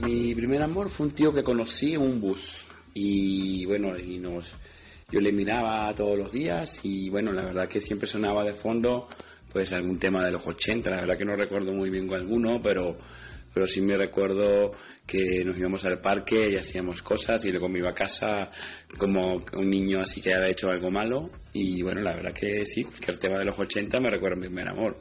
Mi 0.00 0.34
primer 0.34 0.62
amor 0.62 0.88
fue 0.88 1.08
un 1.08 1.14
tío 1.14 1.30
que 1.34 1.44
conocí 1.44 1.92
en 1.92 2.00
un 2.00 2.18
bus 2.18 2.71
y 2.94 3.64
bueno, 3.66 3.98
y 3.98 4.18
nos 4.18 4.54
yo 5.10 5.20
le 5.20 5.32
miraba 5.32 5.94
todos 5.94 6.18
los 6.18 6.32
días 6.32 6.80
y 6.84 7.10
bueno, 7.10 7.32
la 7.32 7.44
verdad 7.44 7.68
que 7.68 7.80
siempre 7.80 8.08
sonaba 8.08 8.44
de 8.44 8.54
fondo 8.54 9.08
pues 9.52 9.72
algún 9.74 9.98
tema 9.98 10.24
de 10.24 10.32
los 10.32 10.46
80, 10.46 10.88
la 10.88 11.00
verdad 11.02 11.18
que 11.18 11.26
no 11.26 11.36
recuerdo 11.36 11.72
muy 11.72 11.90
bien 11.90 12.12
alguno, 12.14 12.60
pero 12.62 12.96
pero 13.52 13.66
sí 13.66 13.82
me 13.82 13.96
recuerdo 13.96 14.72
que 15.06 15.44
nos 15.44 15.58
íbamos 15.58 15.84
al 15.84 16.00
parque 16.00 16.48
y 16.50 16.56
hacíamos 16.56 17.02
cosas 17.02 17.44
y 17.44 17.50
luego 17.50 17.68
me 17.68 17.80
iba 17.80 17.90
a 17.90 17.94
casa 17.94 18.50
como 18.98 19.42
un 19.52 19.68
niño 19.68 20.00
así 20.00 20.22
que 20.22 20.32
había 20.32 20.52
hecho 20.52 20.68
algo 20.68 20.90
malo 20.90 21.28
y 21.52 21.82
bueno, 21.82 22.00
la 22.00 22.14
verdad 22.14 22.32
que 22.32 22.64
sí, 22.64 22.86
el 23.06 23.18
tema 23.18 23.38
de 23.38 23.44
los 23.44 23.58
80 23.58 24.00
me 24.00 24.10
recuerda 24.10 24.36
a 24.36 24.40
mi 24.40 24.46
primer 24.46 24.68
amor. 24.68 24.96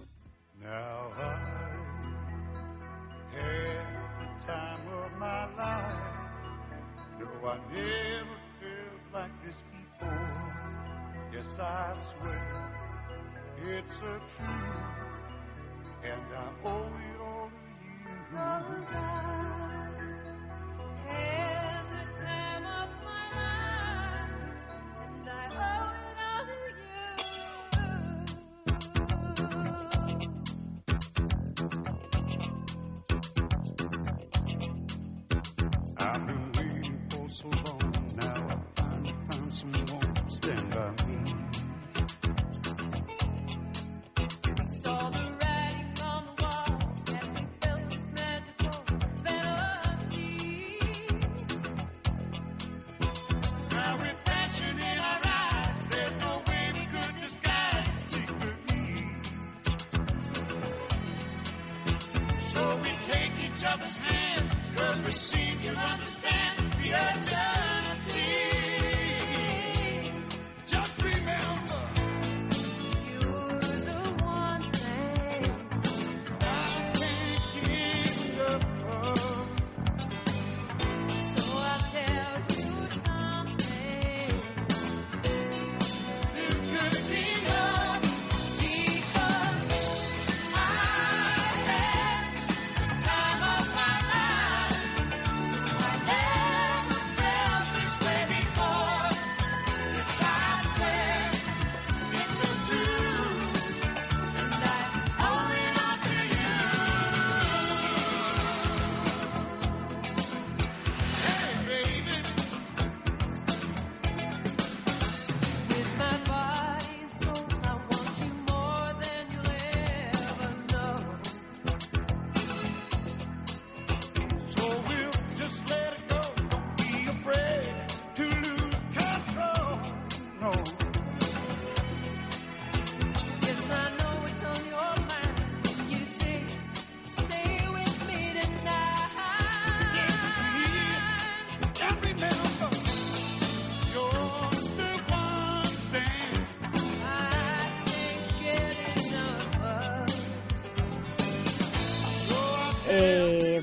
I 11.62 11.96
swear 12.18 13.78
it's 13.78 13.98
a 14.00 14.02
truth, 14.02 14.42
and 16.04 16.22
I 16.36 16.68
owe 16.68 16.88
it 16.88 17.22
all 17.22 17.50
to 17.50 17.84
you. 17.84 17.92
Cause 18.32 18.96
I 18.96 18.98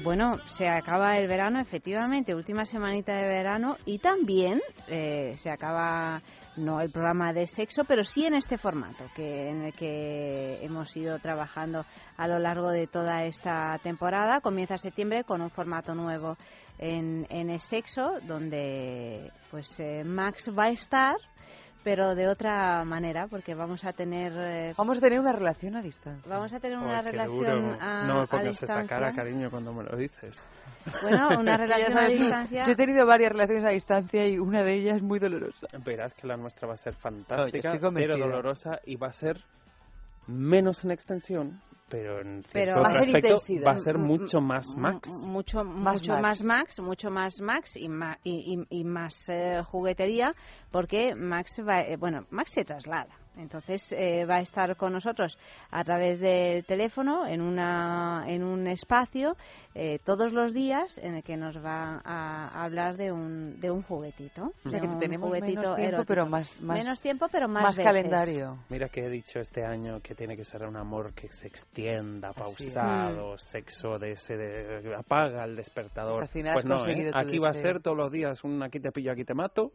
bueno, 0.08 0.38
se 0.46 0.66
acaba 0.66 1.18
el 1.18 1.28
verano, 1.28 1.60
efectivamente, 1.60 2.34
última 2.34 2.64
semanita 2.64 3.14
de 3.14 3.26
verano 3.26 3.76
y 3.84 3.98
también 3.98 4.58
eh, 4.86 5.34
se 5.34 5.50
acaba 5.50 6.22
no 6.56 6.80
el 6.80 6.90
programa 6.90 7.34
de 7.34 7.46
sexo, 7.46 7.82
pero 7.86 8.02
sí 8.04 8.24
en 8.24 8.32
este 8.32 8.56
formato 8.56 9.04
que 9.14 9.50
en 9.50 9.66
el 9.66 9.74
que 9.74 10.64
hemos 10.64 10.96
ido 10.96 11.18
trabajando 11.18 11.84
a 12.16 12.26
lo 12.26 12.38
largo 12.38 12.70
de 12.70 12.86
toda 12.86 13.24
esta 13.24 13.78
temporada. 13.82 14.40
Comienza 14.40 14.78
septiembre 14.78 15.24
con 15.24 15.42
un 15.42 15.50
formato 15.50 15.94
nuevo 15.94 16.38
en, 16.78 17.26
en 17.28 17.50
el 17.50 17.60
sexo, 17.60 18.12
donde 18.22 19.30
pues 19.50 19.78
eh, 19.78 20.04
Max 20.04 20.48
va 20.58 20.68
a 20.68 20.70
estar 20.70 21.16
pero 21.88 22.14
de 22.14 22.28
otra 22.28 22.84
manera, 22.84 23.28
porque 23.28 23.54
vamos 23.54 23.82
a 23.82 23.94
tener... 23.94 24.30
eh, 24.36 24.74
Vamos 24.76 24.98
a 24.98 25.00
tener 25.00 25.18
una 25.18 25.32
relación 25.32 25.74
a 25.74 25.80
distancia. 25.80 26.30
Vamos 26.30 26.52
a 26.52 26.60
tener 26.60 26.76
una 26.76 27.00
relación 27.00 27.62
duro. 27.62 27.76
a, 27.80 28.06
no 28.06 28.14
me 28.16 28.22
a 28.24 28.26
pongas 28.26 28.62
esa 28.62 28.66
cara, 28.66 28.82
distancia. 28.82 29.12
cariño, 29.14 29.50
cuando 29.50 29.72
me 29.72 29.84
lo 29.84 29.96
dices. 29.96 30.38
Bueno, 31.00 31.28
una 31.40 31.56
relación 31.56 31.96
a 31.96 32.08
distancia. 32.08 32.66
Yo 32.66 32.72
he 32.72 32.76
tenido 32.76 33.06
varias 33.06 33.32
relaciones 33.32 33.64
a 33.64 33.70
distancia 33.70 34.28
y 34.28 34.38
una 34.38 34.62
de 34.62 34.74
ellas 34.74 35.00
muy 35.00 35.18
dolorosa. 35.18 35.66
Verás 35.82 36.12
que 36.12 36.26
la 36.26 36.36
nuestra 36.36 36.68
va 36.68 36.74
a 36.74 36.76
ser 36.76 36.92
No, 36.92 37.00
fantástica, 37.00 37.72
estoy 37.72 37.94
pero 37.94 38.18
dolorosa 38.18 38.80
y 38.84 38.96
va 38.96 39.06
a 39.06 39.12
ser 39.12 39.38
menos 40.26 40.84
en 40.84 40.90
extensión, 40.90 41.62
pero 41.88 42.20
en 42.20 42.42
Pero 42.52 42.74
cierto 42.74 42.82
va 42.82 42.88
a 42.88 42.92
ser 42.92 43.02
aspecto 43.02 43.28
intensidad. 43.28 43.66
va 43.66 43.72
a 43.72 43.78
ser 43.78 43.98
Mm, 43.98 44.02
mucho 44.06 44.40
mm, 44.40 44.46
más 44.46 44.76
mm, 44.76 44.80
Max. 44.80 45.08
Mucho, 45.26 45.64
Más 45.64 45.94
mucho 45.94 46.12
Max. 46.12 46.22
más 46.22 46.42
Max, 46.42 46.78
mucho 46.80 47.10
más 47.10 47.40
Max 47.40 47.76
y, 47.76 47.88
ma- 47.88 48.18
y, 48.24 48.54
y- 48.70 48.80
y 48.80 48.84
más 48.84 49.28
eh, 49.28 49.62
juguetería, 49.64 50.34
porque 50.70 51.14
Max 51.14 51.60
va, 51.66 51.80
eh, 51.80 51.96
bueno, 51.96 52.26
Max 52.30 52.50
se 52.52 52.64
traslada. 52.64 53.14
Entonces 53.38 53.92
eh, 53.92 54.24
va 54.26 54.36
a 54.36 54.40
estar 54.40 54.76
con 54.76 54.92
nosotros 54.92 55.38
a 55.70 55.84
través 55.84 56.20
del 56.20 56.64
teléfono 56.66 57.26
en, 57.26 57.40
una, 57.40 58.24
en 58.26 58.42
un 58.42 58.66
espacio 58.66 59.36
eh, 59.74 60.00
todos 60.04 60.32
los 60.32 60.52
días 60.52 60.98
en 60.98 61.14
el 61.14 61.22
que 61.22 61.36
nos 61.36 61.56
va 61.64 62.02
a 62.04 62.64
hablar 62.64 62.96
de 62.96 63.12
un, 63.12 63.60
de 63.60 63.70
un 63.70 63.82
juguetito. 63.82 64.42
O 64.42 64.52
de 64.64 64.70
sea, 64.70 64.80
que 64.80 64.86
un 64.88 64.98
tenemos 64.98 65.28
juguetito 65.28 65.60
menos 65.60 65.76
tiempo, 65.76 66.04
pero 66.06 66.26
más- 66.26 66.60
más- 66.60 66.78
menos 66.78 67.00
tiempo, 67.00 67.26
pero 67.30 67.48
más, 67.48 67.62
más 67.62 67.76
veces. 67.76 67.84
calendario. 67.84 68.58
Mira 68.68 68.88
que 68.88 69.04
he 69.06 69.08
dicho 69.08 69.38
este 69.40 69.64
año 69.64 70.00
que 70.00 70.14
tiene 70.14 70.36
que 70.36 70.44
ser 70.44 70.64
un 70.64 70.76
amor 70.76 71.14
que 71.14 71.28
se 71.30 71.46
extienda, 71.46 72.32
pausado, 72.32 73.38
sexo 73.38 73.98
de 73.98 74.12
ese 74.12 74.36
de 74.36 74.94
apaga 74.96 75.44
el 75.44 75.54
despertador. 75.56 76.22
Al 76.22 76.28
final 76.28 76.54
pues 76.54 76.64
no, 76.64 76.86
¿eh? 76.86 77.10
aquí 77.14 77.38
va 77.38 77.50
a 77.50 77.54
ser 77.54 77.80
todos 77.80 77.96
los 77.96 78.10
días 78.10 78.42
un 78.44 78.62
aquí 78.62 78.80
te 78.80 78.90
pillo, 78.90 79.12
aquí 79.12 79.24
te 79.24 79.34
mato. 79.34 79.70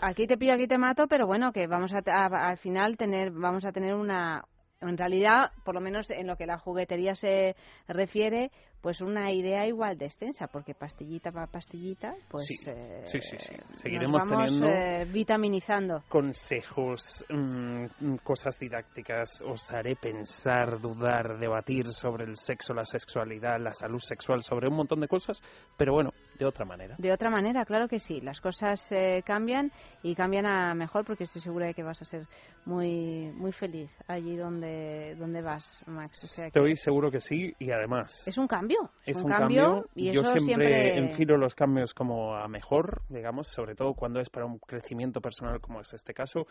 Aquí 0.00 0.26
te 0.26 0.36
pillo, 0.36 0.54
aquí 0.54 0.66
te 0.66 0.78
mato, 0.78 1.06
pero 1.08 1.26
bueno, 1.26 1.52
que 1.52 1.66
vamos 1.66 1.92
a, 1.92 2.02
a- 2.06 2.48
al 2.50 2.58
final 2.58 2.96
tener, 2.96 3.30
vamos 3.30 3.64
a 3.64 3.72
tener 3.72 3.94
una, 3.94 4.44
en 4.80 4.98
realidad, 4.98 5.52
por 5.64 5.74
lo 5.74 5.80
menos 5.80 6.10
en 6.10 6.26
lo 6.26 6.36
que 6.36 6.46
la 6.46 6.58
juguetería 6.58 7.14
se 7.14 7.56
refiere, 7.88 8.50
pues 8.82 9.00
una 9.00 9.32
idea 9.32 9.66
igual 9.66 9.96
de 9.96 10.04
extensa, 10.06 10.46
porque 10.48 10.74
pastillita 10.74 11.32
para 11.32 11.46
pastillita, 11.46 12.12
pues 12.28 12.44
Sí, 12.46 12.54
eh, 12.70 13.02
sí, 13.06 13.18
sí, 13.22 13.36
sí. 13.38 13.54
nos 13.66 13.78
Seguiremos 13.78 14.22
vamos 14.22 14.44
teniendo 14.44 14.68
eh, 14.68 15.06
vitaminizando. 15.10 16.02
consejos, 16.10 17.24
mm, 17.30 18.16
cosas 18.22 18.58
didácticas. 18.58 19.40
Os 19.46 19.70
haré 19.72 19.96
pensar, 19.96 20.78
dudar, 20.80 21.38
debatir 21.38 21.86
sobre 21.86 22.24
el 22.24 22.36
sexo, 22.36 22.74
la 22.74 22.84
sexualidad, 22.84 23.58
la 23.58 23.72
salud 23.72 24.00
sexual, 24.00 24.42
sobre 24.42 24.68
un 24.68 24.74
montón 24.76 25.00
de 25.00 25.08
cosas, 25.08 25.40
pero 25.78 25.94
bueno, 25.94 26.10
de 26.38 26.44
otra 26.44 26.64
manera. 26.64 26.94
De 26.98 27.12
otra 27.12 27.30
manera, 27.30 27.64
claro 27.64 27.88
que 27.88 27.98
sí. 27.98 28.20
Las 28.20 28.40
cosas 28.40 28.90
eh, 28.92 29.22
cambian 29.24 29.72
y 30.02 30.14
cambian 30.14 30.46
a 30.46 30.74
mejor 30.74 31.04
porque 31.04 31.24
estoy 31.24 31.40
segura 31.42 31.66
de 31.66 31.74
que 31.74 31.82
vas 31.82 32.00
a 32.00 32.04
ser 32.04 32.26
muy 32.64 33.30
muy 33.34 33.52
feliz 33.52 33.90
allí 34.06 34.36
donde 34.36 35.14
donde 35.16 35.42
vas, 35.42 35.82
Max. 35.86 36.24
O 36.24 36.26
sea 36.26 36.44
que 36.44 36.48
Estoy 36.48 36.76
seguro 36.76 37.10
que 37.10 37.20
sí 37.20 37.54
y 37.58 37.70
además 37.70 38.26
es 38.26 38.38
un 38.38 38.46
cambio, 38.46 38.90
es 39.04 39.18
un, 39.18 39.24
un 39.24 39.30
cambio, 39.30 39.62
cambio. 39.62 39.90
y 39.94 40.12
Yo 40.12 40.22
eso 40.22 40.38
siempre, 40.38 40.98
enfilo 40.98 41.36
los 41.36 41.54
cambios 41.54 41.94
como 41.94 42.34
a 42.34 42.48
mejor, 42.48 43.02
digamos, 43.08 43.48
sobre 43.48 43.74
todo 43.74 43.94
cuando 43.94 44.20
es 44.20 44.30
para 44.30 44.46
un 44.46 44.58
crecimiento 44.58 45.20
personal 45.20 45.60
como 45.60 45.80
es 45.80 45.92
este 45.92 46.14
caso. 46.14 46.46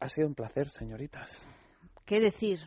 Ha 0.00 0.08
sido 0.08 0.26
un 0.26 0.34
placer, 0.34 0.68
señoritas. 0.68 1.48
¿Qué 2.04 2.20
decir? 2.20 2.60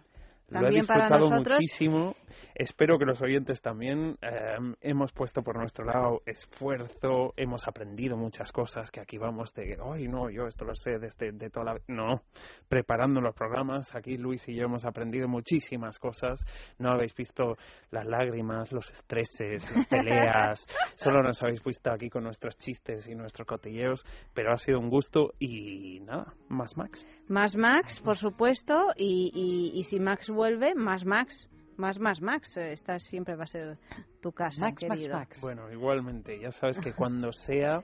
Lo 0.49 0.59
he 0.59 0.63
También 0.63 0.85
para 0.85 1.09
disfrutado 1.09 1.43
muchísimo. 1.43 2.15
Espero 2.55 2.97
que 2.97 3.05
los 3.05 3.21
oyentes 3.21 3.61
también. 3.61 4.17
Eh, 4.21 4.57
hemos 4.81 5.11
puesto 5.11 5.43
por 5.43 5.57
nuestro 5.57 5.85
lado 5.85 6.21
esfuerzo, 6.25 7.33
hemos 7.35 7.67
aprendido 7.67 8.15
muchas 8.15 8.51
cosas 8.51 8.89
que 8.89 9.01
aquí 9.01 9.17
vamos 9.17 9.53
de, 9.53 9.77
ay 9.83 10.07
no, 10.07 10.29
yo 10.29 10.47
esto 10.47 10.65
lo 10.65 10.73
sé 10.73 10.99
desde 10.99 11.33
de 11.33 11.49
toda 11.49 11.73
la... 11.73 11.81
No, 11.87 12.23
preparando 12.69 13.21
los 13.21 13.35
programas, 13.35 13.93
aquí 13.93 14.17
Luis 14.17 14.47
y 14.47 14.55
yo 14.55 14.65
hemos 14.65 14.85
aprendido 14.85 15.27
muchísimas 15.27 15.99
cosas. 15.99 16.39
No 16.79 16.91
habéis 16.91 17.13
visto 17.13 17.57
las 17.91 18.05
lágrimas, 18.05 18.71
los 18.71 18.89
estreses, 18.89 19.69
las 19.69 19.87
peleas. 19.89 20.65
Solo 20.95 21.21
nos 21.21 21.41
habéis 21.43 21.63
visto 21.63 21.91
aquí 21.91 22.09
con 22.09 22.23
nuestros 22.23 22.57
chistes 22.57 23.07
y 23.07 23.15
nuestros 23.15 23.47
cotilleos, 23.47 24.05
pero 24.33 24.53
ha 24.53 24.57
sido 24.57 24.79
un 24.79 24.89
gusto 24.89 25.33
y 25.39 25.99
nada, 25.99 26.33
más 26.47 26.77
Max. 26.77 27.05
Más 27.27 27.55
Max, 27.57 27.99
por 27.99 28.15
supuesto, 28.15 28.93
y, 28.95 29.31
y, 29.33 29.79
y 29.79 29.83
si 29.83 29.99
Max 29.99 30.29
vuelve, 30.37 30.73
más 30.75 31.03
Max. 31.05 31.49
Más, 31.75 31.99
más, 31.99 32.21
Max. 32.21 32.55
Eh, 32.57 32.71
Esta 32.71 32.97
siempre 32.99 33.35
va 33.35 33.43
a 33.43 33.47
ser 33.47 33.77
tu 34.21 34.31
casa, 34.31 34.61
Max, 34.61 34.81
Max, 34.87 34.95
querido. 34.99 35.17
Max. 35.17 35.41
Bueno, 35.41 35.71
igualmente, 35.71 36.39
ya 36.39 36.51
sabes 36.51 36.79
que 36.79 36.93
cuando 36.93 37.31
sea, 37.31 37.83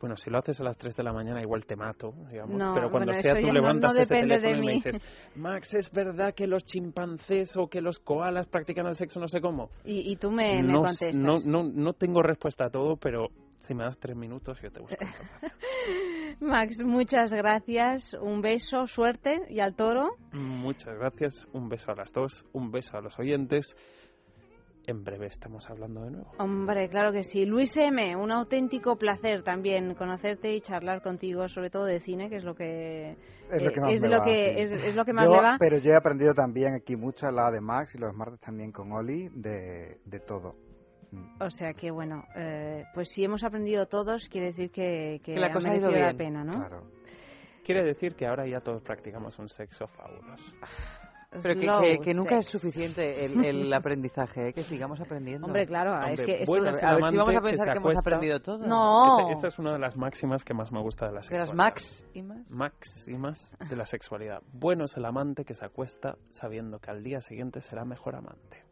bueno, 0.00 0.16
si 0.16 0.30
lo 0.30 0.38
haces 0.38 0.58
a 0.60 0.64
las 0.64 0.78
3 0.78 0.96
de 0.96 1.02
la 1.02 1.12
mañana 1.12 1.42
igual 1.42 1.66
te 1.66 1.76
mato, 1.76 2.14
digamos, 2.30 2.56
No, 2.56 2.72
pero 2.72 2.90
cuando 2.90 3.12
bueno, 3.12 3.22
sea 3.22 3.34
tú 3.34 3.40
ya 3.42 3.46
no- 3.48 3.52
levantas 3.52 3.94
no 3.94 4.00
ese 4.00 4.14
teléfono 4.14 4.56
y 4.62 4.66
me 4.66 4.72
dices, 4.72 5.02
Max, 5.36 5.74
¿es 5.74 5.90
verdad 5.92 6.32
que 6.34 6.46
los 6.46 6.64
chimpancés 6.64 7.54
o 7.58 7.68
que 7.68 7.82
los 7.82 7.98
koalas 7.98 8.46
practican 8.46 8.86
el 8.86 8.94
sexo 8.94 9.20
no 9.20 9.28
sé 9.28 9.42
cómo? 9.42 9.68
Y, 9.84 10.10
y 10.10 10.16
tú 10.16 10.30
me, 10.30 10.62
me 10.62 10.72
no, 10.72 10.78
contestas. 10.80 11.18
no, 11.18 11.40
no, 11.44 11.62
no 11.64 11.92
tengo 11.92 12.22
respuesta 12.22 12.64
a 12.66 12.70
todo, 12.70 12.96
pero 12.96 13.28
si 13.60 13.74
me 13.74 13.84
das 13.84 13.98
tres 13.98 14.16
minutos 14.16 14.60
yo 14.60 14.70
te 14.70 14.80
busco. 14.80 14.96
Max, 16.40 16.82
muchas 16.84 17.32
gracias. 17.32 18.14
Un 18.14 18.40
beso, 18.40 18.86
suerte 18.86 19.42
y 19.48 19.60
al 19.60 19.74
toro. 19.74 20.08
Muchas 20.32 20.96
gracias, 20.98 21.46
un 21.52 21.68
beso 21.68 21.92
a 21.92 21.94
las 21.96 22.12
dos, 22.12 22.46
un 22.52 22.70
beso 22.70 22.96
a 22.96 23.00
los 23.00 23.18
oyentes. 23.18 23.76
En 24.86 25.04
breve 25.04 25.26
estamos 25.26 25.68
hablando 25.68 26.02
de 26.04 26.10
nuevo. 26.12 26.32
Hombre, 26.38 26.88
claro 26.88 27.12
que 27.12 27.22
sí. 27.22 27.44
Luis 27.44 27.76
M., 27.76 28.16
un 28.16 28.32
auténtico 28.32 28.96
placer 28.96 29.42
también 29.44 29.94
conocerte 29.94 30.54
y 30.54 30.62
charlar 30.62 31.02
contigo, 31.02 31.46
sobre 31.48 31.68
todo 31.70 31.84
de 31.84 32.00
cine, 32.00 32.30
que 32.30 32.36
es 32.36 32.44
lo 32.44 32.54
que 32.54 33.10
Es 33.52 33.62
lo 33.62 33.68
eh, 33.68 33.72
que 33.72 33.80
más 33.80 33.92
es 33.94 34.00
de 34.00 34.08
me 34.08 34.14
lo 34.14 34.20
va, 34.20 34.24
que 34.24 34.54
sí. 34.54 34.60
es, 34.62 34.72
es 34.84 34.94
lo 34.94 35.04
que 35.04 35.12
más 35.12 35.26
Yo- 35.26 35.32
le 35.34 35.42
va. 35.42 35.56
Pero 35.60 35.78
yo 35.78 35.90
he 35.92 35.96
aprendido 35.96 36.32
también 36.32 36.74
aquí 36.74 36.96
mucho 36.96 37.26
a 37.26 37.30
la 37.30 37.50
de 37.50 37.60
Max 37.60 37.94
y 37.94 37.98
los 37.98 38.14
martes 38.14 38.40
también 38.40 38.72
con 38.72 38.90
Oli 38.92 39.28
de, 39.34 39.98
de 40.04 40.20
todo. 40.20 40.56
O 41.40 41.50
sea 41.50 41.72
que 41.74 41.90
bueno, 41.90 42.24
eh, 42.36 42.84
pues 42.94 43.10
si 43.10 43.24
hemos 43.24 43.42
aprendido 43.44 43.86
todos, 43.86 44.28
quiere 44.28 44.48
decir 44.48 44.70
que, 44.70 45.20
que, 45.24 45.34
Que 45.34 45.40
la 45.40 45.48
ha 45.48 45.52
cosa 45.52 45.70
ha 45.70 45.76
ido 45.76 45.90
merecido 45.90 46.12
la 46.12 46.18
pena, 46.18 46.44
¿no? 46.44 46.58
Claro. 46.58 46.82
Quiere 47.64 47.84
decir 47.84 48.14
que 48.14 48.26
ahora 48.26 48.46
ya 48.46 48.60
todos 48.60 48.82
practicamos 48.82 49.38
un 49.38 49.48
sexo 49.48 49.86
fabuloso. 49.86 50.52
Pero 51.42 51.60
que, 51.60 51.60
que- 51.60 51.98
que 52.06 52.12
nunca 52.14 52.38
es 52.38 52.46
suficiente 52.46 53.24
el, 53.24 53.44
el 53.44 53.72
aprendizaje, 53.72 54.48
¿eh? 54.48 54.52
que 54.52 54.64
sigamos 54.64 55.00
aprendiendo. 55.00 55.46
Hombre, 55.46 55.64
claro, 55.64 55.94
es 56.02 56.18
Hombre, 56.18 56.24
que 56.24 56.42
esto- 56.42 56.56
es 56.66 56.82
a 56.82 56.94
ver 56.94 57.04
si 57.04 57.16
vamos 57.16 57.36
a 57.36 57.40
pensar 57.40 57.72
que 57.72 57.78
hemos 57.78 57.98
aprendido 57.98 58.40
todo. 58.40 58.66
No. 58.66 59.20
Este- 59.20 59.32
esta 59.34 59.46
es 59.48 59.58
una 59.60 59.72
de 59.74 59.78
las 59.78 59.96
máximas 59.96 60.42
que 60.44 60.54
más 60.54 60.72
me 60.72 60.80
gusta 60.82 61.06
de 61.06 61.12
la 61.12 61.20
De 61.20 61.26
sexualidad. 61.26 61.54
las 61.54 62.04
y 62.14 62.22
más. 62.22 62.50
Máximas 62.50 63.56
de 63.68 63.76
la 63.76 63.86
sexualidad. 63.86 64.42
Bueno 64.52 64.86
es 64.86 64.96
el 64.96 65.04
amante 65.04 65.44
que 65.44 65.54
se 65.54 65.64
acuesta 65.64 66.16
sabiendo 66.30 66.80
que 66.80 66.90
al 66.90 67.04
día 67.04 67.20
siguiente 67.20 67.60
será 67.60 67.84
mejor 67.84 68.16
amante. 68.16 68.64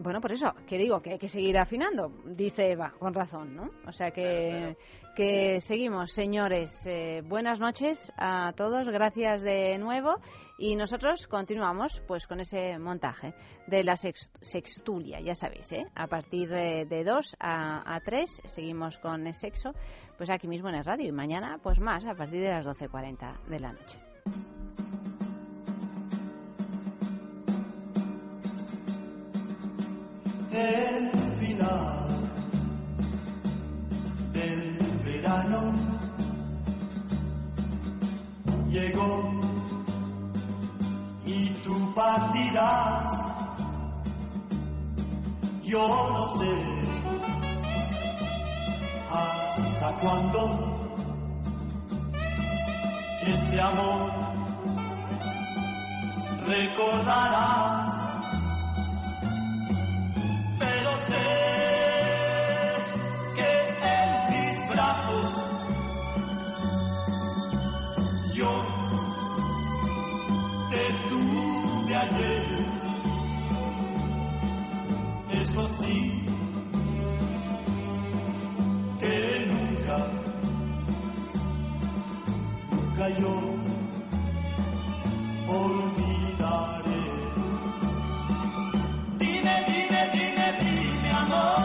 Bueno, 0.00 0.20
por 0.20 0.30
eso, 0.32 0.52
que 0.68 0.78
digo 0.78 1.00
que 1.02 1.12
hay 1.12 1.18
que 1.18 1.28
seguir 1.28 1.58
afinando, 1.58 2.08
dice 2.24 2.70
Eva, 2.70 2.92
con 2.98 3.12
razón, 3.14 3.56
¿no? 3.56 3.68
O 3.86 3.92
sea 3.92 4.12
que, 4.12 4.76
que 5.16 5.60
seguimos, 5.60 6.12
señores. 6.12 6.86
Eh, 6.86 7.22
buenas 7.26 7.58
noches 7.58 8.12
a 8.16 8.52
todos, 8.52 8.88
gracias 8.88 9.42
de 9.42 9.76
nuevo. 9.78 10.14
Y 10.56 10.76
nosotros 10.76 11.26
continuamos 11.26 12.00
pues 12.06 12.26
con 12.28 12.38
ese 12.40 12.78
montaje 12.78 13.34
de 13.66 13.82
la 13.82 13.96
sex- 13.96 14.30
sextulia, 14.40 15.20
ya 15.20 15.34
sabéis, 15.34 15.70
¿eh? 15.72 15.84
A 15.96 16.06
partir 16.06 16.48
de, 16.48 16.84
de 16.84 17.02
2 17.04 17.36
a, 17.40 17.94
a 17.94 18.00
3 18.00 18.42
seguimos 18.46 18.98
con 18.98 19.26
el 19.26 19.34
sexo, 19.34 19.72
pues 20.16 20.30
aquí 20.30 20.46
mismo 20.46 20.68
en 20.68 20.76
el 20.76 20.84
radio. 20.84 21.08
Y 21.08 21.12
mañana, 21.12 21.58
pues 21.62 21.80
más, 21.80 22.04
a 22.06 22.14
partir 22.14 22.40
de 22.40 22.50
las 22.50 22.64
12.40 22.66 23.44
de 23.48 23.58
la 23.58 23.72
noche. 23.72 23.98
El 30.58 31.32
final 31.34 32.08
del 34.32 34.78
verano 35.04 35.72
llegó 38.68 39.40
y 41.24 41.50
tú 41.62 41.94
partirás. 41.94 43.12
Yo 45.62 45.86
no 45.88 46.28
sé 46.38 46.52
hasta 49.10 49.92
cuándo 50.00 50.40
este 53.26 53.60
amor 53.60 54.10
recordarás 56.46 57.87
Eso 75.30 75.66
sí, 75.68 76.24
que 78.98 79.46
nunca, 79.46 79.98
nunca 82.70 83.08
yo 83.18 83.34
olvidaré. 85.48 87.04
Dime, 89.18 89.64
dime, 89.66 90.02
dime, 90.12 90.46
dime, 90.60 91.10
amor. 91.10 91.62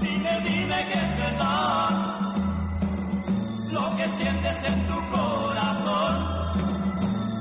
Dime, 0.00 0.40
dime 0.40 0.78
que 0.88 0.98
es 0.98 1.12
lo 3.72 3.96
que 3.96 4.08
sientes 4.10 4.64
en 4.64 4.86
tu 4.86 4.94
corazón. 5.08 6.14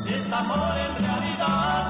Es 0.07 0.31
amor 0.31 0.77
en 0.77 0.95
realidad. 0.95 1.10
Nunca, 1.41 1.80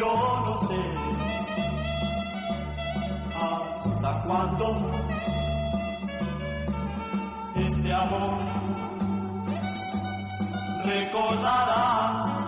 Yo 0.00 0.16
no 0.46 0.58
sé 0.60 0.80
hasta 3.38 4.22
cuándo 4.22 4.90
este 7.54 7.92
amor 7.92 8.38
recordarás, 10.86 12.39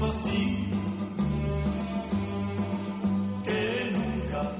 Eso 0.00 0.12
sí, 0.12 0.70
que 3.44 3.90
nunca. 3.92 4.56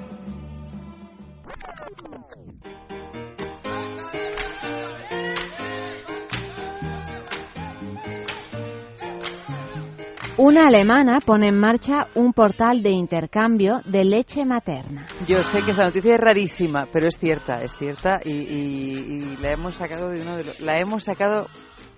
Una 10.37 10.67
alemana 10.67 11.21
pone 11.25 11.49
en 11.49 11.59
marcha 11.59 12.09
un 12.15 12.35
portal 12.35 12.83
de 12.83 12.91
intercambio 12.91 13.81
de 13.87 14.05
leche 14.05 14.45
materna. 14.45 15.09
Yo 15.27 15.41
sé 15.41 15.61
que 15.65 15.71
esa 15.71 15.85
noticia 15.85 16.17
es 16.17 16.21
rarísima, 16.21 16.87
pero 16.93 17.09
es 17.09 17.17
cierta, 17.19 17.62
es 17.62 17.73
cierta 17.79 18.21
y, 18.27 18.33
y- 18.33 18.99
y 18.99 19.37
la 19.39 19.53
hemos 19.53 19.75
sacado 19.77 20.11
de 20.11 20.21
uno 20.21 20.37
de 20.37 20.45
los, 20.45 20.61
la 20.61 20.77
hemos 20.79 21.03
sacado 21.05 21.47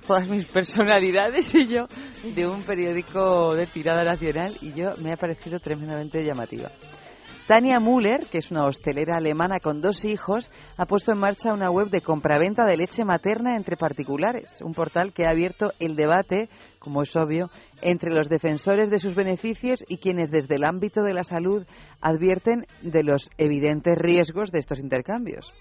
todas 0.06 0.28
mis 0.28 0.46
personalidades 0.46 1.54
y 1.54 1.66
yo 1.66 1.86
de 2.22 2.46
un 2.46 2.62
periódico 2.62 3.54
de 3.54 3.66
tirada 3.66 4.04
nacional 4.04 4.56
y 4.60 4.72
yo 4.72 4.90
me 5.02 5.12
ha 5.12 5.16
parecido 5.16 5.58
tremendamente 5.58 6.22
llamativa. 6.22 6.70
Tania 7.46 7.80
Müller, 7.80 8.20
que 8.30 8.38
es 8.38 8.52
una 8.52 8.66
hostelera 8.66 9.16
alemana 9.16 9.58
con 9.60 9.80
dos 9.80 10.04
hijos, 10.04 10.48
ha 10.76 10.86
puesto 10.86 11.12
en 11.12 11.18
marcha 11.18 11.52
una 11.52 11.70
web 11.70 11.90
de 11.90 12.00
compraventa 12.00 12.64
de 12.64 12.76
leche 12.76 13.04
materna 13.04 13.56
entre 13.56 13.76
particulares, 13.76 14.60
un 14.62 14.72
portal 14.72 15.12
que 15.12 15.26
ha 15.26 15.30
abierto 15.30 15.72
el 15.80 15.96
debate, 15.96 16.48
como 16.78 17.02
es 17.02 17.14
obvio, 17.16 17.50
entre 17.82 18.12
los 18.12 18.28
defensores 18.28 18.90
de 18.90 18.98
sus 18.98 19.16
beneficios 19.16 19.84
y 19.88 19.98
quienes 19.98 20.30
desde 20.30 20.54
el 20.54 20.64
ámbito 20.64 21.02
de 21.02 21.14
la 21.14 21.24
salud 21.24 21.66
advierten 22.00 22.64
de 22.80 23.02
los 23.02 23.28
evidentes 23.38 23.98
riesgos 23.98 24.52
de 24.52 24.60
estos 24.60 24.78
intercambios. 24.78 25.52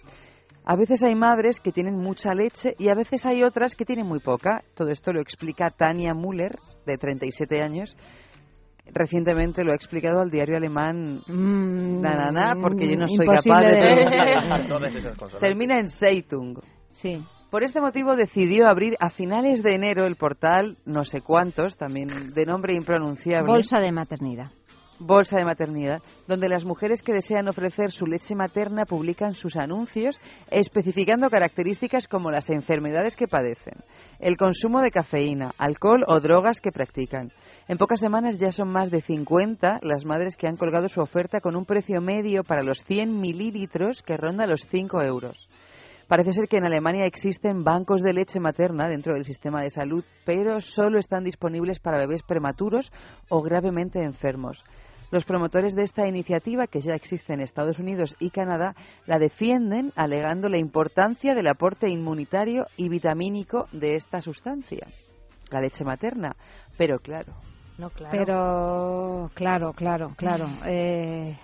A 0.72 0.76
veces 0.78 1.04
hay 1.04 1.16
madres 1.16 1.60
que 1.60 1.74
tienen 1.74 1.98
mucha 1.98 2.34
leche 2.34 2.76
y 2.80 2.88
a 2.88 2.94
veces 2.96 3.26
hay 3.26 3.44
otras 3.44 3.76
que 3.76 3.84
tienen 3.84 4.08
muy 4.08 4.22
poca. 4.22 4.64
Todo 4.74 4.88
esto 4.88 5.12
lo 5.12 5.20
explica 5.20 5.70
Tania 5.70 6.14
Müller, 6.14 6.56
de 6.86 6.98
37 6.98 7.62
años. 7.62 7.98
Recientemente 8.86 9.66
lo 9.66 9.74
ha 9.74 9.76
explicado 9.76 10.22
al 10.22 10.30
diario 10.32 10.56
alemán 10.56 11.24
na, 11.28 12.16
na, 12.16 12.32
na, 12.32 12.56
porque 12.62 12.90
yo 12.90 12.96
no 12.98 13.06
soy 13.10 13.28
capaz 13.28 13.60
de... 13.64 13.76
de- 13.76 14.66
Todas 14.70 14.96
esas 14.96 15.18
cosas. 15.18 15.42
Termina 15.42 15.78
en 15.78 15.90
Zeitung. 15.90 16.60
Sí. 16.92 17.22
Por 17.50 17.64
este 17.64 17.82
motivo 17.82 18.16
decidió 18.16 18.68
abrir 18.70 18.96
a 19.02 19.10
finales 19.10 19.62
de 19.64 19.76
enero 19.76 20.06
el 20.06 20.16
portal 20.16 20.78
no 20.86 21.04
sé 21.04 21.20
cuántos, 21.20 21.76
también 21.76 22.08
de 22.34 22.46
nombre 22.46 22.74
impronunciable. 22.76 23.46
Bolsa 23.46 23.82
de 23.82 23.92
maternidad. 23.92 24.52
Bolsa 25.04 25.38
de 25.38 25.46
maternidad, 25.46 26.04
donde 26.28 26.48
las 26.48 26.64
mujeres 26.64 27.02
que 27.02 27.12
desean 27.12 27.48
ofrecer 27.48 27.92
su 27.92 28.06
leche 28.06 28.36
materna 28.36 28.86
publican 28.86 29.34
sus 29.34 29.58
anuncios 29.58 30.22
especificando 30.52 31.28
características 31.32 32.08
como 32.08 32.30
las 32.30 32.52
enfermedades 32.52 33.16
que 33.16 33.28
padecen, 33.28 33.84
el 34.20 34.38
consumo 34.38 34.80
de 34.82 34.92
cafeína, 34.92 35.54
alcohol 35.58 36.04
o 36.08 36.20
drogas 36.20 36.62
que 36.62 36.72
practican. 36.72 37.32
En 37.68 37.80
pocas 37.80 38.00
semanas 38.00 38.38
ya 38.38 38.52
son 38.52 38.72
más 38.72 38.92
de 38.92 39.02
50 39.02 39.80
las 39.82 40.06
madres 40.06 40.38
que 40.38 40.48
han 40.48 40.56
colgado 40.56 40.88
su 40.88 41.02
oferta 41.02 41.42
con 41.42 41.56
un 41.56 41.66
precio 41.66 42.00
medio 42.00 42.44
para 42.44 42.62
los 42.62 42.84
100 42.84 43.20
mililitros 43.20 44.04
que 44.04 44.18
ronda 44.18 44.46
los 44.46 44.68
5 44.70 45.02
euros. 45.02 45.50
Parece 46.08 46.34
ser 46.34 46.48
que 46.48 46.58
en 46.58 46.66
Alemania 46.66 47.06
existen 47.06 47.64
bancos 47.64 48.04
de 48.04 48.14
leche 48.14 48.40
materna 48.40 48.88
dentro 48.88 49.14
del 49.16 49.26
sistema 49.26 49.64
de 49.64 49.70
salud, 49.72 50.04
pero 50.26 50.60
solo 50.60 51.00
están 51.00 51.24
disponibles 51.24 51.80
para 51.80 51.98
bebés 51.98 52.22
prematuros 52.22 52.92
o 53.30 53.42
gravemente 53.42 54.04
enfermos. 54.04 54.64
Los 55.12 55.26
promotores 55.26 55.76
de 55.76 55.84
esta 55.84 56.08
iniciativa, 56.08 56.68
que 56.68 56.80
ya 56.80 56.94
existe 56.94 57.34
en 57.34 57.42
Estados 57.42 57.80
Unidos 57.80 58.16
y 58.20 58.30
Canadá, 58.30 58.76
la 59.06 59.20
defienden 59.20 59.92
alegando 59.96 60.48
la 60.48 60.58
importancia 60.58 61.36
del 61.36 61.48
aporte 61.48 61.90
inmunitario 61.90 62.66
y 62.78 62.88
vitamínico 62.88 63.68
de 63.74 63.96
esta 63.96 64.22
sustancia, 64.22 64.88
la 65.52 65.60
leche 65.60 65.84
materna. 65.84 66.36
Pero 66.78 67.00
claro, 67.00 67.34
No, 67.78 67.90
claro. 67.90 68.18
Pero, 68.18 69.32
claro, 69.34 69.74
claro, 69.74 70.14
claro. 70.16 70.48
Eh, 70.66 71.38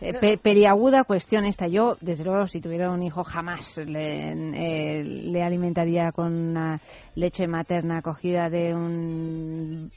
eh, 0.00 0.12
pe- 0.14 0.38
periaguda 0.38 1.04
cuestión 1.04 1.44
esta. 1.44 1.66
Yo, 1.68 1.96
desde 2.00 2.24
luego, 2.24 2.46
si 2.46 2.60
tuviera 2.60 2.90
un 2.90 3.02
hijo, 3.02 3.24
jamás 3.24 3.76
le, 3.78 4.32
eh, 4.32 5.04
le 5.04 5.42
alimentaría 5.42 6.12
con 6.12 6.32
una 6.32 6.80
leche 7.14 7.46
materna 7.46 8.02
cogida 8.02 8.50
de 8.50 8.74
un 8.74 9.90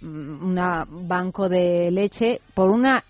banco 1.08 1.50
de 1.50 1.92
leche 1.92 2.42
por 2.54 2.70
una 2.70 3.04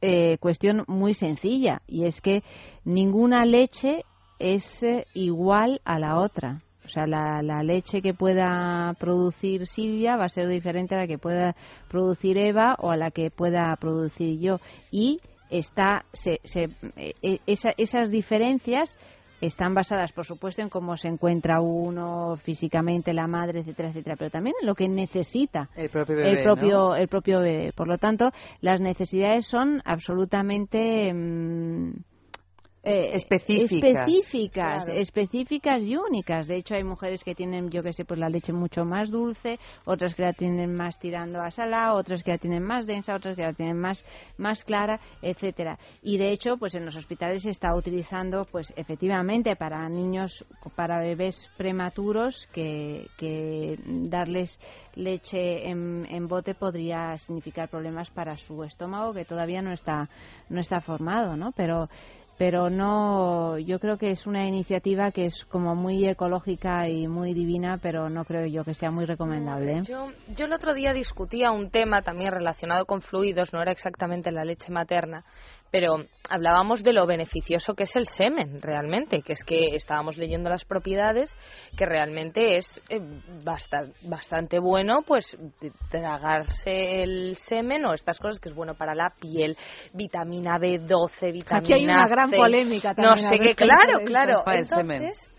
eh, 0.00 0.38
cuestión 0.38 0.84
muy 0.86 1.14
sencilla 1.14 1.82
y 1.86 2.04
es 2.04 2.20
que 2.20 2.42
ninguna 2.84 3.44
leche 3.44 4.04
es 4.38 4.82
eh, 4.82 5.06
igual 5.14 5.80
a 5.84 5.98
la 5.98 6.18
otra. 6.18 6.62
O 6.84 6.88
sea, 6.88 7.06
la, 7.06 7.42
la 7.42 7.64
leche 7.64 8.00
que 8.00 8.14
pueda 8.14 8.94
producir 9.00 9.66
Silvia 9.66 10.16
va 10.16 10.26
a 10.26 10.28
ser 10.28 10.46
diferente 10.48 10.94
a 10.94 10.98
la 10.98 11.06
que 11.08 11.18
pueda 11.18 11.56
producir 11.88 12.38
Eva 12.38 12.76
o 12.78 12.90
a 12.92 12.96
la 12.96 13.10
que 13.10 13.32
pueda 13.32 13.74
producir 13.76 14.38
yo. 14.38 14.60
Y 14.92 15.20
está 15.50 16.04
se, 16.12 16.40
se- 16.44 16.68
eh, 16.96 17.38
esa- 17.46 17.74
esas 17.76 18.10
diferencias 18.10 18.96
están 19.40 19.74
basadas, 19.74 20.12
por 20.12 20.24
supuesto, 20.24 20.62
en 20.62 20.70
cómo 20.70 20.96
se 20.96 21.08
encuentra 21.08 21.60
uno 21.60 22.36
físicamente, 22.38 23.12
la 23.12 23.26
madre, 23.26 23.60
etcétera, 23.60 23.90
etcétera, 23.90 24.16
pero 24.16 24.30
también 24.30 24.54
en 24.60 24.66
lo 24.66 24.74
que 24.74 24.88
necesita 24.88 25.68
el 25.76 25.90
propio 25.90 26.16
bebé. 26.16 26.30
el 26.38 26.42
propio 26.42 26.78
¿no? 26.78 26.96
el 26.96 27.08
propio 27.08 27.40
bebé. 27.40 27.72
Por 27.74 27.86
lo 27.86 27.98
tanto, 27.98 28.30
las 28.62 28.80
necesidades 28.80 29.46
son 29.46 29.82
absolutamente 29.84 31.12
mm, 31.12 31.92
eh, 32.86 33.10
Específicas. 33.16 34.06
específicas, 34.08 34.84
Claro. 34.86 35.00
específicas 35.00 35.82
y 35.82 35.96
únicas. 35.96 36.46
De 36.46 36.56
hecho, 36.56 36.74
hay 36.74 36.84
mujeres 36.84 37.24
que 37.24 37.34
tienen, 37.34 37.68
yo 37.70 37.82
que 37.82 37.92
sé, 37.92 38.04
pues 38.04 38.20
la 38.20 38.28
leche 38.28 38.52
mucho 38.52 38.84
más 38.84 39.10
dulce, 39.10 39.58
otras 39.84 40.14
que 40.14 40.22
la 40.22 40.32
tienen 40.32 40.74
más 40.74 40.98
tirando 40.98 41.40
a 41.40 41.50
salada, 41.50 41.94
otras 41.94 42.22
que 42.22 42.30
la 42.30 42.38
tienen 42.38 42.62
más 42.62 42.86
densa, 42.86 43.14
otras 43.16 43.34
que 43.36 43.42
la 43.42 43.52
tienen 43.52 43.76
más 43.78 44.04
más 44.38 44.64
clara, 44.64 45.00
etcétera. 45.20 45.78
Y 46.02 46.16
de 46.18 46.30
hecho, 46.30 46.56
pues 46.58 46.74
en 46.76 46.84
los 46.84 46.94
hospitales 46.96 47.42
se 47.42 47.50
está 47.50 47.74
utilizando, 47.74 48.44
pues 48.50 48.72
efectivamente, 48.76 49.56
para 49.56 49.88
niños, 49.88 50.44
para 50.76 51.00
bebés 51.00 51.36
prematuros, 51.56 52.46
que, 52.52 53.08
que 53.18 53.78
darles 53.86 54.58
leche 54.94 55.68
en, 55.68 56.06
en 56.08 56.28
bote 56.28 56.54
podría 56.54 57.18
significar 57.18 57.68
problemas 57.68 58.08
para 58.10 58.36
su 58.36 58.62
estómago, 58.64 59.12
que 59.12 59.24
todavía 59.24 59.60
no 59.60 59.72
está 59.72 60.08
no 60.48 60.60
está 60.60 60.80
formado, 60.80 61.36
¿no? 61.36 61.52
Pero 61.52 61.88
pero 62.38 62.70
no 62.70 63.58
yo 63.58 63.78
creo 63.78 63.98
que 63.98 64.10
es 64.10 64.26
una 64.26 64.46
iniciativa 64.46 65.10
que 65.10 65.26
es 65.26 65.44
como 65.46 65.74
muy 65.74 66.06
ecológica 66.06 66.88
y 66.88 67.08
muy 67.08 67.34
divina 67.34 67.78
pero 67.80 68.10
no 68.10 68.24
creo 68.24 68.46
yo 68.46 68.64
que 68.64 68.74
sea 68.74 68.90
muy 68.90 69.04
recomendable 69.04 69.78
¿eh? 69.78 69.82
Yo, 69.82 70.08
yo 70.36 70.46
el 70.46 70.52
otro 70.52 70.74
día 70.74 70.92
discutía 70.92 71.50
un 71.50 71.70
tema 71.70 72.02
también 72.02 72.32
relacionado 72.32 72.84
con 72.84 73.02
fluidos, 73.02 73.52
no 73.52 73.62
era 73.62 73.72
exactamente 73.72 74.30
la 74.32 74.44
leche 74.44 74.70
materna, 74.70 75.24
pero 75.70 75.96
hablábamos 76.28 76.82
de 76.82 76.92
lo 76.92 77.06
beneficioso 77.06 77.74
que 77.74 77.84
es 77.84 77.96
el 77.96 78.06
semen 78.06 78.60
realmente, 78.62 79.22
que 79.22 79.32
es 79.32 79.44
que 79.44 79.74
estábamos 79.76 80.16
leyendo 80.16 80.48
las 80.50 80.64
propiedades, 80.64 81.36
que 81.76 81.86
realmente 81.86 82.56
es 82.56 82.80
eh, 82.88 83.00
basta- 83.44 83.88
bastante 84.02 84.58
bueno, 84.58 85.02
pues 85.06 85.36
tragarse 85.90 87.02
el 87.02 87.36
semen 87.36 87.84
o 87.86 87.94
estas 87.94 88.18
cosas 88.18 88.40
que 88.40 88.48
es 88.48 88.54
bueno 88.54 88.74
para 88.74 88.94
la 88.94 89.12
piel, 89.20 89.56
vitamina 89.92 90.58
B12, 90.58 91.32
vitamina 91.32 91.58
Aquí 91.58 91.72
hay 91.72 91.84
una 91.84 92.06
gran 92.06 92.30
C, 92.30 92.36
polémica 92.36 92.94
No 92.96 93.08
también 93.14 93.28
sé 93.28 93.34
al 93.34 93.40
qué, 93.40 93.54
claro, 93.54 93.98
claro. 94.04 94.42
Para 94.44 94.58
el 94.58 94.66
semen. 94.66 95.02
Entonces, 95.02 95.30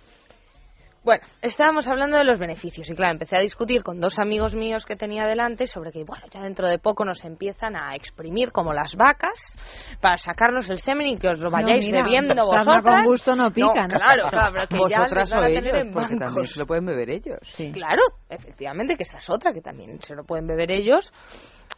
bueno, 1.08 1.24
estábamos 1.42 1.88
hablando 1.88 2.18
de 2.18 2.26
los 2.26 2.38
beneficios 2.38 2.90
y 2.90 2.94
claro, 2.94 3.14
empecé 3.14 3.38
a 3.38 3.40
discutir 3.40 3.82
con 3.82 4.02
dos 4.02 4.20
amigos 4.20 4.56
míos 4.56 4.84
que 4.86 4.98
tenía 4.98 5.26
delante 5.26 5.66
sobre 5.66 5.94
que, 5.94 6.04
bueno, 6.04 6.26
ya 6.30 6.42
dentro 6.42 6.68
de 6.68 6.80
poco 6.80 7.06
nos 7.06 7.24
empiezan 7.24 7.78
a 7.78 7.96
exprimir 7.96 8.52
como 8.52 8.74
las 8.74 8.98
vacas 8.98 9.56
para 10.02 10.18
sacarnos 10.18 10.70
el 10.70 10.80
semen 10.80 11.08
y 11.08 11.18
que 11.18 11.30
os 11.30 11.40
lo 11.40 11.50
vayáis 11.50 11.86
mira, 11.86 12.04
bebiendo 12.04 12.36
vosotras. 12.36 12.84
con 12.84 13.06
gusto 13.06 13.38
no 13.38 13.50
pica, 13.52 13.88
¿no? 13.88 13.98
Claro, 13.98 14.28
claro, 14.30 14.52
pero 14.54 14.68
que 14.68 14.78
ya 14.90 15.00
Vosotras 15.00 15.30
les 15.30 15.34
van 15.34 15.40
o 15.40 15.46
a 15.46 15.48
tener 15.48 15.66
ellos, 15.66 15.88
en 15.88 15.94
porque 15.94 16.16
también 16.18 16.48
se 16.48 16.60
lo 16.60 16.66
pueden 16.66 16.86
beber 16.86 17.10
ellos. 17.10 17.56
Claro, 17.72 18.02
efectivamente, 18.30 18.98
que 18.98 19.04
esa 19.04 19.20
es 19.20 19.30
otra, 19.30 19.54
que 19.54 19.62
también 19.62 20.02
se 20.02 20.14
lo 20.14 20.26
pueden 20.26 20.46
beber 20.46 20.72
ellos. 20.72 21.14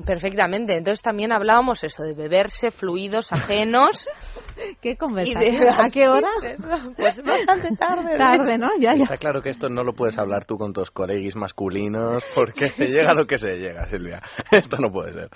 Perfectamente. 0.06 0.78
Entonces 0.78 1.02
también 1.02 1.32
hablábamos 1.32 1.84
eso 1.84 2.04
de 2.04 2.14
beberse 2.14 2.72
fluidos 2.72 3.32
ajenos. 3.34 4.08
¿Qué 4.82 4.92
y 4.92 4.96
conversación? 4.96 5.54
de- 5.60 5.70
¿A 5.70 5.90
qué 5.92 6.08
hora? 6.08 6.30
Pues 6.96 7.22
bastante 7.24 7.76
tarde. 7.78 8.18
Tarde, 8.18 8.58
¿no? 8.58 8.70
Ya, 8.80 8.94
ya. 8.96 9.04
Está 9.04 9.18
claro 9.18 9.42
que 9.42 9.50
esto 9.50 9.70
no 9.70 9.84
lo 9.84 9.94
puedes 9.94 10.18
hablar 10.18 10.46
tú 10.46 10.58
con 10.58 10.74
tus 10.74 10.90
colegis 10.92 11.36
masculinos 11.36 12.24
porque 12.36 12.70
se 12.78 12.88
llega 12.88 13.14
lo 13.14 13.26
que 13.26 13.38
se 13.38 13.58
llega, 13.58 13.86
Silvia. 13.90 14.22
Esto 14.52 14.78
no 14.78 14.92
puede 14.92 15.14
ser. 15.14 15.30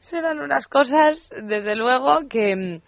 Serán 0.00 0.40
unas 0.40 0.66
cosas, 0.66 1.30
desde 1.42 1.74
luego, 1.76 2.28
que, 2.28 2.80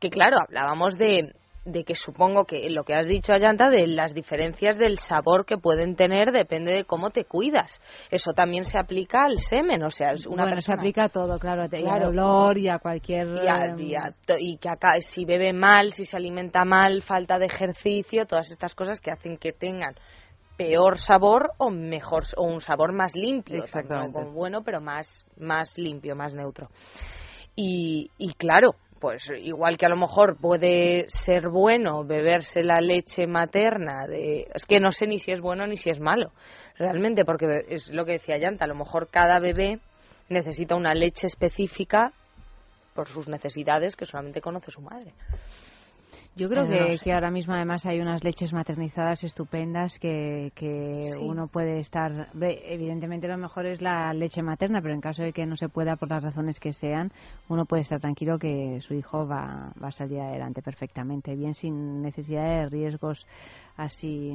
que 0.00 0.10
claro, 0.10 0.36
hablábamos 0.46 0.98
de, 0.98 1.32
de 1.66 1.84
que 1.84 1.94
supongo 1.94 2.44
que 2.46 2.70
lo 2.70 2.84
que 2.84 2.94
has 2.94 3.06
dicho, 3.06 3.32
Ayanta, 3.32 3.68
de 3.68 3.86
las 3.88 4.14
diferencias 4.14 4.78
del 4.78 4.98
sabor 4.98 5.44
que 5.44 5.58
pueden 5.58 5.96
tener 5.96 6.30
depende 6.32 6.72
de 6.72 6.84
cómo 6.84 7.10
te 7.10 7.24
cuidas. 7.24 7.80
Eso 8.10 8.32
también 8.32 8.64
se 8.64 8.78
aplica 8.78 9.24
al 9.24 9.38
semen, 9.40 9.82
o 9.82 9.90
sea, 9.90 10.12
es 10.12 10.26
una 10.26 10.44
bueno, 10.44 10.56
persona... 10.56 10.76
se 10.76 10.80
aplica 10.80 11.04
a 11.04 11.08
todo, 11.08 11.38
claro, 11.38 11.64
y 11.66 11.68
Claro. 11.82 12.06
al 12.06 12.18
olor 12.18 12.56
y 12.56 12.68
a 12.68 12.78
cualquier... 12.78 13.26
y, 13.42 13.48
a- 13.48 13.74
y 13.78 13.94
a 13.96 14.14
y 14.38 14.56
que 14.58 14.68
acá 14.68 14.94
si 15.00 15.24
bebe 15.24 15.52
mal, 15.52 15.92
si 15.92 16.04
se 16.06 16.16
alimenta 16.16 16.64
mal, 16.64 17.02
falta 17.02 17.38
de 17.38 17.46
ejercicio, 17.46 18.26
todas 18.26 18.50
estas 18.50 18.74
cosas 18.74 19.00
que 19.00 19.10
hacen 19.10 19.36
que 19.36 19.52
tengan 19.52 19.94
peor 20.56 20.98
sabor 20.98 21.50
o 21.58 21.70
mejor 21.70 22.24
o 22.36 22.44
un 22.44 22.60
sabor 22.60 22.92
más 22.92 23.14
limpio, 23.14 23.64
Exactamente. 23.64 24.12
como 24.12 24.32
bueno, 24.32 24.62
pero 24.62 24.80
más 24.80 25.26
más 25.36 25.76
limpio, 25.76 26.14
más 26.16 26.32
neutro. 26.32 26.68
Y, 27.54 28.10
y 28.18 28.34
claro, 28.34 28.74
pues 29.00 29.30
igual 29.42 29.76
que 29.76 29.86
a 29.86 29.88
lo 29.88 29.96
mejor 29.96 30.36
puede 30.38 31.06
ser 31.08 31.48
bueno 31.48 32.04
beberse 32.04 32.62
la 32.62 32.80
leche 32.80 33.26
materna 33.26 34.06
de 34.06 34.48
es 34.54 34.64
que 34.64 34.80
no 34.80 34.92
sé 34.92 35.06
ni 35.06 35.18
si 35.18 35.32
es 35.32 35.40
bueno 35.40 35.66
ni 35.66 35.76
si 35.76 35.90
es 35.90 36.00
malo 36.00 36.32
realmente 36.76 37.24
porque 37.24 37.66
es 37.68 37.88
lo 37.88 38.04
que 38.04 38.12
decía 38.12 38.38
Yanta 38.38 38.64
a 38.64 38.68
lo 38.68 38.74
mejor 38.74 39.08
cada 39.10 39.38
bebé 39.38 39.80
necesita 40.28 40.74
una 40.74 40.94
leche 40.94 41.26
específica 41.26 42.12
por 42.94 43.08
sus 43.08 43.28
necesidades 43.28 43.96
que 43.96 44.06
solamente 44.06 44.40
conoce 44.40 44.70
su 44.70 44.80
madre 44.80 45.12
Yo 46.36 46.50
creo 46.50 46.66
que, 46.68 46.80
no 46.80 46.96
sé. 46.96 47.04
que 47.04 47.12
ahora 47.14 47.30
mismo 47.30 47.54
además 47.54 47.86
hay 47.86 47.98
unas 48.00 48.22
leches 48.22 48.52
maternizadas 48.52 49.24
estupendas 49.24 49.98
que, 49.98 50.52
que 50.54 51.04
Sí. 51.14 51.26
uno 51.26 51.48
puede 51.48 51.80
estar... 51.80 52.28
Evidentemente 52.38 53.26
lo 53.26 53.38
mejor 53.38 53.64
es 53.64 53.80
la 53.80 54.12
leche 54.12 54.42
materna, 54.42 54.82
pero 54.82 54.92
en 54.92 55.00
caso 55.00 55.22
de 55.22 55.32
que 55.32 55.46
no 55.46 55.56
se 55.56 55.70
pueda 55.70 55.96
por 55.96 56.10
las 56.10 56.22
razones 56.22 56.60
que 56.60 56.74
sean, 56.74 57.10
uno 57.48 57.64
puede 57.64 57.82
estar 57.82 58.00
tranquilo 58.00 58.38
que 58.38 58.80
su 58.82 58.92
hijo 58.92 59.26
va, 59.26 59.72
va 59.82 59.88
a 59.88 59.92
salir 59.92 60.20
adelante 60.20 60.60
perfectamente, 60.60 61.34
bien 61.34 61.54
sin 61.54 62.02
necesidad 62.02 62.44
de 62.44 62.68
riesgos 62.68 63.26
así... 63.76 64.32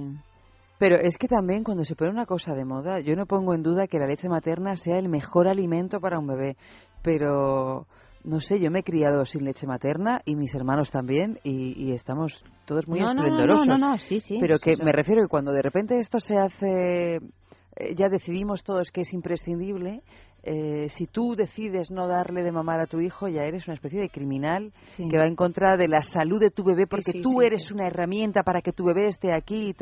Pero 0.79 0.95
es 0.95 1.15
que 1.19 1.27
también 1.27 1.63
cuando 1.63 1.85
se 1.85 1.95
pone 1.95 2.09
una 2.09 2.25
cosa 2.25 2.55
de 2.55 2.65
moda, 2.65 2.99
yo 3.01 3.15
no 3.15 3.27
pongo 3.27 3.53
en 3.53 3.61
duda 3.61 3.85
que 3.85 3.99
la 3.99 4.07
leche 4.07 4.27
materna 4.27 4.75
sea 4.75 4.97
el 4.97 5.09
mejor 5.09 5.47
alimento 5.47 5.99
para 5.99 6.17
un 6.17 6.25
bebé, 6.25 6.57
pero 7.03 7.85
no 8.23 8.39
sé, 8.39 8.59
yo 8.59 8.69
me 8.71 8.79
he 8.79 8.83
criado 8.83 9.25
sin 9.25 9.43
leche 9.45 9.65
materna 9.67 10.21
y 10.25 10.35
mis 10.35 10.53
hermanos 10.55 10.91
también 10.91 11.39
y, 11.43 11.73
y 11.87 11.91
estamos 11.93 12.43
todos 12.65 12.87
muy 12.87 12.99
No, 12.99 13.13
no, 13.13 13.23
no, 13.23 13.65
no, 13.65 13.77
no, 13.77 13.97
sí, 13.97 14.19
sí, 14.19 14.37
Pero 14.39 14.57
que 14.59 14.75
me 14.77 14.91
refiero 14.91 15.21
que 15.21 15.27
cuando 15.29 15.51
de 15.51 15.61
repente 15.61 15.97
esto 15.97 16.19
se 16.19 16.37
hace, 16.37 17.15
eh, 17.15 17.95
ya 17.95 18.09
decidimos 18.09 18.63
todos 18.63 18.91
que 18.91 19.01
es 19.01 19.13
imprescindible. 19.13 20.01
eh, 20.43 20.87
si 20.89 21.05
tú 21.05 21.35
decides 21.35 21.91
no 21.91 22.07
darle 22.07 22.41
de 22.43 22.51
mamar 22.51 22.79
a 22.79 22.87
tu 22.87 22.99
hijo, 22.99 23.27
ya 23.27 23.43
eres 23.43 23.67
una 23.67 23.75
especie 23.75 23.99
de 24.01 24.09
criminal 24.09 24.71
Sí. 24.95 25.07
que 25.07 25.17
va 25.17 25.25
en 25.25 25.35
contra 25.35 25.77
de 25.77 25.87
la 25.87 26.01
salud 26.01 26.39
de 26.39 26.49
tu 26.49 26.63
bebé 26.63 26.87
porque 26.87 27.11
sí, 27.11 27.21
tú 27.21 27.41
eres 27.43 27.71
una 27.71 27.85
herramienta 27.85 28.41
para 28.43 28.61
que 28.61 28.71
tu 28.73 28.83
bebé 28.85 29.07
esté 29.07 29.33
aquí. 29.35 29.75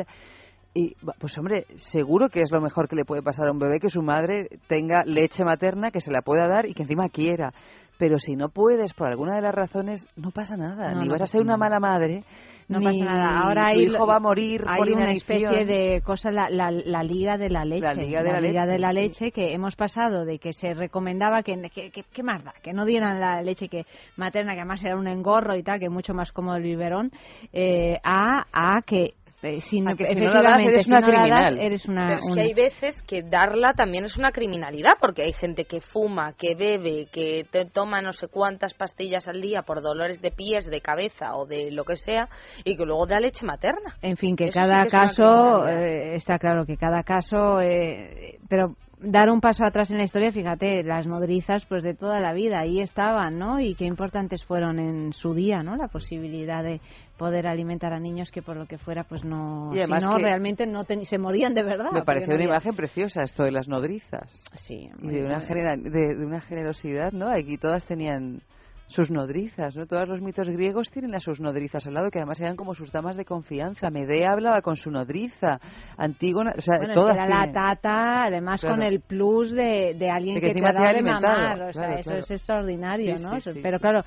Y, 0.75 0.81
y, 0.81 0.95
pues 1.19 1.37
hombre, 1.37 1.65
seguro 1.77 2.27
que 2.29 2.41
es 2.41 2.51
lo 2.51 2.59
mejor 2.61 2.87
que 2.89 2.95
le 2.95 3.05
puede 3.05 3.23
pasar 3.23 3.47
a 3.47 3.51
un 3.51 3.57
bebé 3.59 3.79
que 3.79 3.89
su 3.89 4.01
madre 4.01 4.49
tenga 4.67 5.01
leche 5.05 5.43
materna, 5.45 5.91
que 5.91 6.01
se 6.01 6.11
la 6.11 6.21
pueda 6.21 6.47
dar 6.47 6.65
y 6.67 6.73
que 6.73 6.83
encima 6.83 7.07
quiera. 7.09 7.53
Pero 7.99 8.17
si 8.17 8.37
no 8.37 8.47
puedes, 8.47 8.93
por 8.93 9.09
alguna 9.09 9.35
de 9.35 9.41
las 9.41 9.53
razones, 9.53 10.07
no 10.15 10.31
pasa 10.31 10.55
nada. 10.55 10.93
No, 10.93 11.01
ni 11.01 11.07
no 11.09 11.13
vas 11.15 11.23
a 11.23 11.27
ser 11.27 11.41
una 11.41 11.57
mala 11.57 11.81
madre, 11.81 12.23
No 12.69 12.79
ni 12.79 12.85
pasa 12.85 13.03
nada. 13.03 13.39
Ahora 13.41 13.67
hay, 13.67 13.87
hijo 13.87 14.07
va 14.07 14.15
a 14.15 14.19
morir 14.21 14.63
hay 14.65 14.79
por 14.79 14.89
una 14.89 15.11
especie 15.11 15.65
de 15.65 16.01
cosa, 16.01 16.31
la, 16.31 16.49
la, 16.49 16.71
la 16.71 17.03
Liga 17.03 17.37
de 17.37 17.49
la 17.49 17.65
Leche. 17.65 17.81
La 17.81 17.93
Liga 17.93 18.23
de 18.23 18.31
la 18.31 18.39
Liga 18.39 18.61
Leche, 18.61 18.71
de 18.71 18.79
la 18.79 18.89
sí. 18.93 18.95
Leche, 18.95 19.31
que 19.31 19.53
hemos 19.53 19.75
pasado 19.75 20.23
de 20.23 20.39
que 20.39 20.53
se 20.53 20.73
recomendaba 20.73 21.43
que, 21.43 21.61
que, 21.73 21.91
que, 21.91 22.03
¿qué 22.03 22.23
más 22.23 22.41
da? 22.41 22.53
Que 22.63 22.71
no 22.71 22.85
dieran 22.85 23.19
la 23.19 23.41
leche 23.41 23.67
que 23.67 23.85
materna, 24.15 24.53
que 24.53 24.61
además 24.61 24.81
era 24.81 24.95
un 24.95 25.09
engorro 25.09 25.57
y 25.57 25.63
tal, 25.63 25.77
que 25.79 25.87
es 25.87 25.91
mucho 25.91 26.13
más 26.13 26.31
cómodo 26.31 26.55
el 26.55 26.63
biberón, 26.63 27.11
eh, 27.51 27.99
a, 28.01 28.45
a 28.53 28.81
que... 28.83 29.15
eh, 29.41 29.61
si 29.61 29.79
A 29.87 29.93
que 29.95 30.05
si 30.05 30.15
no 30.15 30.33
la 30.33 30.41
das, 30.41 30.61
eres 30.63 30.83
si 30.83 30.89
una 30.91 30.99
no 31.01 31.07
la 31.07 31.13
das, 31.13 31.21
criminal. 31.23 31.59
eres 31.59 31.85
una, 31.87 32.07
Pero 32.07 32.19
es 32.19 32.27
un- 32.27 32.35
que 32.35 32.41
hay 32.41 32.53
veces 32.53 33.03
que 33.03 33.23
darla 33.23 33.73
también 33.73 34.03
es 34.05 34.17
una 34.17 34.31
criminalidad, 34.31 34.93
porque 34.99 35.23
hay 35.23 35.33
gente 35.33 35.65
que 35.65 35.79
fuma, 35.81 36.33
que 36.33 36.55
bebe, 36.55 37.07
que 37.11 37.45
te 37.51 37.65
toma 37.65 38.01
no 38.01 38.11
sé 38.13 38.27
cuántas 38.27 38.73
pastillas 38.73 39.27
al 39.27 39.41
día 39.41 39.61
por 39.61 39.81
dolores 39.81 40.21
de 40.21 40.31
pies, 40.31 40.65
de 40.69 40.81
cabeza 40.81 41.35
o 41.35 41.45
de 41.45 41.71
lo 41.71 41.85
que 41.85 41.95
sea, 41.95 42.27
y 42.65 42.75
que 42.75 42.83
luego 42.85 43.05
da 43.05 43.19
leche 43.19 43.45
materna. 43.45 43.95
En 44.01 44.17
fin, 44.17 44.35
que 44.35 44.45
Eso 44.45 44.53
sí 44.53 44.59
cada 44.69 44.81
que 44.83 44.87
es 44.87 44.93
una 44.93 45.01
caso, 45.03 45.23
criminalidad. 45.63 45.83
eh, 46.11 46.15
está 46.15 46.37
claro 46.39 46.65
que 46.65 46.75
cada 46.77 47.03
caso, 47.03 47.61
eh, 47.61 48.39
pero 48.49 48.75
dar 49.01 49.29
un 49.29 49.39
paso 49.41 49.63
atrás 49.63 49.91
en 49.91 49.97
la 49.97 50.03
historia, 50.03 50.31
fíjate, 50.31 50.83
las 50.83 51.07
nodrizas 51.07 51.65
pues 51.65 51.83
de 51.83 51.93
toda 51.93 52.19
la 52.19 52.33
vida 52.33 52.59
ahí 52.59 52.81
estaban, 52.81 53.37
¿no? 53.39 53.59
Y 53.59 53.75
qué 53.75 53.85
importantes 53.85 54.43
fueron 54.45 54.77
en 54.79 55.13
su 55.13 55.33
día, 55.33 55.63
¿no? 55.63 55.75
La 55.77 55.87
posibilidad 55.87 56.63
de 56.63 56.81
poder 57.17 57.47
alimentar 57.47 57.93
a 57.93 57.99
niños 57.99 58.31
que 58.31 58.41
por 58.41 58.57
lo 58.57 58.65
que 58.65 58.77
fuera 58.77 59.03
pues 59.05 59.23
no, 59.23 59.71
si 59.73 59.79
no 60.05 60.17
realmente 60.17 60.65
no 60.65 60.83
ten- 60.83 61.05
se 61.05 61.17
morían 61.17 61.53
de 61.53 61.63
verdad. 61.63 61.91
Me 61.93 62.03
pareció 62.03 62.27
no 62.29 62.35
una 62.35 62.43
había- 62.43 62.55
imagen 62.55 62.75
preciosa 62.75 63.23
esto 63.23 63.43
de 63.43 63.51
las 63.51 63.67
nodrizas. 63.67 64.43
Sí. 64.55 64.89
Y 65.01 65.07
de 65.07 65.25
una, 65.25 65.39
de 65.39 66.25
una 66.25 66.39
generosidad, 66.41 67.11
¿no? 67.11 67.29
Aquí 67.29 67.57
todas 67.57 67.85
tenían 67.85 68.41
sus 68.89 69.09
nodrizas, 69.11 69.75
¿no? 69.75 69.85
Todos 69.85 70.07
los 70.07 70.19
mitos 70.21 70.49
griegos 70.49 70.89
tienen 70.91 71.15
a 71.15 71.19
sus 71.19 71.39
nodrizas 71.39 71.85
al 71.87 71.93
lado, 71.93 72.09
que 72.11 72.17
además 72.19 72.41
eran 72.41 72.55
como 72.55 72.73
sus 72.73 72.91
damas 72.91 73.15
de 73.15 73.23
confianza. 73.23 73.89
Medea 73.89 74.31
hablaba 74.33 74.61
con 74.61 74.75
su 74.75 74.91
nodriza. 74.91 75.59
Antígona, 75.95 76.53
o 76.57 76.61
sea, 76.61 76.77
Bueno, 76.79 76.93
todas 76.93 77.17
era 77.19 77.27
la 77.45 77.51
tata, 77.51 78.23
además 78.25 78.59
Claro. 78.61 78.75
con 78.75 78.83
el 78.83 78.99
plus 78.99 79.51
de, 79.51 79.95
de 79.97 80.09
alguien 80.09 80.35
De 80.35 80.41
que 80.41 80.53
que, 80.53 80.59
te 80.59 80.67
ha 80.67 80.73
dado 80.73 80.93
de 80.95 81.01
mamar. 81.03 81.61
O 81.61 81.71
sea, 81.71 81.81
claro, 81.83 81.99
eso 81.99 82.09
claro. 82.09 82.19
es 82.19 82.31
extraordinario, 82.31 83.17
Sí, 83.17 83.23
¿no? 83.23 83.31
sí, 83.33 83.37
Eso- 83.37 83.53
sí. 83.53 83.59
Pero 83.61 83.79
claro, 83.79 84.01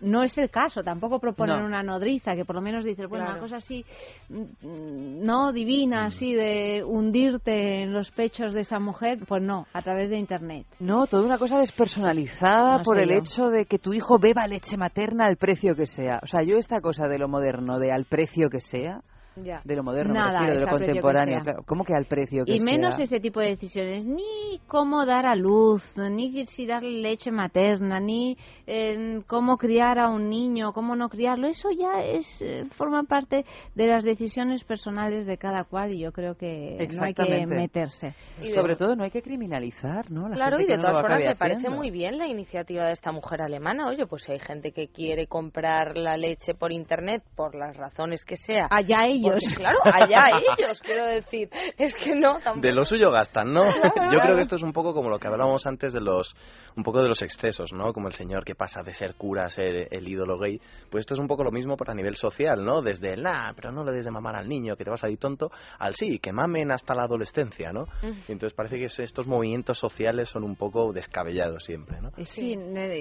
no 0.00 0.22
es 0.22 0.36
el 0.38 0.50
caso. 0.50 0.82
Tampoco 0.82 1.20
proponen 1.20 1.60
No. 1.60 1.66
una 1.66 1.82
nodriza 1.82 2.34
que 2.34 2.44
por 2.46 2.56
lo 2.56 2.62
menos 2.62 2.84
dices, 2.84 3.06
bueno, 3.08 3.26
una 3.28 3.38
cosa 3.38 3.56
así, 3.56 3.84
mm, 4.30 5.24
no 5.24 5.52
divina, 5.52 6.06
así 6.06 6.32
de 6.34 6.82
hundirte 6.84 7.82
en 7.82 7.92
los 7.92 8.10
pechos 8.10 8.54
de 8.54 8.60
esa 8.60 8.78
mujer. 8.78 9.18
Pues 9.28 9.42
no, 9.42 9.66
a 9.72 9.82
través 9.82 10.08
de 10.08 10.16
Internet. 10.18 10.66
No, 10.80 11.06
toda 11.06 11.24
una 11.26 11.36
cosa 11.38 11.58
despersonalizada 11.58 12.78
No 12.78 12.82
por 12.82 12.98
el 12.98 13.10
yo. 13.10 13.16
hecho 13.16 13.50
de 13.50 13.66
que 13.66 13.78
tu 13.78 13.92
hijo 13.92 14.18
beba 14.22 14.46
leche 14.46 14.76
materna 14.76 15.26
al 15.26 15.36
precio 15.36 15.74
que 15.74 15.86
sea. 15.86 16.20
O 16.22 16.26
sea, 16.26 16.42
yo 16.42 16.56
esta 16.56 16.80
cosa 16.80 17.08
de 17.08 17.18
lo 17.18 17.28
moderno, 17.28 17.80
de 17.80 17.90
al 17.90 18.04
precio 18.04 18.48
que 18.48 18.60
sea, 18.60 19.00
Ya. 19.36 19.62
de 19.64 19.76
lo 19.76 19.82
moderno 19.82 20.12
Nada, 20.14 20.40
refiero, 20.40 20.54
de 20.60 20.64
lo 20.66 20.70
contemporáneo, 20.70 21.40
claro, 21.42 21.62
¿cómo 21.66 21.84
que 21.84 21.94
al 21.94 22.04
precio 22.06 22.44
que 22.44 22.54
Y 22.56 22.60
menos 22.60 22.96
sea? 22.96 23.04
este 23.04 23.20
tipo 23.20 23.40
de 23.40 23.48
decisiones, 23.48 24.04
ni 24.04 24.60
cómo 24.66 25.06
dar 25.06 25.26
a 25.26 25.34
luz, 25.34 25.82
ni 25.96 26.44
si 26.46 26.66
darle 26.66 27.00
leche 27.00 27.30
materna, 27.30 27.98
ni 28.00 28.36
eh, 28.66 29.22
cómo 29.26 29.56
criar 29.56 29.98
a 29.98 30.08
un 30.08 30.28
niño, 30.28 30.72
cómo 30.72 30.96
no 30.96 31.08
criarlo. 31.08 31.46
Eso 31.48 31.68
ya 31.70 32.02
es 32.04 32.26
eh, 32.40 32.64
forma 32.76 33.04
parte 33.04 33.44
de 33.74 33.86
las 33.86 34.04
decisiones 34.04 34.64
personales 34.64 35.26
de 35.26 35.38
cada 35.38 35.64
cual 35.64 35.92
y 35.92 36.00
yo 36.00 36.12
creo 36.12 36.34
que 36.36 36.76
no 36.94 37.04
hay 37.04 37.14
que 37.14 37.46
meterse. 37.46 38.14
Y 38.40 38.48
de- 38.48 38.52
Sobre 38.54 38.76
todo 38.76 38.96
no 38.96 39.04
hay 39.04 39.10
que 39.10 39.22
criminalizar, 39.22 40.10
¿no? 40.10 40.28
La 40.28 40.34
Claro, 40.36 40.58
gente 40.58 40.72
y 40.72 40.76
de 40.76 40.82
no 40.82 40.88
todas 40.88 41.00
formas 41.02 41.20
me 41.20 41.36
parece 41.36 41.70
muy 41.70 41.90
bien 41.90 42.18
la 42.18 42.26
iniciativa 42.26 42.84
de 42.84 42.92
esta 42.92 43.12
mujer 43.12 43.42
alemana. 43.42 43.86
Oye, 43.88 44.06
pues 44.06 44.22
si 44.24 44.32
hay 44.32 44.38
gente 44.40 44.72
que 44.72 44.88
quiere 44.88 45.26
comprar 45.26 45.96
la 45.96 46.16
leche 46.16 46.54
por 46.54 46.72
internet 46.72 47.22
por 47.36 47.54
las 47.54 47.76
razones 47.76 48.24
que 48.24 48.36
sea. 48.36 48.66
Allá 48.70 49.04
ellos. 49.06 49.21
Porque, 49.22 49.54
claro, 49.56 49.78
allá 49.84 50.24
ellos, 50.58 50.80
quiero 50.82 51.04
decir. 51.06 51.48
Es 51.78 51.94
que 51.96 52.14
no, 52.14 52.34
tampoco. 52.42 52.60
De 52.60 52.72
lo 52.72 52.84
suyo 52.84 53.10
gastan, 53.10 53.52
¿no? 53.52 53.64
Yo 53.66 53.80
Claro. 53.92 54.20
creo 54.20 54.34
que 54.36 54.40
esto 54.42 54.56
es 54.56 54.62
un 54.62 54.72
poco 54.72 54.92
como 54.94 55.08
lo 55.10 55.18
que 55.18 55.28
hablábamos 55.28 55.66
antes 55.66 55.92
de 55.92 56.00
los, 56.00 56.34
un 56.76 56.82
poco 56.82 57.00
de 57.02 57.08
los 57.08 57.22
excesos, 57.22 57.72
¿no? 57.72 57.92
Como 57.92 58.08
el 58.08 58.14
señor 58.14 58.44
que 58.44 58.54
pasa 58.54 58.82
de 58.82 58.92
ser 58.94 59.14
cura 59.14 59.44
a 59.46 59.48
ser 59.48 59.88
el 59.90 60.08
ídolo 60.08 60.38
gay. 60.38 60.58
Pues 60.90 61.02
esto 61.02 61.14
es 61.14 61.20
un 61.20 61.26
poco 61.28 61.44
lo 61.44 61.50
mismo 61.50 61.76
pero 61.76 61.92
a 61.92 61.94
nivel 61.94 62.16
social, 62.16 62.64
¿no? 62.64 62.82
Desde 62.82 63.14
el, 63.14 63.22
nah, 63.22 63.52
pero 63.54 63.72
no 63.72 63.84
le 63.84 63.92
des 63.92 64.04
de 64.04 64.10
mamar 64.10 64.36
al 64.36 64.48
niño, 64.48 64.76
que 64.76 64.84
te 64.84 64.90
vas 64.90 65.02
a 65.04 65.08
ir 65.10 65.18
tonto, 65.18 65.50
al 65.78 65.94
sí, 65.94 66.18
que 66.18 66.32
mamen 66.32 66.70
hasta 66.70 66.94
la 66.94 67.04
adolescencia, 67.04 67.72
¿no? 67.72 67.84
Y 68.28 68.32
entonces 68.32 68.54
parece 68.54 68.78
que 68.78 68.84
es- 68.86 68.98
estos 68.98 69.26
movimientos 69.26 69.78
sociales 69.78 70.28
son 70.28 70.44
un 70.44 70.56
poco 70.56 70.92
descabellados 70.92 71.64
siempre, 71.64 72.00
¿no? 72.00 72.10
Sí, 72.24 72.56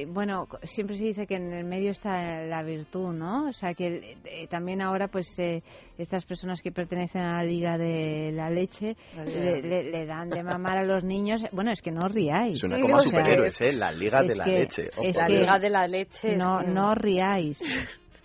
bueno, 0.07 0.47
siempre 0.63 0.95
se 0.97 1.05
dice 1.05 1.27
que 1.27 1.35
en 1.35 1.53
el 1.53 1.65
medio 1.65 1.91
está 1.91 2.43
la 2.43 2.63
virtud, 2.63 3.13
¿no? 3.13 3.47
O 3.47 3.53
sea, 3.53 3.73
que 3.73 4.17
eh, 4.25 4.47
también 4.47 4.81
ahora, 4.81 5.07
pues, 5.07 5.27
eh, 5.39 5.61
estas 6.11 6.25
personas 6.25 6.61
que 6.61 6.73
pertenecen 6.73 7.21
a 7.21 7.37
la 7.37 7.43
Liga 7.45 7.77
de 7.77 8.31
la 8.33 8.49
Leche 8.49 8.97
La 9.15 9.23
le, 9.23 9.61
le- 9.61 9.83
le 9.91 10.05
dan 10.05 10.29
de 10.29 10.43
mamar 10.43 10.77
a 10.77 10.83
los 10.83 11.05
niños. 11.05 11.41
Bueno, 11.53 11.71
es 11.71 11.81
que 11.81 11.89
no 11.91 12.05
os 12.05 12.11
riáis. 12.13 12.59
Suena 12.59 12.81
como 12.81 12.95
o 12.95 12.99
sea, 13.01 13.11
superhéroes, 13.11 13.61
¿eh? 13.61 13.71
La 13.77 13.93
Liga 13.93 14.19
es 14.19 14.27
de 14.27 14.35
la 14.35 14.43
que- 14.43 14.51
Leche. 14.59 14.87
es 14.89 14.97
Ojo. 14.97 15.07
La 15.19 15.29
Liga 15.29 15.59
de 15.59 15.69
la 15.69 15.87
Leche. 15.87 16.35
No, 16.35 16.61
no 16.63 16.93
riáis. 16.95 17.61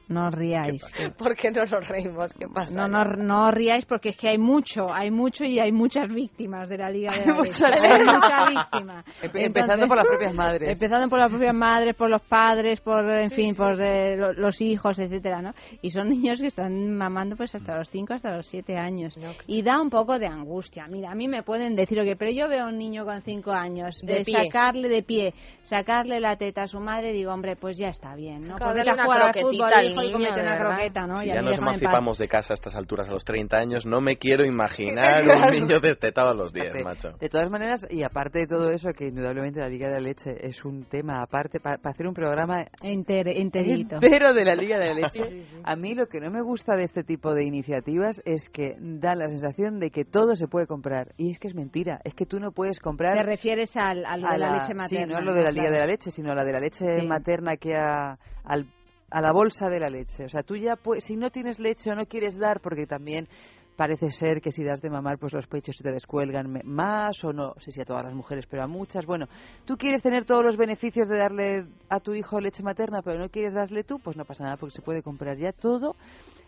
No 0.09 0.29
os 0.29 0.35
ríais. 0.35 0.83
¿Por 1.19 1.35
qué 1.37 1.51
no 1.51 1.65
nos 1.65 1.89
reímos? 1.89 2.33
¿Qué 2.35 2.47
pasa? 2.49 2.73
No, 2.75 2.89
no, 2.89 3.05
no 3.05 3.47
os 3.49 3.55
ríais 3.55 3.85
porque 3.87 4.11
es 4.11 4.17
que 4.17 4.29
hay 4.29 4.39
mucho, 4.39 4.93
hay 4.93 5.11
mucho 5.11 5.45
y 5.45 5.59
hay 5.59 5.73
muchas 5.73 6.09
víctimas 6.09 6.69
de 6.69 6.79
la 6.79 6.91
Liga 6.91 7.13
de 7.13 7.27
la 7.27 7.35
mucha. 7.35 7.67
Hay 7.69 8.05
mucha 8.05 8.45
víctima. 8.49 9.05
Empe- 9.23 9.45
empezando 9.47 9.87
por 9.89 9.97
las 9.97 10.07
propias 10.07 10.35
madres. 10.35 10.69
Empezando 10.73 11.09
por 11.09 11.19
las 11.19 11.31
propias 11.31 11.55
madres, 11.55 11.95
por 11.97 12.09
los 12.11 12.23
padres, 12.23 12.81
por, 12.81 13.09
en 13.11 13.31
fin, 13.31 13.55
por 13.57 13.81
eh, 13.81 14.17
lo- 14.17 14.33
los 14.33 14.61
hijos, 14.61 14.99
etcétera, 14.99 15.43
¿no? 15.43 15.53
Y 15.83 15.91
son 15.91 16.09
niños 16.09 16.41
que 16.41 16.47
están 16.47 16.95
mamando 16.97 17.37
pues 17.37 17.55
hasta 17.55 17.77
los 17.77 17.89
5, 17.91 18.15
hasta 18.15 18.37
los 18.37 18.47
7 18.47 18.77
años. 18.77 19.15
Y 19.47 19.63
da 19.63 19.81
un 19.81 19.91
poco 19.91 20.19
de 20.19 20.27
angustia. 20.27 20.87
Mira, 20.89 21.11
a 21.11 21.15
mí 21.15 21.29
me 21.29 21.43
pueden 21.43 21.75
decir, 21.75 21.99
oye, 22.01 22.17
pero 22.17 22.31
yo 22.31 22.49
veo 22.49 22.65
a 22.65 22.69
un 22.69 22.79
niño 22.79 23.05
con 23.05 23.21
5 23.23 23.51
años, 23.53 24.01
De 24.03 24.23
pie. 24.23 24.45
sacarle 24.45 24.89
de 24.89 25.03
pie, 25.03 25.35
sacarle 25.63 26.21
la 26.21 26.37
teta 26.37 26.63
a 26.63 26.67
su 26.67 26.81
madre, 26.81 27.13
digo, 27.13 27.33
hombre, 27.33 27.57
pues 27.57 27.77
ya 27.77 27.89
está 27.89 28.15
bien, 28.15 28.43
¿no? 28.47 28.57
Claro, 28.57 28.73
una 28.95 29.05
jugar 29.05 29.23
al 29.23 29.35
fútbol, 29.35 29.71
y 30.03 30.07
niño, 30.07 30.13
cómete 30.19 30.35
de 30.41 30.47
una 30.47 30.59
croqueta, 30.59 31.07
¿no? 31.07 31.17
Si 31.19 31.27
Y 31.27 31.31
a 31.31 31.35
ya 31.37 31.43
nos 31.43 31.59
emancipamos 31.59 32.19
de 32.19 32.29
casa 32.29 32.53
a 32.53 32.55
estas 32.55 32.75
alturas, 32.77 33.09
a 33.09 33.13
los 33.13 33.25
30 33.25 33.57
años, 33.57 33.87
no 33.87 34.01
me 34.01 34.17
quiero 34.17 34.45
imaginar 34.45 35.23
un 35.47 35.51
niño 35.53 35.81
destetado 35.81 36.31
a 36.31 36.35
los 36.35 36.53
10, 36.53 36.73
Fíjate, 36.73 36.85
macho. 36.85 37.19
De 37.19 37.29
todas 37.29 37.51
maneras, 37.51 37.87
y 37.91 38.03
aparte 38.03 38.41
de 38.41 38.47
todo 38.47 38.71
eso, 38.71 38.91
que 38.93 39.09
indudablemente 39.09 39.61
la 39.61 39.69
Liga 39.69 39.89
de 39.89 39.95
la 39.95 40.01
Leche 40.01 40.31
es 40.41 40.65
un 40.65 40.85
tema 40.85 41.23
aparte, 41.23 41.61
para 41.61 41.79
hacer 41.85 42.07
un 42.07 42.15
programa 42.15 42.65
Enter- 42.83 43.29
enterito. 43.37 43.97
entero 43.97 44.33
de 44.33 44.45
la 44.45 44.55
Liga 44.55 44.79
de 44.79 44.87
la 44.87 44.95
Leche, 45.01 45.45
a 45.65 45.77
mí 45.77 45.95
lo 45.95 46.07
que 46.07 46.21
no 46.21 46.31
me 46.31 46.43
gusta 46.43 46.75
de 46.77 46.85
este 46.85 47.03
tipo 47.05 47.35
de 47.35 47.45
iniciativas 47.45 48.21
es 48.25 48.49
que 48.49 48.77
dan 48.79 49.19
la 49.19 49.29
sensación 49.29 49.79
de 49.79 49.91
que 49.91 50.05
todo 50.05 50.35
se 50.37 50.49
puede 50.49 50.67
comprar. 50.67 51.09
Y 51.17 51.31
es 51.31 51.39
que 51.39 51.49
es 51.49 51.55
mentira, 51.55 52.01
es 52.05 52.15
que 52.15 52.27
tú 52.27 52.39
no 52.41 52.53
puedes 52.53 52.79
comprar... 52.81 53.15
Te 53.17 53.23
refieres 53.23 53.77
al, 53.77 54.05
a 54.05 54.17
lo 54.17 54.29
a 54.29 54.33
de 54.33 54.39
la, 54.39 54.51
la- 54.51 54.57
leche 54.59 54.75
materna. 54.75 55.07
Sí, 55.07 55.13
no 55.13 55.21
lo 55.21 55.33
de 55.33 55.43
la 55.43 55.51
Liga 55.51 55.65
Claro. 55.67 55.75
de 55.75 55.81
la 55.81 55.87
Leche, 55.87 56.11
sino 56.11 56.35
la 56.35 56.45
de 56.45 56.53
la 56.53 56.61
leche 56.61 57.01
Sí. 57.01 57.07
materna 57.07 57.57
que 57.57 57.75
a, 57.75 58.19
al- 58.45 58.67
a 59.11 59.21
la 59.21 59.33
bolsa 59.33 59.69
de 59.69 59.81
la 59.81 59.89
leche. 59.91 60.25
O 60.25 60.29
sea, 60.29 60.43
tú 60.43 60.57
ya, 60.57 60.75
pu- 60.75 61.01
si 61.01 61.17
no 61.17 61.31
tienes 61.31 61.59
leche 61.59 61.91
o 61.91 61.95
no 61.95 62.07
quieres 62.07 62.37
dar, 62.39 62.61
porque 62.61 62.87
también 62.87 63.29
parece 63.77 64.11
ser 64.11 64.41
que 64.41 64.51
si 64.51 64.65
das 64.65 64.81
de 64.81 64.89
mamar, 64.89 65.19
pues 65.19 65.35
los 65.35 65.47
pechos 65.47 65.77
se 65.77 65.85
te 65.85 65.93
descuelgan 65.93 66.61
más, 66.65 67.23
o 67.25 67.33
no 67.33 67.53
sé 67.59 67.71
si 67.73 67.81
a 67.83 67.85
todas 67.85 68.05
las 68.05 68.15
mujeres, 68.15 68.47
pero 68.47 68.63
a 68.63 68.67
muchas. 68.67 69.05
Bueno, 69.05 69.27
tú 69.67 69.77
quieres 69.77 70.01
tener 70.03 70.25
todos 70.25 70.43
los 70.45 70.57
beneficios 70.57 71.09
de 71.09 71.19
darle 71.19 71.67
a 71.91 72.01
tu 72.01 72.15
hijo 72.15 72.41
leche 72.41 72.63
materna, 72.63 73.03
pero 73.03 73.19
no 73.21 73.29
quieres 73.29 73.53
darle 73.53 73.85
tú, 73.85 73.99
pues 73.99 74.17
no 74.17 74.25
pasa 74.25 74.45
nada, 74.45 74.57
porque 74.57 74.75
se 74.77 74.83
puede 74.83 75.03
comprar 75.03 75.37
ya 75.37 75.53
todo. 75.53 75.95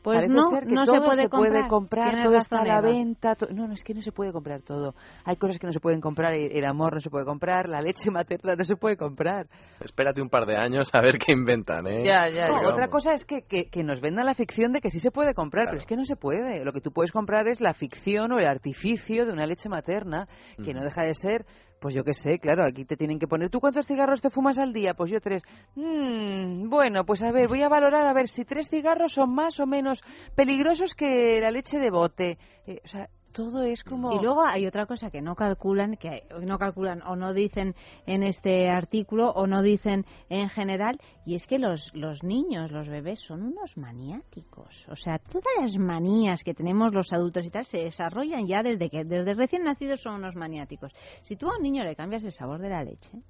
Pues 0.03 0.17
Parece 0.19 0.33
no, 0.33 0.43
ser 0.43 0.67
que 0.67 0.73
no 0.75 0.87
se 0.87 1.01
puede 1.01 1.29
comprar. 1.69 2.23
todo 2.25 2.37
está 2.37 2.61
a 2.61 2.65
la 2.65 2.79
Eva. 2.79 2.89
venta. 2.89 3.35
to- 3.35 3.49
No, 3.53 3.67
no, 3.67 3.75
es 3.75 3.83
que 3.83 3.95
no 3.95 4.01
se 4.01 4.13
puede 4.13 4.33
comprar 4.33 4.63
todo. 4.63 4.95
Hay 5.25 5.37
cosas 5.37 5.59
que 5.59 5.67
no 5.67 5.73
se 5.73 5.81
pueden 5.81 6.01
comprar, 6.01 6.35
el 6.35 6.65
amor 6.65 6.95
no 6.95 7.01
se 7.01 7.11
puede 7.11 7.25
comprar, 7.25 7.69
la 7.69 7.81
leche 7.83 8.11
materna 8.11 8.55
no 8.55 8.65
se 8.65 8.77
puede 8.77 8.97
comprar. 8.97 9.47
Espérate 9.81 10.23
un 10.23 10.29
par 10.29 10.47
de 10.47 10.57
años 10.57 10.89
a 10.93 11.01
ver 11.01 11.19
qué 11.19 11.33
inventan, 11.33 11.87
¿eh? 11.87 12.03
Ya, 12.05 12.29
ya, 12.29 12.47
Porque 12.49 12.67
Otra 12.67 12.89
cosa 12.89 13.13
es 13.13 13.25
que, 13.25 13.43
que, 13.43 13.69
que 13.71 13.83
nos 13.83 14.01
vendan 14.01 14.27
la 14.27 14.35
ficción 14.35 14.73
de 14.73 14.81
que 14.81 14.91
sí 14.91 15.01
se 15.01 15.11
puede 15.11 15.35
comprar, 15.35 15.67
pero 15.67 15.79
es 15.79 15.87
que 15.87 15.97
no 15.97 16.05
se 16.05 16.17
puede. 16.17 16.65
Lo 16.65 16.73
que 16.73 16.81
tú 16.81 16.93
puedes 16.93 17.13
comprar 17.13 17.49
es 17.49 17.61
la 17.61 17.75
ficción 17.75 18.33
o 18.33 18.39
el 18.39 18.47
artificio 18.47 19.27
de 19.27 19.33
una 19.33 19.47
leche 19.47 19.69
materna, 19.69 20.27
que 20.65 20.75
no 20.75 20.83
deja 20.83 21.03
de 21.03 21.15
ser, 21.15 21.45
pues 21.81 21.95
yo 21.95 22.05
qué 22.05 22.15
sé, 22.15 22.39
claro, 22.39 22.65
aquí 22.67 22.85
te 22.85 22.97
tienen 22.97 23.19
que 23.19 23.29
poner, 23.29 23.51
¿tú 23.51 23.61
cuántos 23.61 23.87
cigarros 23.87 24.21
te 24.21 24.31
fumas 24.31 24.59
al 24.59 24.73
día? 24.73 24.95
Pues 24.95 25.11
yo 25.11 25.21
tres. 25.21 25.43
Mm, 25.75 26.69
bueno, 26.69 27.05
pues 27.05 27.23
a 27.23 27.31
ver, 27.31 27.49
voy 27.49 27.63
a 27.63 27.69
valorar 27.69 28.07
a 28.07 28.13
ver 28.13 28.29
si 28.29 28.45
tres 28.45 28.69
cigarros 28.69 29.13
son 29.13 29.35
más 29.35 29.61
o 29.61 29.67
menos 29.67 30.03
peligrosos 30.35 30.95
que 30.95 31.41
la 31.41 31.51
leche 31.51 31.79
de 31.79 31.91
bote. 31.91 32.39
Eh, 32.67 32.81
o 32.85 32.89
sea, 32.89 33.09
todo 33.39 33.63
es 33.63 33.85
como... 33.85 34.13
Y 34.15 34.21
luego 34.21 34.45
hay 34.45 34.67
otra 34.67 34.85
cosa 34.87 35.13
que 35.13 35.23
no 35.23 35.37
calculan, 35.37 35.97
que 35.97 36.25
no 36.43 36.59
calculan 36.59 37.03
o 37.03 37.15
no 37.15 37.33
dicen 37.33 37.77
en 38.05 38.25
este 38.25 38.69
artículo 38.69 39.31
o 39.31 39.47
no 39.47 39.63
dicen 39.63 40.05
en 40.29 40.49
general, 40.49 40.99
y 41.25 41.37
es 41.37 41.47
que 41.47 41.61
los, 41.61 41.95
los 41.95 42.25
niños, 42.25 42.73
los 42.73 42.89
bebés, 42.89 43.21
son 43.21 43.45
unos 43.45 43.77
maniáticos. 43.77 44.85
O 44.91 44.97
sea, 44.97 45.21
todas 45.21 45.55
las 45.61 45.79
manías 45.79 46.43
que 46.43 46.53
tenemos 46.53 46.93
los 46.93 47.13
adultos 47.13 47.47
y 47.47 47.51
tal 47.51 47.65
se 47.65 47.79
desarrollan 47.79 48.49
ya 48.49 48.65
desde 48.65 48.91
que 48.91 49.05
desde 49.05 49.35
recién 49.35 49.63
nacidos 49.63 50.01
son 50.01 50.15
unos 50.15 50.35
maniáticos. 50.35 50.93
Si 51.23 51.37
tú 51.37 51.49
a 51.49 51.59
un 51.59 51.63
niño 51.63 51.85
le 51.85 51.95
cambias 51.95 52.25
el 52.25 52.33
sabor 52.33 52.61
de 52.61 52.71
la 52.71 52.83
leche, 52.83 53.23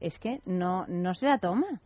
es 0.00 0.18
que 0.18 0.40
no, 0.46 0.86
no 0.88 1.12
se 1.14 1.26
la 1.26 1.36
toma. 1.36 1.82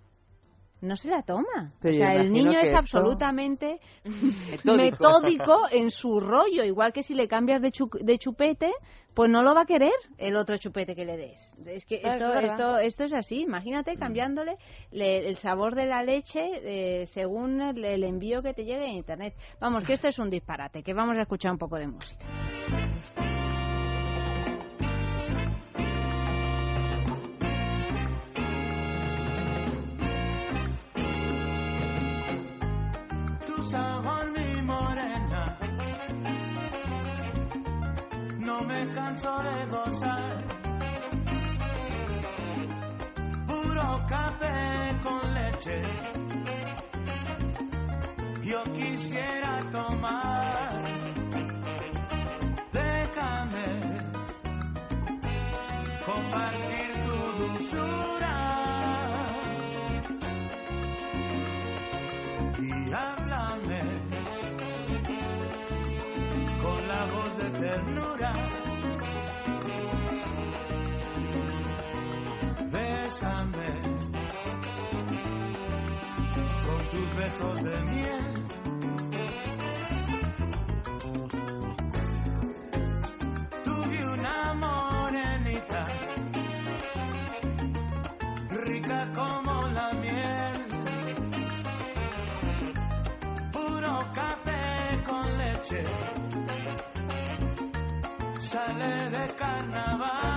No 0.87 0.97
se 0.97 1.09
la 1.09 1.23
toma. 1.23 1.73
Pero 1.81 1.97
o 1.97 1.99
sea, 1.99 2.15
el 2.15 2.33
niño 2.33 2.59
es 2.61 2.67
esto- 2.69 2.79
absolutamente 2.79 3.79
Metódico. 4.05 4.77
metódico 4.77 5.59
en 5.71 5.91
su 5.91 6.21
rollo, 6.21 6.63
igual 6.65 6.93
que 6.93 7.03
si 7.03 7.15
le 7.15 7.27
cambias 7.29 7.61
de, 7.61 7.73
chu- 7.73 7.99
de 8.01 8.19
chupete, 8.19 8.71
pues 9.15 9.31
no 9.31 9.43
lo 9.43 9.55
va 9.55 9.63
a 9.63 9.67
querer 9.67 9.93
el 10.19 10.37
otro 10.37 10.57
chupete 10.59 10.95
que 10.95 11.05
le 11.05 11.17
des. 11.17 11.41
Es 11.67 11.85
que 11.87 12.01
Claro, 12.01 12.27
esto, 12.27 12.39
es 12.39 12.51
esto, 12.51 12.79
esto 12.79 13.05
es 13.05 13.13
así, 13.15 13.43
imagínate 13.43 13.97
cambiándole 13.97 14.57
le- 14.93 15.27
el 15.29 15.37
sabor 15.37 15.75
de 15.75 15.87
la 15.87 16.03
leche 16.05 16.41
eh, 16.63 17.07
según 17.07 17.61
el, 17.61 17.85
el 17.85 18.05
envío 18.05 18.43
que 18.43 18.55
te 18.55 18.65
llegue 18.65 18.85
en 18.87 18.97
internet. 18.97 19.35
Vamos, 19.61 19.85
que 19.85 19.95
esto 19.95 20.09
es 20.09 20.19
un 20.19 20.31
disparate, 20.31 20.83
que 20.83 20.95
vamos 20.95 21.17
a 21.19 21.23
escuchar 21.23 21.51
un 21.53 21.59
poco 21.59 21.77
de 21.77 21.89
música. 21.89 22.25
Tu 33.67 33.73
sabor, 33.73 34.31
mi 34.33 34.63
morena. 34.63 35.59
No 38.39 38.61
me 38.61 38.89
canso 38.95 39.39
de 39.43 39.67
gozar. 39.67 40.45
Puro 43.47 44.07
café 44.09 44.99
con 45.03 45.35
leche. 45.35 45.83
Yo 48.43 48.63
quisiera 48.73 49.61
tomar. 49.73 50.83
Déjame 52.73 53.67
compartir 56.07 56.89
tu 57.05 57.17
dulzura. 57.39 58.16
Ternura. 67.59 68.33
Bésame 72.71 73.81
con 76.67 76.81
tus 76.91 77.17
besos 77.17 77.65
de 77.65 77.83
miel. 77.83 78.35
Tuve 83.65 84.07
una 84.15 84.55
morenita 84.55 85.85
rica 88.51 89.11
como 89.15 89.69
la 89.69 89.93
miel. 89.93 90.67
puro 93.53 94.13
café 94.15 95.03
con 95.07 95.39
leche. 95.39 95.85
De 98.67 99.33
carnaval. 99.37 100.36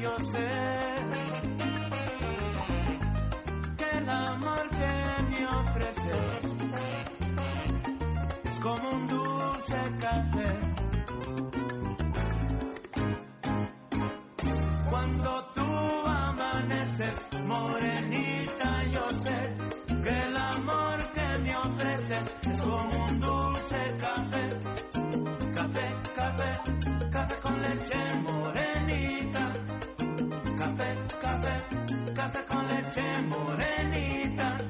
Yo 0.00 0.18
sé 0.18 0.48
que 3.76 3.98
el 3.98 4.08
amor 4.08 4.70
que 4.70 5.22
me 5.30 5.46
ofreces 5.46 6.42
es 8.44 8.60
como 8.60 8.90
un 8.90 9.06
dulce 9.06 9.78
café. 9.98 10.58
Cuando 14.90 15.44
tú 15.54 16.06
amaneces, 16.06 17.28
morenita, 17.46 18.84
yo 18.84 19.08
sé 19.10 19.54
que 20.02 20.18
el 20.28 20.36
amor 20.36 20.98
que 21.12 21.38
me 21.40 21.56
ofreces 21.56 22.34
es 22.50 22.60
como 22.62 22.89
leche 32.70 33.20
morenita. 33.22 34.69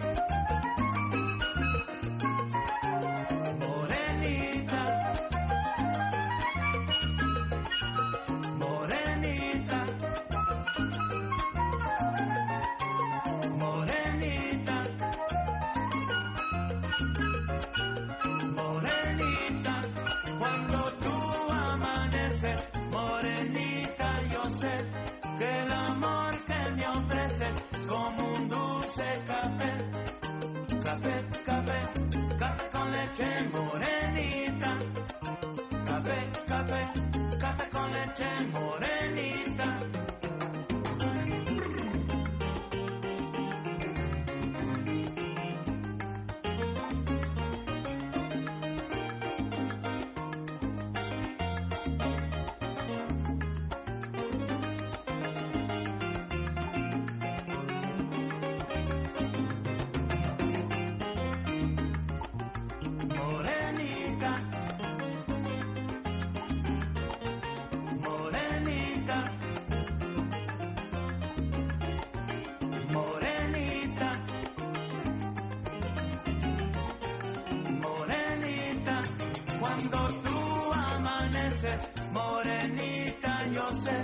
Morenita, 82.13 83.47
yo 83.53 83.69
sé 83.69 84.03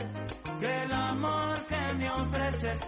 que 0.60 0.82
el 0.84 0.92
amor 0.92 1.66
que 1.66 1.92
me 1.94 2.10
ofreces 2.10 2.80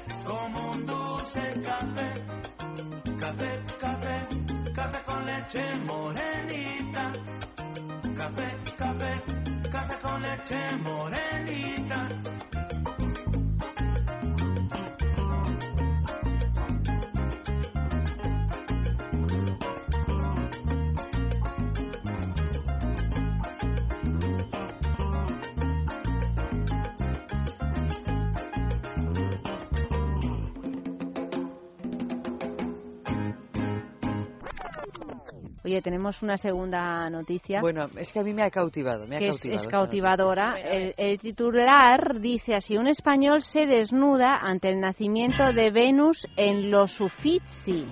Oye, 35.64 35.82
tenemos 35.82 36.22
una 36.22 36.36
segunda 36.36 37.08
noticia. 37.10 37.60
Bueno, 37.60 37.86
es 37.96 38.12
que 38.12 38.20
a 38.20 38.22
mí 38.22 38.32
me 38.32 38.42
ha 38.42 38.50
cautivado. 38.50 39.06
Me 39.06 39.16
ha 39.16 39.18
que 39.18 39.28
cautivado 39.28 39.56
es 39.56 39.66
cautivadora. 39.66 40.54
El, 40.60 40.94
el 40.96 41.18
titular 41.18 42.20
dice 42.20 42.54
así, 42.54 42.76
un 42.76 42.86
español 42.86 43.42
se 43.42 43.66
desnuda 43.66 44.38
ante 44.40 44.68
el 44.68 44.80
nacimiento 44.80 45.52
de 45.52 45.70
Venus 45.70 46.26
en 46.36 46.70
los 46.70 47.00
Uffizi. 47.00 47.86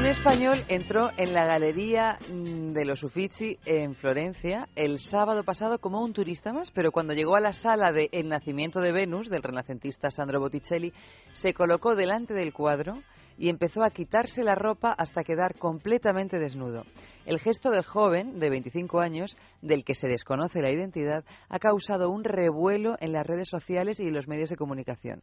Un 0.00 0.06
español 0.06 0.64
entró 0.68 1.10
en 1.18 1.34
la 1.34 1.44
galería 1.44 2.16
de 2.30 2.84
los 2.86 3.02
Uffizi 3.02 3.58
en 3.66 3.94
Florencia 3.94 4.66
el 4.74 4.98
sábado 4.98 5.44
pasado 5.44 5.78
como 5.78 6.02
un 6.02 6.14
turista 6.14 6.54
más, 6.54 6.70
pero 6.70 6.90
cuando 6.90 7.12
llegó 7.12 7.36
a 7.36 7.40
la 7.40 7.52
sala 7.52 7.92
de 7.92 8.08
El 8.10 8.30
nacimiento 8.30 8.80
de 8.80 8.92
Venus 8.92 9.28
del 9.28 9.42
renacentista 9.42 10.08
Sandro 10.08 10.40
Botticelli, 10.40 10.94
se 11.32 11.52
colocó 11.52 11.94
delante 11.94 12.32
del 12.32 12.54
cuadro 12.54 13.02
y 13.40 13.48
empezó 13.48 13.82
a 13.82 13.90
quitarse 13.90 14.44
la 14.44 14.54
ropa 14.54 14.94
hasta 14.96 15.24
quedar 15.24 15.56
completamente 15.58 16.38
desnudo. 16.38 16.84
El 17.24 17.40
gesto 17.40 17.70
del 17.70 17.84
joven, 17.84 18.38
de 18.38 18.50
25 18.50 19.00
años, 19.00 19.36
del 19.62 19.82
que 19.82 19.94
se 19.94 20.08
desconoce 20.08 20.60
la 20.60 20.70
identidad, 20.70 21.24
ha 21.48 21.58
causado 21.58 22.10
un 22.10 22.22
revuelo 22.22 22.96
en 23.00 23.12
las 23.12 23.26
redes 23.26 23.48
sociales 23.48 23.98
y 23.98 24.08
en 24.08 24.14
los 24.14 24.28
medios 24.28 24.50
de 24.50 24.56
comunicación. 24.56 25.22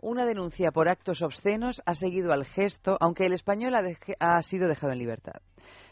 Una 0.00 0.26
denuncia 0.26 0.72
por 0.72 0.90
actos 0.90 1.22
obscenos 1.22 1.80
ha 1.86 1.94
seguido 1.94 2.32
al 2.32 2.44
gesto, 2.44 2.98
aunque 3.00 3.24
el 3.24 3.32
español 3.32 3.74
ha, 3.74 3.82
ha 4.20 4.42
sido 4.42 4.68
dejado 4.68 4.92
en 4.92 4.98
libertad. 4.98 5.40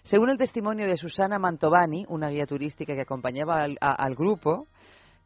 Según 0.02 0.28
el 0.28 0.36
testimonio 0.36 0.86
de 0.86 0.96
Susana 0.98 1.38
Mantovani, 1.38 2.04
una 2.08 2.28
guía 2.28 2.44
turística 2.44 2.92
que 2.94 3.00
acompañaba 3.02 3.56
al, 3.62 3.78
a- 3.80 3.94
al 3.94 4.14
grupo 4.14 4.66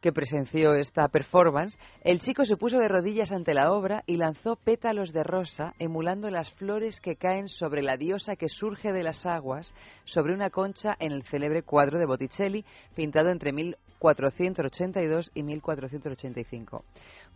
que 0.01 0.11
presenció 0.11 0.73
esta 0.73 1.07
performance, 1.07 1.77
el 2.01 2.19
chico 2.19 2.45
se 2.45 2.57
puso 2.57 2.77
de 2.77 2.87
rodillas 2.87 3.31
ante 3.31 3.53
la 3.53 3.71
obra 3.71 4.03
y 4.05 4.17
lanzó 4.17 4.55
pétalos 4.55 5.11
de 5.11 5.23
rosa, 5.23 5.73
emulando 5.79 6.29
las 6.29 6.51
flores 6.53 6.99
que 6.99 7.15
caen 7.15 7.47
sobre 7.47 7.81
la 7.81 7.97
diosa 7.97 8.35
que 8.35 8.49
surge 8.49 8.91
de 8.91 9.03
las 9.03 9.25
aguas, 9.25 9.73
sobre 10.03 10.33
una 10.33 10.49
concha 10.49 10.95
en 10.99 11.11
el 11.11 11.23
célebre 11.23 11.63
cuadro 11.63 11.99
de 11.99 12.05
Botticelli, 12.05 12.65
pintado 12.95 13.29
entre 13.29 13.51
1482 13.53 15.31
y 15.33 15.43
1485. 15.43 16.83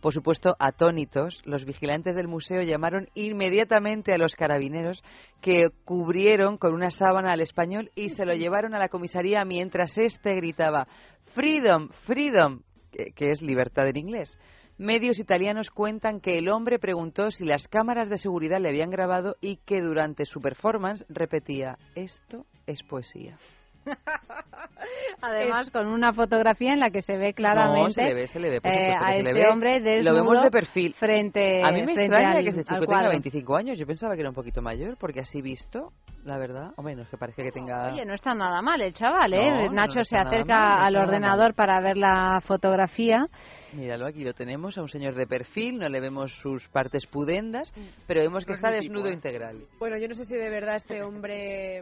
Por 0.00 0.12
supuesto, 0.12 0.56
atónitos, 0.58 1.42
los 1.44 1.64
vigilantes 1.64 2.16
del 2.16 2.28
museo 2.28 2.62
llamaron 2.62 3.08
inmediatamente 3.14 4.12
a 4.12 4.18
los 4.18 4.34
carabineros 4.34 5.02
que 5.40 5.68
cubrieron 5.84 6.58
con 6.58 6.74
una 6.74 6.90
sábana 6.90 7.32
al 7.32 7.40
español 7.40 7.90
y 7.94 8.10
se 8.10 8.24
lo 8.24 8.34
llevaron 8.34 8.74
a 8.74 8.78
la 8.78 8.88
comisaría 8.88 9.44
mientras 9.44 9.98
éste 9.98 10.34
gritaba 10.34 10.86
Freedom, 11.34 11.88
freedom, 11.88 12.60
que, 12.90 13.30
es 13.30 13.40
libertad 13.40 13.88
en 13.88 13.96
inglés. 13.96 14.38
Medios 14.76 15.18
italianos 15.18 15.70
cuentan 15.70 16.20
que 16.20 16.36
el 16.36 16.50
hombre 16.50 16.78
preguntó 16.78 17.30
si 17.30 17.46
las 17.46 17.68
cámaras 17.68 18.10
de 18.10 18.18
seguridad 18.18 18.60
le 18.60 18.68
habían 18.68 18.90
grabado 18.90 19.36
y 19.40 19.56
que 19.56 19.80
durante 19.80 20.26
su 20.26 20.42
performance 20.42 21.06
repetía, 21.08 21.78
esto 21.94 22.44
es 22.66 22.82
poesía. 22.82 23.38
Además, 25.20 25.70
con 25.70 25.86
una 25.86 26.12
fotografía 26.12 26.72
en 26.72 26.80
la 26.80 26.90
que 26.90 27.02
se 27.02 27.16
ve 27.16 27.32
claramente 27.34 27.80
No, 27.82 27.88
se 27.90 28.02
le 28.02 28.14
ve, 28.14 28.26
se 28.26 28.40
le 28.40 28.50
ve, 28.50 28.60
por 28.60 28.70
eh, 28.70 28.74
supuesto 28.74 28.98
que 28.98 29.04
a 29.04 29.08
se 29.08 29.22
le 29.22 29.30
este 29.30 29.32
ve. 29.42 29.48
hombre 29.48 29.80
desnudo 29.80 30.10
Lo 30.10 30.14
vemos 30.24 30.42
de 30.44 30.50
perfil. 30.50 30.94
frente 30.94 31.62
A 31.62 31.70
mí 31.70 31.82
me 31.84 31.92
extraña 31.92 32.32
al- 32.32 32.42
que 32.42 32.48
este 32.48 32.60
al 32.60 32.64
chico 32.64 32.80
tenga 32.80 32.86
cuadro. 32.86 33.08
25 33.10 33.56
años. 33.56 33.78
Yo 33.78 33.86
pensaba 33.86 34.14
que 34.14 34.20
era 34.20 34.30
un 34.30 34.34
poquito 34.34 34.62
mayor, 34.62 34.96
porque 34.98 35.20
así 35.20 35.40
visto, 35.40 35.92
la 36.24 36.38
verdad. 36.38 36.70
O 36.76 36.82
menos, 36.82 37.08
que 37.08 37.16
parece 37.16 37.42
que 37.44 37.52
tenga... 37.52 37.92
Oye, 37.92 38.04
no 38.04 38.14
está 38.14 38.34
nada 38.34 38.60
mal 38.62 38.80
el 38.80 38.92
chaval, 38.94 39.32
¿eh? 39.34 39.50
No, 39.68 39.72
Nacho 39.72 39.98
no 40.00 40.04
se 40.04 40.16
acerca 40.16 40.54
mal, 40.58 40.78
no 40.80 40.84
al 40.86 40.96
ordenador 41.08 41.54
para 41.54 41.80
ver 41.80 41.96
la 41.96 42.40
fotografía. 42.44 43.26
Míralo, 43.74 44.06
aquí 44.06 44.24
lo 44.24 44.34
tenemos, 44.34 44.76
a 44.76 44.82
un 44.82 44.88
señor 44.88 45.14
de 45.14 45.26
perfil, 45.26 45.78
no 45.78 45.88
le 45.88 46.00
vemos 46.00 46.32
sus 46.34 46.68
partes 46.68 47.06
pudendas, 47.06 47.72
Mm. 47.76 47.80
pero 48.06 48.20
vemos 48.20 48.44
que 48.44 48.50
No 48.50 48.54
es 48.54 48.58
está 48.58 48.70
desnudo 48.70 49.08
¿eh? 49.08 49.12
integral. 49.14 49.62
Bueno, 49.78 49.96
yo 49.98 50.08
no 50.08 50.14
sé 50.14 50.24
si 50.24 50.36
de 50.36 50.50
verdad 50.50 50.76
este 50.76 51.02
hombre 51.02 51.80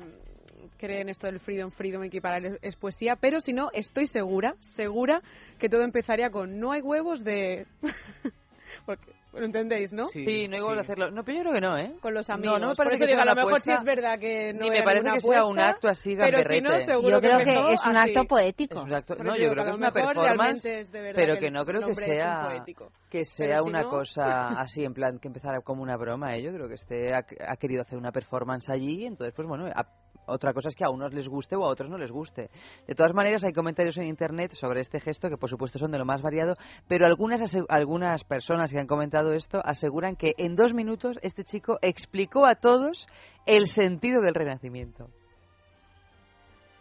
cree 0.79 1.01
en 1.01 1.09
esto 1.09 1.27
del 1.27 1.41
freedom, 1.41 1.71
freedom 1.71 2.05
y 2.05 2.11
que 2.11 2.21
para 2.21 2.39
él 2.39 2.59
es 2.63 2.77
poesía, 2.77 3.17
pero 3.17 3.41
si 3.41 3.53
no, 3.53 3.69
estoy 3.73 4.07
segura, 4.07 4.55
segura 4.59 5.23
que 5.59 5.69
todo 5.69 5.83
empezaría 5.83 6.31
con 6.31 6.59
no 6.61 6.73
hay 6.73 6.81
huevos 6.83 7.25
de... 7.25 7.67
Porque, 8.87 9.13
¿Lo 9.33 9.45
entendéis, 9.45 9.93
no? 9.93 10.07
Sí, 10.07 10.49
no 10.49 10.57
hay 10.57 10.61
huevos 10.61 10.75
de 10.77 10.81
hacerlo. 10.83 11.11
No, 11.13 11.23
pero 11.25 11.37
yo 11.39 11.43
creo 11.43 11.55
que 11.55 11.61
no, 11.61 11.77
¿eh? 11.79 11.93
Con 12.01 12.15
los 12.15 12.29
amigos. 12.31 12.61
no 12.61 12.69
me 12.71 12.75
Por 12.75 12.87
parece 12.87 13.05
eso 13.05 13.09
que 13.11 13.13
digo, 13.13 13.23
a 13.23 13.25
lo 13.27 13.35
mejor 13.37 13.61
sí 13.61 13.71
apuesta, 13.71 13.75
es 13.75 13.85
verdad 13.97 14.19
que 14.19 14.53
no 14.53 14.61
ni 14.65 14.71
me 14.71 14.83
parece 14.83 15.11
que 15.13 15.21
sea 15.21 15.45
un 15.45 15.59
apuesta, 15.59 15.69
acto 15.69 15.89
así 15.89 16.17
Pero 16.17 16.43
si 16.43 16.61
no, 16.61 16.71
gamberrete. 16.71 16.85
seguro 16.87 17.11
Yo 17.11 17.21
creo 17.21 17.39
que 17.39 17.73
es 17.75 17.87
un 17.87 17.97
así. 17.97 18.11
acto 18.11 18.25
poético. 18.27 18.75
Es 18.75 18.81
un 18.85 18.93
acto- 18.93 19.17
Por 19.17 19.27
no, 19.27 19.37
yo 19.37 19.51
creo 19.53 19.65
que 19.65 19.71
es 19.71 19.77
una 19.79 19.91
performance, 19.93 20.65
es 20.65 20.91
de 20.93 21.01
verdad 21.01 21.15
pero 21.17 21.39
que 21.39 21.51
no 21.53 21.65
creo 21.65 21.87
que 21.87 21.95
sea 21.95 22.43
poético. 22.49 22.93
que 23.11 23.25
sea 23.25 23.59
si 23.63 23.69
una 23.69 23.83
no- 23.83 23.91
cosa 23.91 24.49
así 24.61 24.85
en 24.85 24.95
plan 24.95 25.19
que 25.21 25.29
empezara 25.29 25.61
como 25.61 25.83
una 25.83 25.97
broma. 25.97 26.35
¿eh? 26.37 26.43
Yo 26.43 26.53
creo 26.53 26.67
que 26.69 26.75
este 26.75 27.15
ha, 27.15 27.19
ha 27.49 27.57
querido 27.57 27.83
hacer 27.83 27.99
una 27.99 28.11
performance 28.11 28.69
allí, 28.71 29.05
entonces 29.05 29.33
pues 29.35 29.47
bueno, 29.47 29.67
a- 29.67 29.87
otra 30.31 30.53
cosa 30.53 30.69
es 30.69 30.75
que 30.75 30.85
a 30.85 30.91
unos 30.91 31.13
les 31.13 31.29
guste 31.29 31.57
o 31.57 31.65
a 31.65 31.69
otros 31.69 31.91
no 31.91 31.99
les 31.99 32.11
guste. 32.11 32.51
De 32.87 32.95
todas 32.95 33.15
maneras, 33.15 33.45
hay 33.45 33.53
comentarios 33.53 33.97
en 33.99 34.05
internet 34.05 34.53
sobre 34.55 34.81
este 34.81 35.01
gesto 35.01 35.29
que, 35.29 35.37
por 35.37 35.51
supuesto, 35.51 35.79
son 35.79 35.91
de 35.91 35.99
lo 35.99 36.05
más 36.05 36.23
variado, 36.23 36.55
pero 36.89 37.07
algunas, 37.07 37.57
algunas 37.69 38.25
personas 38.25 38.73
que 38.73 38.79
han 38.79 38.87
comentado 38.87 39.33
esto 39.33 39.61
aseguran 39.65 40.17
que 40.17 40.35
en 40.39 40.57
dos 40.57 40.73
minutos 40.75 41.19
este 41.23 41.45
chico 41.45 41.79
explicó 41.83 42.47
a 42.47 42.55
todos 42.55 43.07
el 43.47 43.67
sentido 43.67 44.21
del 44.21 44.35
renacimiento. 44.35 45.09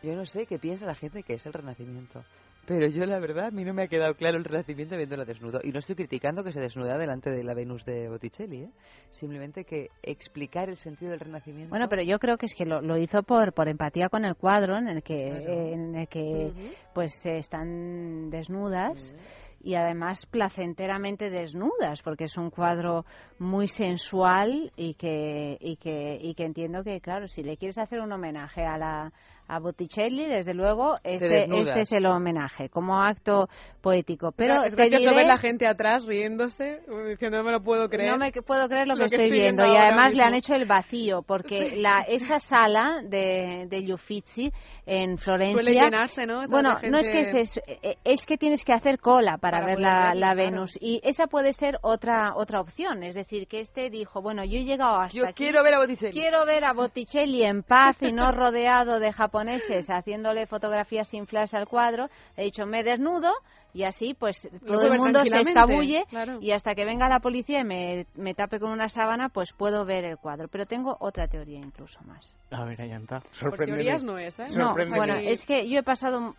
Yo 0.02 0.16
no 0.16 0.26
sé 0.26 0.46
qué 0.46 0.58
piensa 0.58 0.86
la 0.86 0.96
gente 0.96 1.24
que 1.24 1.34
es 1.34 1.46
el 1.46 1.54
renacimiento, 1.54 2.24
Pero 2.70 2.86
yo, 2.86 3.04
la 3.08 3.18
verdad, 3.18 3.48
a 3.48 3.52
mí 3.52 3.66
no 3.66 3.74
me 3.74 3.82
ha 3.82 3.88
quedado 3.88 4.14
claro 4.14 4.38
el 4.38 4.44
Renacimiento 4.44 4.96
viéndola 4.96 5.26
desnudo. 5.26 5.60
Y 5.64 5.72
no 5.72 5.80
estoy 5.80 5.96
criticando 5.96 6.44
que 6.44 6.54
se 6.54 6.60
desnuda 6.60 7.00
delante 7.00 7.32
de 7.32 7.44
la 7.44 7.56
Venus 7.56 7.84
de 7.84 8.08
Botticelli, 8.08 8.62
¿eh? 8.62 8.70
Simplemente 9.10 9.66
que 9.66 9.88
explicar 10.04 10.70
el 10.70 10.78
sentido 10.78 11.10
del 11.10 11.20
Renacimiento... 11.20 11.72
Bueno, 11.72 11.88
pero 11.90 12.04
yo 12.04 12.20
creo 12.20 12.38
que 12.38 12.46
es 12.46 12.54
que 12.54 12.68
lo, 12.68 12.80
lo 12.82 12.96
hizo 13.00 13.24
por, 13.24 13.54
por 13.54 13.68
empatía 13.70 14.08
con 14.10 14.24
el 14.24 14.36
cuadro 14.36 14.78
en 14.78 14.88
el 14.88 15.02
que, 15.02 15.30
Claro. 15.30 15.74
en 15.74 15.96
el 15.96 16.08
que 16.08 16.54
pues 16.94 17.12
eh, 17.26 17.40
están 17.40 18.30
desnudas 18.30 19.16
y 19.62 19.74
además 19.76 20.26
placenteramente 20.28 21.30
desnudas 21.30 22.02
porque 22.04 22.26
es 22.26 22.38
un 22.38 22.50
cuadro 22.50 23.04
muy 23.40 23.68
sensual 23.68 24.72
y 24.78 24.94
que 24.94 25.58
y 25.60 25.76
que 25.76 26.18
y 26.22 26.34
que 26.34 26.46
entiendo 26.46 26.84
que 26.84 27.02
claro 27.02 27.28
si 27.28 27.44
le 27.44 27.58
quieres 27.58 27.78
hacer 27.78 28.00
un 28.00 28.12
homenaje 28.12 28.64
a 28.64 28.78
la 28.78 29.12
a 29.50 29.60
Botticelli 29.60 30.26
desde 30.26 30.54
luego 30.54 30.96
este 31.04 31.44
este 31.60 31.82
es 31.82 31.92
el 31.92 32.06
homenaje 32.06 32.70
como 32.70 33.02
acto 33.02 33.48
poético 33.82 34.32
pero 34.32 34.64
es 34.64 34.76
gracioso 34.76 35.10
diré- 35.10 35.16
ver 35.16 35.26
la 35.26 35.38
gente 35.38 35.66
atrás 35.68 36.06
riéndose, 36.06 36.82
diciendo 37.10 37.38
no 37.40 37.44
me 37.44 37.52
lo 37.52 37.62
puedo 37.62 37.90
creer. 37.90 38.12
no 38.12 38.18
me 38.18 38.32
puedo 38.32 38.68
creer 38.70 38.88
lo 38.88 38.94
que 38.94 39.00
Lo 39.02 39.06
estoy 39.08 39.32
viendo. 39.32 39.66
Y 39.66 39.76
además 39.76 40.14
le 40.16 40.24
han 40.24 40.34
mismo. 40.34 40.38
hecho 40.38 40.54
el 40.56 40.66
vacío, 40.66 41.22
porque 41.24 41.58
Sí. 41.72 41.76
la, 41.78 42.02
esa 42.08 42.40
sala 42.40 43.00
de, 43.04 43.66
de 43.70 43.94
Uffizi 43.94 44.52
en 44.86 45.18
Florencia. 45.18 45.54
Suele 45.54 45.74
llenarse, 45.74 46.26
¿no? 46.26 46.44
Toda 46.44 46.48
Bueno, 46.50 46.80
la 46.82 46.90
no 46.90 47.00
es 47.00 47.10
que 47.10 47.26
gente- 47.26 47.42
es, 47.42 47.58
es, 47.82 47.98
es 48.04 48.26
que 48.26 48.38
tienes 48.38 48.64
que 48.64 48.74
hacer 48.74 49.00
cola 49.00 49.38
para, 49.38 49.60
Para 49.60 49.66
ver 49.66 49.80
la, 49.80 50.14
la 50.14 50.34
claro. 50.34 50.38
Venus. 50.38 50.78
Y 50.82 51.00
esa 51.04 51.28
puede 51.28 51.54
ser 51.54 51.78
otra 51.82 52.34
otra 52.36 52.62
opción. 52.62 53.04
Es 53.04 53.16
decir, 53.16 53.48
que 53.48 53.62
este 53.62 53.90
dijo, 53.90 54.22
bueno, 54.22 54.44
yo 54.44 54.58
he 54.60 54.64
llegado 54.64 55.00
hasta 55.00 55.18
Yo 55.18 55.26
aquí. 55.26 55.44
quiero 55.46 55.64
ver 55.64 55.74
a 55.76 55.80
Botticelli. 55.80 56.12
Quiero 56.14 56.46
ver 56.46 56.64
a 56.66 56.74
Botticelli 56.74 57.44
en 57.44 57.64
paz 57.64 57.98
y 58.02 58.12
no 58.12 58.32
rodeado 58.32 59.00
de 59.00 59.12
japoneses 59.12 59.39
haciéndole 59.48 60.46
fotografías 60.48 61.08
sin 61.08 61.28
flash 61.28 61.56
al 61.56 61.68
cuadro. 61.68 62.10
He 62.36 62.44
dicho, 62.44 62.66
me 62.66 62.84
desnudo 62.84 63.32
y 63.74 63.84
así 63.84 64.16
pues 64.16 64.50
todo 64.66 64.82
el 64.92 64.98
mundo 64.98 65.22
se 65.26 65.42
escabulle 65.42 66.06
claro. 66.10 66.40
y 66.42 66.52
hasta 66.52 66.74
que 66.74 66.86
venga 66.86 67.08
la 67.08 67.20
policía 67.20 67.60
y 67.60 67.64
me, 67.64 68.06
me 68.16 68.34
tape 68.34 68.60
con 68.60 68.72
una 68.72 68.90
sábana 68.90 69.30
pues 69.30 69.54
puedo 69.54 69.86
ver 69.86 70.06
el 70.06 70.18
cuadro. 70.18 70.48
Pero 70.48 70.66
tengo 70.66 70.98
otra 71.00 71.28
teoría 71.28 71.60
incluso 71.60 72.00
más. 72.04 72.36
A 72.52 72.64
ver, 72.66 72.82
Ayanta, 72.82 73.20
Por 73.22 73.34
sorpréndeme. 73.36 73.84
teorías 73.84 74.04
no 74.04 74.18
es, 74.18 74.40
¿eh? 74.40 74.48
No, 74.56 74.74
bueno, 74.74 75.16
es 75.16 75.46
que 75.46 75.70
yo 75.70 75.80
he 75.80 75.84
pasado 75.84 76.36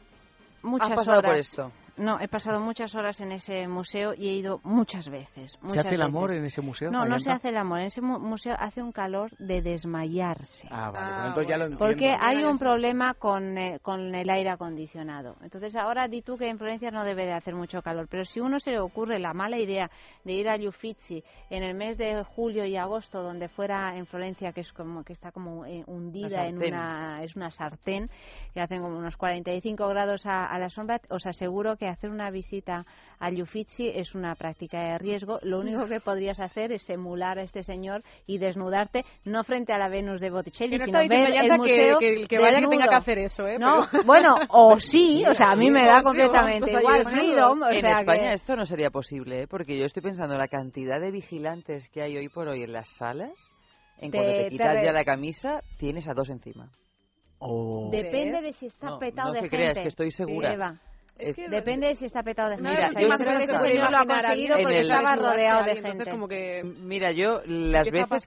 muchas 0.63 0.91
Has 0.91 0.97
pasado 0.97 1.19
horas. 1.19 1.31
por 1.31 1.39
esto. 1.39 1.73
No, 1.97 2.19
he 2.21 2.29
pasado 2.29 2.61
muchas 2.61 2.95
horas 2.95 3.21
en 3.21 3.33
ese 3.33 3.67
museo 3.69 4.15
y 4.15 4.29
he 4.29 4.33
ido 4.35 4.61
muchas 4.65 5.09
veces. 5.09 5.53
¿Se 5.53 5.59
muchas 5.63 5.87
hace 5.87 5.95
el 5.95 6.03
amor 6.03 6.29
veces. 6.29 6.39
en 6.41 6.45
ese 6.47 6.61
museo? 6.63 6.91
No, 6.91 7.05
no 7.05 7.19
se 7.19 7.31
hace 7.31 7.49
el 7.51 7.57
amor. 7.57 7.81
En 7.81 7.87
ese 7.87 8.01
mu- 8.01 8.19
museo 8.19 8.55
hace 8.59 8.83
un 8.83 8.93
calor 8.93 9.31
de 9.39 9.63
desmayarse. 9.63 10.69
Ah, 10.71 10.91
vale, 10.91 11.07
Ah, 11.07 11.11
bueno, 11.13 11.27
entonces 11.29 11.49
ya 11.51 11.57
lo 11.59 11.65
entiendo. 11.65 11.85
Porque 11.87 12.15
hay 12.19 12.45
un 12.45 12.59
problema 12.59 13.15
con, 13.15 13.59
eh, 13.59 13.79
con 13.83 14.15
el 14.15 14.31
aire 14.31 14.51
acondicionado. 14.51 15.37
Entonces 15.43 15.77
ahora 15.77 16.09
di 16.09 16.23
tú 16.23 16.37
que 16.37 16.49
en 16.49 16.59
Florencia 16.59 16.91
no 16.91 17.05
debe 17.05 17.27
de 17.27 17.33
hacer 17.33 17.55
mucho 17.55 17.83
calor, 17.83 18.07
pero 18.11 18.25
si 18.25 18.41
uno 18.41 18.59
se 18.61 18.71
le 18.71 18.81
ocurre 18.81 19.19
la 19.19 19.33
mala 19.35 19.59
idea 19.59 19.91
de 20.25 20.33
ir 20.33 20.49
a 20.49 20.57
Uffizi 20.57 21.23
en 21.49 21.63
el 21.63 21.75
mes 21.75 21.97
de 21.99 22.23
julio 22.25 22.65
y 22.65 22.77
agosto, 22.77 23.23
donde 23.23 23.49
fuera 23.49 23.97
en 23.97 24.07
Florencia, 24.07 24.53
que 24.53 24.61
es 24.61 24.73
como 24.73 25.05
que 25.05 25.13
está 25.13 25.33
como 25.33 25.65
eh, 25.67 25.85
hundida 25.87 26.47
en 26.47 26.59
una 26.59 27.23
es 27.23 27.37
una 27.37 27.51
sartén 27.51 28.11
que 28.55 28.61
hacen 28.61 28.81
como 28.83 28.97
unos 28.99 29.17
45 29.17 29.89
grados 29.89 30.27
a, 30.27 30.45
a 30.47 30.59
la 30.59 30.69
sombra, 30.69 31.01
os 31.09 31.27
aseguro 31.27 31.77
que 31.81 31.89
hacer 31.89 32.11
una 32.11 32.31
visita 32.31 32.85
a 33.19 33.31
Uffizi 33.31 33.89
es 33.89 34.15
una 34.15 34.35
práctica 34.35 34.79
de 34.81 34.99
riesgo. 34.99 35.39
Lo 35.43 35.59
único 35.61 35.87
que 35.89 35.99
podrías 35.99 36.39
hacer 36.39 36.73
es 36.73 36.89
emular 36.91 37.39
a 37.39 37.43
este 37.43 37.63
señor 37.63 38.03
y 38.27 38.37
desnudarte 38.39 39.05
no 39.25 39.43
frente 39.45 39.73
a 39.73 39.79
la 39.79 39.89
Venus 39.89 40.21
de 40.21 40.29
Botticelli, 40.31 40.77
no 40.77 40.85
sino 40.85 40.99
ver 40.99 41.11
el 41.11 41.41
que- 41.49 41.57
museo 41.57 41.99
que 41.99 42.13
el 42.21 42.29
que 42.29 42.39
vaya 42.39 42.61
que 42.61 42.67
tenga 42.69 42.87
que 42.89 42.95
hacer 42.95 43.19
eso, 43.19 43.47
¿eh? 43.47 43.59
No, 43.59 43.87
Pero- 43.91 44.05
bueno, 44.05 44.37
o 44.51 44.79
sí, 44.79 45.25
o 45.29 45.35
sea, 45.35 45.53
a 45.53 45.57
mí 45.57 45.71
me 45.71 45.85
da 45.87 46.03
completamente 46.03 46.71
igual, 46.71 47.03
freedom, 47.03 47.63
o 47.63 47.71
en 47.71 47.81
sea 47.81 48.01
España 48.01 48.29
que- 48.29 48.35
esto 48.35 48.55
no 48.57 48.67
sería 48.67 48.91
posible, 48.91 49.43
¿eh? 49.43 49.47
porque 49.49 49.79
yo 49.79 49.87
estoy 49.87 50.03
pensando 50.03 50.37
la 50.37 50.49
cantidad 50.49 51.01
de 51.01 51.11
vigilantes 51.11 51.89
que 51.89 52.03
hay 52.03 52.17
hoy 52.19 52.29
por 52.29 52.47
hoy 52.49 52.63
en 52.63 52.73
las 52.75 52.89
salas. 52.97 53.33
En 53.99 54.11
Te- 54.11 54.19
cuanto 54.19 54.33
te 54.37 54.49
quitas 54.51 54.83
ya 54.85 54.93
la 54.93 55.05
camisa, 55.05 55.61
tienes 55.79 56.07
a 56.09 56.13
dos 56.15 56.29
encima. 56.31 56.71
Depende 57.91 58.43
de 58.43 58.53
si 58.53 58.67
está 58.67 58.91
No, 58.91 58.99
petado 58.99 59.29
no 59.29 59.35
de 59.35 59.41
te 59.41 59.49
gente. 59.49 59.57
creas, 59.57 59.79
que 59.79 59.89
estoy 59.89 60.11
segura. 60.11 60.79
Es 61.19 61.37
que- 61.37 61.49
Depende 61.51 61.89
de 61.89 61.95
si 61.97 62.07
está 62.07 62.23
petado 62.23 62.49
de 62.51 62.57
gente. 62.57 62.71
Mira, 62.71 62.89
yo 62.89 62.95
creo 62.95 63.11
que 63.11 63.41
que 63.41 63.47
se 63.47 63.53
puede 63.59 63.73
señor 63.73 63.91
lo 63.91 63.99
ha 63.99 64.07
conseguido 64.07 64.57
porque 64.57 64.79
el- 64.81 64.91
estaba 64.91 65.17
rodeado 65.17 65.65
de 65.65 65.83
gente. 65.83 66.11
como 66.11 66.29
que... 66.29 66.63
Mira, 66.65 67.13
yo 67.13 67.41
las 67.45 67.91
veces 67.91 68.27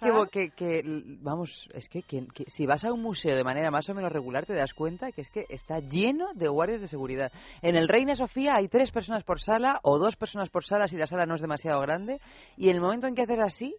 que, 0.55 0.81
vamos, 1.21 1.67
es 1.73 1.89
que, 1.89 2.03
que- 2.03 2.27
que 2.27 2.43
si 2.47 2.65
vas 2.67 2.85
a 2.85 2.91
un 2.93 3.01
museo 3.01 3.35
de 3.35 3.43
manera 3.43 3.71
más 3.71 3.89
o 3.89 3.95
menos 3.95 4.11
regular 4.11 4.45
te 4.45 4.53
das 4.53 4.73
cuenta 4.73 5.11
que 5.11 5.21
es 5.21 5.29
que 5.31 5.45
está 5.49 5.79
lleno 5.79 6.33
de 6.35 6.47
guardias 6.47 6.81
de 6.81 6.87
seguridad. 6.87 7.31
En 7.61 7.75
el 7.75 7.87
Reina 7.87 8.15
Sofía 8.15 8.53
hay 8.57 8.67
tres 8.67 8.91
personas 8.91 9.23
por 9.23 9.39
sala 9.39 9.79
o 9.83 9.97
dos 9.97 10.15
personas 10.15 10.49
por 10.49 10.63
sala 10.63 10.87
si 10.87 10.97
la 10.97 11.07
sala 11.07 11.25
no 11.25 11.35
es 11.35 11.41
demasiado 11.41 11.79
grande 11.81 12.19
y 12.57 12.69
en 12.69 12.75
el 12.75 12.81
momento 12.81 13.07
en 13.07 13.15
que 13.15 13.23
haces 13.23 13.39
así 13.39 13.75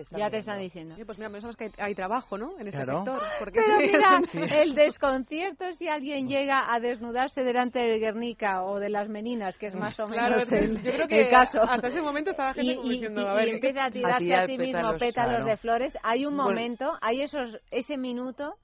te 0.00 0.04
están 0.04 0.18
Ya 0.18 0.30
te 0.30 0.38
están 0.38 0.58
diciendo. 0.58 0.94
Oye, 0.94 1.04
pues 1.04 1.18
mira, 1.18 1.28
menos 1.28 1.56
que 1.56 1.64
hay, 1.64 1.70
hay 1.78 1.94
trabajo, 1.94 2.38
¿no? 2.38 2.58
En 2.58 2.66
este 2.68 2.82
Claro. 2.82 3.04
sector. 3.04 3.22
Porque 3.38 3.60
Pero 3.60 3.76
mira, 3.78 4.20
sí. 4.28 4.38
el 4.50 4.74
desconcierto 4.74 5.72
si 5.72 5.88
alguien 5.88 6.28
llega 6.28 6.72
a 6.72 6.80
desnudarse 6.80 7.42
delante 7.42 7.78
del 7.78 8.00
Guernica 8.00 8.62
o 8.64 8.78
de 8.78 8.88
las 8.88 9.08
Meninas, 9.08 9.58
que 9.58 9.66
es 9.66 9.74
más 9.74 9.98
o 10.00 10.06
menos 10.08 10.50
el, 10.52 10.82
yo 10.82 10.92
creo 10.92 11.08
que 11.08 11.20
el 11.22 11.30
caso. 11.30 11.62
hasta 11.62 11.88
ese 11.88 12.00
momento 12.02 12.30
estaba 12.30 12.48
la 12.50 12.54
gente 12.54 12.72
y, 12.72 12.76
como 12.76 12.88
diciendo, 12.90 13.20
y- 13.22 13.26
a 13.26 13.34
ver, 13.34 13.48
y 13.48 13.50
empieza 13.52 13.84
a 13.84 13.90
tirarse 13.90 14.14
a, 14.16 14.18
tirar 14.18 14.46
sí 14.46 14.58
mismo 14.58 14.72
pétalos, 14.72 15.00
pétalos 15.00 15.30
claro. 15.36 15.44
de 15.46 15.56
flores, 15.56 15.98
hay 16.02 16.26
un 16.26 16.36
Bueno. 16.36 16.50
momento, 16.50 16.92
hay 17.00 17.22
esos 17.22 17.58
ese 17.70 17.96
minuto 17.96 18.54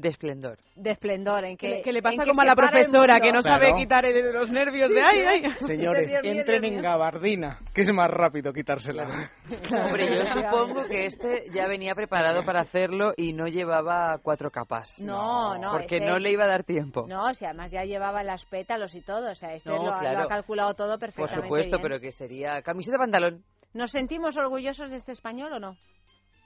de 0.00 0.08
esplendor. 0.08 0.58
de 0.74 0.90
esplendor 0.90 1.44
en 1.44 1.56
que, 1.56 1.66
que, 1.68 1.74
le- 1.76 1.82
que 1.82 1.92
le 1.92 1.98
en 1.98 2.02
pasa 2.02 2.24
que 2.24 2.30
como 2.30 2.40
a 2.42 2.44
la 2.44 2.54
profesora 2.56 3.20
que 3.20 3.32
no 3.32 3.42
sabe 3.42 3.72
quitar 3.76 4.04
el- 4.06 4.32
los 4.32 4.50
nervios 4.50 4.88
Sí, 4.88 4.94
de 4.94 5.02
ay, 5.02 5.18
sí. 5.18 5.24
ay. 5.26 5.42
Señores, 5.58 6.06
Dios 6.08 6.20
entren 6.24 6.62
Dios 6.62 6.74
en 6.74 6.82
gabardina, 6.82 7.58
que 7.74 7.82
es 7.82 7.92
más 7.92 8.10
rápido 8.10 8.52
quitársela. 8.52 9.30
Hombre, 9.84 10.08
yo 10.16 10.24
supongo 10.26 10.84
que 10.84 11.06
este 11.06 11.44
ya 11.52 11.66
venía 11.66 11.94
preparado 11.94 12.44
para 12.44 12.60
hacerlo 12.60 13.12
y 13.16 13.32
no 13.32 13.46
llevaba 13.46 14.18
cuatro 14.22 14.50
capas. 14.50 14.98
No, 15.00 15.58
no, 15.58 15.72
Porque 15.72 15.96
ese- 15.96 16.06
no 16.06 16.18
le 16.18 16.30
iba 16.32 16.44
a 16.44 16.48
dar 16.48 16.64
tiempo. 16.64 17.06
No, 17.08 17.26
o 17.26 17.34
sea, 17.34 17.50
además 17.50 17.70
ya 17.70 17.84
llevaba 17.84 18.22
las 18.22 18.44
pétalos 18.46 18.94
y 18.94 19.02
todo, 19.02 19.30
o 19.30 19.34
sea, 19.34 19.54
este 19.54 19.68
No, 19.70 19.84
lo, 19.84 19.92
ha 19.94 20.26
calculado 20.28 20.74
todo 20.74 20.92
Por 20.92 21.00
perfectamente 21.00 21.42
supuesto, 21.42 21.76
bien. 21.76 21.82
pero 21.82 22.00
que 22.00 22.12
sería 22.12 22.62
camiseta 22.62 22.98
pantalón. 22.98 23.42
¿Nos 23.74 23.92
sentimos 23.92 24.36
orgullosos 24.36 24.90
de 24.90 24.96
este 24.96 25.12
español 25.12 25.52
o 25.52 25.58
no? 25.60 25.76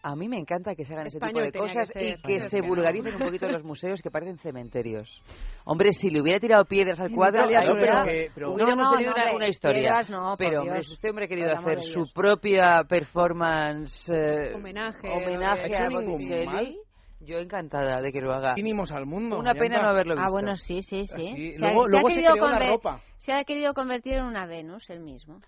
A 0.07 0.15
mí 0.17 0.29
me 0.29 0.37
encanta 0.39 0.75
que 0.75 0.85
se 0.85 0.93
hagan 0.93 1.07
ese 1.07 1.19
tipo 1.19 1.41
de 1.41 1.51
que 1.51 1.59
cosas 1.59 1.89
ser. 1.89 2.03
y 2.19 2.23
que 2.23 2.41
se 2.41 2.61
vulgaricen 2.61 3.15
un 3.15 3.21
poquito 3.23 3.49
los 3.49 3.65
museos 3.65 4.03
que 4.03 4.11
parecen 4.11 4.37
cementerios. 4.37 5.23
Hombre, 5.65 5.93
si 5.93 6.11
le 6.11 6.21
hubiera 6.21 6.39
tirado 6.39 6.67
piedras 6.67 7.01
al 7.01 7.11
cuadro, 7.11 7.45
todo. 7.45 8.05
que- 8.05 8.31
pero- 8.35 8.53
hubiéramos 8.53 8.85
No, 8.85 8.91
no, 8.91 8.97
tenido 8.99 9.15
no, 9.17 9.37
una, 9.37 9.49
historia. 9.49 9.81
piedras 9.81 10.11
no, 10.11 10.35
pero, 10.37 10.61
hombre, 10.61 10.83
si 10.83 10.93
este 10.93 11.09
hombre 11.09 11.25
ha 11.25 11.29
querido 11.29 11.53
hacer 11.53 11.81
su 11.81 12.05
propia 12.13 12.85
performance, 12.87 14.11
eh, 14.11 14.53
Homenaje, 14.55 15.09
homenaje 15.11 15.75
a 15.77 15.89
Botticelli, 15.89 16.79
yo 17.21 17.39
encantada 17.39 18.03
de 18.03 18.13
que 18.13 18.21
lo 18.21 18.35
haga. 18.35 18.53
Vinimos 18.55 18.93
al 18.93 19.07
mundo. 19.07 19.39
Una 19.39 19.55
pena 19.55 19.81
no 19.83 19.89
haberlo 19.89 20.17
visto. 20.17 20.29
Ah, 20.29 20.31
bueno, 20.31 20.55
sí, 20.57 20.83
sí, 20.83 21.07
sí. 21.07 21.33
Sí, 21.35 21.53
Se 21.55 21.65
ha- 21.65 21.69
luego- 21.69 21.85
se, 21.87 21.91
luego 21.93 22.09
ha 22.09 22.11
se 22.11 22.15
querido 22.17 22.33
creó 22.33 22.47
la 22.51 22.59
conver- 22.59 22.69
ropa. 22.73 23.01
se 23.17 23.33
ha 23.33 23.45
querido 23.45 23.73
convertir 23.73 24.13
en 24.15 24.25
una 24.25 24.45
Venus 24.45 24.91
él 24.91 25.01
mismo. 25.01 25.41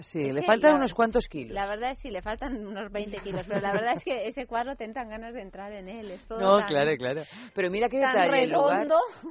Sí, 0.00 0.22
Es 0.24 0.34
le 0.34 0.42
faltan 0.42 0.72
la- 0.72 0.76
unos 0.78 0.94
cuantos 0.94 1.28
kilos. 1.28 1.54
La 1.54 1.66
verdad 1.66 1.90
es 1.92 1.98
que 1.98 2.08
sí, 2.08 2.10
le 2.10 2.22
faltan 2.22 2.66
unos 2.66 2.90
20 2.92 3.18
kilos, 3.20 3.46
pero 3.48 3.60
la 3.60 3.72
verdad 3.72 3.94
es 3.96 4.04
que 4.04 4.26
ese 4.26 4.46
cuadro 4.46 4.76
te 4.76 4.84
entran 4.84 5.08
ganas 5.08 5.32
de 5.34 5.42
entrar 5.42 5.72
en 5.72 5.88
él. 5.88 6.10
Es 6.10 6.26
todo 6.26 6.38
No, 6.40 6.58
tan- 6.58 6.68
claro, 6.68 6.96
claro. 6.96 7.22
Pero 7.54 7.70
mira 7.70 7.88
qué 7.88 7.98
detalle. 7.98 8.42
En 8.44 8.52
lugar, 8.52 8.88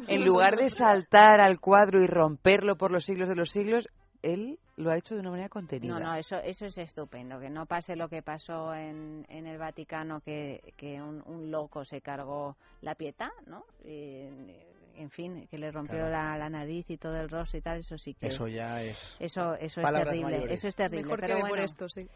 en 0.08 0.26
lugar 0.26 0.56
de 0.58 0.70
saltar 0.70 1.40
al 1.42 1.60
cuadro 1.60 2.02
y 2.02 2.08
romperlo 2.08 2.76
por 2.78 2.92
los 2.92 3.06
siglos 3.06 3.30
de 3.30 3.36
los 3.36 3.52
siglos, 3.52 3.88
él 4.24 4.58
lo 4.78 4.92
ha 4.92 4.98
hecho 4.98 5.14
de 5.16 5.22
una 5.22 5.30
manera 5.30 5.50
contenida. 5.50 5.94
No, 5.94 6.00
no, 6.00 6.16
eso, 6.16 6.38
eso 6.38 6.66
es 6.66 6.78
estupendo, 6.78 7.40
que 7.40 7.50
no 7.50 7.66
pase 7.66 7.96
lo 7.96 8.10
que 8.10 8.22
pasó 8.22 8.74
en, 8.74 9.26
en 9.30 9.46
el 9.46 9.58
Vaticano, 9.58 10.20
que, 10.22 10.74
que 10.76 11.02
un, 11.02 11.22
un 11.28 11.52
loco 11.52 11.86
se 11.86 12.02
cargó 12.02 12.58
la 12.82 12.96
pieta, 12.96 13.32
¿no? 13.46 13.64
Y, 13.84 14.28
en 14.98 15.10
fin, 15.10 15.48
que 15.50 15.58
le 15.58 15.72
rompió 15.72 15.96
Claro. 15.98 16.10
la, 16.12 16.38
la 16.38 16.50
nariz 16.50 16.90
y 16.90 16.98
todo 16.98 17.16
el 17.18 17.30
rostro 17.30 17.60
y 17.60 17.62
tal, 17.62 17.80
eso 17.80 17.98
sí 17.98 18.14
que... 18.14 18.28
Eso 18.28 18.48
ya 18.48 18.82
es. 18.82 18.98
Eso, 19.20 19.56
eso 19.56 19.82
es 19.82 19.88
terrible, 19.94 20.22
mayores. 20.24 20.52
eso 20.60 20.68
es 20.68 20.76
terrible. 20.76 21.04
Mejor 21.04 21.20
pero 21.20 21.36
que 21.36 21.42
bueno, 21.42 21.50
por 21.56 21.60
esto, 21.60 21.90
sí. 21.90 22.08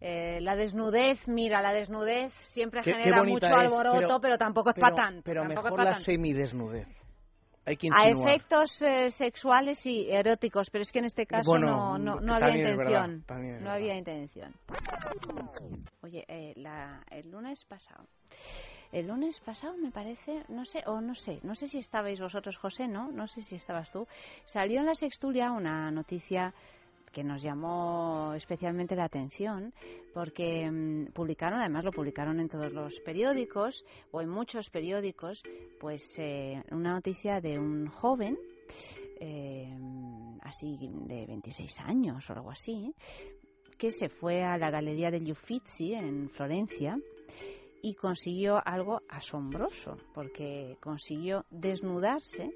eh, 0.00 0.38
la 0.40 0.54
desnudez, 0.56 1.26
mira, 1.28 1.60
la 1.62 1.72
desnudez 1.72 2.32
siempre 2.52 2.82
Qué- 2.82 2.92
genera 2.94 3.22
mucho 3.24 3.46
es, 3.46 3.52
alboroto, 3.52 3.98
pero, 4.00 4.20
pero- 4.20 4.38
tampoco 4.38 4.70
es 4.70 4.74
Pero, 4.76 4.86
para 4.86 4.96
tanto. 4.96 5.22
pero 5.24 5.42
tampoco 5.42 5.62
mejor 5.70 5.84
la 5.84 5.94
semidesnudez. 5.94 6.86
Hay 7.66 7.76
que 7.76 7.88
A 7.92 8.08
efectos 8.08 8.80
eh, 8.80 9.10
sexuales 9.10 9.84
y 9.84 10.10
eróticos, 10.10 10.70
pero 10.70 10.80
es 10.80 10.90
que 10.90 11.00
en 11.00 11.04
este 11.04 11.26
caso 11.26 11.50
Bueno, 11.50 11.66
no, 11.66 11.98
no, 11.98 12.20
no 12.20 12.34
había 12.34 12.64
verdad, 12.74 13.06
intención. 13.10 13.62
no 13.62 13.70
había 13.70 13.94
intención. 13.94 14.54
Oye, 16.02 16.24
eh, 16.28 16.54
la- 16.56 17.04
el 17.10 17.30
lunes 17.30 17.64
pasado. 17.66 18.06
El 18.90 19.08
lunes 19.08 19.38
pasado 19.40 19.76
me 19.76 19.90
parece, 19.90 20.44
no 20.48 20.64
sé, 20.64 20.82
o 20.86 21.00
no 21.00 21.14
sé, 21.14 21.40
no 21.42 21.54
sé 21.54 21.68
si 21.68 21.78
estabais 21.78 22.20
vosotros, 22.20 22.56
José, 22.56 22.88
¿no? 22.88 23.12
No 23.12 23.26
sé 23.26 23.42
si 23.42 23.56
estabas 23.56 23.90
tú. 23.92 24.06
Salió 24.46 24.80
en 24.80 24.86
la 24.86 24.94
Sextulia 24.94 25.52
una 25.52 25.90
noticia 25.90 26.54
que 27.12 27.24
nos 27.24 27.42
llamó 27.42 28.32
especialmente 28.34 28.94
la 28.94 29.04
atención 29.04 29.72
porque 30.12 30.70
mm, 30.70 31.12
publicaron, 31.12 31.60
además 31.60 31.84
lo 31.84 31.92
publicaron 31.92 32.40
en 32.40 32.48
todos 32.48 32.72
los 32.72 33.00
periódicos 33.00 33.84
o 34.10 34.20
en 34.20 34.28
muchos 34.28 34.70
periódicos, 34.70 35.42
pues 35.80 36.02
eh, 36.18 36.62
una 36.70 36.92
noticia 36.92 37.40
de 37.40 37.58
un 37.58 37.88
joven 37.88 38.38
eh, 39.20 39.76
así 40.42 40.78
de 40.80 41.26
26 41.26 41.80
años 41.80 42.28
o 42.28 42.32
algo 42.32 42.50
así, 42.50 42.94
que 43.76 43.90
se 43.90 44.08
fue 44.08 44.42
a 44.42 44.56
la 44.58 44.70
Galería 44.70 45.10
degli 45.10 45.32
Uffizi 45.32 45.94
en 45.94 46.28
Florencia 46.30 46.98
y 47.82 47.94
consiguió 47.94 48.60
algo 48.64 49.02
asombroso, 49.08 49.96
porque 50.14 50.76
consiguió 50.80 51.44
desnudarse, 51.50 52.50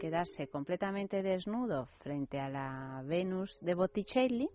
quedarse 0.00 0.48
completamente 0.48 1.22
desnudo 1.22 1.88
frente 2.00 2.38
a 2.38 2.48
la 2.48 3.02
Venus 3.06 3.58
de 3.60 3.74
Botticelli 3.74 4.48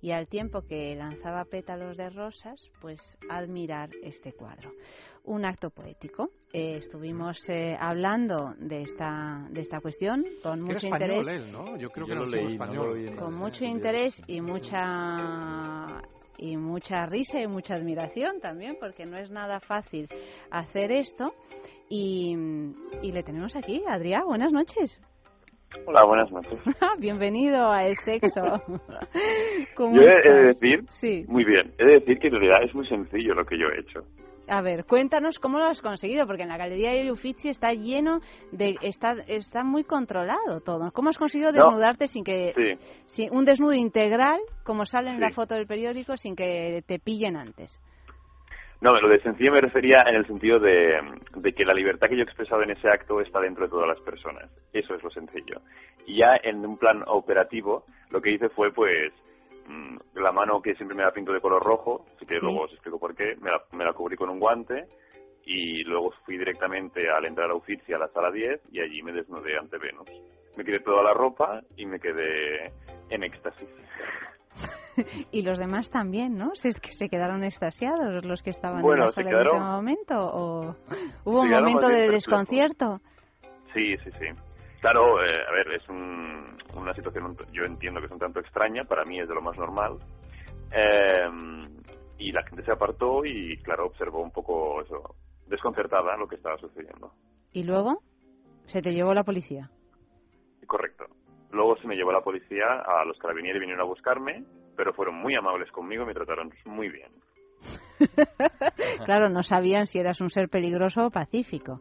y 0.00 0.10
al 0.10 0.26
tiempo 0.26 0.62
que 0.62 0.94
lanzaba 0.96 1.44
pétalos 1.44 1.96
de 1.96 2.10
rosas, 2.10 2.68
pues 2.80 3.16
admirar 3.30 3.90
este 4.02 4.32
cuadro. 4.32 4.72
Un 5.24 5.44
acto 5.44 5.70
poético. 5.70 6.30
Eh, 6.52 6.78
estuvimos 6.78 7.48
eh, 7.48 7.76
hablando 7.78 8.54
de 8.58 8.82
esta 8.82 9.46
de 9.50 9.60
esta 9.60 9.80
cuestión 9.80 10.24
con 10.42 10.58
era 10.58 10.66
mucho 10.74 10.86
español 10.88 11.10
interés. 11.18 11.28
él, 11.28 11.52
¿no? 11.52 11.76
Yo 11.76 11.90
creo 11.90 12.06
Yo 12.08 12.14
que 12.14 12.20
lo 12.20 12.26
leí, 12.26 12.42
no 12.44 12.50
español. 12.50 12.86
lo 12.88 12.96
en 12.96 13.16
con 13.16 13.34
mucho 13.34 13.64
interés 13.64 14.20
y 14.26 14.40
mucha 14.40 16.02
y 16.42 16.56
mucha 16.56 17.06
risa 17.06 17.40
y 17.40 17.46
mucha 17.46 17.76
admiración 17.76 18.40
también 18.40 18.76
porque 18.80 19.06
no 19.06 19.16
es 19.16 19.30
nada 19.30 19.60
fácil 19.60 20.08
hacer 20.50 20.90
esto. 20.90 21.34
Y, 21.88 22.36
y 23.02 23.12
le 23.12 23.22
tenemos 23.22 23.54
aquí 23.54 23.82
Adrián 23.86 24.24
buenas 24.26 24.52
noches. 24.52 25.00
Hola, 25.86 26.04
buenas 26.04 26.30
noches. 26.32 26.58
bienvenido 26.98 27.70
a 27.70 27.86
El 27.86 27.96
Sexo. 27.96 28.42
¿Cómo 29.76 29.96
Yo 29.96 30.02
he, 30.02 30.28
de 30.28 30.42
decir, 30.46 30.84
sí. 30.88 31.24
muy 31.28 31.44
bien, 31.44 31.72
he 31.78 31.84
de 31.84 31.92
decir 32.00 32.18
que 32.18 32.26
en 32.26 32.34
realidad 32.34 32.64
es 32.64 32.74
muy 32.74 32.86
sencillo 32.88 33.34
lo 33.34 33.44
que 33.44 33.56
yo 33.56 33.68
he 33.68 33.80
hecho. 33.80 34.00
A 34.48 34.60
ver 34.62 34.84
cuéntanos 34.84 35.38
cómo 35.38 35.58
lo 35.58 35.64
has 35.64 35.80
conseguido 35.80 36.26
porque 36.26 36.42
en 36.42 36.48
la 36.48 36.56
galería 36.56 36.92
de 36.92 37.10
Uffizi 37.10 37.48
está 37.48 37.72
lleno 37.72 38.20
de 38.50 38.76
está 38.82 39.14
está 39.26 39.62
muy 39.64 39.84
controlado 39.84 40.60
todo 40.64 40.90
cómo 40.92 41.10
has 41.10 41.18
conseguido 41.18 41.52
No. 41.52 41.66
desnudarte 41.66 42.08
sin 42.08 42.24
que 42.24 42.52
Sí. 42.54 42.86
sin 43.06 43.34
un 43.36 43.44
desnudo 43.44 43.74
integral 43.74 44.40
como 44.64 44.84
sale 44.84 45.10
en 45.10 45.20
la 45.20 45.30
foto 45.30 45.54
del 45.54 45.66
periódico 45.66 46.16
sin 46.16 46.34
que 46.36 46.82
te 46.86 46.98
pillen 46.98 47.36
antes 47.36 47.80
No, 48.80 49.00
lo 49.00 49.08
de 49.08 49.20
sencillo 49.22 49.52
me 49.52 49.60
refería 49.60 50.02
en 50.08 50.16
el 50.16 50.26
sentido 50.26 50.58
de, 50.58 50.98
de 51.36 51.52
que 51.52 51.64
la 51.64 51.72
libertad 51.72 52.08
que 52.08 52.16
yo 52.16 52.22
he 52.22 52.24
expresado 52.24 52.62
en 52.64 52.70
ese 52.72 52.88
acto 52.88 53.20
está 53.20 53.38
dentro 53.38 53.62
de 53.64 53.70
todas 53.70 53.86
las 53.86 54.00
personas. 54.00 54.50
Eso 54.72 54.96
es 54.96 55.02
lo 55.04 55.10
sencillo. 55.10 55.60
Y 56.04 56.16
ya 56.18 56.34
en 56.42 56.66
un 56.66 56.76
plan 56.78 57.04
operativo, 57.06 57.84
lo 58.10 58.20
que 58.20 58.32
hice 58.32 58.48
fue, 58.48 58.72
pues, 58.72 59.12
la 60.14 60.32
mano 60.32 60.60
que 60.60 60.74
siempre 60.74 60.96
me 60.96 61.02
la 61.02 61.12
pinto 61.12 61.32
de 61.32 61.40
color 61.40 61.62
rojo, 61.62 62.04
así 62.16 62.26
que 62.26 62.34
Sí. 62.38 62.40
luego 62.42 62.62
os 62.62 62.72
explico 62.72 62.98
por 62.98 63.14
qué, 63.14 63.36
me 63.40 63.50
la, 63.50 63.62
me 63.72 63.84
la 63.84 63.92
cubrí 63.92 64.16
con 64.16 64.28
un 64.30 64.38
guante 64.38 64.86
y 65.44 65.82
luego 65.84 66.12
fui 66.24 66.38
directamente 66.38 67.10
al 67.10 67.24
entrar 67.24 67.50
a 67.50 67.54
Uffizi 67.54 67.92
a 67.92 67.98
la 67.98 68.08
sala 68.08 68.30
10 68.30 68.60
y 68.70 68.80
allí 68.80 69.02
me 69.02 69.12
desnudé 69.12 69.56
ante 69.58 69.78
Venus. 69.78 70.08
Me 70.56 70.64
quité 70.64 70.80
toda 70.80 71.02
la 71.02 71.14
ropa 71.14 71.62
y 71.76 71.86
me 71.86 71.98
quedé 71.98 72.72
en 73.10 73.24
éxtasis. 73.24 73.68
y 75.32 75.42
los 75.42 75.58
demás 75.58 75.90
también, 75.90 76.36
¿no? 76.36 76.54
Si 76.54 76.68
es 76.68 76.78
que 76.80 76.92
se 76.92 77.08
quedaron 77.08 77.42
extasiados 77.42 78.24
los 78.24 78.42
que 78.42 78.50
estaban 78.50 78.82
Bueno, 78.82 79.04
en 79.04 79.06
la 79.06 79.12
sala 79.12 79.30
en 79.30 79.46
ese 79.46 79.58
momento 79.58 80.14
o 80.18 80.76
hubo 81.24 81.40
un 81.40 81.50
momento 81.50 81.88
de 81.88 82.08
desconcierto. 82.10 83.00
Sí, 83.72 83.96
sí, 84.04 84.10
sí. 84.18 84.26
Claro, 84.82 85.24
eh, 85.24 85.44
a 85.48 85.52
ver, 85.52 85.72
es 85.74 85.88
un- 85.88 86.58
una 86.74 86.92
situación, 86.92 87.36
yo 87.52 87.64
entiendo 87.64 88.00
que 88.00 88.06
es 88.06 88.12
un 88.12 88.18
tanto 88.18 88.40
extraña, 88.40 88.82
para 88.84 89.04
mí 89.04 89.20
es 89.20 89.28
de 89.28 89.34
lo 89.34 89.40
más 89.40 89.56
normal. 89.56 89.96
Eh, 90.72 91.28
y 92.18 92.32
la 92.32 92.42
gente 92.42 92.64
se 92.64 92.72
apartó 92.72 93.24
y, 93.24 93.56
claro, 93.58 93.86
observó 93.86 94.20
un 94.20 94.32
poco 94.32 94.82
eso, 94.82 95.14
desconcertada 95.46 96.16
lo 96.16 96.26
que 96.26 96.34
estaba 96.34 96.58
sucediendo. 96.58 97.12
Y 97.52 97.62
luego 97.62 98.02
se 98.66 98.82
te 98.82 98.92
llevó 98.92 99.14
la 99.14 99.22
policía. 99.22 99.70
Correcto. 100.66 101.06
Luego 101.52 101.76
se 101.76 101.86
me 101.86 101.94
llevó 101.94 102.10
la 102.10 102.22
policía, 102.22 102.64
a 102.84 103.04
los 103.04 103.16
carabineros 103.18 103.60
vinieron 103.60 103.82
a 103.82 103.88
buscarme, 103.88 104.42
pero 104.76 104.92
fueron 104.94 105.14
muy 105.14 105.36
amables 105.36 105.70
conmigo 105.70 106.02
y 106.02 106.06
me 106.06 106.14
trataron 106.14 106.50
muy 106.64 106.88
bien. 106.88 107.12
claro, 109.04 109.28
no 109.28 109.44
sabían 109.44 109.86
si 109.86 110.00
eras 110.00 110.20
un 110.20 110.28
ser 110.30 110.48
peligroso 110.48 111.06
o 111.06 111.10
pacífico. 111.10 111.80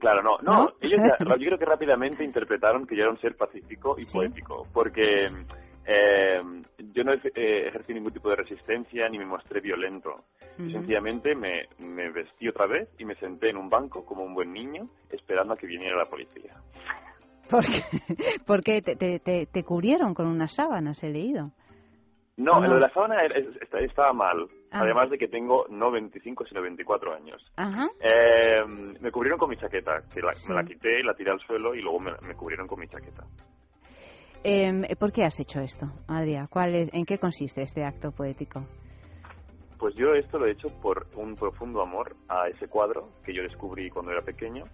Claro, 0.00 0.22
no, 0.22 0.38
no, 0.42 0.52
¿No? 0.64 0.72
ellos 0.80 0.98
ya- 1.00 1.18
yo 1.36 1.46
creo 1.46 1.58
que 1.58 1.64
rápidamente 1.76 2.24
interpretaron 2.24 2.86
que 2.86 2.96
yo 2.96 3.02
era 3.02 3.10
un 3.12 3.20
ser 3.20 3.36
pacífico 3.36 3.96
y 3.98 4.06
poético, 4.06 4.66
porque 4.72 5.26
eh, 5.86 6.42
yo 6.92 7.04
no 7.04 7.12
eh, 7.12 7.68
ejercí 7.68 7.92
ningún 7.94 8.12
tipo 8.12 8.30
de 8.30 8.36
resistencia 8.36 9.08
ni 9.08 9.18
me 9.18 9.26
mostré 9.26 9.60
violento. 9.60 10.24
Sencillamente 10.56 11.34
me, 11.34 11.68
me 11.78 12.10
vestí 12.10 12.46
otra 12.48 12.66
vez 12.66 12.88
y 12.98 13.04
me 13.06 13.14
senté 13.16 13.48
en 13.50 13.56
un 13.56 13.70
banco 13.70 14.04
como 14.04 14.22
un 14.24 14.34
buen 14.34 14.52
niño 14.52 14.88
esperando 15.10 15.54
a 15.54 15.56
que 15.56 15.66
viniera 15.66 15.96
la 15.96 16.04
policía. 16.10 16.54
Porque, 17.48 17.82
porque 18.46 18.82
te, 18.82 18.96
te, 18.96 19.18
te, 19.20 19.46
te 19.46 19.64
cubrieron 19.64 20.12
con 20.14 20.26
unas 20.26 20.54
sábanas, 20.54 21.02
he 21.02 21.08
leído. 21.08 21.50
No, 22.36 22.60
No. 22.60 22.68
lo 22.68 22.74
de 22.74 22.80
la 22.80 22.90
sábana 22.90 23.16
estaba 23.80 24.12
mal, 24.12 24.46
Ah. 24.72 24.80
además 24.82 25.10
de 25.10 25.18
que 25.18 25.28
tengo 25.28 25.66
no 25.68 25.90
25 25.90 26.46
sino 26.46 26.62
24 26.62 27.14
años. 27.14 27.44
Ajá. 27.56 27.88
Eh, 28.00 28.64
me 29.00 29.10
cubrieron 29.10 29.38
con 29.38 29.50
mi 29.50 29.56
chaqueta, 29.56 30.02
que 30.14 30.20
la- 30.20 30.32
Sí. 30.34 30.48
me 30.48 30.54
la 30.54 30.64
quité, 30.64 31.02
la 31.02 31.14
tiré 31.14 31.30
al 31.32 31.40
suelo 31.40 31.74
y 31.74 31.82
luego 31.82 31.98
me, 32.00 32.12
me 32.22 32.34
cubrieron 32.34 32.66
con 32.68 32.78
mi 32.80 32.86
chaqueta. 32.88 33.24
Eh, 34.42 34.96
¿Por 34.98 35.12
qué 35.12 35.24
has 35.24 35.38
hecho 35.38 35.60
esto, 35.60 35.86
Adrián? 36.08 36.46
¿Cuál 36.48 36.74
es, 36.74 36.94
¿En 36.94 37.04
qué 37.04 37.18
consiste 37.18 37.62
este 37.62 37.84
acto 37.84 38.10
poético? 38.12 38.64
Pues 39.78 39.94
yo 39.96 40.14
esto 40.14 40.38
lo 40.38 40.46
he 40.46 40.52
hecho 40.52 40.68
por 40.80 41.06
un 41.16 41.36
profundo 41.36 41.82
amor 41.82 42.14
a 42.28 42.48
ese 42.48 42.68
cuadro 42.68 43.08
que 43.24 43.34
yo 43.34 43.42
descubrí 43.42 43.90
cuando 43.90 44.12
era 44.12 44.22
pequeño 44.22 44.64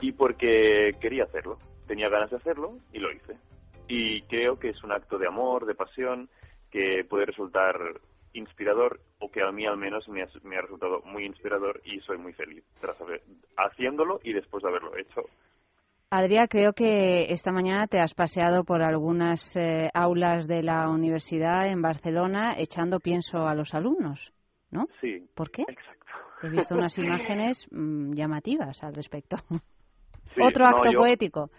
y 0.00 0.12
porque 0.12 0.92
quería 1.00 1.24
hacerlo. 1.24 1.58
Tenía 1.86 2.08
ganas 2.08 2.30
de 2.30 2.36
hacerlo 2.36 2.76
y 2.92 2.98
lo 2.98 3.10
hice. 3.12 3.36
Y 3.88 4.22
creo 4.22 4.58
que 4.58 4.70
es 4.70 4.82
un 4.84 4.92
acto 4.92 5.18
de 5.18 5.26
amor, 5.26 5.66
de 5.66 5.74
pasión, 5.74 6.28
que 6.70 7.04
puede 7.08 7.26
resultar 7.26 7.74
inspirador 8.34 9.00
o 9.20 9.30
que 9.30 9.42
a 9.42 9.52
mí 9.52 9.66
al 9.66 9.76
menos 9.76 10.08
me 10.08 10.22
ha, 10.22 10.28
me 10.42 10.56
ha 10.56 10.62
resultado 10.62 11.00
muy 11.04 11.24
inspirador 11.24 11.80
y 11.84 12.00
soy 12.00 12.18
muy 12.18 12.32
feliz 12.32 12.64
tras 12.80 13.00
haber, 13.00 13.22
haciéndolo 13.56 14.20
y 14.22 14.32
después 14.32 14.62
de 14.62 14.68
haberlo 14.68 14.96
hecho. 14.96 15.22
Adrián, 16.10 16.46
creo 16.48 16.74
que 16.74 17.32
esta 17.32 17.52
mañana 17.52 17.86
te 17.86 17.98
has 17.98 18.12
paseado 18.12 18.64
por 18.64 18.82
algunas 18.82 19.56
eh, 19.56 19.88
aulas 19.94 20.46
de 20.46 20.62
la 20.62 20.88
universidad 20.90 21.66
en 21.68 21.80
Barcelona 21.80 22.54
echando 22.58 23.00
pienso 23.00 23.46
a 23.46 23.54
los 23.54 23.72
alumnos, 23.72 24.32
¿no? 24.70 24.88
Sí. 25.00 25.26
¿Por 25.34 25.50
qué? 25.50 25.62
Exacto. 25.66 26.12
He 26.42 26.50
visto 26.50 26.74
unas 26.74 26.98
imágenes 26.98 27.66
mm, 27.70 28.12
llamativas 28.12 28.82
al 28.82 28.94
respecto. 28.94 29.36
Sí, 30.34 30.40
Otro 30.42 30.64
no, 30.68 30.76
acto 30.76 30.92
yo- 30.92 30.98
poético. 30.98 31.50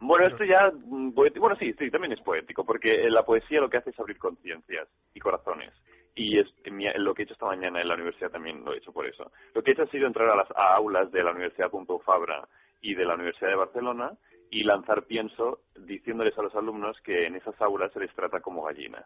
Bueno, 0.00 0.26
esto 0.26 0.44
ya, 0.44 0.70
mm, 0.72 1.14
bueno, 1.14 1.56
sí, 1.56 1.72
sí, 1.78 1.90
también 1.90 2.12
es 2.12 2.20
poético, 2.20 2.64
porque 2.64 3.06
eh, 3.06 3.10
la 3.10 3.24
poesía 3.24 3.60
lo 3.60 3.70
que 3.70 3.78
hace 3.78 3.90
es 3.90 3.98
abrir 4.00 4.18
conciencias 4.18 4.88
y 5.14 5.20
corazones. 5.20 5.72
Y 6.14 6.38
es, 6.38 6.46
mi- 6.70 6.90
lo 6.96 7.14
que 7.14 7.22
he 7.22 7.24
hecho 7.24 7.34
esta 7.34 7.46
mañana 7.46 7.80
en 7.80 7.88
la 7.88 7.94
universidad 7.94 8.30
también 8.30 8.64
lo 8.64 8.72
he 8.74 8.78
hecho 8.78 8.92
por 8.92 9.06
eso. 9.06 9.30
Lo 9.54 9.62
que 9.62 9.70
he 9.70 9.74
hecho 9.74 9.82
ha 9.82 9.86
sido 9.88 10.06
entrar 10.06 10.28
a 10.30 10.36
las 10.36 10.50
a 10.52 10.74
aulas 10.76 11.10
de 11.12 11.22
la 11.22 11.32
Universidad 11.32 11.70
Pompeu 11.70 11.98
Fabra 12.00 12.46
y 12.80 12.94
de 12.94 13.04
la 13.04 13.14
Universidad 13.14 13.50
de 13.50 13.56
Barcelona 13.56 14.12
y 14.50 14.62
lanzar 14.64 15.04
pienso 15.04 15.60
diciéndoles 15.76 16.36
a 16.38 16.42
los 16.42 16.54
alumnos 16.54 16.98
que 17.02 17.26
en 17.26 17.34
esas 17.36 17.60
aulas 17.60 17.92
se 17.92 18.00
les 18.00 18.14
trata 18.14 18.40
como 18.40 18.62
gallinas. 18.62 19.04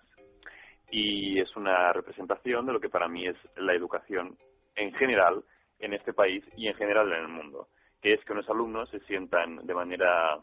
Y 0.90 1.38
es 1.40 1.54
una 1.56 1.92
representación 1.92 2.66
de 2.66 2.72
lo 2.72 2.80
que 2.80 2.88
para 2.88 3.08
mí 3.08 3.26
es 3.26 3.36
la 3.56 3.74
educación 3.74 4.36
en 4.76 4.92
general 4.94 5.42
en 5.78 5.94
este 5.94 6.12
país 6.12 6.44
y 6.56 6.68
en 6.68 6.74
general 6.74 7.12
en 7.12 7.20
el 7.20 7.28
mundo, 7.28 7.68
que 8.02 8.12
es 8.14 8.24
que 8.24 8.32
unos 8.32 8.48
alumnos 8.50 8.88
se 8.90 9.00
sientan 9.00 9.64
de 9.66 9.74
manera 9.74 10.38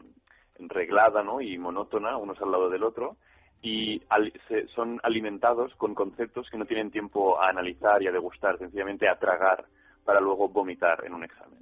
reglada 0.58 1.22
¿no? 1.22 1.40
y 1.40 1.56
monótona 1.58 2.16
unos 2.16 2.40
al 2.42 2.50
lado 2.50 2.68
del 2.70 2.82
otro 2.84 3.16
y 3.62 4.00
al- 4.08 4.32
se- 4.48 4.66
son 4.68 5.00
alimentados 5.02 5.74
con 5.76 5.94
conceptos 5.94 6.48
que 6.50 6.58
no 6.58 6.64
tienen 6.64 6.90
tiempo 6.90 7.40
a 7.40 7.48
analizar 7.48 8.02
y 8.02 8.06
a 8.06 8.12
degustar, 8.12 8.58
sencillamente 8.58 9.08
a 9.08 9.18
tragar 9.18 9.64
para 10.04 10.20
luego 10.20 10.48
vomitar 10.48 11.04
en 11.04 11.14
un 11.14 11.24
examen. 11.24 11.58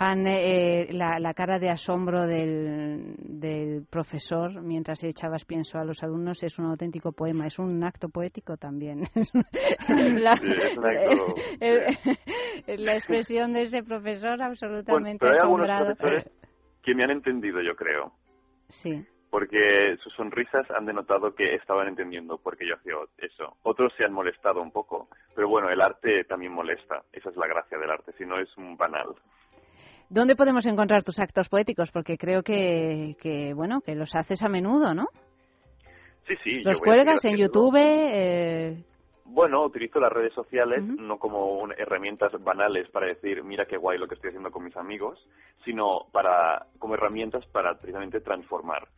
Han, 0.00 0.28
eh, 0.28 0.86
la, 0.92 1.18
la 1.18 1.34
cara 1.34 1.58
de 1.58 1.70
asombro 1.70 2.22
del, 2.22 3.16
del 3.18 3.84
profesor 3.90 4.62
mientras 4.62 5.02
echabas 5.02 5.44
pienso 5.44 5.76
a 5.76 5.84
los 5.84 6.00
alumnos 6.04 6.40
es 6.44 6.56
un 6.60 6.66
auténtico 6.66 7.10
poema, 7.10 7.48
es 7.48 7.58
un 7.58 7.82
acto 7.82 8.08
poético 8.08 8.56
también. 8.56 9.02
La, 9.88 10.36
Sí, 10.36 10.46
es 10.46 10.76
un 10.76 10.86
acto, 10.86 11.34
eh, 11.60 12.76
la 12.78 12.94
expresión 12.94 13.52
de 13.52 13.62
ese 13.62 13.82
profesor 13.82 14.36
Bueno, 14.36 14.44
absolutamente 14.46 15.18
pero 15.18 15.32
hay 15.32 15.38
algunos 15.40 15.68
asombrado. 15.68 15.96
profesores 15.96 16.37
que 16.88 16.94
me 16.94 17.04
han 17.04 17.10
entendido, 17.10 17.60
yo 17.60 17.74
creo, 17.76 18.12
Sí. 18.68 19.04
porque 19.30 19.96
sus 20.02 20.12
sonrisas 20.14 20.66
han 20.70 20.86
denotado 20.86 21.34
que 21.34 21.54
estaban 21.54 21.88
entendiendo 21.88 22.38
por 22.38 22.56
qué 22.56 22.66
yo 22.66 22.74
hacía 22.76 22.94
eso. 23.18 23.56
Otros 23.62 23.92
se 23.96 24.04
han 24.04 24.12
molestado 24.12 24.62
un 24.62 24.72
poco, 24.72 25.08
pero 25.34 25.48
bueno, 25.48 25.68
el 25.70 25.80
arte 25.80 26.24
también 26.24 26.52
molesta. 26.52 27.02
Esa 27.12 27.28
es 27.30 27.36
la 27.36 27.46
gracia 27.46 27.76
del 27.78 27.90
arte, 27.90 28.12
si 28.16 28.24
no 28.24 28.38
es 28.40 28.48
un 28.56 28.76
banal. 28.76 29.08
¿Dónde 30.10 30.34
podemos 30.36 30.64
encontrar 30.66 31.02
tus 31.04 31.18
actos 31.18 31.50
poéticos? 31.50 31.90
Porque 31.92 32.16
creo 32.16 32.42
que, 32.42 33.14
que 33.20 33.52
bueno, 33.52 33.82
que 33.82 33.94
los 33.94 34.14
haces 34.14 34.42
a 34.42 34.48
menudo, 34.48 34.94
¿no? 34.94 35.04
Sí, 36.26 36.34
sí. 36.42 36.62
yo 36.64 36.70
Los 36.70 36.80
a 36.80 36.84
cuelgas 36.84 37.24
en. 37.26 37.36
YouTube. 37.36 37.76
eh, 37.78 38.84
Bueno, 39.30 39.62
utilizo 39.64 40.00
las 40.00 40.12
redes 40.12 40.32
sociales 40.32 40.82
no 40.82 41.18
como 41.18 41.58
un- 41.60 41.72
herramientas 41.72 42.32
banales 42.42 42.88
para 42.90 43.06
decir, 43.06 43.44
mira 43.44 43.66
qué 43.66 43.76
guay 43.76 43.98
lo 43.98 44.08
que 44.08 44.14
estoy 44.14 44.28
haciendo 44.28 44.50
con 44.50 44.64
mis 44.64 44.76
amigos, 44.76 45.18
sino 45.64 46.06
para 46.12 46.66
como 46.78 46.94
herramientas 46.94 47.44
para 47.46 47.74
precisamente 47.78 48.20
transformar. 48.20 48.88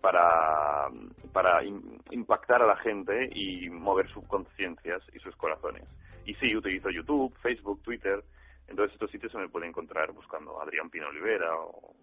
para, 0.00 0.90
para 1.32 1.62
im- 1.64 1.98
impactar 2.10 2.60
a 2.60 2.66
la 2.66 2.76
gente 2.76 3.30
y 3.34 3.70
mover 3.70 4.06
sus 4.10 4.22
conciencias 4.26 5.00
y 5.14 5.18
sus 5.20 5.34
corazones. 5.36 5.84
Y 6.26 6.34
sí, 6.34 6.54
utilizo 6.54 6.90
YouTube, 6.90 7.34
Facebook, 7.40 7.80
Twitter. 7.82 8.22
Entonces 8.68 8.92
estos 8.92 9.10
sitios 9.10 9.32
se 9.32 9.38
me 9.38 9.48
pueden 9.48 9.70
encontrar 9.70 10.12
buscando 10.12 10.60
Adrián 10.60 10.90
Pino 10.90 11.08
Olivera 11.08 11.56
o, 11.56 11.94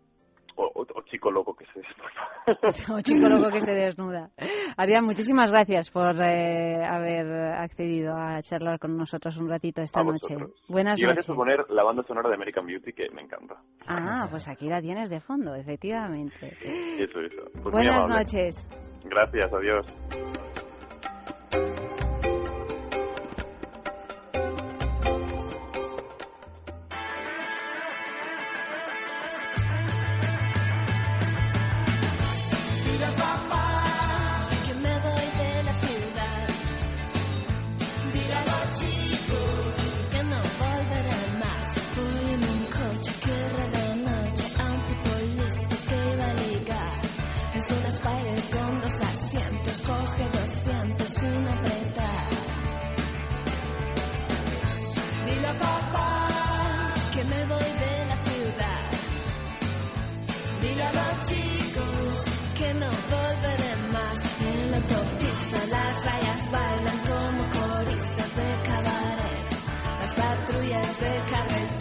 o, 0.55 0.63
o- 0.65 0.81
o 0.95 1.01
Chico 1.03 1.31
Loco 1.31 1.53
que 1.55 1.65
se 1.65 1.79
desnuda. 1.79 2.95
O 2.97 3.01
chico 3.01 3.27
loco 3.29 3.49
que 3.51 3.61
se 3.61 3.71
desnuda. 3.75 4.29
Adrián, 4.75 5.05
muchísimas 5.05 5.51
gracias 5.51 5.89
por 5.91 6.15
eh, 6.21 6.83
haber 6.83 7.27
accedido 7.53 8.15
a 8.15 8.41
charlar 8.41 8.79
con 8.79 8.97
nosotros 8.97 9.37
un 9.37 9.47
ratito 9.49 9.81
esta 9.81 10.03
noche. 10.03 10.35
Buenas 10.67 10.99
y 10.99 11.03
gracias 11.03 11.27
noches. 11.27 11.27
por 11.27 11.35
poner 11.35 11.69
la 11.69 11.83
banda 11.83 12.03
sonora 12.03 12.29
de 12.29 12.35
American 12.35 12.65
Beauty 12.65 12.93
que 12.93 13.09
me 13.11 13.21
encanta. 13.21 13.55
Ah, 13.87 14.27
pues 14.29 14.47
aquí 14.47 14.67
la 14.67 14.81
tienes 14.81 15.09
de 15.09 15.19
fondo, 15.21 15.53
efectivamente. 15.55 16.57
Eso, 16.99 17.19
eso. 17.21 17.43
Pues 17.61 17.71
Buenas 17.71 18.07
noches. 18.07 18.69
Gracias, 19.05 19.53
adiós. 19.53 20.40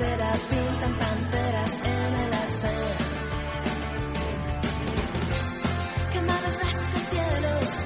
Pintan 0.00 0.98
panteras 0.98 1.78
en 1.84 2.14
el 2.14 2.32
arcén. 2.32 2.96
Quema 6.12 6.40
los 6.40 6.62
rascacielos, 6.62 7.84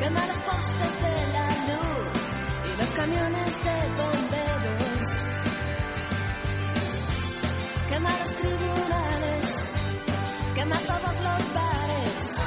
quema 0.00 0.26
los 0.26 0.40
postes 0.40 1.02
de 1.02 1.26
la 1.32 1.48
luz 1.70 2.18
y 2.64 2.76
los 2.76 2.90
camiones 2.90 3.64
de 3.64 3.76
bomberos. 3.96 5.24
Quema 7.88 8.18
los 8.18 8.34
tribunales, 8.36 9.64
quema 10.54 10.78
todos 10.78 11.16
los 11.20 11.54
bares, 11.54 12.38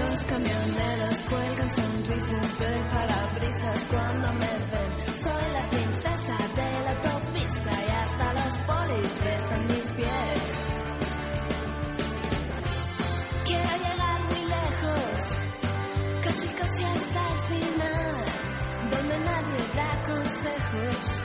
Los 0.00 0.24
camioneros 0.24 1.22
cuelgan 1.28 1.68
sonrisas 1.68 2.58
del 2.58 2.88
parabrisas 2.88 3.86
cuando 3.86 4.32
me 4.32 4.56
ven. 4.70 5.00
Soy 5.14 5.52
la 5.52 5.68
princesa 5.68 6.36
de 6.56 6.80
la 6.80 6.90
autopista 6.92 7.70
y 7.70 7.90
hasta 7.90 8.32
los 8.32 8.58
polis 8.66 9.20
besan 9.20 9.64
mis 9.66 9.92
pies. 9.92 10.68
Quiero 13.44 13.70
llegar 13.76 14.24
muy 14.24 14.42
lejos, 14.48 15.36
casi 16.22 16.48
casi 16.48 16.84
hasta 16.84 17.32
el 17.32 17.40
final, 17.40 18.24
donde 18.90 19.18
nadie 19.20 19.58
da 19.76 20.02
consejos. 20.02 21.24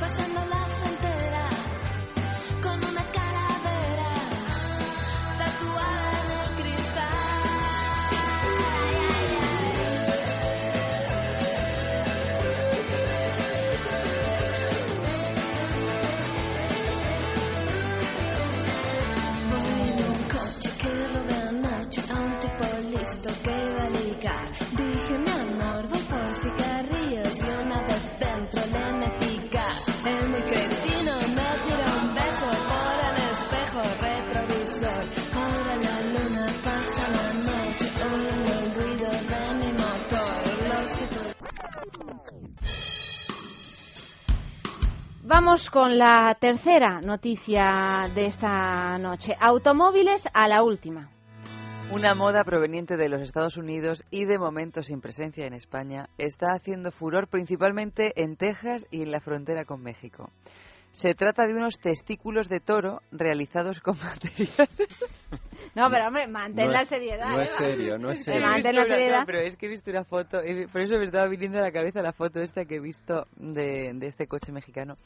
Pasando 0.00 0.46
la 0.46 0.57
listo 23.08 23.30
que 23.42 23.50
iba 23.50 23.84
a 23.84 23.90
ligar. 23.90 24.52
Dije, 24.76 25.18
mi 25.18 25.30
amor, 25.30 25.88
voy 25.88 26.02
por 26.02 26.34
cigarrillos 26.34 27.40
y 27.40 27.50
una 27.62 27.82
vez 27.86 28.18
dentro 28.18 28.60
le 28.72 28.98
metí 28.98 29.48
gas. 29.48 30.06
El 30.06 30.28
muy 30.28 30.42
cretino 30.42 31.12
me 31.36 31.48
tiró 31.64 31.86
un 32.02 32.14
beso 32.14 32.46
por 32.68 32.94
el 33.08 33.16
espejo 33.32 33.80
retrovisor. 34.02 35.04
Ahora 35.34 35.76
la 35.76 36.00
luna 36.02 36.46
pasa 36.64 37.02
la 37.08 37.32
noche 37.32 37.88
oyendo 38.12 38.50
el 38.52 38.74
ruido 38.74 39.10
de 39.10 39.54
mi 39.54 39.72
motor. 39.72 40.68
Los 40.68 40.96
tipos... 40.96 41.34
Vamos 45.22 45.70
con 45.70 45.96
la 45.98 46.36
tercera 46.40 47.00
noticia 47.00 48.10
de 48.14 48.26
esta 48.26 48.98
noche. 48.98 49.34
Automóviles 49.38 50.26
a 50.32 50.48
la 50.48 50.62
última. 50.62 51.17
Una 51.90 52.14
moda 52.14 52.44
proveniente 52.44 52.98
de 52.98 53.08
los 53.08 53.22
Estados 53.22 53.56
Unidos 53.56 54.04
y 54.10 54.26
de 54.26 54.38
momento 54.38 54.82
sin 54.82 55.00
presencia 55.00 55.46
en 55.46 55.54
España 55.54 56.10
está 56.18 56.52
haciendo 56.52 56.92
furor 56.92 57.28
principalmente 57.28 58.12
en 58.22 58.36
Texas 58.36 58.86
y 58.90 59.00
en 59.00 59.10
la 59.10 59.20
frontera 59.20 59.64
con 59.64 59.82
México. 59.82 60.30
Se 60.98 61.14
trata 61.14 61.46
de 61.46 61.54
unos 61.54 61.78
testículos 61.78 62.48
de 62.48 62.58
toro 62.58 63.02
realizados 63.12 63.80
con 63.80 63.96
materiales. 64.02 64.98
No, 65.76 65.88
pero 65.90 66.08
hombre, 66.08 66.26
mantén 66.26 66.66
No 66.66 66.72
la 66.72 66.82
es- 66.82 66.88
seriedad. 66.88 67.28
no 67.28 67.40
¿eh? 67.40 67.44
es 67.44 67.50
serio, 67.52 67.98
no 67.98 68.10
es 68.10 68.20
Eh, 68.22 68.24
serio. 68.24 68.46
Mantén 68.48 68.74
la 68.74 68.80
He 68.80 68.84
visto 68.84 68.88
una- 68.88 68.96
seriedad. 68.96 69.20
no, 69.20 69.26
pero 69.26 69.40
es 69.40 69.56
que 69.56 69.66
he 69.66 69.68
visto 69.68 69.90
una 69.92 70.04
foto, 70.04 70.44
y 70.44 70.66
por 70.66 70.80
eso 70.80 70.98
me 70.98 71.04
estaba 71.04 71.28
viniendo 71.28 71.58
a 71.58 71.62
la 71.62 71.70
cabeza 71.70 72.02
la 72.02 72.12
foto 72.12 72.40
esta 72.40 72.64
que 72.64 72.76
he 72.76 72.80
visto 72.80 73.26
de, 73.36 73.92
de 73.94 74.06
este 74.08 74.26
coche 74.26 74.50
mexicano. 74.50 74.96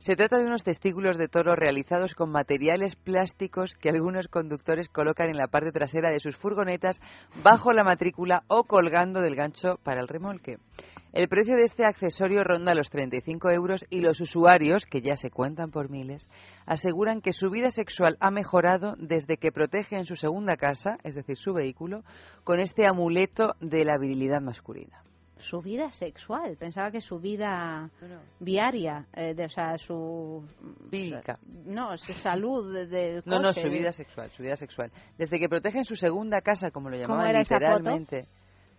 Se 0.00 0.16
trata 0.16 0.36
de 0.36 0.44
unos 0.44 0.64
testículos 0.64 1.16
de 1.16 1.28
toro 1.28 1.56
realizados 1.56 2.14
con 2.14 2.30
materiales 2.30 2.94
plásticos 2.96 3.74
que 3.74 3.88
algunos 3.88 4.28
conductores 4.28 4.88
colocan 4.90 5.30
en 5.30 5.38
la 5.38 5.46
parte 5.48 5.72
trasera 5.72 6.10
de 6.10 6.20
sus 6.20 6.36
furgonetas 6.36 7.00
bajo 7.42 7.72
la 7.72 7.84
matrícula 7.84 8.42
o 8.48 8.64
colgando 8.64 9.22
del 9.22 9.34
gancho 9.34 9.78
para 9.82 10.00
el 10.02 10.08
remolque. 10.08 10.58
El 11.12 11.28
precio 11.28 11.56
de 11.56 11.64
este 11.64 11.84
accesorio 11.86 12.44
ronda 12.44 12.74
los 12.74 12.90
35 12.90 13.50
euros 13.50 13.86
y 13.88 14.00
los 14.00 14.20
usuarios, 14.20 14.84
que 14.84 15.00
ya 15.00 15.16
se 15.16 15.30
cuentan 15.30 15.70
por 15.70 15.88
miles, 15.90 16.28
aseguran 16.66 17.22
que 17.22 17.32
su 17.32 17.50
vida 17.50 17.70
sexual 17.70 18.16
ha 18.20 18.30
mejorado 18.30 18.94
desde 18.98 19.38
que 19.38 19.50
protegen 19.50 20.04
su 20.04 20.16
segunda 20.16 20.56
casa, 20.56 20.98
es 21.04 21.14
decir, 21.14 21.36
su 21.36 21.54
vehículo, 21.54 22.02
con 22.44 22.60
este 22.60 22.86
amuleto 22.86 23.54
de 23.60 23.84
la 23.84 23.96
virilidad 23.96 24.42
masculina. 24.42 25.02
Su 25.38 25.62
vida 25.62 25.90
sexual. 25.92 26.56
Pensaba 26.58 26.90
que 26.90 27.00
su 27.00 27.20
vida 27.20 27.88
viaria, 28.40 29.06
eh, 29.14 29.34
de, 29.34 29.44
o 29.44 29.48
sea, 29.48 29.78
su... 29.78 30.44
Vírica. 30.90 31.38
No, 31.64 31.96
su 31.96 32.12
salud 32.12 32.86
de- 32.88 33.22
No, 33.24 33.38
no, 33.40 33.52
su 33.52 33.70
vida 33.70 33.92
sexual, 33.92 34.30
su 34.32 34.42
vida 34.42 34.56
sexual. 34.56 34.90
Desde 35.16 35.38
que 35.38 35.48
protegen 35.48 35.84
su 35.84 35.94
segunda 35.94 36.40
casa, 36.42 36.70
como 36.72 36.90
lo 36.90 36.96
llamaban 36.96 37.28
era 37.28 37.40
esa 37.40 37.54
foto? 37.54 37.66
literalmente. 37.78 38.26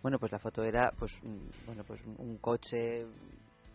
Bueno, 0.02 0.18
pues 0.18 0.32
la 0.32 0.38
foto 0.38 0.64
era 0.64 0.92
pues 0.98 1.12
un- 1.22 1.50
bueno, 1.66 1.84
pues 1.86 2.02
un- 2.04 2.38
coche, 2.38 3.04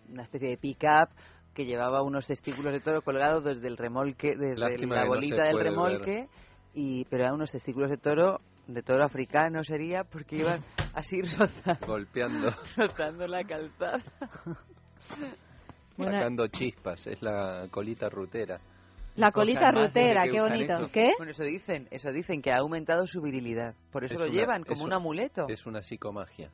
una 0.10 0.24
especie 0.24 0.50
de 0.50 0.58
pick-up 0.58 1.10
que 1.54 1.66
llevaba 1.66 2.02
unos 2.02 2.28
testículos 2.28 2.74
de 2.74 2.82
toro 2.82 3.02
colgados 3.02 3.44
desde 3.44 3.68
el 3.68 3.78
remolque, 3.78 4.36
desde 4.36 4.60
Lástima 4.60 4.96
la 4.96 5.02
no 5.04 5.08
bolita 5.08 5.44
del 5.44 5.60
remolque 5.60 6.28
y 6.74 7.06
pero 7.06 7.24
eran 7.24 7.36
unos 7.36 7.52
testículos 7.52 7.90
de 7.90 7.98
toro 7.98 8.42
de 8.68 8.82
toro 8.82 9.04
africano 9.06 9.64
sería 9.64 10.04
porque 10.04 10.38
iban 10.38 10.62
así 10.96 11.22
rozando, 11.22 11.86
Golpeando, 11.88 12.50
rozando 12.76 13.28
la 13.28 13.44
calzada. 13.44 14.02
Sacando 15.98 16.48
chispas, 16.48 17.06
es 17.08 17.22
la 17.22 17.68
colita 17.72 18.10
rutera. 18.10 18.60
La 19.16 19.32
colita 19.32 19.72
rutera, 19.72 20.24
que 20.26 20.32
qué 20.32 20.42
bonito. 20.42 20.74
eso. 20.78 20.90
¿Qué? 20.92 21.14
Bueno, 21.18 21.32
eso 21.32 21.44
dicen, 21.44 21.88
eso 21.92 22.12
dicen 22.12 22.42
que 22.42 22.52
ha 22.52 22.58
aumentado 22.58 23.08
su 23.08 23.22
virilidad. 23.22 23.74
Por 23.92 24.04
eso 24.04 24.16
Es 24.16 24.20
lo 24.20 24.26
una- 24.28 24.34
llevan 24.36 24.64
como 24.64 24.82
un 24.82 24.88
un- 24.88 24.94
amuleto. 24.94 25.48
Es 25.48 25.66
una 25.66 25.82
psicomagia. 25.82 26.52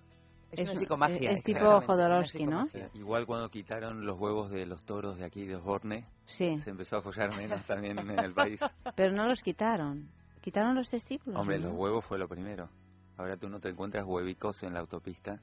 Es, 0.52 0.60
Es 0.60 0.64
una 0.66 0.74
un- 0.74 0.78
psicomagia. 0.80 1.32
es 1.32 1.44
tipo 1.44 1.82
Jodorowsky, 1.82 2.46
¿no? 2.46 2.68
Igual 2.94 3.26
cuando 3.26 3.50
quitaron 3.50 4.06
los 4.06 4.20
huevos 4.20 4.52
de 4.52 4.66
los 4.66 4.84
toros 4.84 5.18
de 5.18 5.26
aquí 5.26 5.46
de 5.46 5.56
Osborne, 5.56 6.06
Sí. 6.26 6.60
se 6.60 6.70
empezó 6.70 6.98
a 6.98 7.02
follar 7.02 7.36
menos 7.36 7.66
también 7.66 7.98
en 7.98 8.20
el 8.20 8.34
país. 8.34 8.60
Pero 8.96 9.12
no 9.14 9.28
los 9.28 9.42
quitaron. 9.42 10.10
Quitaron 10.42 10.76
los 10.76 10.90
testículos. 10.90 11.40
Hombre, 11.40 11.58
¿no? 11.58 11.70
los 11.70 11.78
huevos 11.78 12.04
fue 12.06 12.18
lo 12.20 12.28
primero. 12.28 12.70
Ahora 13.18 13.38
tú 13.38 13.48
no 13.50 13.60
te 13.60 13.70
encuentras 13.70 14.06
huevicos 14.06 14.62
en 14.64 14.74
la 14.74 14.80
autopista, 14.82 15.40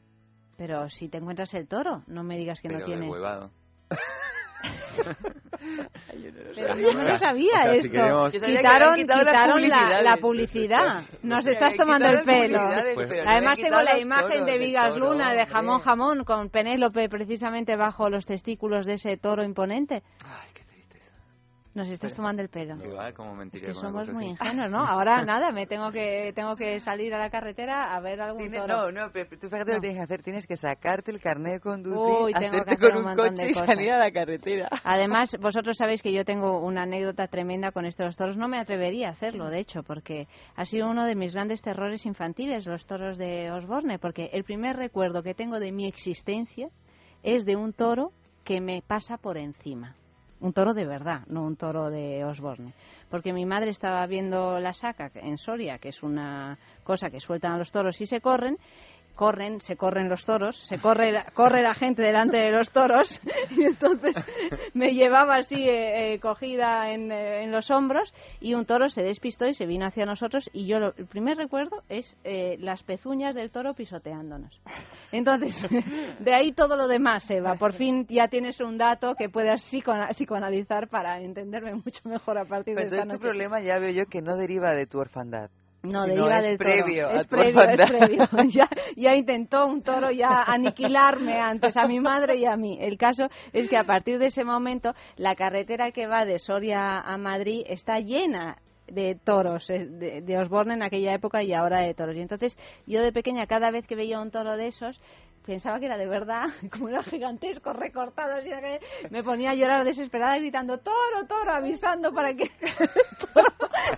Pero 0.57 0.89
si 0.89 1.09
te 1.09 1.19
encuentras 1.19 1.55
el 1.55 1.67
toro, 1.69 2.03
no 2.09 2.23
me 2.25 2.37
digas 2.37 2.61
que 2.61 2.69
pero 2.69 2.81
no 2.81 2.87
tiene. 2.87 3.01
deshuevado. 3.03 3.51
Pero 6.55 6.75
no 6.75 6.93
me 6.93 7.05
lo 7.05 7.19
sabía 7.19 7.53
O 7.55 7.63
sea, 7.63 7.75
si 7.75 7.87
esto. 7.87 8.09
Yo 8.09 8.31
que 8.31 8.39
quitaron 8.41 8.95
quitaron 8.97 9.69
la, 9.69 10.03
la 10.03 10.17
publicidad. 10.17 11.03
Nos 11.23 11.47
estás 11.47 11.77
tomando 11.77 12.07
el 12.09 12.25
pelo. 12.25 12.59
pero 12.95 13.25
no 13.25 13.31
Además 13.31 13.59
tengo 13.59 13.83
la 13.83 13.99
imagen 13.99 14.45
de 14.45 14.59
Vigas 14.59 14.95
toro, 14.95 15.13
Luna 15.13 15.35
de 15.35 15.47
jamón 15.47 15.81
jamón 15.81 16.25
con 16.25 16.51
Penélope 16.51 17.09
precisamente 17.09 17.77
bajo 17.77 18.11
los 18.11 18.27
testículos 18.27 18.87
de 18.87 18.95
ese 18.95 19.17
toro 19.17 19.45
imponente. 19.45 20.03
Nos 21.79 21.89
estás 21.91 22.13
tomando 22.13 22.43
el 22.43 22.49
pelo. 22.49 22.77
Que 22.77 22.89
va, 22.89 23.13
como 23.13 23.37
mentiría 23.37 23.69
Que 23.69 23.75
con 23.75 23.87
una 23.87 24.05
somos 24.05 24.13
muy 24.13 24.27
ingenuos, 24.27 24.69
¿no? 24.69 24.81
Ahora 24.81 25.25
nada, 25.25 25.53
me 25.53 25.65
tengo 25.69 25.93
que 25.93 26.33
tengo 26.35 26.57
que 26.57 26.81
salir 26.81 27.15
a 27.15 27.19
la 27.19 27.31
carretera 27.31 27.95
a 27.95 28.01
ver 28.01 28.21
algún 28.21 28.51
toro. 28.51 28.67
no, 28.67 28.91
no, 28.91 29.13
pero 29.13 29.31
tú 29.39 29.49
fíjate 29.49 29.71
lo 29.71 29.77
que 29.77 29.81
tienes 29.83 29.97
que 29.97 30.03
hacer. 30.03 30.23
Tienes 30.25 30.47
que 30.49 30.57
sacarte 30.57 31.13
el 31.13 31.21
carnet 31.21 31.53
de 31.53 31.61
conducir, 31.61 31.99
Uy, 31.99 32.33
tengo 32.33 32.51
que 32.51 32.59
hacerte 32.59 32.75
hacer 32.75 32.91
con 32.91 33.05
un 33.05 33.09
un 33.09 33.15
coche 33.15 33.49
y 33.51 33.55
salir 33.55 33.93
a 33.93 33.99
la 33.99 34.11
carretera. 34.11 34.69
Además, 34.83 35.31
vosotros 35.41 35.77
sabéis 35.77 36.03
que 36.03 36.13
yo 36.13 36.25
tengo 36.25 36.59
una 36.59 36.83
anécdota 36.83 37.29
tremenda 37.29 37.71
con 37.71 37.87
estos 37.87 38.17
toros. 38.17 38.37
No 38.37 38.49
me 38.49 38.59
atrevería 38.59 39.07
a 39.07 39.13
hacerlo, 39.13 39.51
de 39.51 39.61
hecho, 39.61 39.85
porque 39.85 40.27
ha 40.57 40.65
sido 40.65 40.91
uno 40.91 41.05
de 41.05 41.15
mis 41.15 41.33
grandes 41.33 41.63
terrores 41.63 42.05
infantiles, 42.07 42.67
los 42.67 42.87
toros 42.87 43.19
de 43.19 43.53
Osborne, 43.53 44.01
porque 44.01 44.31
el 44.33 44.43
primer 44.43 44.75
recuerdo 44.75 45.23
que 45.23 45.35
tengo 45.35 45.61
de 45.61 45.71
mi 45.71 45.87
existencia 45.87 46.71
es 47.23 47.45
de 47.45 47.55
un 47.55 47.73
toro 47.73 48.11
que 48.45 48.61
me 48.61 48.83
pasa 48.83 49.17
por 49.19 49.37
encima. 49.37 49.95
Un 50.41 50.53
toro 50.53 50.73
de 50.73 50.87
verdad, 50.87 51.23
no 51.27 51.43
un 51.43 51.57
toro 51.57 51.91
de 51.91 52.25
Osborne. 52.25 52.73
Porque 53.11 53.33
mi 53.33 53.45
madre 53.45 53.71
estaba 53.71 54.07
viendo 54.07 54.61
la 54.61 54.73
saca 54.73 55.11
en 55.15 55.37
Soria, 55.37 55.79
que 55.79 55.89
es 55.89 56.03
una 56.03 56.59
cosa 56.85 57.11
que 57.11 57.19
sueltan 57.19 57.53
a 57.53 57.59
los 57.59 57.73
toros 57.73 58.01
y 58.01 58.07
se 58.07 58.21
corren, 58.21 58.57
corren, 59.19 59.61
se 59.61 59.77
corren 59.77 60.09
los 60.09 60.25
toros, 60.25 60.57
se 60.69 60.79
corre, 60.79 61.11
la- 61.11 61.25
corre 61.35 61.61
la 61.61 61.75
gente 61.75 62.03
delante 62.03 62.37
de 62.37 62.53
los 62.53 62.71
toros 62.71 63.21
y 63.51 63.65
entonces 63.65 64.17
me 64.75 64.91
llevaba 64.95 65.35
así 65.39 65.57
eh, 65.57 66.15
eh, 66.15 66.21
cogida 66.21 66.93
en, 66.93 67.11
eh, 67.11 67.43
en 67.43 67.51
los 67.51 67.69
hombros 67.73 68.15
y 68.41 68.55
un 68.55 68.65
toro 68.65 68.89
se 68.89 69.03
despistó 69.03 69.49
y 69.49 69.55
se 69.55 69.67
vino 69.67 69.87
hacia 69.87 70.07
nosotros 70.07 70.49
y 70.53 70.69
yo 70.69 70.79
lo- 70.79 70.95
el 70.97 71.07
primer 71.07 71.37
recuerdo 71.37 71.83
es 71.89 72.17
eh, 72.23 72.57
las 72.61 72.85
pezuñas 72.85 73.35
del 73.35 73.51
toro 73.51 73.75
pisoteándonos. 73.75 74.61
Entonces, 75.11 75.67
de 76.21 76.35
ahí 76.35 76.53
todo 76.53 76.77
lo 76.77 76.87
demás, 76.87 77.29
Eva. 77.31 77.57
Por 77.57 77.73
fin 77.75 78.07
ya 78.09 78.29
tienes 78.29 78.61
un 78.61 78.79
dato 78.79 79.15
que 79.17 79.29
puedas 79.29 79.63
psicoana- 79.63 80.11
psicoanalizar 80.11 80.87
para 80.89 81.21
entenderme 81.21 81.75
mucho 81.75 82.09
mejor 82.09 82.39
a 82.39 82.45
partir 82.45 82.77
Pero 82.77 82.89
de 82.89 82.97
esta 82.97 83.03
entonces 83.03 83.21
tu 83.21 83.27
problema 83.27 83.61
ya 83.61 83.81
veo 83.81 83.91
yo 83.91 84.07
que 84.07 84.23
no 84.23 84.37
deriva 84.37 84.73
de 84.75 84.87
tu 84.87 85.01
orfandad. 85.01 85.51
No, 85.83 86.07
sino 86.07 86.07
deriva 86.07 86.41
es 86.41 86.43
del 86.43 86.61
toro. 86.61 86.85
previo 86.85 87.09
a 87.09 87.17
es 87.17 87.27
previo, 87.27 87.71
es 87.71 87.83
previo. 87.83 88.29
Ya, 88.51 88.69
ya 88.97 89.15
intentó 89.15 89.67
un 89.67 89.83
toro 89.83 90.11
ya 90.11 90.43
aniquilarme 90.43 91.41
antes 91.41 91.77
a 91.77 91.87
mi 91.87 92.01
madre 92.01 92.37
y 92.37 92.47
a 92.47 92.57
mí. 92.57 92.79
El 92.81 92.99
caso 92.99 93.29
es 93.53 93.69
que 93.69 93.77
a 93.77 93.85
partir 93.85 94.19
de 94.19 94.27
ese 94.27 94.45
momento 94.45 94.95
la 95.17 95.37
carretera 95.37 95.93
que 95.93 96.07
va 96.07 96.25
de 96.25 96.39
Soria 96.39 96.99
a 97.01 97.17
Madrid 97.17 97.65
está 97.69 98.01
llena 98.01 98.59
de 98.89 99.17
toros, 99.23 99.69
eh, 99.71 99.87
de, 99.87 100.23
de 100.23 100.39
Osborne 100.39 100.75
en 100.75 100.83
aquella 100.83 101.15
época 101.15 101.43
y 101.43 101.53
ahora 101.53 101.81
de 101.81 101.95
toros. 101.95 102.17
Y 102.17 102.21
entonces 102.21 102.57
yo 102.87 103.03
de 103.03 103.13
pequeña 103.13 103.47
cada 103.47 103.71
vez 103.71 103.87
que 103.87 103.95
veía 103.95 104.21
un 104.21 104.31
toro 104.31 104.57
de 104.57 104.69
esos 104.69 105.01
pensaba 105.49 105.81
que 105.81 105.87
era 105.87 105.97
de 105.97 106.07
verdad, 106.07 106.45
como 106.73 106.89
era 106.91 107.03
gigantesco, 107.03 107.73
recortado, 107.73 108.35
así 108.37 108.51
que 108.51 108.81
me 109.11 109.23
ponía 109.25 109.51
a 109.51 109.55
llorar 109.55 109.83
desesperada 109.85 110.37
gritando 110.37 110.79
toro, 110.79 111.27
toro, 111.27 111.53
avisando 111.53 112.13
para 112.13 112.35
que 112.35 112.43
el 112.45 112.51
toro 113.35 113.49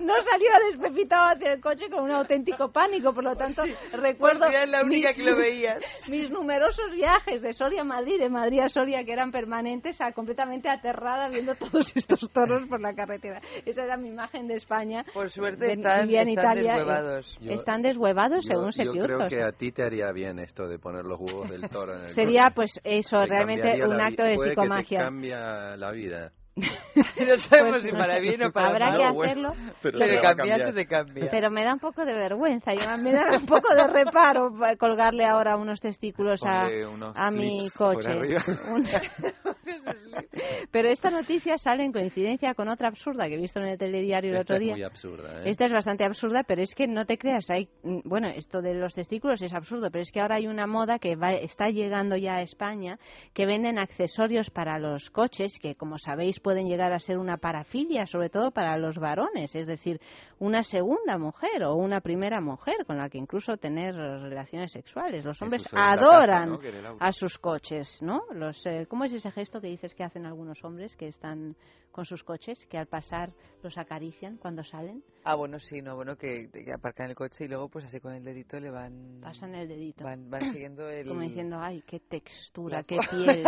no 0.01 0.15
saliera 0.23 0.59
despepitado 0.71 1.31
hacia 1.35 1.53
el 1.55 1.61
coche 1.61 1.91
con 1.91 2.05
un 2.05 2.13
auténtico 2.13 2.71
pánico. 2.71 3.13
Por 3.13 3.25
lo 3.25 3.35
tanto, 3.37 3.63
recuerdo 3.93 4.41
Porque 4.43 4.57
eras 4.57 4.69
la 4.69 4.83
única 4.85 5.09
mis- 5.09 5.17
que 5.17 5.23
lo 5.25 5.37
veías. 5.37 5.83
mis 6.11 6.31
numerosos 6.31 6.93
viajes 6.93 7.43
de 7.43 7.53
Soria 7.53 7.81
a 7.81 7.85
Madrid, 7.85 8.19
de 8.21 8.29
Madrid 8.29 8.61
a 8.61 8.69
Soria, 8.69 9.05
que 9.05 9.13
eran 9.13 9.33
permanentes, 9.33 10.01
a 10.01 10.13
completamente 10.13 10.69
aterrada 10.69 11.29
viendo 11.29 11.55
todos 11.57 11.95
estos 11.97 12.31
toros 12.31 12.69
por 12.69 12.81
la 12.81 12.95
carretera. 12.95 13.41
Esa 13.67 13.83
era 13.85 13.97
mi 13.97 14.09
imagen 14.09 14.47
de 14.47 14.55
España. 14.55 15.05
Por 15.13 15.29
suerte 15.31 15.65
De- 15.67 15.73
están, 15.73 16.03
vivía 16.03 16.23
en 16.23 16.29
están 16.29 16.45
Italia, 16.45 16.71
eh, 16.73 16.77
deshuevados. 16.77 17.39
Yo- 17.41 17.53
están 17.53 17.83
deshuevados 17.83 18.45
Yo, 18.45 18.49
según 18.49 18.73
se 18.73 18.85
yo 18.85 18.93
creo 18.93 19.27
que 19.29 19.43
a 19.43 19.53
ti 19.53 19.73
te 19.73 19.83
haría 19.83 20.13
bien 20.13 20.39
esto 20.39 20.69
de 20.69 20.79
poner 20.79 21.05
los 21.05 21.19
huevos 21.19 21.40
del 21.49 21.69
toro 21.69 21.95
en 21.97 22.03
el 22.05 22.09
Sería, 22.11 22.51
pues, 22.55 22.81
eso, 22.85 23.19
Te 23.21 23.27
realmente 23.27 23.85
un 23.85 24.01
acto 24.01 24.23
de 24.25 24.35
puede 24.35 24.51
Que 24.51 24.55
psicomagia. 24.55 24.99
te 24.99 25.05
cambia 25.05 25.77
la 25.77 25.91
vida. 25.93 26.33
no 26.57 27.39
sabemos 27.39 27.81
Pues, 27.81 27.85
si 27.85 27.93
para 27.93 28.19
bien 28.19 28.43
o 28.43 28.51
para 28.53 28.69
habrá 28.69 28.87
mal. 28.91 28.99
que 28.99 29.11
bueno, 29.13 29.49
hacerlo. 29.51 29.71
pero 29.81 30.21
cambiar. 30.23 30.75
te 30.75 30.87
cambia. 30.87 31.29
Pero 31.31 31.51
me 31.51 31.65
da 31.65 31.73
un 31.75 31.79
poco 31.81 32.05
de 32.05 32.13
vergüenza, 32.13 32.73
yo- 32.75 32.99
me 33.03 33.13
da 33.13 33.37
un 33.39 33.47
poco 33.47 33.69
de 33.75 33.87
reparo 33.87 34.53
pa- 34.59 34.77
colgarle 34.77 35.25
ahora 35.25 35.57
unos 35.57 35.81
testículos 35.81 36.43
a, 36.45 36.67
unos 36.93 37.17
a 37.17 37.31
mi 37.31 37.69
coche. 37.77 38.11
Un- 38.71 38.85
Pero 40.71 40.89
esta 40.89 41.11
noticia 41.11 41.57
sale 41.59 41.85
en 41.85 41.93
coincidencia 41.93 42.55
con 42.55 42.69
otra 42.69 42.89
absurda 42.89 43.27
que 43.29 43.35
he 43.35 43.39
visto 43.39 43.61
en 43.61 43.67
el 43.69 43.79
telediario 43.79 44.31
el 44.31 44.37
Esta 44.41 44.43
otro 44.43 44.57
es 44.57 44.61
día. 44.61 44.73
muy 44.73 44.83
absurda, 44.83 45.41
¿eh? 45.43 45.51
Esta 45.51 45.67
es 45.67 45.73
bastante 45.73 46.05
absurda, 46.05 46.45
pero 46.45 46.63
es 46.63 46.75
que 46.75 46.87
no 46.87 47.07
te 47.07 47.19
creas, 47.19 47.49
hay, 47.51 47.69
mm, 47.83 48.01
bueno, 48.05 48.29
esto 48.29 48.61
de 48.61 48.75
los 48.75 48.95
testículos 48.95 49.43
es 49.43 49.55
absurdo, 49.55 49.91
pero 49.91 50.03
es 50.03 50.11
que 50.13 50.21
ahora 50.21 50.37
hay 50.37 50.47
una 50.47 50.67
moda 50.67 50.99
que 50.99 51.17
va, 51.17 51.33
está 51.33 51.69
llegando 51.69 52.17
ya 52.17 52.37
a 52.37 52.43
España, 52.43 52.99
que 53.35 53.47
venden 53.47 53.79
accesorios 53.79 54.51
para 54.51 54.79
los 54.79 55.11
coches, 55.11 55.59
que 55.61 55.75
como 55.75 55.99
sabéis 55.99 56.40
pueden 56.41 56.69
llegar 56.69 56.93
a 56.93 56.99
ser 56.99 57.19
una 57.19 57.37
parafilia, 57.37 58.07
sobre 58.07 58.31
todo 58.31 58.51
para 58.51 58.77
los 58.77 58.99
varones, 58.99 59.55
es 59.55 59.67
decir, 59.67 60.01
una 60.39 60.63
segunda 60.63 61.19
mujer 61.19 61.65
o 61.65 61.75
una 61.75 62.01
primera 62.01 62.41
mujer 62.41 62.87
con 62.87 62.99
la 62.99 63.09
que 63.09 63.19
incluso 63.19 63.57
tener 63.57 63.95
relaciones 63.95 64.73
sexuales. 64.73 65.25
Los 65.25 65.41
hombres 65.43 65.67
adoran 65.73 66.59
a 66.99 67.13
sus 67.13 67.39
coches, 67.39 67.99
¿no? 68.01 68.23
Los, 68.33 68.65
eh, 68.67 68.87
¿Cómo 68.89 69.05
es 69.05 69.13
ese 69.13 69.31
gesto 69.31 69.61
que 69.61 69.69
dices 69.69 69.95
que 69.95 70.05
hacen 70.05 70.27
algunos 70.27 70.63
hombres 70.65 70.97
que 70.97 71.09
están 71.09 71.57
con 71.91 72.05
sus 72.05 72.23
coches, 72.23 72.67
que 72.69 72.79
al 72.79 72.87
pasar 72.87 73.33
los 73.63 73.77
acarician 73.77 74.37
cuando 74.37 74.63
salen? 74.63 75.03
Ah, 75.25 75.35
bueno, 75.35 75.59
sí, 75.59 75.83
no, 75.83 75.97
bueno, 75.97 76.17
que, 76.17 76.49
que 76.51 76.73
aparcan 76.73 77.11
el 77.11 77.15
coche 77.15 77.45
y 77.45 77.49
luego 77.49 77.69
pues 77.69 77.85
así 77.85 78.01
con 78.01 78.15
el 78.15 78.25
dedito 78.25 78.59
le 78.59 78.71
van... 78.71 79.21
Pasan 79.21 79.55
el 79.55 79.69
dedito. 79.69 80.05
Van, 80.05 80.31
van 80.31 80.53
siguiendo 80.53 80.89
el... 80.89 81.09
Como 81.09 81.21
diciendo, 81.21 81.59
ay, 81.61 81.83
qué 81.87 82.01
textura, 82.01 82.79
La 82.79 82.85
qué 82.85 82.99
piel, 83.11 83.45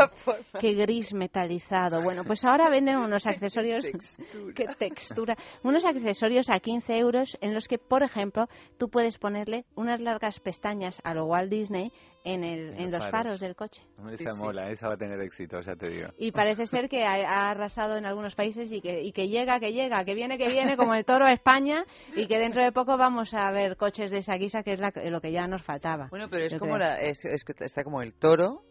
qué 0.61 0.75
gris 0.75 1.15
metalizado. 1.15 2.03
Bueno, 2.03 2.25
pues 2.25 2.45
ahora 2.45 2.69
venden 2.83 2.97
unos 3.05 3.27
accesorios, 3.27 3.87
qué 4.55 4.67
textura, 4.79 5.37
unos 5.63 5.85
accesorios 5.85 6.49
a 6.51 6.59
15 6.61 6.99
euros 6.99 7.39
en 7.41 7.55
los 7.55 7.69
que, 7.69 7.79
por 7.79 8.03
ejemplo, 8.03 8.47
tú 8.79 8.89
puedes 8.89 9.19
ponerle 9.19 9.65
unas 9.77 10.01
largas 10.01 10.41
pestañas 10.41 11.01
a 11.05 11.15
lo 11.15 11.27
Walt 11.27 11.51
Disney 11.51 11.93
en, 12.25 12.45
el, 12.45 12.75
en, 12.79 12.91
los 12.91 13.11
faros. 13.11 13.41
del 13.41 13.57
coche. 13.57 13.83
Esa 14.13 14.35
mola, 14.35 14.71
esa 14.71 14.89
va 14.89 14.95
a 14.95 14.97
tener 14.97 15.21
éxito, 15.21 15.61
ya 15.61 15.75
te 15.75 15.89
digo. 15.89 16.09
Y 16.19 16.33
parece 16.33 16.67
ser 16.67 16.89
que 16.89 17.05
ha, 17.05 17.15
ha 17.15 17.51
arrasado 17.51 17.97
en 17.97 18.07
algunos 18.07 18.35
países 18.35 18.71
y 18.73 18.81
que, 18.81 19.03
y 19.03 19.13
que 19.13 19.29
llega, 19.29 19.59
que 19.59 19.73
llega, 19.73 20.05
que 20.05 20.15
viene, 20.15 20.39
que 20.39 20.49
viene, 20.49 20.77
como 20.77 20.95
el 20.95 21.05
toro 21.05 21.27
a 21.27 21.33
España 21.33 21.85
y 22.15 22.27
que 22.27 22.39
dentro 22.39 22.63
de 22.63 22.73
poco 22.73 22.97
vamos 22.97 23.35
a 23.35 23.51
ver 23.51 23.77
coches 23.77 24.11
de 24.11 24.19
esa 24.19 24.35
guisa, 24.37 24.63
que 24.63 24.75
es 24.75 24.81
la- 24.81 24.93
lo 24.95 25.21
que 25.21 25.33
ya 25.33 25.47
nos 25.47 25.63
faltaba. 25.65 26.09
Bueno, 26.11 26.29
pero 26.31 26.45
es 26.45 26.57
como 26.59 26.75
creo. 26.75 26.87
la, 26.87 27.01
es, 27.01 27.25
es 27.25 27.45
está 27.61 27.83
como 27.83 28.03
el 28.03 28.15
toro, 28.15 28.63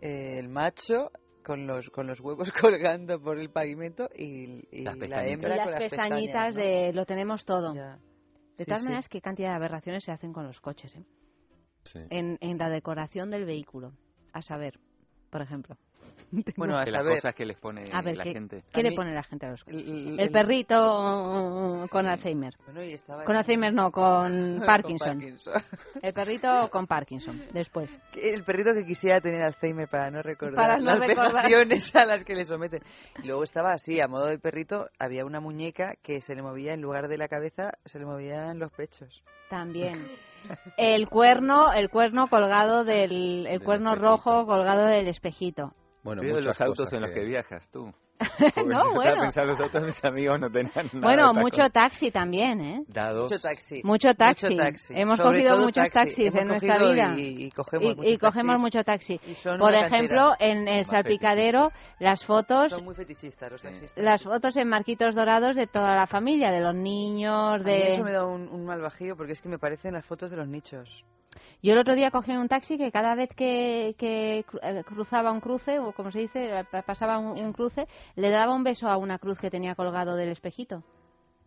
el 0.00 0.48
macho 0.48 1.10
con 1.44 1.66
los 1.68 1.90
con 1.90 2.06
los 2.08 2.18
huevos 2.20 2.50
colgando 2.60 3.20
por 3.20 3.38
el 3.38 3.50
pavimento 3.50 4.08
y, 4.16 4.66
y 4.72 4.82
Las 4.82 4.96
la 4.96 5.00
pestañitas. 5.00 5.26
hembra 5.32 5.54
Y 5.54 5.56
las 5.56 5.64
con 5.64 5.72
las 5.72 5.80
pestañitas 5.82 6.54
pestañas, 6.54 6.56
¿no? 6.56 6.62
de 6.62 6.92
lo 6.92 7.06
tenemos 7.06 7.44
todo. 7.44 7.74
Ya. 7.74 7.98
De 8.56 8.64
Sí, 8.64 8.66
todas 8.66 8.80
sí. 8.80 8.84
maneras, 8.86 9.08
qué 9.08 9.20
cantidad 9.20 9.50
de 9.50 9.54
aberraciones 9.56 10.04
se 10.04 10.12
hacen 10.12 10.32
con 10.32 10.44
los 10.46 10.60
coches, 10.60 10.94
¿eh? 10.96 11.04
Sí. 11.84 11.98
en, 12.10 12.38
en 12.40 12.58
la 12.58 12.68
decoración 12.70 13.30
del 13.30 13.44
vehículo. 13.44 13.92
A 14.32 14.42
saber, 14.42 14.80
por 15.30 15.42
ejemplo. 15.42 15.76
Bueno, 16.56 16.76
a 16.76 16.84
Que 16.84 16.90
las 16.90 17.02
saber. 17.02 17.14
cosas 17.16 17.34
que 17.34 17.44
les 17.46 17.56
pone 17.56 17.84
A 17.92 18.02
ver, 18.02 18.16
la 18.16 18.24
¿qué, 18.24 18.32
gente. 18.32 18.64
qué 18.72 18.80
A 18.80 18.82
le 18.82 18.90
mí- 18.90 18.96
pone 18.96 19.14
la 19.14 19.22
gente 19.22 19.46
a 19.46 19.50
los 19.50 19.62
coches? 19.62 19.80
El, 19.82 20.14
El, 20.14 20.20
el- 20.20 20.30
perrito 20.32 20.74
uh, 20.74 21.88
con 21.88 22.06
Alzheimer. 22.06 22.54
Bueno, 22.64 22.82
y 22.82 22.92
estaba 22.92 23.24
Con 23.24 23.34
el- 23.34 23.38
Alzheimer 23.38 23.72
no, 23.72 23.90
con 23.92 24.32
Con 24.58 24.66
Parkinson. 24.66 25.08
Parkinson. 25.18 25.52
El 26.02 26.12
perrito 26.12 26.68
con 26.70 26.86
Parkinson, 26.86 27.40
después. 27.52 27.90
El 28.16 28.42
perrito 28.44 28.72
que 28.74 28.84
quisiera 28.84 29.20
tener 29.20 29.42
Alzheimer 29.42 29.88
para 29.88 30.10
no 30.10 30.22
recordar 30.22 30.56
Para 30.56 30.78
no 30.78 30.86
las 30.96 30.98
recordar. 31.06 31.32
vejaciones 31.34 31.94
a 31.94 32.04
las 32.04 32.24
que 32.24 32.34
le 32.34 32.44
someten. 32.44 32.82
Y 33.22 33.26
luego 33.28 33.44
estaba 33.44 33.72
así, 33.72 34.00
a 34.00 34.08
modo 34.08 34.26
de 34.26 34.38
perrito, 34.38 34.88
había 34.98 35.24
una 35.24 35.40
muñeca 35.40 35.94
que 36.02 36.20
se 36.20 36.34
le 36.34 36.42
movía 36.42 36.74
en 36.74 36.80
lugar 36.80 37.06
de 37.08 37.18
la 37.18 37.28
cabeza, 37.28 37.70
se 37.84 37.98
le 37.98 38.06
movían 38.06 38.58
los 38.58 38.72
pechos. 38.72 39.22
También. 39.50 40.04
El 40.76 41.08
cuerno, 41.08 41.72
el 41.72 41.90
cuerno 41.90 42.26
colgado 42.28 42.82
del, 42.84 43.46
el 43.46 43.60
cuerno 43.62 43.94
rojo 43.94 44.46
colgado 44.46 44.86
del 44.86 45.06
espejito. 45.06 45.72
Bueno, 46.04 46.22
muchas 46.22 46.44
los 46.44 46.60
autos 46.60 46.78
cosas 46.84 46.92
en 46.92 47.00
los 47.02 47.10
que- 47.10 47.20
que 47.20 47.26
viajas 47.26 47.68
tú. 47.70 47.92
No, 48.66 48.84
yo 48.84 48.94
bueno. 48.94 49.24
Los 49.24 49.60
otros 49.60 49.84
mis 49.84 50.04
amigos 50.04 50.40
no 50.40 50.50
tenían 50.50 50.72
nada 50.92 51.06
Bueno, 51.06 51.32
de 51.32 51.40
mucho 51.40 51.68
taxi 51.70 52.10
también, 52.10 52.60
¿eh? 52.60 52.82
Dados. 52.88 53.30
Mucho 53.30 53.42
taxi. 53.42 53.80
Mucho 53.84 54.14
taxi. 54.14 54.46
Mucho 54.50 54.56
taxi. 54.62 54.94
Hemos 54.96 55.16
Sobre 55.18 55.38
cogido 55.42 55.56
muchos 55.58 55.90
taxi. 55.90 55.92
taxis 55.92 56.34
Hemos 56.34 56.42
en 56.42 56.48
nuestra 56.48 56.78
vida. 56.78 57.14
y- 57.18 57.44
y 57.46 57.50
cogemos 57.50 57.84
Y- 57.84 57.96
muchos 57.96 58.12
y 58.12 58.18
cogemos 58.18 58.52
taxis. 58.54 58.62
mucho 58.62 58.84
taxi. 58.84 59.20
Por 59.58 59.74
ejemplo, 59.74 60.32
en 60.38 60.68
el 60.68 60.84
salpicadero, 60.84 61.68
las 61.98 62.24
fotos 62.24 62.70
Son 62.72 62.84
muy 62.84 62.94
fetichistas 62.94 63.50
los 63.52 63.62
taxistas. 63.62 63.96
las 64.02 64.22
fotos 64.22 64.56
en 64.56 64.68
marquitos 64.68 65.14
dorados 65.14 65.56
de 65.56 65.66
toda 65.66 65.94
la 65.94 66.06
familia, 66.06 66.50
de 66.50 66.60
los 66.60 66.74
niños, 66.74 67.54
A 67.54 67.58
mí 67.58 67.64
de... 67.64 67.86
eso 67.88 68.02
me 68.04 68.12
da 68.12 68.26
un, 68.26 68.48
un 68.48 68.64
mal 68.64 68.80
bajío 68.80 69.16
porque 69.16 69.32
es 69.32 69.40
que 69.40 69.48
me 69.48 69.58
parecen 69.58 69.92
las 69.94 70.04
fotos 70.04 70.30
de 70.30 70.36
los 70.36 70.48
nichos. 70.48 71.04
Yo 71.62 71.72
el 71.72 71.78
otro 71.78 71.94
día 71.94 72.10
cogí 72.10 72.30
un 72.32 72.46
taxi 72.46 72.76
que 72.76 72.92
cada 72.92 73.14
vez 73.14 73.30
que, 73.34 73.94
que 73.98 74.44
eh, 74.62 74.82
cruzaba 74.84 75.32
un 75.32 75.40
cruce, 75.40 75.78
o 75.78 75.92
como 75.92 76.10
se 76.10 76.20
dice, 76.20 76.58
eh, 76.60 76.64
pa- 76.70 76.82
pasaba 76.82 77.18
un, 77.18 77.38
un 77.42 77.52
cruce, 77.54 77.86
le 78.16 78.30
daba 78.30 78.54
un 78.54 78.64
beso 78.64 78.88
a 78.88 78.96
una 78.96 79.18
cruz 79.18 79.38
que 79.38 79.50
tenía 79.50 79.74
colgado 79.74 80.16
del 80.16 80.30
espejito. 80.30 80.82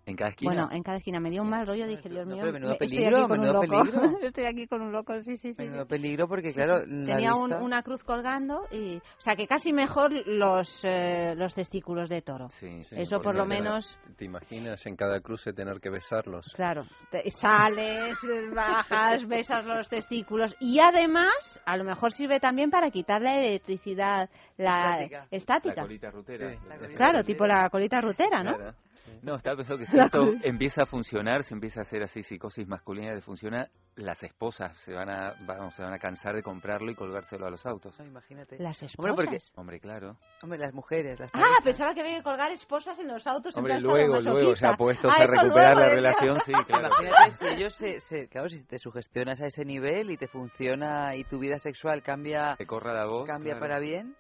En 0.07 0.15
cada 0.15 0.29
esquina. 0.29 0.51
Bueno, 0.53 0.69
en 0.71 0.83
cada 0.83 0.97
esquina 0.99 1.19
me 1.19 1.29
dio 1.29 1.41
un 1.41 1.49
mal 1.49 1.67
rollo, 1.67 1.85
dije, 1.85 2.07
Dios 2.07 2.25
mío, 2.25 2.37
pero 2.39 2.53
menudo 2.53 2.69
me- 2.69 2.73
estoy 2.75 2.87
peligro, 2.87 3.17
aquí 3.17 3.27
con 3.27 3.31
un 3.31 3.45
menudo 3.45 3.53
loco. 3.61 3.83
peligro. 3.83 4.01
estoy 4.25 4.45
aquí 4.45 4.67
con 4.67 4.81
un 4.81 4.91
loco, 4.93 5.19
sí, 5.21 5.35
sí, 5.35 5.53
sí. 5.53 5.63
Menudo 5.63 5.81
sí. 5.83 5.89
peligro 5.89 6.27
porque, 6.29 6.53
claro, 6.53 6.77
la 6.87 7.15
Tenía 7.15 7.35
un- 7.35 7.51
una 7.53 7.83
cruz 7.83 8.03
colgando 8.05 8.61
y, 8.71 8.95
o 8.97 9.01
sea, 9.19 9.35
que 9.35 9.47
casi 9.47 9.73
mejor 9.73 10.13
los 10.25 10.79
eh, 10.85 11.33
los 11.35 11.53
testículos 11.53 12.07
de 12.07 12.21
toro. 12.21 12.47
Sí, 12.49 12.83
sí, 12.83 13.01
Eso 13.01 13.19
por 13.21 13.35
lo 13.35 13.43
te- 13.43 13.49
menos, 13.49 13.99
¿Te 14.15 14.23
imaginas 14.23 14.85
en 14.85 14.95
cada 14.95 15.19
cruce 15.19 15.51
tener 15.51 15.81
que 15.81 15.89
besarlos? 15.89 16.53
claro, 16.55 16.83
te- 17.11 17.29
sales, 17.29 18.17
bajas, 18.55 19.27
besas 19.27 19.65
los 19.65 19.89
testículos 19.89 20.55
y 20.61 20.79
además, 20.79 21.61
a 21.65 21.75
lo 21.75 21.83
mejor 21.83 22.13
sirve 22.13 22.39
también 22.39 22.71
para 22.71 22.91
quitar 22.91 23.21
la 23.21 23.37
electricidad, 23.41 24.29
la 24.57 24.91
Estática. 25.01 25.27
estática. 25.31 25.75
La 25.75 25.81
colita 25.81 26.11
rutera. 26.11 26.55
Claro, 26.95 27.23
tipo 27.25 27.45
la 27.45 27.69
colita 27.69 27.99
rutera, 27.99 28.41
¿no? 28.41 28.55
Claro. 28.55 28.73
No, 29.21 29.35
estaba 29.35 29.57
pensando 29.57 29.79
que 29.79 29.85
si 29.85 29.97
esto 29.99 30.19
empieza 30.43 30.83
a 30.83 30.85
funcionar, 30.85 31.43
se 31.43 31.53
empieza 31.53 31.81
a 31.81 31.83
hacer 31.83 32.03
así 32.03 32.23
psicosis 32.23 32.67
masculina 32.67 33.13
de 33.13 33.21
funcionar, 33.21 33.69
las 33.95 34.21
esposas 34.23 34.77
se 34.77 34.93
van 34.93 35.09
a, 35.09 35.33
vamos, 35.45 35.73
se 35.73 35.81
van 35.81 35.93
a 35.93 35.97
cansar 35.99 36.35
de 36.35 36.43
comprarlo 36.43 36.91
y 36.91 36.95
colgárselo 36.95 37.47
a 37.47 37.49
los 37.49 37.65
autos. 37.65 37.99
No, 37.99 38.05
imagínate. 38.05 38.57
Las 38.59 38.81
Hombre, 38.97 39.13
porque, 39.15 39.35
esposas. 39.37 39.57
Hombre, 39.57 39.79
claro. 39.79 40.17
hombre, 40.43 40.59
las 40.59 40.73
mujeres, 40.73 41.19
las 41.19 41.31
Ah, 41.33 41.57
pensaba 41.63 41.93
que 41.93 42.01
había 42.01 42.17
que 42.17 42.23
colgar 42.23 42.51
esposas 42.51 42.97
en 42.99 43.07
los 43.07 43.25
autos. 43.25 43.55
en 43.55 43.59
Hombre, 43.59 43.81
luego, 43.81 44.19
luego, 44.21 44.53
se 44.53 44.67
ha 44.67 44.73
puesto 44.75 45.09
Ah, 45.09 45.15
a 45.15 45.25
recuperar 45.25 45.75
luego, 45.75 45.79
la 45.89 45.95
relación, 45.95 46.39
sí, 46.45 46.51
claro. 46.67 46.87
Imagínate 46.87 47.31
si 47.31 47.47
ellos 47.47 47.73
se, 47.73 47.99
se- 47.99 48.27
claro, 48.29 48.49
si 48.49 48.63
te 48.65 48.77
sugestionas 48.77 49.41
a 49.41 49.47
ese 49.47 49.65
nivel 49.65 50.11
y 50.11 50.17
te 50.17 50.27
funciona 50.27 51.15
y 51.15 51.23
tu 51.23 51.39
vida 51.39 51.57
sexual 51.57 52.03
cambia, 52.03 52.55
Te 52.57 52.67
corra 52.67 52.93
la 52.93 53.05
voz. 53.05 53.25
cambia 53.27 53.53
claro, 53.53 53.67
para 53.67 53.79
bien. 53.79 54.15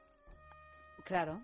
Claro. 1.05 1.41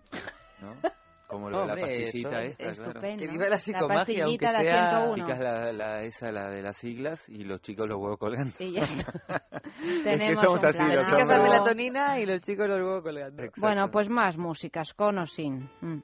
¿no? 0.61 0.76
Como 1.34 1.49
lo 1.49 1.61
de 1.61 1.68
la 1.68 1.76
pastillita 1.76 2.41
eso 2.43 2.47
esta, 2.51 2.57
claro. 2.57 2.72
Estupendo. 2.72 3.19
Que 3.26 3.27
viva 3.31 3.49
la 3.49 3.57
psicomagia, 3.57 4.26
aunque 4.26 4.45
la 4.45 4.60
sea- 4.60 4.89
101. 4.91 5.15
Picas 5.26 5.39
la, 5.39 5.72
la, 5.73 6.03
esa, 6.03 6.31
la 6.31 6.49
de 6.51 6.61
las 6.61 6.77
siglas, 6.77 7.27
y 7.30 7.43
los 7.43 7.60
chicos 7.61 7.88
los 7.88 7.97
huevos 7.99 8.19
colgando. 8.19 8.53
Y 8.60 8.72
ya 8.73 8.81
está. 8.84 9.14
es 9.27 9.72
que 9.81 10.03
Tenemos 10.03 10.43
somos 10.43 10.60
un 10.61 10.65
así 10.68 10.77
plan. 10.77 10.95
los 10.95 11.05
Chicas 11.05 11.27
la 11.27 11.41
melatonina 11.41 12.19
y 12.19 12.26
los 12.26 12.41
chicos 12.41 12.68
los 12.68 12.80
huevos 12.80 13.01
colgando. 13.03 13.43
Bueno, 13.57 13.89
pues 13.91 14.10
más 14.10 14.38
músicas, 14.38 14.93
con 14.93 15.18
o 15.18 15.26
sin. 15.26 15.69
Mm. 15.81 16.01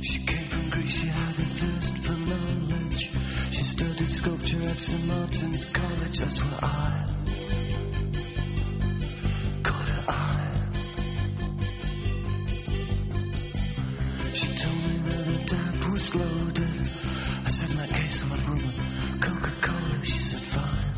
She 0.00 0.20
came 0.24 0.44
from 0.44 0.70
Greece, 0.70 0.90
she 1.00 1.06
had 1.08 1.38
a 1.38 1.44
thirst 1.58 1.98
for 1.98 2.16
knowledge. 2.30 3.10
She 3.50 3.62
studied 3.62 4.08
sculpture 4.08 4.62
at 4.62 4.76
St. 4.78 5.06
Martin's 5.06 5.64
College, 5.66 6.18
that's 6.20 6.40
where 6.40 6.54
I 6.54 6.60
caught 6.60 6.70
her 6.70 7.14
eye. 7.14 7.17
She 14.34 14.54
told 14.56 14.76
me 14.76 14.96
that 15.04 15.26
the 15.26 15.44
tap 15.46 15.90
was 15.90 16.14
loaded. 16.14 16.80
I 17.44 17.48
said, 17.50 17.68
that 17.68 17.90
case, 17.90 18.24
I 18.24 18.28
would 18.30 18.48
rum 18.48 18.62
Coca-Cola. 19.20 20.04
She 20.04 20.18
said, 20.18 20.40
fine. 20.40 20.88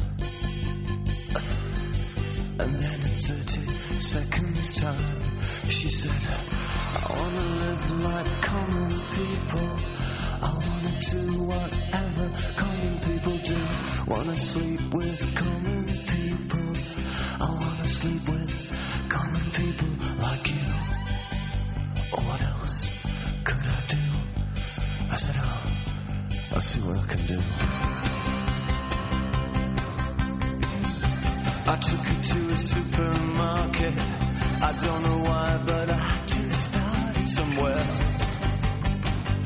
And 2.60 2.78
then 2.78 3.00
in 3.00 3.16
30 3.16 4.00
seconds 4.00 4.74
time, 4.80 5.40
she 5.70 5.88
said, 5.90 6.10
I 6.52 7.06
wanna 7.10 7.46
live 7.64 7.90
like 8.00 8.42
common 8.42 8.90
people. 8.90 10.19
I 10.42 10.52
wanna 10.54 11.00
do 11.00 11.42
whatever 11.44 12.30
common 12.56 13.00
people 13.00 13.36
do. 13.36 13.58
Wanna 14.06 14.36
sleep 14.36 14.94
with 14.94 15.34
common 15.34 15.84
people. 15.86 16.72
I 17.40 17.48
wanna 17.60 17.86
sleep 17.88 18.28
with 18.28 19.06
common 19.08 19.40
people 19.52 19.88
like 20.18 20.48
you. 20.48 20.66
What 22.26 22.42
else 22.42 22.86
could 23.44 23.66
I 23.66 23.80
do? 23.88 23.98
I 25.10 25.16
said, 25.16 25.34
oh, 25.38 25.66
I'll 26.54 26.60
see 26.62 26.80
what 26.80 26.98
I 26.98 27.06
can 27.06 27.20
do. 27.20 27.40
I 31.66 31.76
took 31.76 32.00
her 32.00 32.22
to 32.22 32.52
a 32.52 32.56
supermarket. 32.56 33.94
I 34.62 34.72
don't 34.84 35.02
know 35.02 35.18
why, 35.28 35.62
but 35.66 35.90
I 35.90 36.22
just 36.26 36.64
started 36.64 37.28
somewhere. 37.28 38.09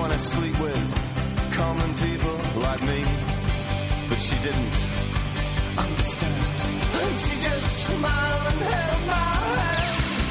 You 0.00 0.04
wanna 0.04 0.18
sleep 0.18 0.58
with 0.58 1.52
common 1.52 1.94
people 1.94 2.40
like 2.62 2.80
me. 2.80 3.04
But 4.08 4.18
she 4.18 4.34
didn't 4.38 4.78
understand. 5.76 6.42
And 6.42 7.20
she 7.20 7.36
just 7.36 7.84
smiled 7.84 8.52
and 8.54 8.62
held 8.62 9.06
my 9.06 9.36
hand. 9.44 10.22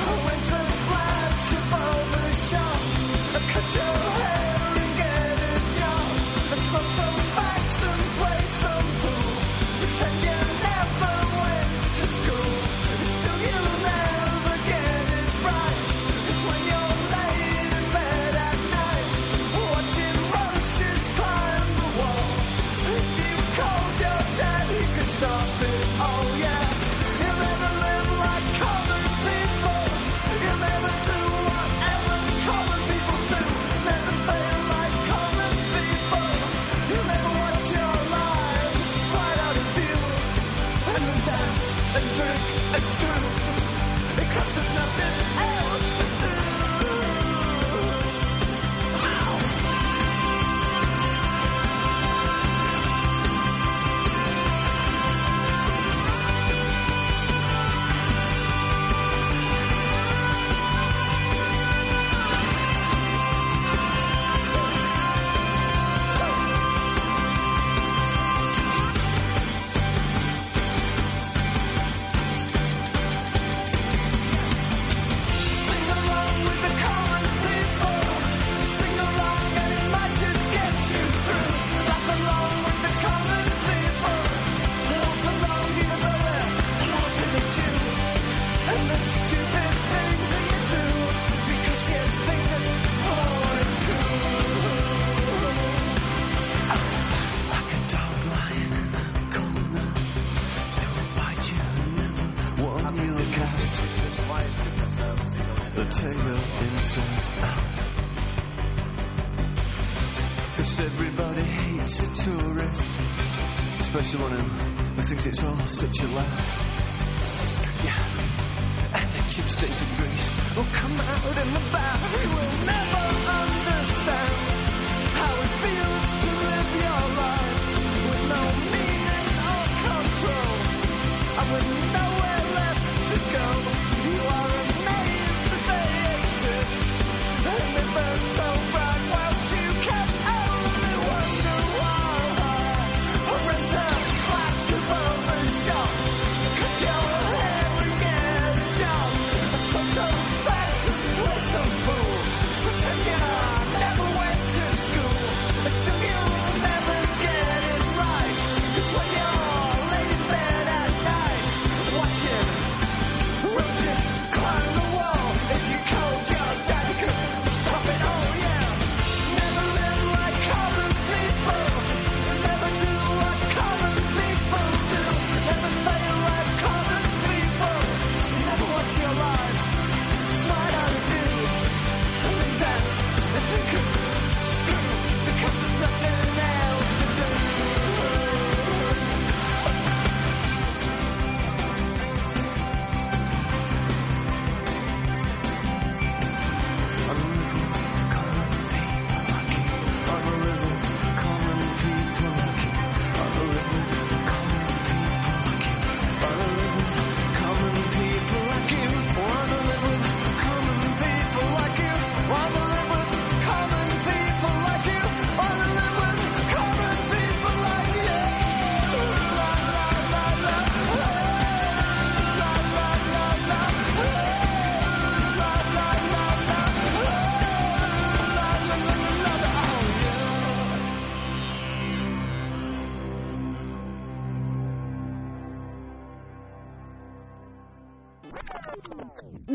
I 0.00 0.24
went 0.26 0.46
to 0.46 0.58
the 0.66 0.78
flagship 0.88 1.70
barber 1.70 2.32
shop. 2.32 2.80
I 3.34 3.52
cut 3.52 3.72
your 3.72 3.94
hair 4.18 4.56
and 4.82 4.96
get 4.98 5.40
a 5.40 5.78
job. 5.78 6.06
I 6.50 6.56
smoke 6.58 6.90
some 6.90 7.16
facts 7.16 7.82
and 7.84 8.00
play 8.18 8.40
some 8.48 9.00
pool. 9.00 9.30
Pretend 9.78 10.22
you 10.24 10.41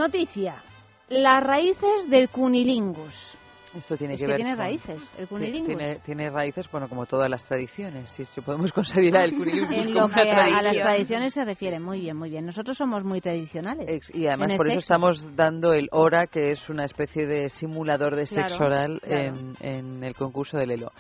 Noticia. 0.08 0.64
Las 1.10 1.44
raíces 1.44 2.10
del 2.10 2.30
cunilingus. 2.30 3.38
Esto 3.76 3.98
tiene 3.98 4.14
Es 4.14 4.22
que 4.22 4.26
que 4.26 4.28
ver 4.32 4.38
tiene 4.38 4.52
con- 4.52 4.60
raíces, 4.60 5.14
el 5.20 5.28
cunilingus. 5.28 5.68
Tiene, 5.68 5.96
tiene 6.00 6.30
raíces, 6.30 6.66
bueno, 6.72 6.88
como 6.88 7.06
todas 7.06 7.30
las 7.30 7.44
tradiciones. 7.44 8.10
Si, 8.12 8.24
si 8.24 8.40
podemos 8.40 8.72
considerar 8.74 9.26
el 9.26 9.36
cunilingus 9.36 9.76
En 9.76 9.94
lo 9.94 10.08
que 10.08 10.32
a, 10.32 10.46
a 10.46 10.62
las 10.62 10.78
tradiciones 10.78 11.34
se 11.34 11.44
refiere, 11.44 11.78
muy 11.82 12.00
bien, 12.00 12.16
muy 12.16 12.30
bien. 12.30 12.46
Nosotros 12.46 12.78
somos 12.78 13.04
muy 13.04 13.20
tradicionales. 13.20 13.86
Ex- 13.90 14.16
Y 14.16 14.28
además 14.28 14.56
por 14.56 14.70
eso 14.70 14.80
estamos 14.80 15.36
dando 15.36 15.74
el 15.74 15.90
Hora, 15.92 16.28
que 16.28 16.52
es 16.52 16.70
una 16.70 16.86
especie 16.86 17.28
de 17.28 17.50
simulador 17.50 18.16
de 18.16 18.24
Claro, 18.28 18.48
sexo 18.48 18.64
oral 18.64 19.02
claro. 19.04 19.22
en, 19.22 19.54
en 19.60 20.04
el 20.06 20.16
concurso 20.16 20.58
del 20.58 20.72
Elo. 20.72 20.92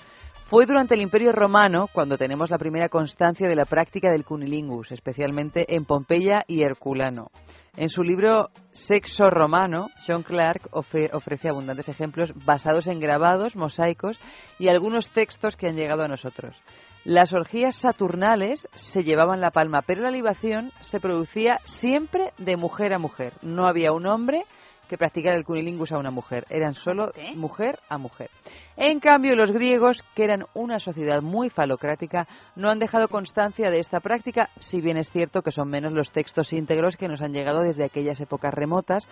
Fue 0.47 0.65
durante 0.65 0.95
el 0.95 1.01
Imperio 1.01 1.31
Romano 1.31 1.87
cuando 1.91 2.17
tenemos 2.17 2.49
la 2.51 2.57
primera 2.57 2.87
constancia 2.89 3.47
de 3.49 3.55
la 3.55 3.65
práctica 3.65 4.11
del 4.11 4.23
cunilingus, 4.25 4.91
especialmente 4.91 5.65
en 5.75 5.83
Pompeya 5.85 6.43
y 6.47 6.63
Herculano. 6.63 7.31
En 7.77 7.89
su 7.89 8.01
libro 8.01 8.49
Sexo 8.71 9.29
Romano, 9.29 9.89
John 10.07 10.23
Clark 10.23 10.67
ofrece 10.71 11.47
abundantes 11.47 11.87
ejemplos 11.87 12.31
basados 12.33 12.87
en 12.87 12.99
grabados, 12.99 13.55
mosaicos 13.55 14.17
y 14.57 14.67
algunos 14.67 15.11
textos 15.11 15.55
que 15.55 15.67
han 15.67 15.75
llegado 15.75 16.01
a 16.01 16.07
nosotros. 16.07 16.55
Las 17.03 17.33
orgías 17.33 17.75
saturnales 17.75 18.67
se 18.73 19.03
llevaban 19.03 19.41
la 19.41 19.51
palma, 19.51 19.83
pero 19.85 20.01
la 20.01 20.09
libación 20.09 20.71
se 20.81 20.99
producía 20.99 21.59
siempre 21.65 22.33
de 22.39 22.57
mujer 22.57 22.93
a 22.93 22.99
mujer. 22.99 23.33
No 23.43 23.67
había 23.67 23.91
un 23.91 24.07
hombre 24.07 24.43
que 24.87 24.97
practicara 24.97 25.35
el 25.35 25.45
cunilingus 25.45 25.91
a 25.91 25.97
una 25.97 26.11
mujer, 26.11 26.45
eran 26.49 26.73
solo 26.73 27.11
mujer 27.35 27.79
a 27.89 27.97
mujer. 27.97 28.29
En 28.75 28.99
cambio, 28.99 29.35
los 29.35 29.51
griegos, 29.51 30.03
que 30.15 30.23
eran 30.23 30.45
una 30.53 30.79
sociedad 30.79 31.21
muy 31.21 31.49
falocrática, 31.49 32.27
no 32.55 32.69
han 32.69 32.79
dejado 32.79 33.07
constancia 33.07 33.69
de 33.69 33.79
esta 33.79 33.99
práctica, 33.99 34.49
si 34.59 34.81
bien 34.81 34.97
es 34.97 35.09
cierto 35.09 35.41
que 35.41 35.51
son 35.51 35.69
menos 35.69 35.93
los 35.93 36.11
textos 36.11 36.53
íntegros 36.53 36.97
que 36.97 37.07
nos 37.07 37.21
han 37.21 37.33
llegado 37.33 37.61
desde 37.61 37.85
aquellas 37.85 38.21
épocas 38.21 38.53
remotas, 38.53 39.07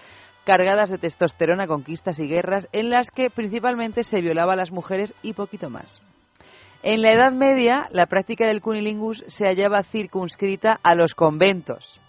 cargadas 0.45 0.89
de 0.89 0.97
testosterona, 0.97 1.67
conquistas 1.67 2.19
y 2.19 2.27
guerras, 2.27 2.67
en 2.71 2.89
las 2.89 3.11
que 3.11 3.29
principalmente 3.29 4.03
se 4.03 4.21
violaba 4.21 4.53
a 4.53 4.57
las 4.57 4.71
mujeres 4.71 5.13
y 5.23 5.33
poquito 5.33 5.69
más. 5.69 6.01
En 6.83 7.01
la 7.01 7.13
Edad 7.13 7.31
Media, 7.31 7.87
la 7.91 8.05
práctica 8.05 8.45
del 8.45 8.61
cunilingus 8.61 9.23
se 9.27 9.47
hallaba 9.47 9.81
circunscrita 9.81 10.79
a 10.83 10.93
los 10.93 11.15
conventos. 11.15 11.99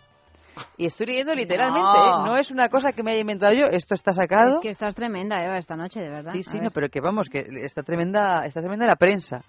Y 0.77 0.87
estoy 0.87 1.07
leyendo 1.07 1.35
literalmente, 1.35 1.83
No. 1.83 2.25
¿eh? 2.25 2.29
no 2.29 2.37
es 2.37 2.51
una 2.51 2.69
cosa 2.69 2.93
que 2.93 3.03
me 3.03 3.13
haya 3.13 3.21
inventado 3.21 3.53
yo, 3.55 3.65
esto 3.71 3.95
está 3.95 4.13
sacado. 4.13 4.55
Es 4.57 4.61
que 4.61 4.71
estás 4.71 4.95
tremenda, 4.95 5.45
Eva, 5.45 5.59
esta 5.59 5.77
noche, 5.77 6.01
de 6.01 6.11
verdad. 6.11 6.33
Sí, 6.33 6.43
sí, 6.43 6.59
no, 6.61 6.71
pero 6.71 6.89
que 6.89 7.01
vamos, 7.01 7.29
que 7.29 7.45
está 7.63 7.83
tremenda, 7.83 8.45
está 8.47 8.61
tremenda 8.61 8.87
la 8.87 8.97
prensa. 8.97 9.45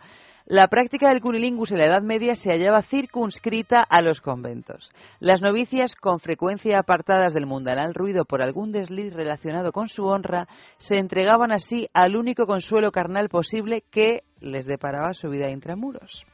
La 0.49 0.69
práctica 0.69 1.09
del 1.09 1.19
cunilingus 1.19 1.73
en 1.73 1.79
la 1.79 1.87
Edad 1.87 2.01
Media 2.01 2.33
se 2.33 2.51
hallaba 2.53 2.81
circunscrita 2.81 3.81
a 3.89 4.01
los 4.01 4.21
conventos. 4.21 4.89
Las 5.19 5.41
novicias, 5.41 5.93
con 5.93 6.19
frecuencia 6.19 6.79
apartadas 6.79 7.33
del 7.33 7.45
mundanal 7.45 7.93
ruido 7.93 8.23
por 8.23 8.41
algún 8.41 8.71
desliz 8.71 9.13
relacionado 9.13 9.73
con 9.73 9.89
su 9.89 10.05
honra, 10.05 10.47
se 10.77 10.99
entregaban 10.99 11.51
así 11.51 11.89
al 11.93 12.15
único 12.15 12.45
consuelo 12.45 12.93
carnal 12.93 13.27
posible 13.27 13.83
que 13.91 14.23
les 14.39 14.65
deparaba 14.65 15.13
su 15.13 15.27
vida 15.29 15.49
intramuros. 15.49 16.25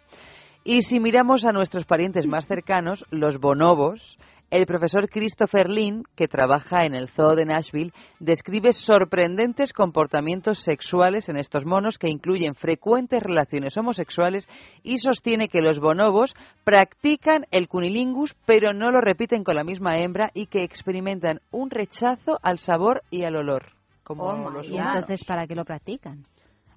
Y 0.63 0.83
si 0.83 0.99
miramos 0.99 1.43
a 1.43 1.51
nuestros 1.51 1.85
parientes 1.85 2.27
más 2.27 2.45
cercanos, 2.45 3.05
los 3.09 3.39
bonobos, 3.39 4.19
el 4.53 4.67
profesor 4.67 5.09
Christopher 5.09 5.67
Lynn, 5.67 6.03
que 6.15 6.27
trabaja 6.27 6.85
en 6.85 6.93
el 6.93 7.09
Zoo 7.09 7.33
de 7.35 7.43
Nashville, 7.43 7.91
describe 8.19 8.71
sorprendentes 8.71 9.73
comportamientos 9.73 10.59
sexuales 10.59 11.27
en 11.27 11.37
estos 11.37 11.65
monos 11.65 11.97
que 11.97 12.07
incluyen 12.07 12.53
frecuentes 12.53 13.23
relaciones 13.23 13.75
homosexuales 13.77 14.47
y 14.83 14.99
sostiene 14.99 15.47
que 15.49 15.61
los 15.63 15.79
bonobos 15.79 16.35
practican 16.63 17.47
el 17.49 17.67
cunilingus 17.67 18.35
pero 18.45 18.73
no 18.73 18.91
lo 18.91 19.01
repiten 19.01 19.43
con 19.43 19.55
la 19.55 19.63
misma 19.63 19.97
hembra 19.97 20.29
y 20.35 20.45
que 20.45 20.63
experimentan 20.63 21.39
un 21.49 21.71
rechazo 21.71 22.37
al 22.43 22.59
sabor 22.59 23.01
y 23.09 23.23
al 23.23 23.35
olor. 23.37 23.71
Como 24.03 24.25
Oh, 24.25 24.51
los 24.51 24.69
¿Y 24.69 24.73
humanos. 24.73 24.97
entonces 25.01 25.25
para 25.25 25.47
qué 25.47 25.55
lo 25.55 25.65
practican? 25.65 26.25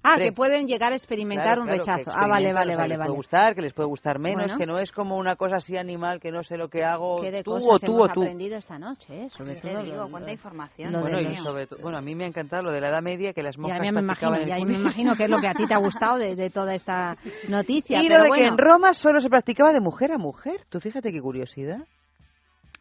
Ah, 0.09 0.17
que 0.17 0.31
pueden 0.31 0.67
llegar 0.67 0.91
a 0.91 0.95
experimentar 0.95 1.45
Claro, 1.45 1.61
un 1.61 1.67
claro, 1.67 1.79
rechazo. 1.83 2.11
Ah, 2.13 2.27
vale, 2.27 2.53
vale, 2.53 2.75
vale, 2.75 2.83
que 2.83 2.87
les 2.89 2.97
vale. 2.97 3.07
puede 3.09 3.15
gustar, 3.17 3.55
que 3.55 3.61
les 3.61 3.73
puede 3.73 3.89
gustar 3.89 4.19
menos, 4.19 4.43
Bueno. 4.45 4.57
que 4.57 4.65
no 4.65 4.79
es 4.79 4.91
como 4.91 5.17
una 5.17 5.35
cosa 5.35 5.57
así 5.57 5.75
animal 5.77 6.19
que 6.19 6.31
no 6.31 6.43
sé 6.43 6.57
lo 6.57 6.69
que 6.69 6.83
hago, 6.83 7.21
¿Qué 7.21 7.31
de 7.31 7.43
tú 7.43 7.51
cosas 7.51 7.69
o 7.69 7.79
tú 7.79 7.93
hemos 7.95 8.09
o 8.09 8.13
tú. 8.13 8.21
aprendido 8.21 8.57
esta 8.57 8.79
noche, 8.79 9.23
eh? 9.25 9.29
Sobre 9.29 9.55
Te 9.55 9.69
todo 9.73 9.83
digo, 9.83 9.97
lo- 9.97 10.09
cuánta 10.09 10.31
información. 10.31 10.91
Bueno, 11.01 11.19
y 11.19 11.35
sobre 11.37 11.67
todo, 11.67 11.81
bueno, 11.81 11.97
a 11.97 12.01
mí 12.01 12.15
me 12.15 12.23
ha 12.23 12.27
encantado 12.27 12.63
lo 12.63 12.71
de 12.71 12.81
la 12.81 12.89
Edad 12.89 13.01
Media, 13.01 13.33
que 13.33 13.43
las 13.43 13.55
Ya 13.57 13.61
monjas 13.61 13.79
me, 13.81 13.91
me 13.91 13.99
imagino, 14.01 14.37
ya 14.45 14.55
me 14.65 14.73
imagino 14.73 15.15
que 15.15 15.23
es 15.25 15.29
lo 15.29 15.39
que 15.39 15.47
a 15.47 15.53
ti 15.53 15.67
te 15.67 15.73
ha 15.73 15.79
gustado 15.79 16.17
de, 16.17 16.35
de 16.35 16.49
toda 16.49 16.73
esta 16.73 17.15
noticia. 17.49 18.01
Y 18.01 18.07
pero 18.07 18.19
lo 18.19 18.23
de 18.23 18.29
bueno, 18.29 18.43
que 18.43 18.47
en 18.49 18.57
Roma 18.57 18.93
solo 18.93 19.19
se 19.19 19.29
practicaba 19.29 19.73
de 19.73 19.81
mujer 19.81 20.11
a 20.11 20.17
mujer. 20.17 20.61
Tú 20.69 20.79
fíjate 20.79 21.11
qué 21.11 21.19
curiosidad. 21.21 21.79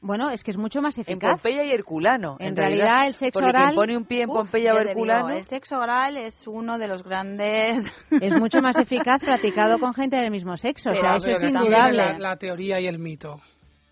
Bueno, 0.00 0.30
es 0.30 0.44
que 0.44 0.50
es 0.52 0.56
mucho 0.56 0.80
más 0.82 0.96
En 0.98 1.02
eficaz. 1.02 1.32
Pompeya 1.42 1.64
y 1.64 1.72
Herculano. 1.72 2.36
En 2.38 2.54
realidad, 2.56 3.06
el 3.06 3.12
sexo 3.14 3.40
porque 3.40 3.50
oral- 3.50 3.64
quien 3.68 3.76
pone 3.76 3.96
un 3.96 4.04
pie 4.04 4.22
en 4.22 4.30
Uf, 4.30 4.36
Pompeya 4.36 4.72
o 4.72 4.76
ya 4.76 4.82
te 4.82 4.88
digo, 4.88 4.90
Herculano... 5.06 5.28
el 5.30 5.44
sexo 5.44 5.78
oral 5.78 6.16
es 6.16 6.46
uno 6.46 6.78
de 6.78 6.88
los 6.88 7.02
grandes. 7.02 7.82
Es 8.10 8.32
mucho 8.38 8.60
más 8.60 8.78
eficaz 8.78 9.20
practicado 9.20 9.78
con 9.78 9.92
gente 9.94 10.16
del 10.16 10.30
mismo 10.30 10.56
sexo. 10.56 10.90
o 10.90 10.92
sea, 10.92 11.00
Pero- 11.02 11.16
eso 11.16 11.24
pero 11.26 11.36
es 11.38 11.42
indudable. 11.44 11.96
La, 11.96 12.18
la 12.18 12.36
teoría 12.36 12.78
y 12.80 12.86
el 12.86 12.98
mito. 12.98 13.40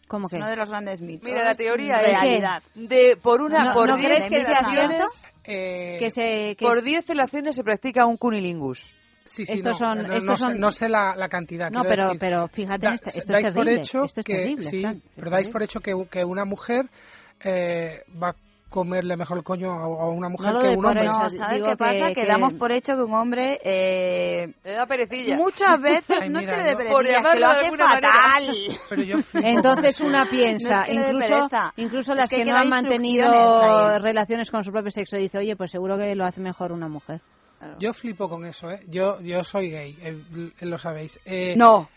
¿Cómo 0.07 0.29
que? 0.29 0.37
Uno 0.37 0.49
de 0.49 0.57
los 0.57 0.71
grandes 0.71 1.01
mitos. 1.01 1.25
Mira, 1.25 1.43
la 1.45 1.55
teoría 1.55 1.97
de 1.97 2.13
es 2.13 2.21
realidad. 2.21 2.63
de 2.75 3.17
por 3.21 3.41
una 3.41 3.65
¿No- 3.65 3.75
por 3.75 3.89
no 3.89 3.97
10 3.97 4.07
crees 4.09 4.29
que 4.29 4.41
sea 4.41 4.61
cierto? 4.71 5.05
Eh, 5.45 5.97
Que 5.99 6.11
se, 6.11 6.55
que 6.57 6.65
por 6.65 6.79
es- 6.79 6.85
10 6.85 7.07
relaciones 7.09 7.57
se 7.57 7.65
practica 7.65 8.07
un 8.07 8.17
cunilingus. 8.19 8.93
Sí, 9.25 9.47
sí, 9.47 9.55
Estos 9.55 9.81
no, 9.81 9.87
son- 9.95 10.07
no, 10.07 10.21
sé, 10.21 10.37
son- 10.37 10.61
no 10.61 10.71
sé 10.71 10.89
la, 10.89 11.15
la 11.17 11.29
cantidad. 11.29 11.71
No, 11.71 11.83
pero- 11.83 12.05
decir. 12.09 12.21
pero 12.21 12.49
fíjate 12.49 12.87
en 12.87 12.93
esta- 12.93 13.09
esto 13.09 13.21
es 13.21 13.27
dais 13.27 13.47
por 13.47 13.55
terrible, 13.65 13.81
hecho 13.81 14.05
esto 14.05 14.21
es 14.21 14.27
que, 14.27 14.35
terrible, 14.35 14.63
sí, 14.63 14.81
Fran, 14.83 14.97
es 14.97 15.03
pero 15.17 15.31
dais 15.31 15.49
por 15.49 15.63
hecho 15.63 15.81
que, 15.81 15.93
que 16.11 16.25
una 16.25 16.45
mujer 16.45 16.85
eh, 17.43 18.03
va 18.23 18.29
a 18.31 18.35
comerle 18.69 19.17
mejor 19.17 19.39
el 19.39 19.45
coño 19.45 19.71
a, 19.71 20.09
una 20.11 20.29
mujer 20.29 20.47
No 20.49 20.53
lo 20.55 20.61
que 20.61 20.69
un 20.71 20.75
por 20.77 20.87
hombre. 20.87 21.05
hecho. 21.05 21.13
No, 21.13 21.31
¿sabes 21.31 21.63
digo 21.63 21.69
qué 21.71 21.77
pasa? 21.77 22.13
que- 22.13 22.27
damos 22.27 22.55
por 22.55 22.73
hecho 22.73 22.97
que 22.97 23.03
un 23.05 23.15
hombre... 23.15 23.61
Eh, 23.65 24.53
Le 24.65 24.73
da 24.73 24.85
perecilla. 24.87 25.37
Muchas 25.37 25.81
veces, 25.81 26.19
Ay, 26.21 26.29
no 26.29 26.41
es 26.41 26.47
que 26.47 26.57
le 26.57 26.63
dé 26.65 26.77
perecilla, 26.77 26.93
por 26.93 27.07
es 27.07 27.33
que 27.33 27.39
lo 27.41 27.47
hace 27.47 27.71
fatal. 27.77 28.57
Pero 28.91 29.03
yo 29.05 29.17
Entonces 29.35 30.01
una 30.01 30.29
piensa, 30.29 30.75
No 30.75 30.81
es 30.83 30.87
que 30.89 30.93
le 30.95 31.01
dé 31.01 31.13
incluso, 31.13 31.49
incluso 31.77 32.15
las 32.15 32.29
que 32.31 32.37
que, 32.37 32.43
hay 32.43 32.47
que 32.47 32.53
no 32.53 32.59
han 32.59 32.69
mantenido 32.69 33.99
relaciones 34.01 34.51
con 34.51 34.65
su 34.65 34.73
propio 34.73 34.91
sexo, 34.91 35.17
dice, 35.17 35.39
oye, 35.39 35.55
pues 35.57 35.71
seguro 35.71 35.97
que 35.97 36.15
lo 36.17 36.25
hace 36.25 36.41
mejor 36.41 36.73
una 36.73 36.89
mujer. 36.89 37.21
Yo 37.79 37.93
flipo 37.93 38.29
con 38.29 38.45
eso, 38.45 38.71
¿eh? 38.71 38.81
Yo, 38.89 39.21
yo 39.21 39.43
soy 39.43 39.71
gay, 39.71 39.97
eh, 40.01 40.17
l- 40.35 40.53
lo 40.61 40.79
sabéis. 40.79 41.19
Eh, 41.25 41.55
No. 41.57 41.89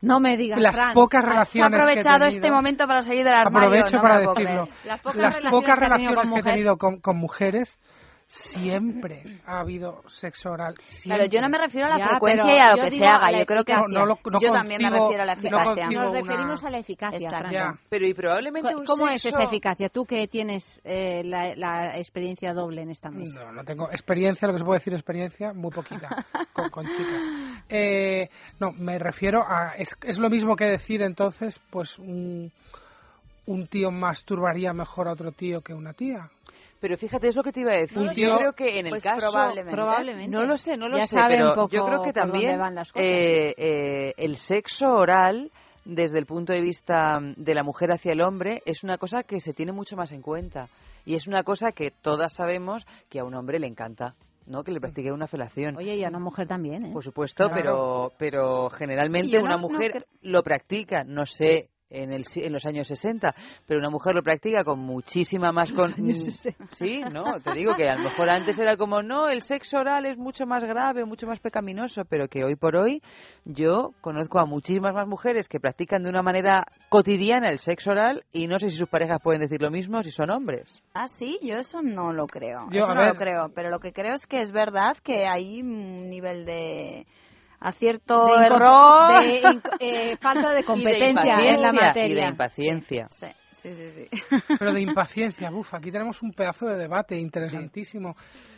No 0.00 0.20
me 0.20 0.36
digas, 0.36 0.60
Las 0.60 0.74
Fran. 0.76 0.92
pocas 0.92 1.22
Has 1.24 1.28
relaciones 1.30 1.70
que 1.70 1.76
he 1.76 1.80
aprovechado 1.80 2.18
tenido- 2.24 2.36
este 2.36 2.50
momento 2.50 2.86
para 2.86 3.00
salir 3.00 3.24
del 3.24 3.32
armario. 3.32 3.68
Aprovecho 3.68 3.96
no 3.96 4.02
para 4.02 4.20
decirlo. 4.20 4.68
Las 4.84 5.00
pocas 5.00 5.16
Las 5.16 5.36
relaciones 5.36 5.50
pocas 5.50 5.78
relaciones 5.78 6.30
que 6.30 6.40
he 6.40 6.42
tenido 6.42 6.76
con, 6.76 7.00
con 7.00 7.16
mujeres, 7.16 7.78
siempre 8.26 9.22
ha 9.46 9.60
habido 9.60 10.02
sexo 10.08 10.50
oral. 10.50 10.74
Claro, 11.02 11.26
yo 11.26 11.40
no 11.40 11.48
me 11.48 11.58
refiero 11.58 11.86
a 11.86 11.90
la 11.90 11.98
Ya, 11.98 12.08
frecuencia 12.08 12.54
y 12.54 12.58
a 12.58 12.70
lo 12.70 12.76
yo 12.78 12.82
que 12.84 12.90
se 12.90 13.06
haga. 13.06 13.30
Yo 13.38 13.44
creo 13.46 13.64
que. 13.64 13.72
No, 13.74 13.86
no 13.88 14.06
lo- 14.06 14.18
no 14.30 14.40
yo 14.40 14.50
también 14.52 14.82
me 14.82 14.90
refiero 14.90 15.22
a 15.22 15.26
la 15.26 15.34
no 15.34 15.40
eficacia. 15.40 15.86
Nos 15.90 16.04
una- 16.10 16.20
referimos 16.20 16.64
a 16.64 16.70
la 16.70 16.78
eficacia, 16.78 17.16
Exacto. 17.16 17.48
Fran. 17.48 17.52
Ya. 17.52 17.78
Pero 17.88 18.06
y 18.06 18.14
probablemente 18.14 18.74
un 18.74 18.84
¿Cómo 18.84 19.08
es 19.08 19.22
sexo- 19.24 19.28
esa 19.38 19.42
eficacia? 19.44 19.88
Tú 19.88 20.04
que 20.04 20.26
tienes 20.28 20.80
eh, 20.84 21.22
la, 21.24 21.54
la 21.56 21.98
experiencia 21.98 22.52
doble 22.54 22.82
en 22.82 22.90
esta 22.90 23.10
mesa. 23.10 23.40
No, 23.44 23.52
no 23.52 23.64
tengo 23.64 23.90
experiencia, 23.90 24.46
lo 24.48 24.54
que 24.54 24.58
se 24.60 24.64
puede 24.64 24.78
decir 24.78 24.92
experiencia, 24.94 25.52
muy 25.52 25.70
poquita, 25.70 26.08
con, 26.52 26.70
con 26.70 26.86
chicas. 26.86 27.24
Eh, 27.68 28.28
no, 28.60 28.72
me 28.72 28.98
refiero 28.98 29.42
a... 29.46 29.74
Es, 29.76 29.96
es 30.02 30.18
lo 30.18 30.28
mismo 30.30 30.56
que 30.56 30.64
decir 30.64 31.02
entonces, 31.02 31.60
pues 31.70 31.98
un, 31.98 32.50
un 33.46 33.66
tío 33.66 33.90
masturbaría 33.90 34.72
mejor 34.72 35.08
a 35.08 35.12
otro 35.12 35.32
tío 35.32 35.60
que 35.60 35.74
una 35.74 35.92
tía. 35.92 36.30
Pero 36.84 36.98
fíjate, 36.98 37.28
es 37.28 37.34
lo 37.34 37.42
que 37.42 37.50
te 37.50 37.60
iba 37.60 37.72
a 37.72 37.78
decir. 37.78 38.10
Yo 38.14 38.36
creo 38.36 38.52
que 38.52 38.78
en 38.78 38.84
el 38.84 38.90
Pues 38.90 39.04
caso... 39.04 39.30
probablemente. 39.32 39.72
Probablemente. 39.74 40.28
No 40.36 40.44
lo 40.44 40.58
sé, 40.58 40.76
no 40.76 40.86
lo 40.90 40.98
Ya 40.98 41.06
sé, 41.06 41.16
sabe 41.16 41.36
pero 41.36 41.48
un 41.48 41.54
poco 41.54 41.74
yo 41.74 41.86
creo 41.86 42.02
que 42.02 42.12
también 42.12 42.58
van 42.58 42.74
las 42.74 42.92
cosas. 42.92 43.08
eh, 43.08 43.54
eh, 43.56 44.12
el 44.18 44.36
sexo 44.36 44.92
oral, 44.92 45.50
desde 45.86 46.18
el 46.18 46.26
punto 46.26 46.52
de 46.52 46.60
vista 46.60 47.20
de 47.36 47.54
la 47.54 47.62
mujer 47.62 47.90
hacia 47.90 48.12
el 48.12 48.20
hombre, 48.20 48.60
es 48.66 48.84
una 48.84 48.98
cosa 48.98 49.22
que 49.22 49.40
se 49.40 49.54
tiene 49.54 49.72
mucho 49.72 49.96
más 49.96 50.12
en 50.12 50.20
cuenta. 50.20 50.66
Y 51.06 51.14
es 51.14 51.26
una 51.26 51.42
cosa 51.42 51.72
que 51.72 51.90
todas 51.90 52.34
sabemos 52.34 52.86
que 53.08 53.18
a 53.20 53.24
un 53.24 53.34
hombre 53.34 53.58
le 53.58 53.66
encanta. 53.66 54.14
¿no? 54.46 54.62
Que 54.62 54.72
le 54.72 54.78
practique 54.78 55.10
una 55.10 55.26
felación. 55.26 55.78
Oye, 55.78 55.96
y 55.96 56.04
a 56.04 56.08
una 56.08 56.18
mujer 56.18 56.46
también, 56.46 56.84
¿eh? 56.84 56.90
Por 56.92 57.02
supuesto, 57.02 57.48
Claro. 57.48 57.54
pero, 57.54 58.12
pero 58.18 58.68
generalmente 58.68 59.38
una 59.38 59.56
no 59.56 59.62
mujer 59.70 60.04
lo 60.20 60.42
practica, 60.42 61.02
no 61.02 61.24
sé, 61.24 61.70
en, 61.90 62.12
el, 62.12 62.24
si- 62.24 62.42
en 62.42 62.52
los 62.52 62.64
años 62.66 62.88
60, 62.88 63.34
pero 63.66 63.80
una 63.80 63.90
mujer 63.90 64.14
lo 64.14 64.22
practica 64.22 64.64
con 64.64 64.80
muchísima 64.80 65.52
más... 65.52 65.72
Con, 65.72 65.92
sí, 66.72 67.02
no, 67.12 67.40
te 67.40 67.52
digo 67.54 67.74
que 67.76 67.88
a 67.88 67.96
lo 67.96 68.04
mejor 68.04 68.30
antes 68.30 68.58
era 68.58 68.76
como, 68.76 69.02
no, 69.02 69.28
el 69.28 69.42
sexo 69.42 69.78
oral 69.78 70.06
es 70.06 70.16
mucho 70.16 70.46
más 70.46 70.64
grave, 70.64 71.04
mucho 71.04 71.26
más 71.26 71.40
pecaminoso, 71.40 72.04
pero 72.04 72.28
que 72.28 72.44
hoy 72.44 72.56
por 72.56 72.76
hoy 72.76 73.02
yo 73.44 73.92
conozco 74.00 74.38
a 74.38 74.46
muchísimas 74.46 74.94
más 74.94 75.06
mujeres 75.06 75.48
que 75.48 75.60
practican 75.60 76.02
de 76.02 76.10
una 76.10 76.22
manera 76.22 76.66
cotidiana 76.88 77.50
el 77.50 77.58
sexo 77.58 77.90
oral 77.90 78.24
y 78.32 78.46
no 78.46 78.58
sé 78.58 78.68
si 78.68 78.76
sus 78.76 78.88
parejas 78.88 79.20
pueden 79.22 79.40
decir 79.40 79.60
lo 79.60 79.70
mismo 79.70 80.02
si 80.02 80.10
son 80.10 80.30
hombres. 80.30 80.82
Ah, 80.94 81.08
sí, 81.08 81.38
yo 81.42 81.56
eso 81.56 81.82
no 81.82 82.12
lo 82.12 82.26
creo. 82.26 82.68
Yo, 82.70 82.80
eso 82.84 82.94
no 82.94 83.00
ver. 83.00 83.08
lo 83.10 83.14
creo, 83.14 83.48
pero 83.54 83.70
lo 83.70 83.78
que 83.78 83.92
creo 83.92 84.14
es 84.14 84.26
que 84.26 84.40
es 84.40 84.52
verdad 84.52 84.96
que 85.02 85.26
hay 85.26 85.60
un 85.60 86.08
nivel 86.08 86.44
de 86.44 87.06
acierto, 87.60 88.26
De 88.26 88.46
error, 88.46 89.22
de 89.22 89.60
eh, 89.80 90.16
falta 90.20 90.52
de 90.54 90.64
competencia 90.64 91.36
en 91.38 91.62
la 91.62 91.68
y 91.68 91.72
de 91.72 91.80
materia. 91.80 92.28
impaciencia. 92.28 93.08
Sí, 93.10 93.26
sí, 93.52 93.74
sí. 93.74 93.90
sí. 94.10 94.36
Pero 94.58 94.72
de 94.72 94.80
impaciencia, 94.82 95.50
buf, 95.50 95.72
aquí 95.74 95.90
tenemos 95.90 96.22
un 96.22 96.32
pedazo 96.32 96.66
de 96.66 96.76
debate 96.76 97.16
interesantísimo. 97.16 98.14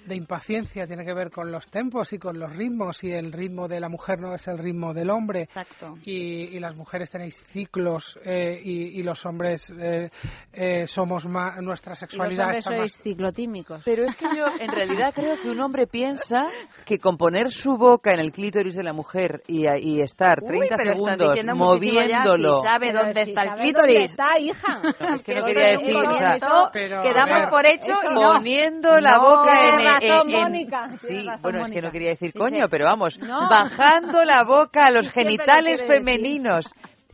De 0.06 0.14
impaciencia 0.16 0.86
tiene 0.86 1.04
que 1.04 1.12
ver 1.14 1.30
con 1.30 1.50
los 1.50 1.68
tempos 1.68 2.12
y 2.12 2.18
con 2.18 2.38
los 2.38 2.54
ritmos, 2.54 3.02
y 3.04 3.10
el 3.10 3.32
ritmo 3.32 3.68
de 3.68 3.80
la 3.80 3.88
mujer 3.88 4.20
no 4.20 4.34
es 4.34 4.46
el 4.48 4.58
ritmo 4.58 4.94
del 4.94 5.10
hombre. 5.10 5.42
Exacto. 5.42 5.94
Y, 6.04 6.56
y 6.56 6.60
las 6.60 6.74
mujeres 6.76 7.10
tenéis 7.10 7.34
ciclos 7.48 8.18
eh, 8.24 8.60
y, 8.62 8.98
y 9.00 9.02
los 9.02 9.24
hombres 9.26 9.72
eh, 9.78 10.10
eh, 10.52 10.86
somos 10.86 11.24
más, 11.26 11.60
nuestra 11.62 11.92
Y 11.92 11.94
los 11.94 11.98
sexualidad 12.00 12.44
hombres 12.46 12.58
está 12.60 12.70
sois 12.76 12.92
más 12.96 13.02
ciclotímicos. 13.02 13.82
Pero 13.84 14.04
es 14.04 14.16
que 14.16 14.26
yo 14.36 14.46
en 14.60 14.70
realidad 14.70 15.12
creo 15.14 15.34
que 15.42 15.50
un 15.50 15.60
hombre 15.60 15.86
piensa 15.86 16.46
que 16.84 16.98
con 16.98 17.16
poner 17.16 17.50
su 17.50 17.76
boca 17.76 18.12
en 18.12 18.20
el 18.20 18.32
clítoris 18.32 18.74
de 18.76 18.82
la 18.82 18.92
mujer 18.92 19.42
y, 19.48 19.66
y 19.68 20.00
estar 20.00 20.38
Uy, 20.42 20.48
30 20.68 20.74
pero 20.76 20.92
estás 20.92 20.96
segundos 20.96 21.36
ya, 21.44 21.54
moviéndolo. 21.54 22.60
si 22.60 22.68
sabe 22.68 22.86
Pero 22.92 23.04
dónde 23.04 23.20
está 23.22 23.42
el 23.42 23.48
sabe 23.48 23.60
clítoris. 23.62 23.94
dónde 23.94 24.04
está, 24.04 24.38
hija. 24.38 24.82
No, 25.00 25.14
es 25.14 25.22
que 25.22 25.34
no 25.34 25.44
quería 25.44 25.64
decir, 25.78 25.94
comienzo. 25.94 26.70
pero, 26.72 27.02
por 27.50 27.66
hecho 27.66 27.92
y 28.10 28.14
no. 28.14 28.32
poniendo 28.34 29.00
la 29.00 29.16
No, 29.18 29.22
boca 29.22 29.68
en, 29.68 29.80
en- 29.80 29.86
razón, 30.00 30.30
en- 30.30 30.42
Mónica, 30.42 30.82
tienes 30.82 31.00
sí 31.00 31.26
razón, 31.26 31.42
bueno 31.42 31.64
es 31.64 31.70
que 31.70 31.82
no 31.82 31.90
quería 31.90 32.08
decir 32.10 32.32
coño 32.32 32.68
pero 32.68 32.84
vamos 32.84 33.18
no. 33.18 33.48
bajando 33.48 34.24
la 34.24 34.44
boca 34.44 34.86
a 34.86 34.90
los 34.90 35.06
lo 35.06 35.12
genitales 35.12 35.78
decir. 35.80 35.86
femeninos 35.86 36.66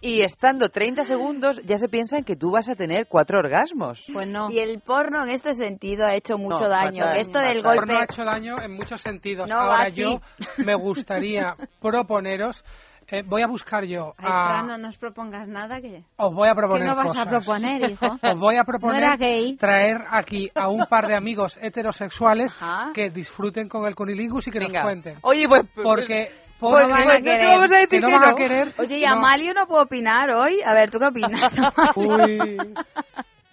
y 0.04 0.22
estando 0.22 0.68
30 0.68 1.04
segundos 1.04 1.60
ya 1.64 1.78
se 1.78 1.88
piensa 1.88 2.18
en 2.18 2.24
que 2.24 2.34
tú 2.34 2.50
vas 2.50 2.68
a 2.68 2.74
tener 2.74 3.06
cuatro 3.06 3.38
orgasmos 3.38 4.04
Pues 4.12 4.26
no. 4.28 4.50
Y 4.50 4.58
el 4.58 4.80
porno 4.80 5.22
en 5.22 5.30
este 5.30 5.54
sentido 5.54 6.04
ha 6.06 6.14
hecho 6.16 6.36
mucho 6.38 6.64
No, 6.64 6.68
daño. 6.68 7.04
fatal, 7.04 7.18
Esto 7.20 7.38
del 7.38 7.46
fatal. 7.48 7.56
El 7.56 7.62
golpe... 7.62 7.78
porno 7.86 7.98
ha 8.00 8.04
hecho 8.04 8.24
daño 8.24 8.60
en 8.60 8.72
muchos 8.74 9.00
sentidos. 9.00 9.48
No, 9.48 9.56
Ahora 9.60 9.88
yo 9.90 10.20
me 10.58 10.74
gustaría 10.74 11.54
proponeros, 11.80 12.64
eh, 13.12 13.22
voy 13.24 13.42
a 13.42 13.46
buscar 13.46 13.84
yo, 13.84 14.14
Ay, 14.18 14.26
a- 14.28 14.48
Fran, 14.48 14.66
no 14.66 14.78
nos 14.78 14.98
propongas 14.98 15.46
nada 15.46 15.80
que... 15.80 16.02
os 16.16 16.34
voy 16.34 16.48
a 16.48 16.54
proponer 16.54 16.82
¿Qué 16.82 16.88
no 16.88 16.96
vas 16.96 17.06
cosas. 17.06 17.26
a 17.26 17.30
proponer, 17.30 17.90
hijo? 17.90 18.06
Os 18.22 18.38
voy 18.38 18.56
a 18.56 18.60
No 18.60 18.64
proponer 18.64 19.02
era 19.04 19.16
gay. 19.16 19.56
traer 19.56 19.98
aquí 20.10 20.50
a 20.54 20.68
un 20.68 20.84
par 20.86 21.06
de 21.06 21.14
amigos 21.14 21.58
heterosexuales 21.62 22.54
Ajá. 22.60 22.90
que 22.94 23.10
disfruten 23.10 23.68
con 23.68 23.86
el 23.86 23.94
cunilingus 23.94 24.48
y 24.48 24.50
que 24.50 24.58
Venga. 24.58 24.80
nos 24.80 24.82
cuenten. 24.90 25.18
oye 25.22 25.46
pues 25.46 25.62
Porque, 25.74 26.30
pues, 26.58 26.72
porque 26.72 26.84
pues, 26.86 26.88
van 26.88 27.00
a 27.00 27.04
no 27.04 27.10
te 27.10 27.22
querer. 27.22 27.46
vamos 27.46 27.64
a 27.66 27.68
decir 27.68 27.88
que 27.88 28.00
no 28.00 28.06
que 28.08 28.14
van 28.14 28.24
a 28.24 28.30
no. 28.30 28.36
querer. 28.36 28.74
Oye, 28.78 28.98
y 28.98 29.02
no. 29.04 29.12
Amalio 29.12 29.52
no 29.54 29.66
puedo 29.66 29.82
opinar 29.82 30.30
hoy. 30.30 30.60
A 30.64 30.72
ver, 30.74 30.90
¿tú 30.90 30.98
qué 30.98 31.06
opinas? 31.06 31.52
Uy. 31.96 32.58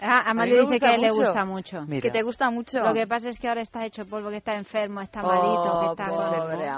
Ah, 0.02 0.20
A 0.26 0.32
Amalio 0.32 0.62
dice 0.66 0.80
que 0.80 0.98
le 0.98 1.12
gusta 1.12 1.44
mucho. 1.46 1.82
Mira. 1.86 2.02
que 2.02 2.10
te 2.12 2.22
gusta 2.24 2.50
mucho. 2.50 2.80
Lo 2.80 2.94
que 2.94 3.06
pasa 3.06 3.30
es 3.30 3.40
que 3.40 3.50
ahora 3.50 3.62
está 3.62 3.86
hecho 3.86 4.06
polvo, 4.06 4.30
que 4.30 4.38
está 4.38 4.56
enfermo, 4.56 5.02
está 5.02 5.22
Oh, 5.22 5.28
malito, 5.28 5.80
que 5.82 5.86
está, 5.88 6.10
pobre 6.10 6.38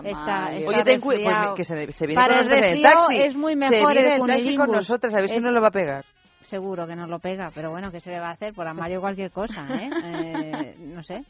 está, 0.09 0.37
Amalio. 0.37 0.59
está 0.59 0.67
Oye, 0.69 0.83
ten 0.83 0.99
cu- 0.99 1.09
pues, 1.23 1.49
que 1.55 1.63
se, 1.63 1.91
se 1.91 2.07
viene 2.07 2.21
Para 2.21 2.41
con 2.43 2.51
el 2.51 2.63
el 2.63 2.81
taxi. 2.81 3.17
es 3.21 3.35
muy 3.35 3.53
se 3.53 3.59
mejor 3.59 3.93
viene 3.93 4.15
el 4.15 4.25
taxi 4.25 4.55
con 4.55 4.71
nosotras, 4.71 5.13
a 5.13 5.17
ver 5.17 5.29
si 5.29 5.35
Es- 5.35 5.43
no 5.43 5.51
lo 5.51 5.61
va 5.61 5.67
a 5.67 5.71
pegar. 5.71 6.03
Seguro 6.41 6.85
que 6.87 6.95
nos 6.95 7.07
lo 7.09 7.19
pega, 7.19 7.51
pero 7.53 7.69
bueno, 7.69 7.91
¿qué 7.91 7.99
se 8.01 8.09
le 8.11 8.19
va 8.19 8.29
a 8.29 8.31
hacer? 8.31 8.53
Por 8.53 8.67
Amalio 8.67 8.99
cualquier 9.01 9.31
cosa, 9.31 9.67
¿eh? 9.69 9.89
Eh, 10.03 10.75
no 10.79 11.03
sé. 11.03 11.23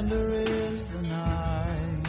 Tender 0.00 0.32
is 0.32 0.86
the 0.86 1.02
night 1.02 2.02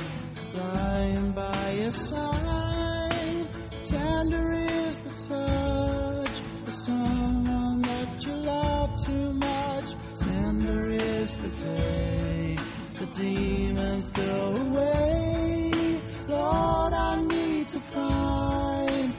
lying 0.53 1.33
by 1.33 1.71
your 1.73 1.91
side. 1.91 3.49
Tender 3.83 4.53
is 4.53 5.01
the 5.01 5.09
touch 5.27 6.41
of 6.67 6.73
someone 6.73 7.81
that 7.81 8.25
you 8.25 8.31
love 8.31 8.91
too 9.05 9.33
much. 9.33 9.93
Tender 10.17 10.89
is 10.91 11.35
the 11.35 11.49
day 11.49 12.57
the 12.97 13.07
demons 13.07 14.09
go 14.11 14.55
away. 14.55 16.01
Lord, 16.29 16.93
I 16.93 17.21
need 17.23 17.67
to 17.67 17.81
find 17.81 19.13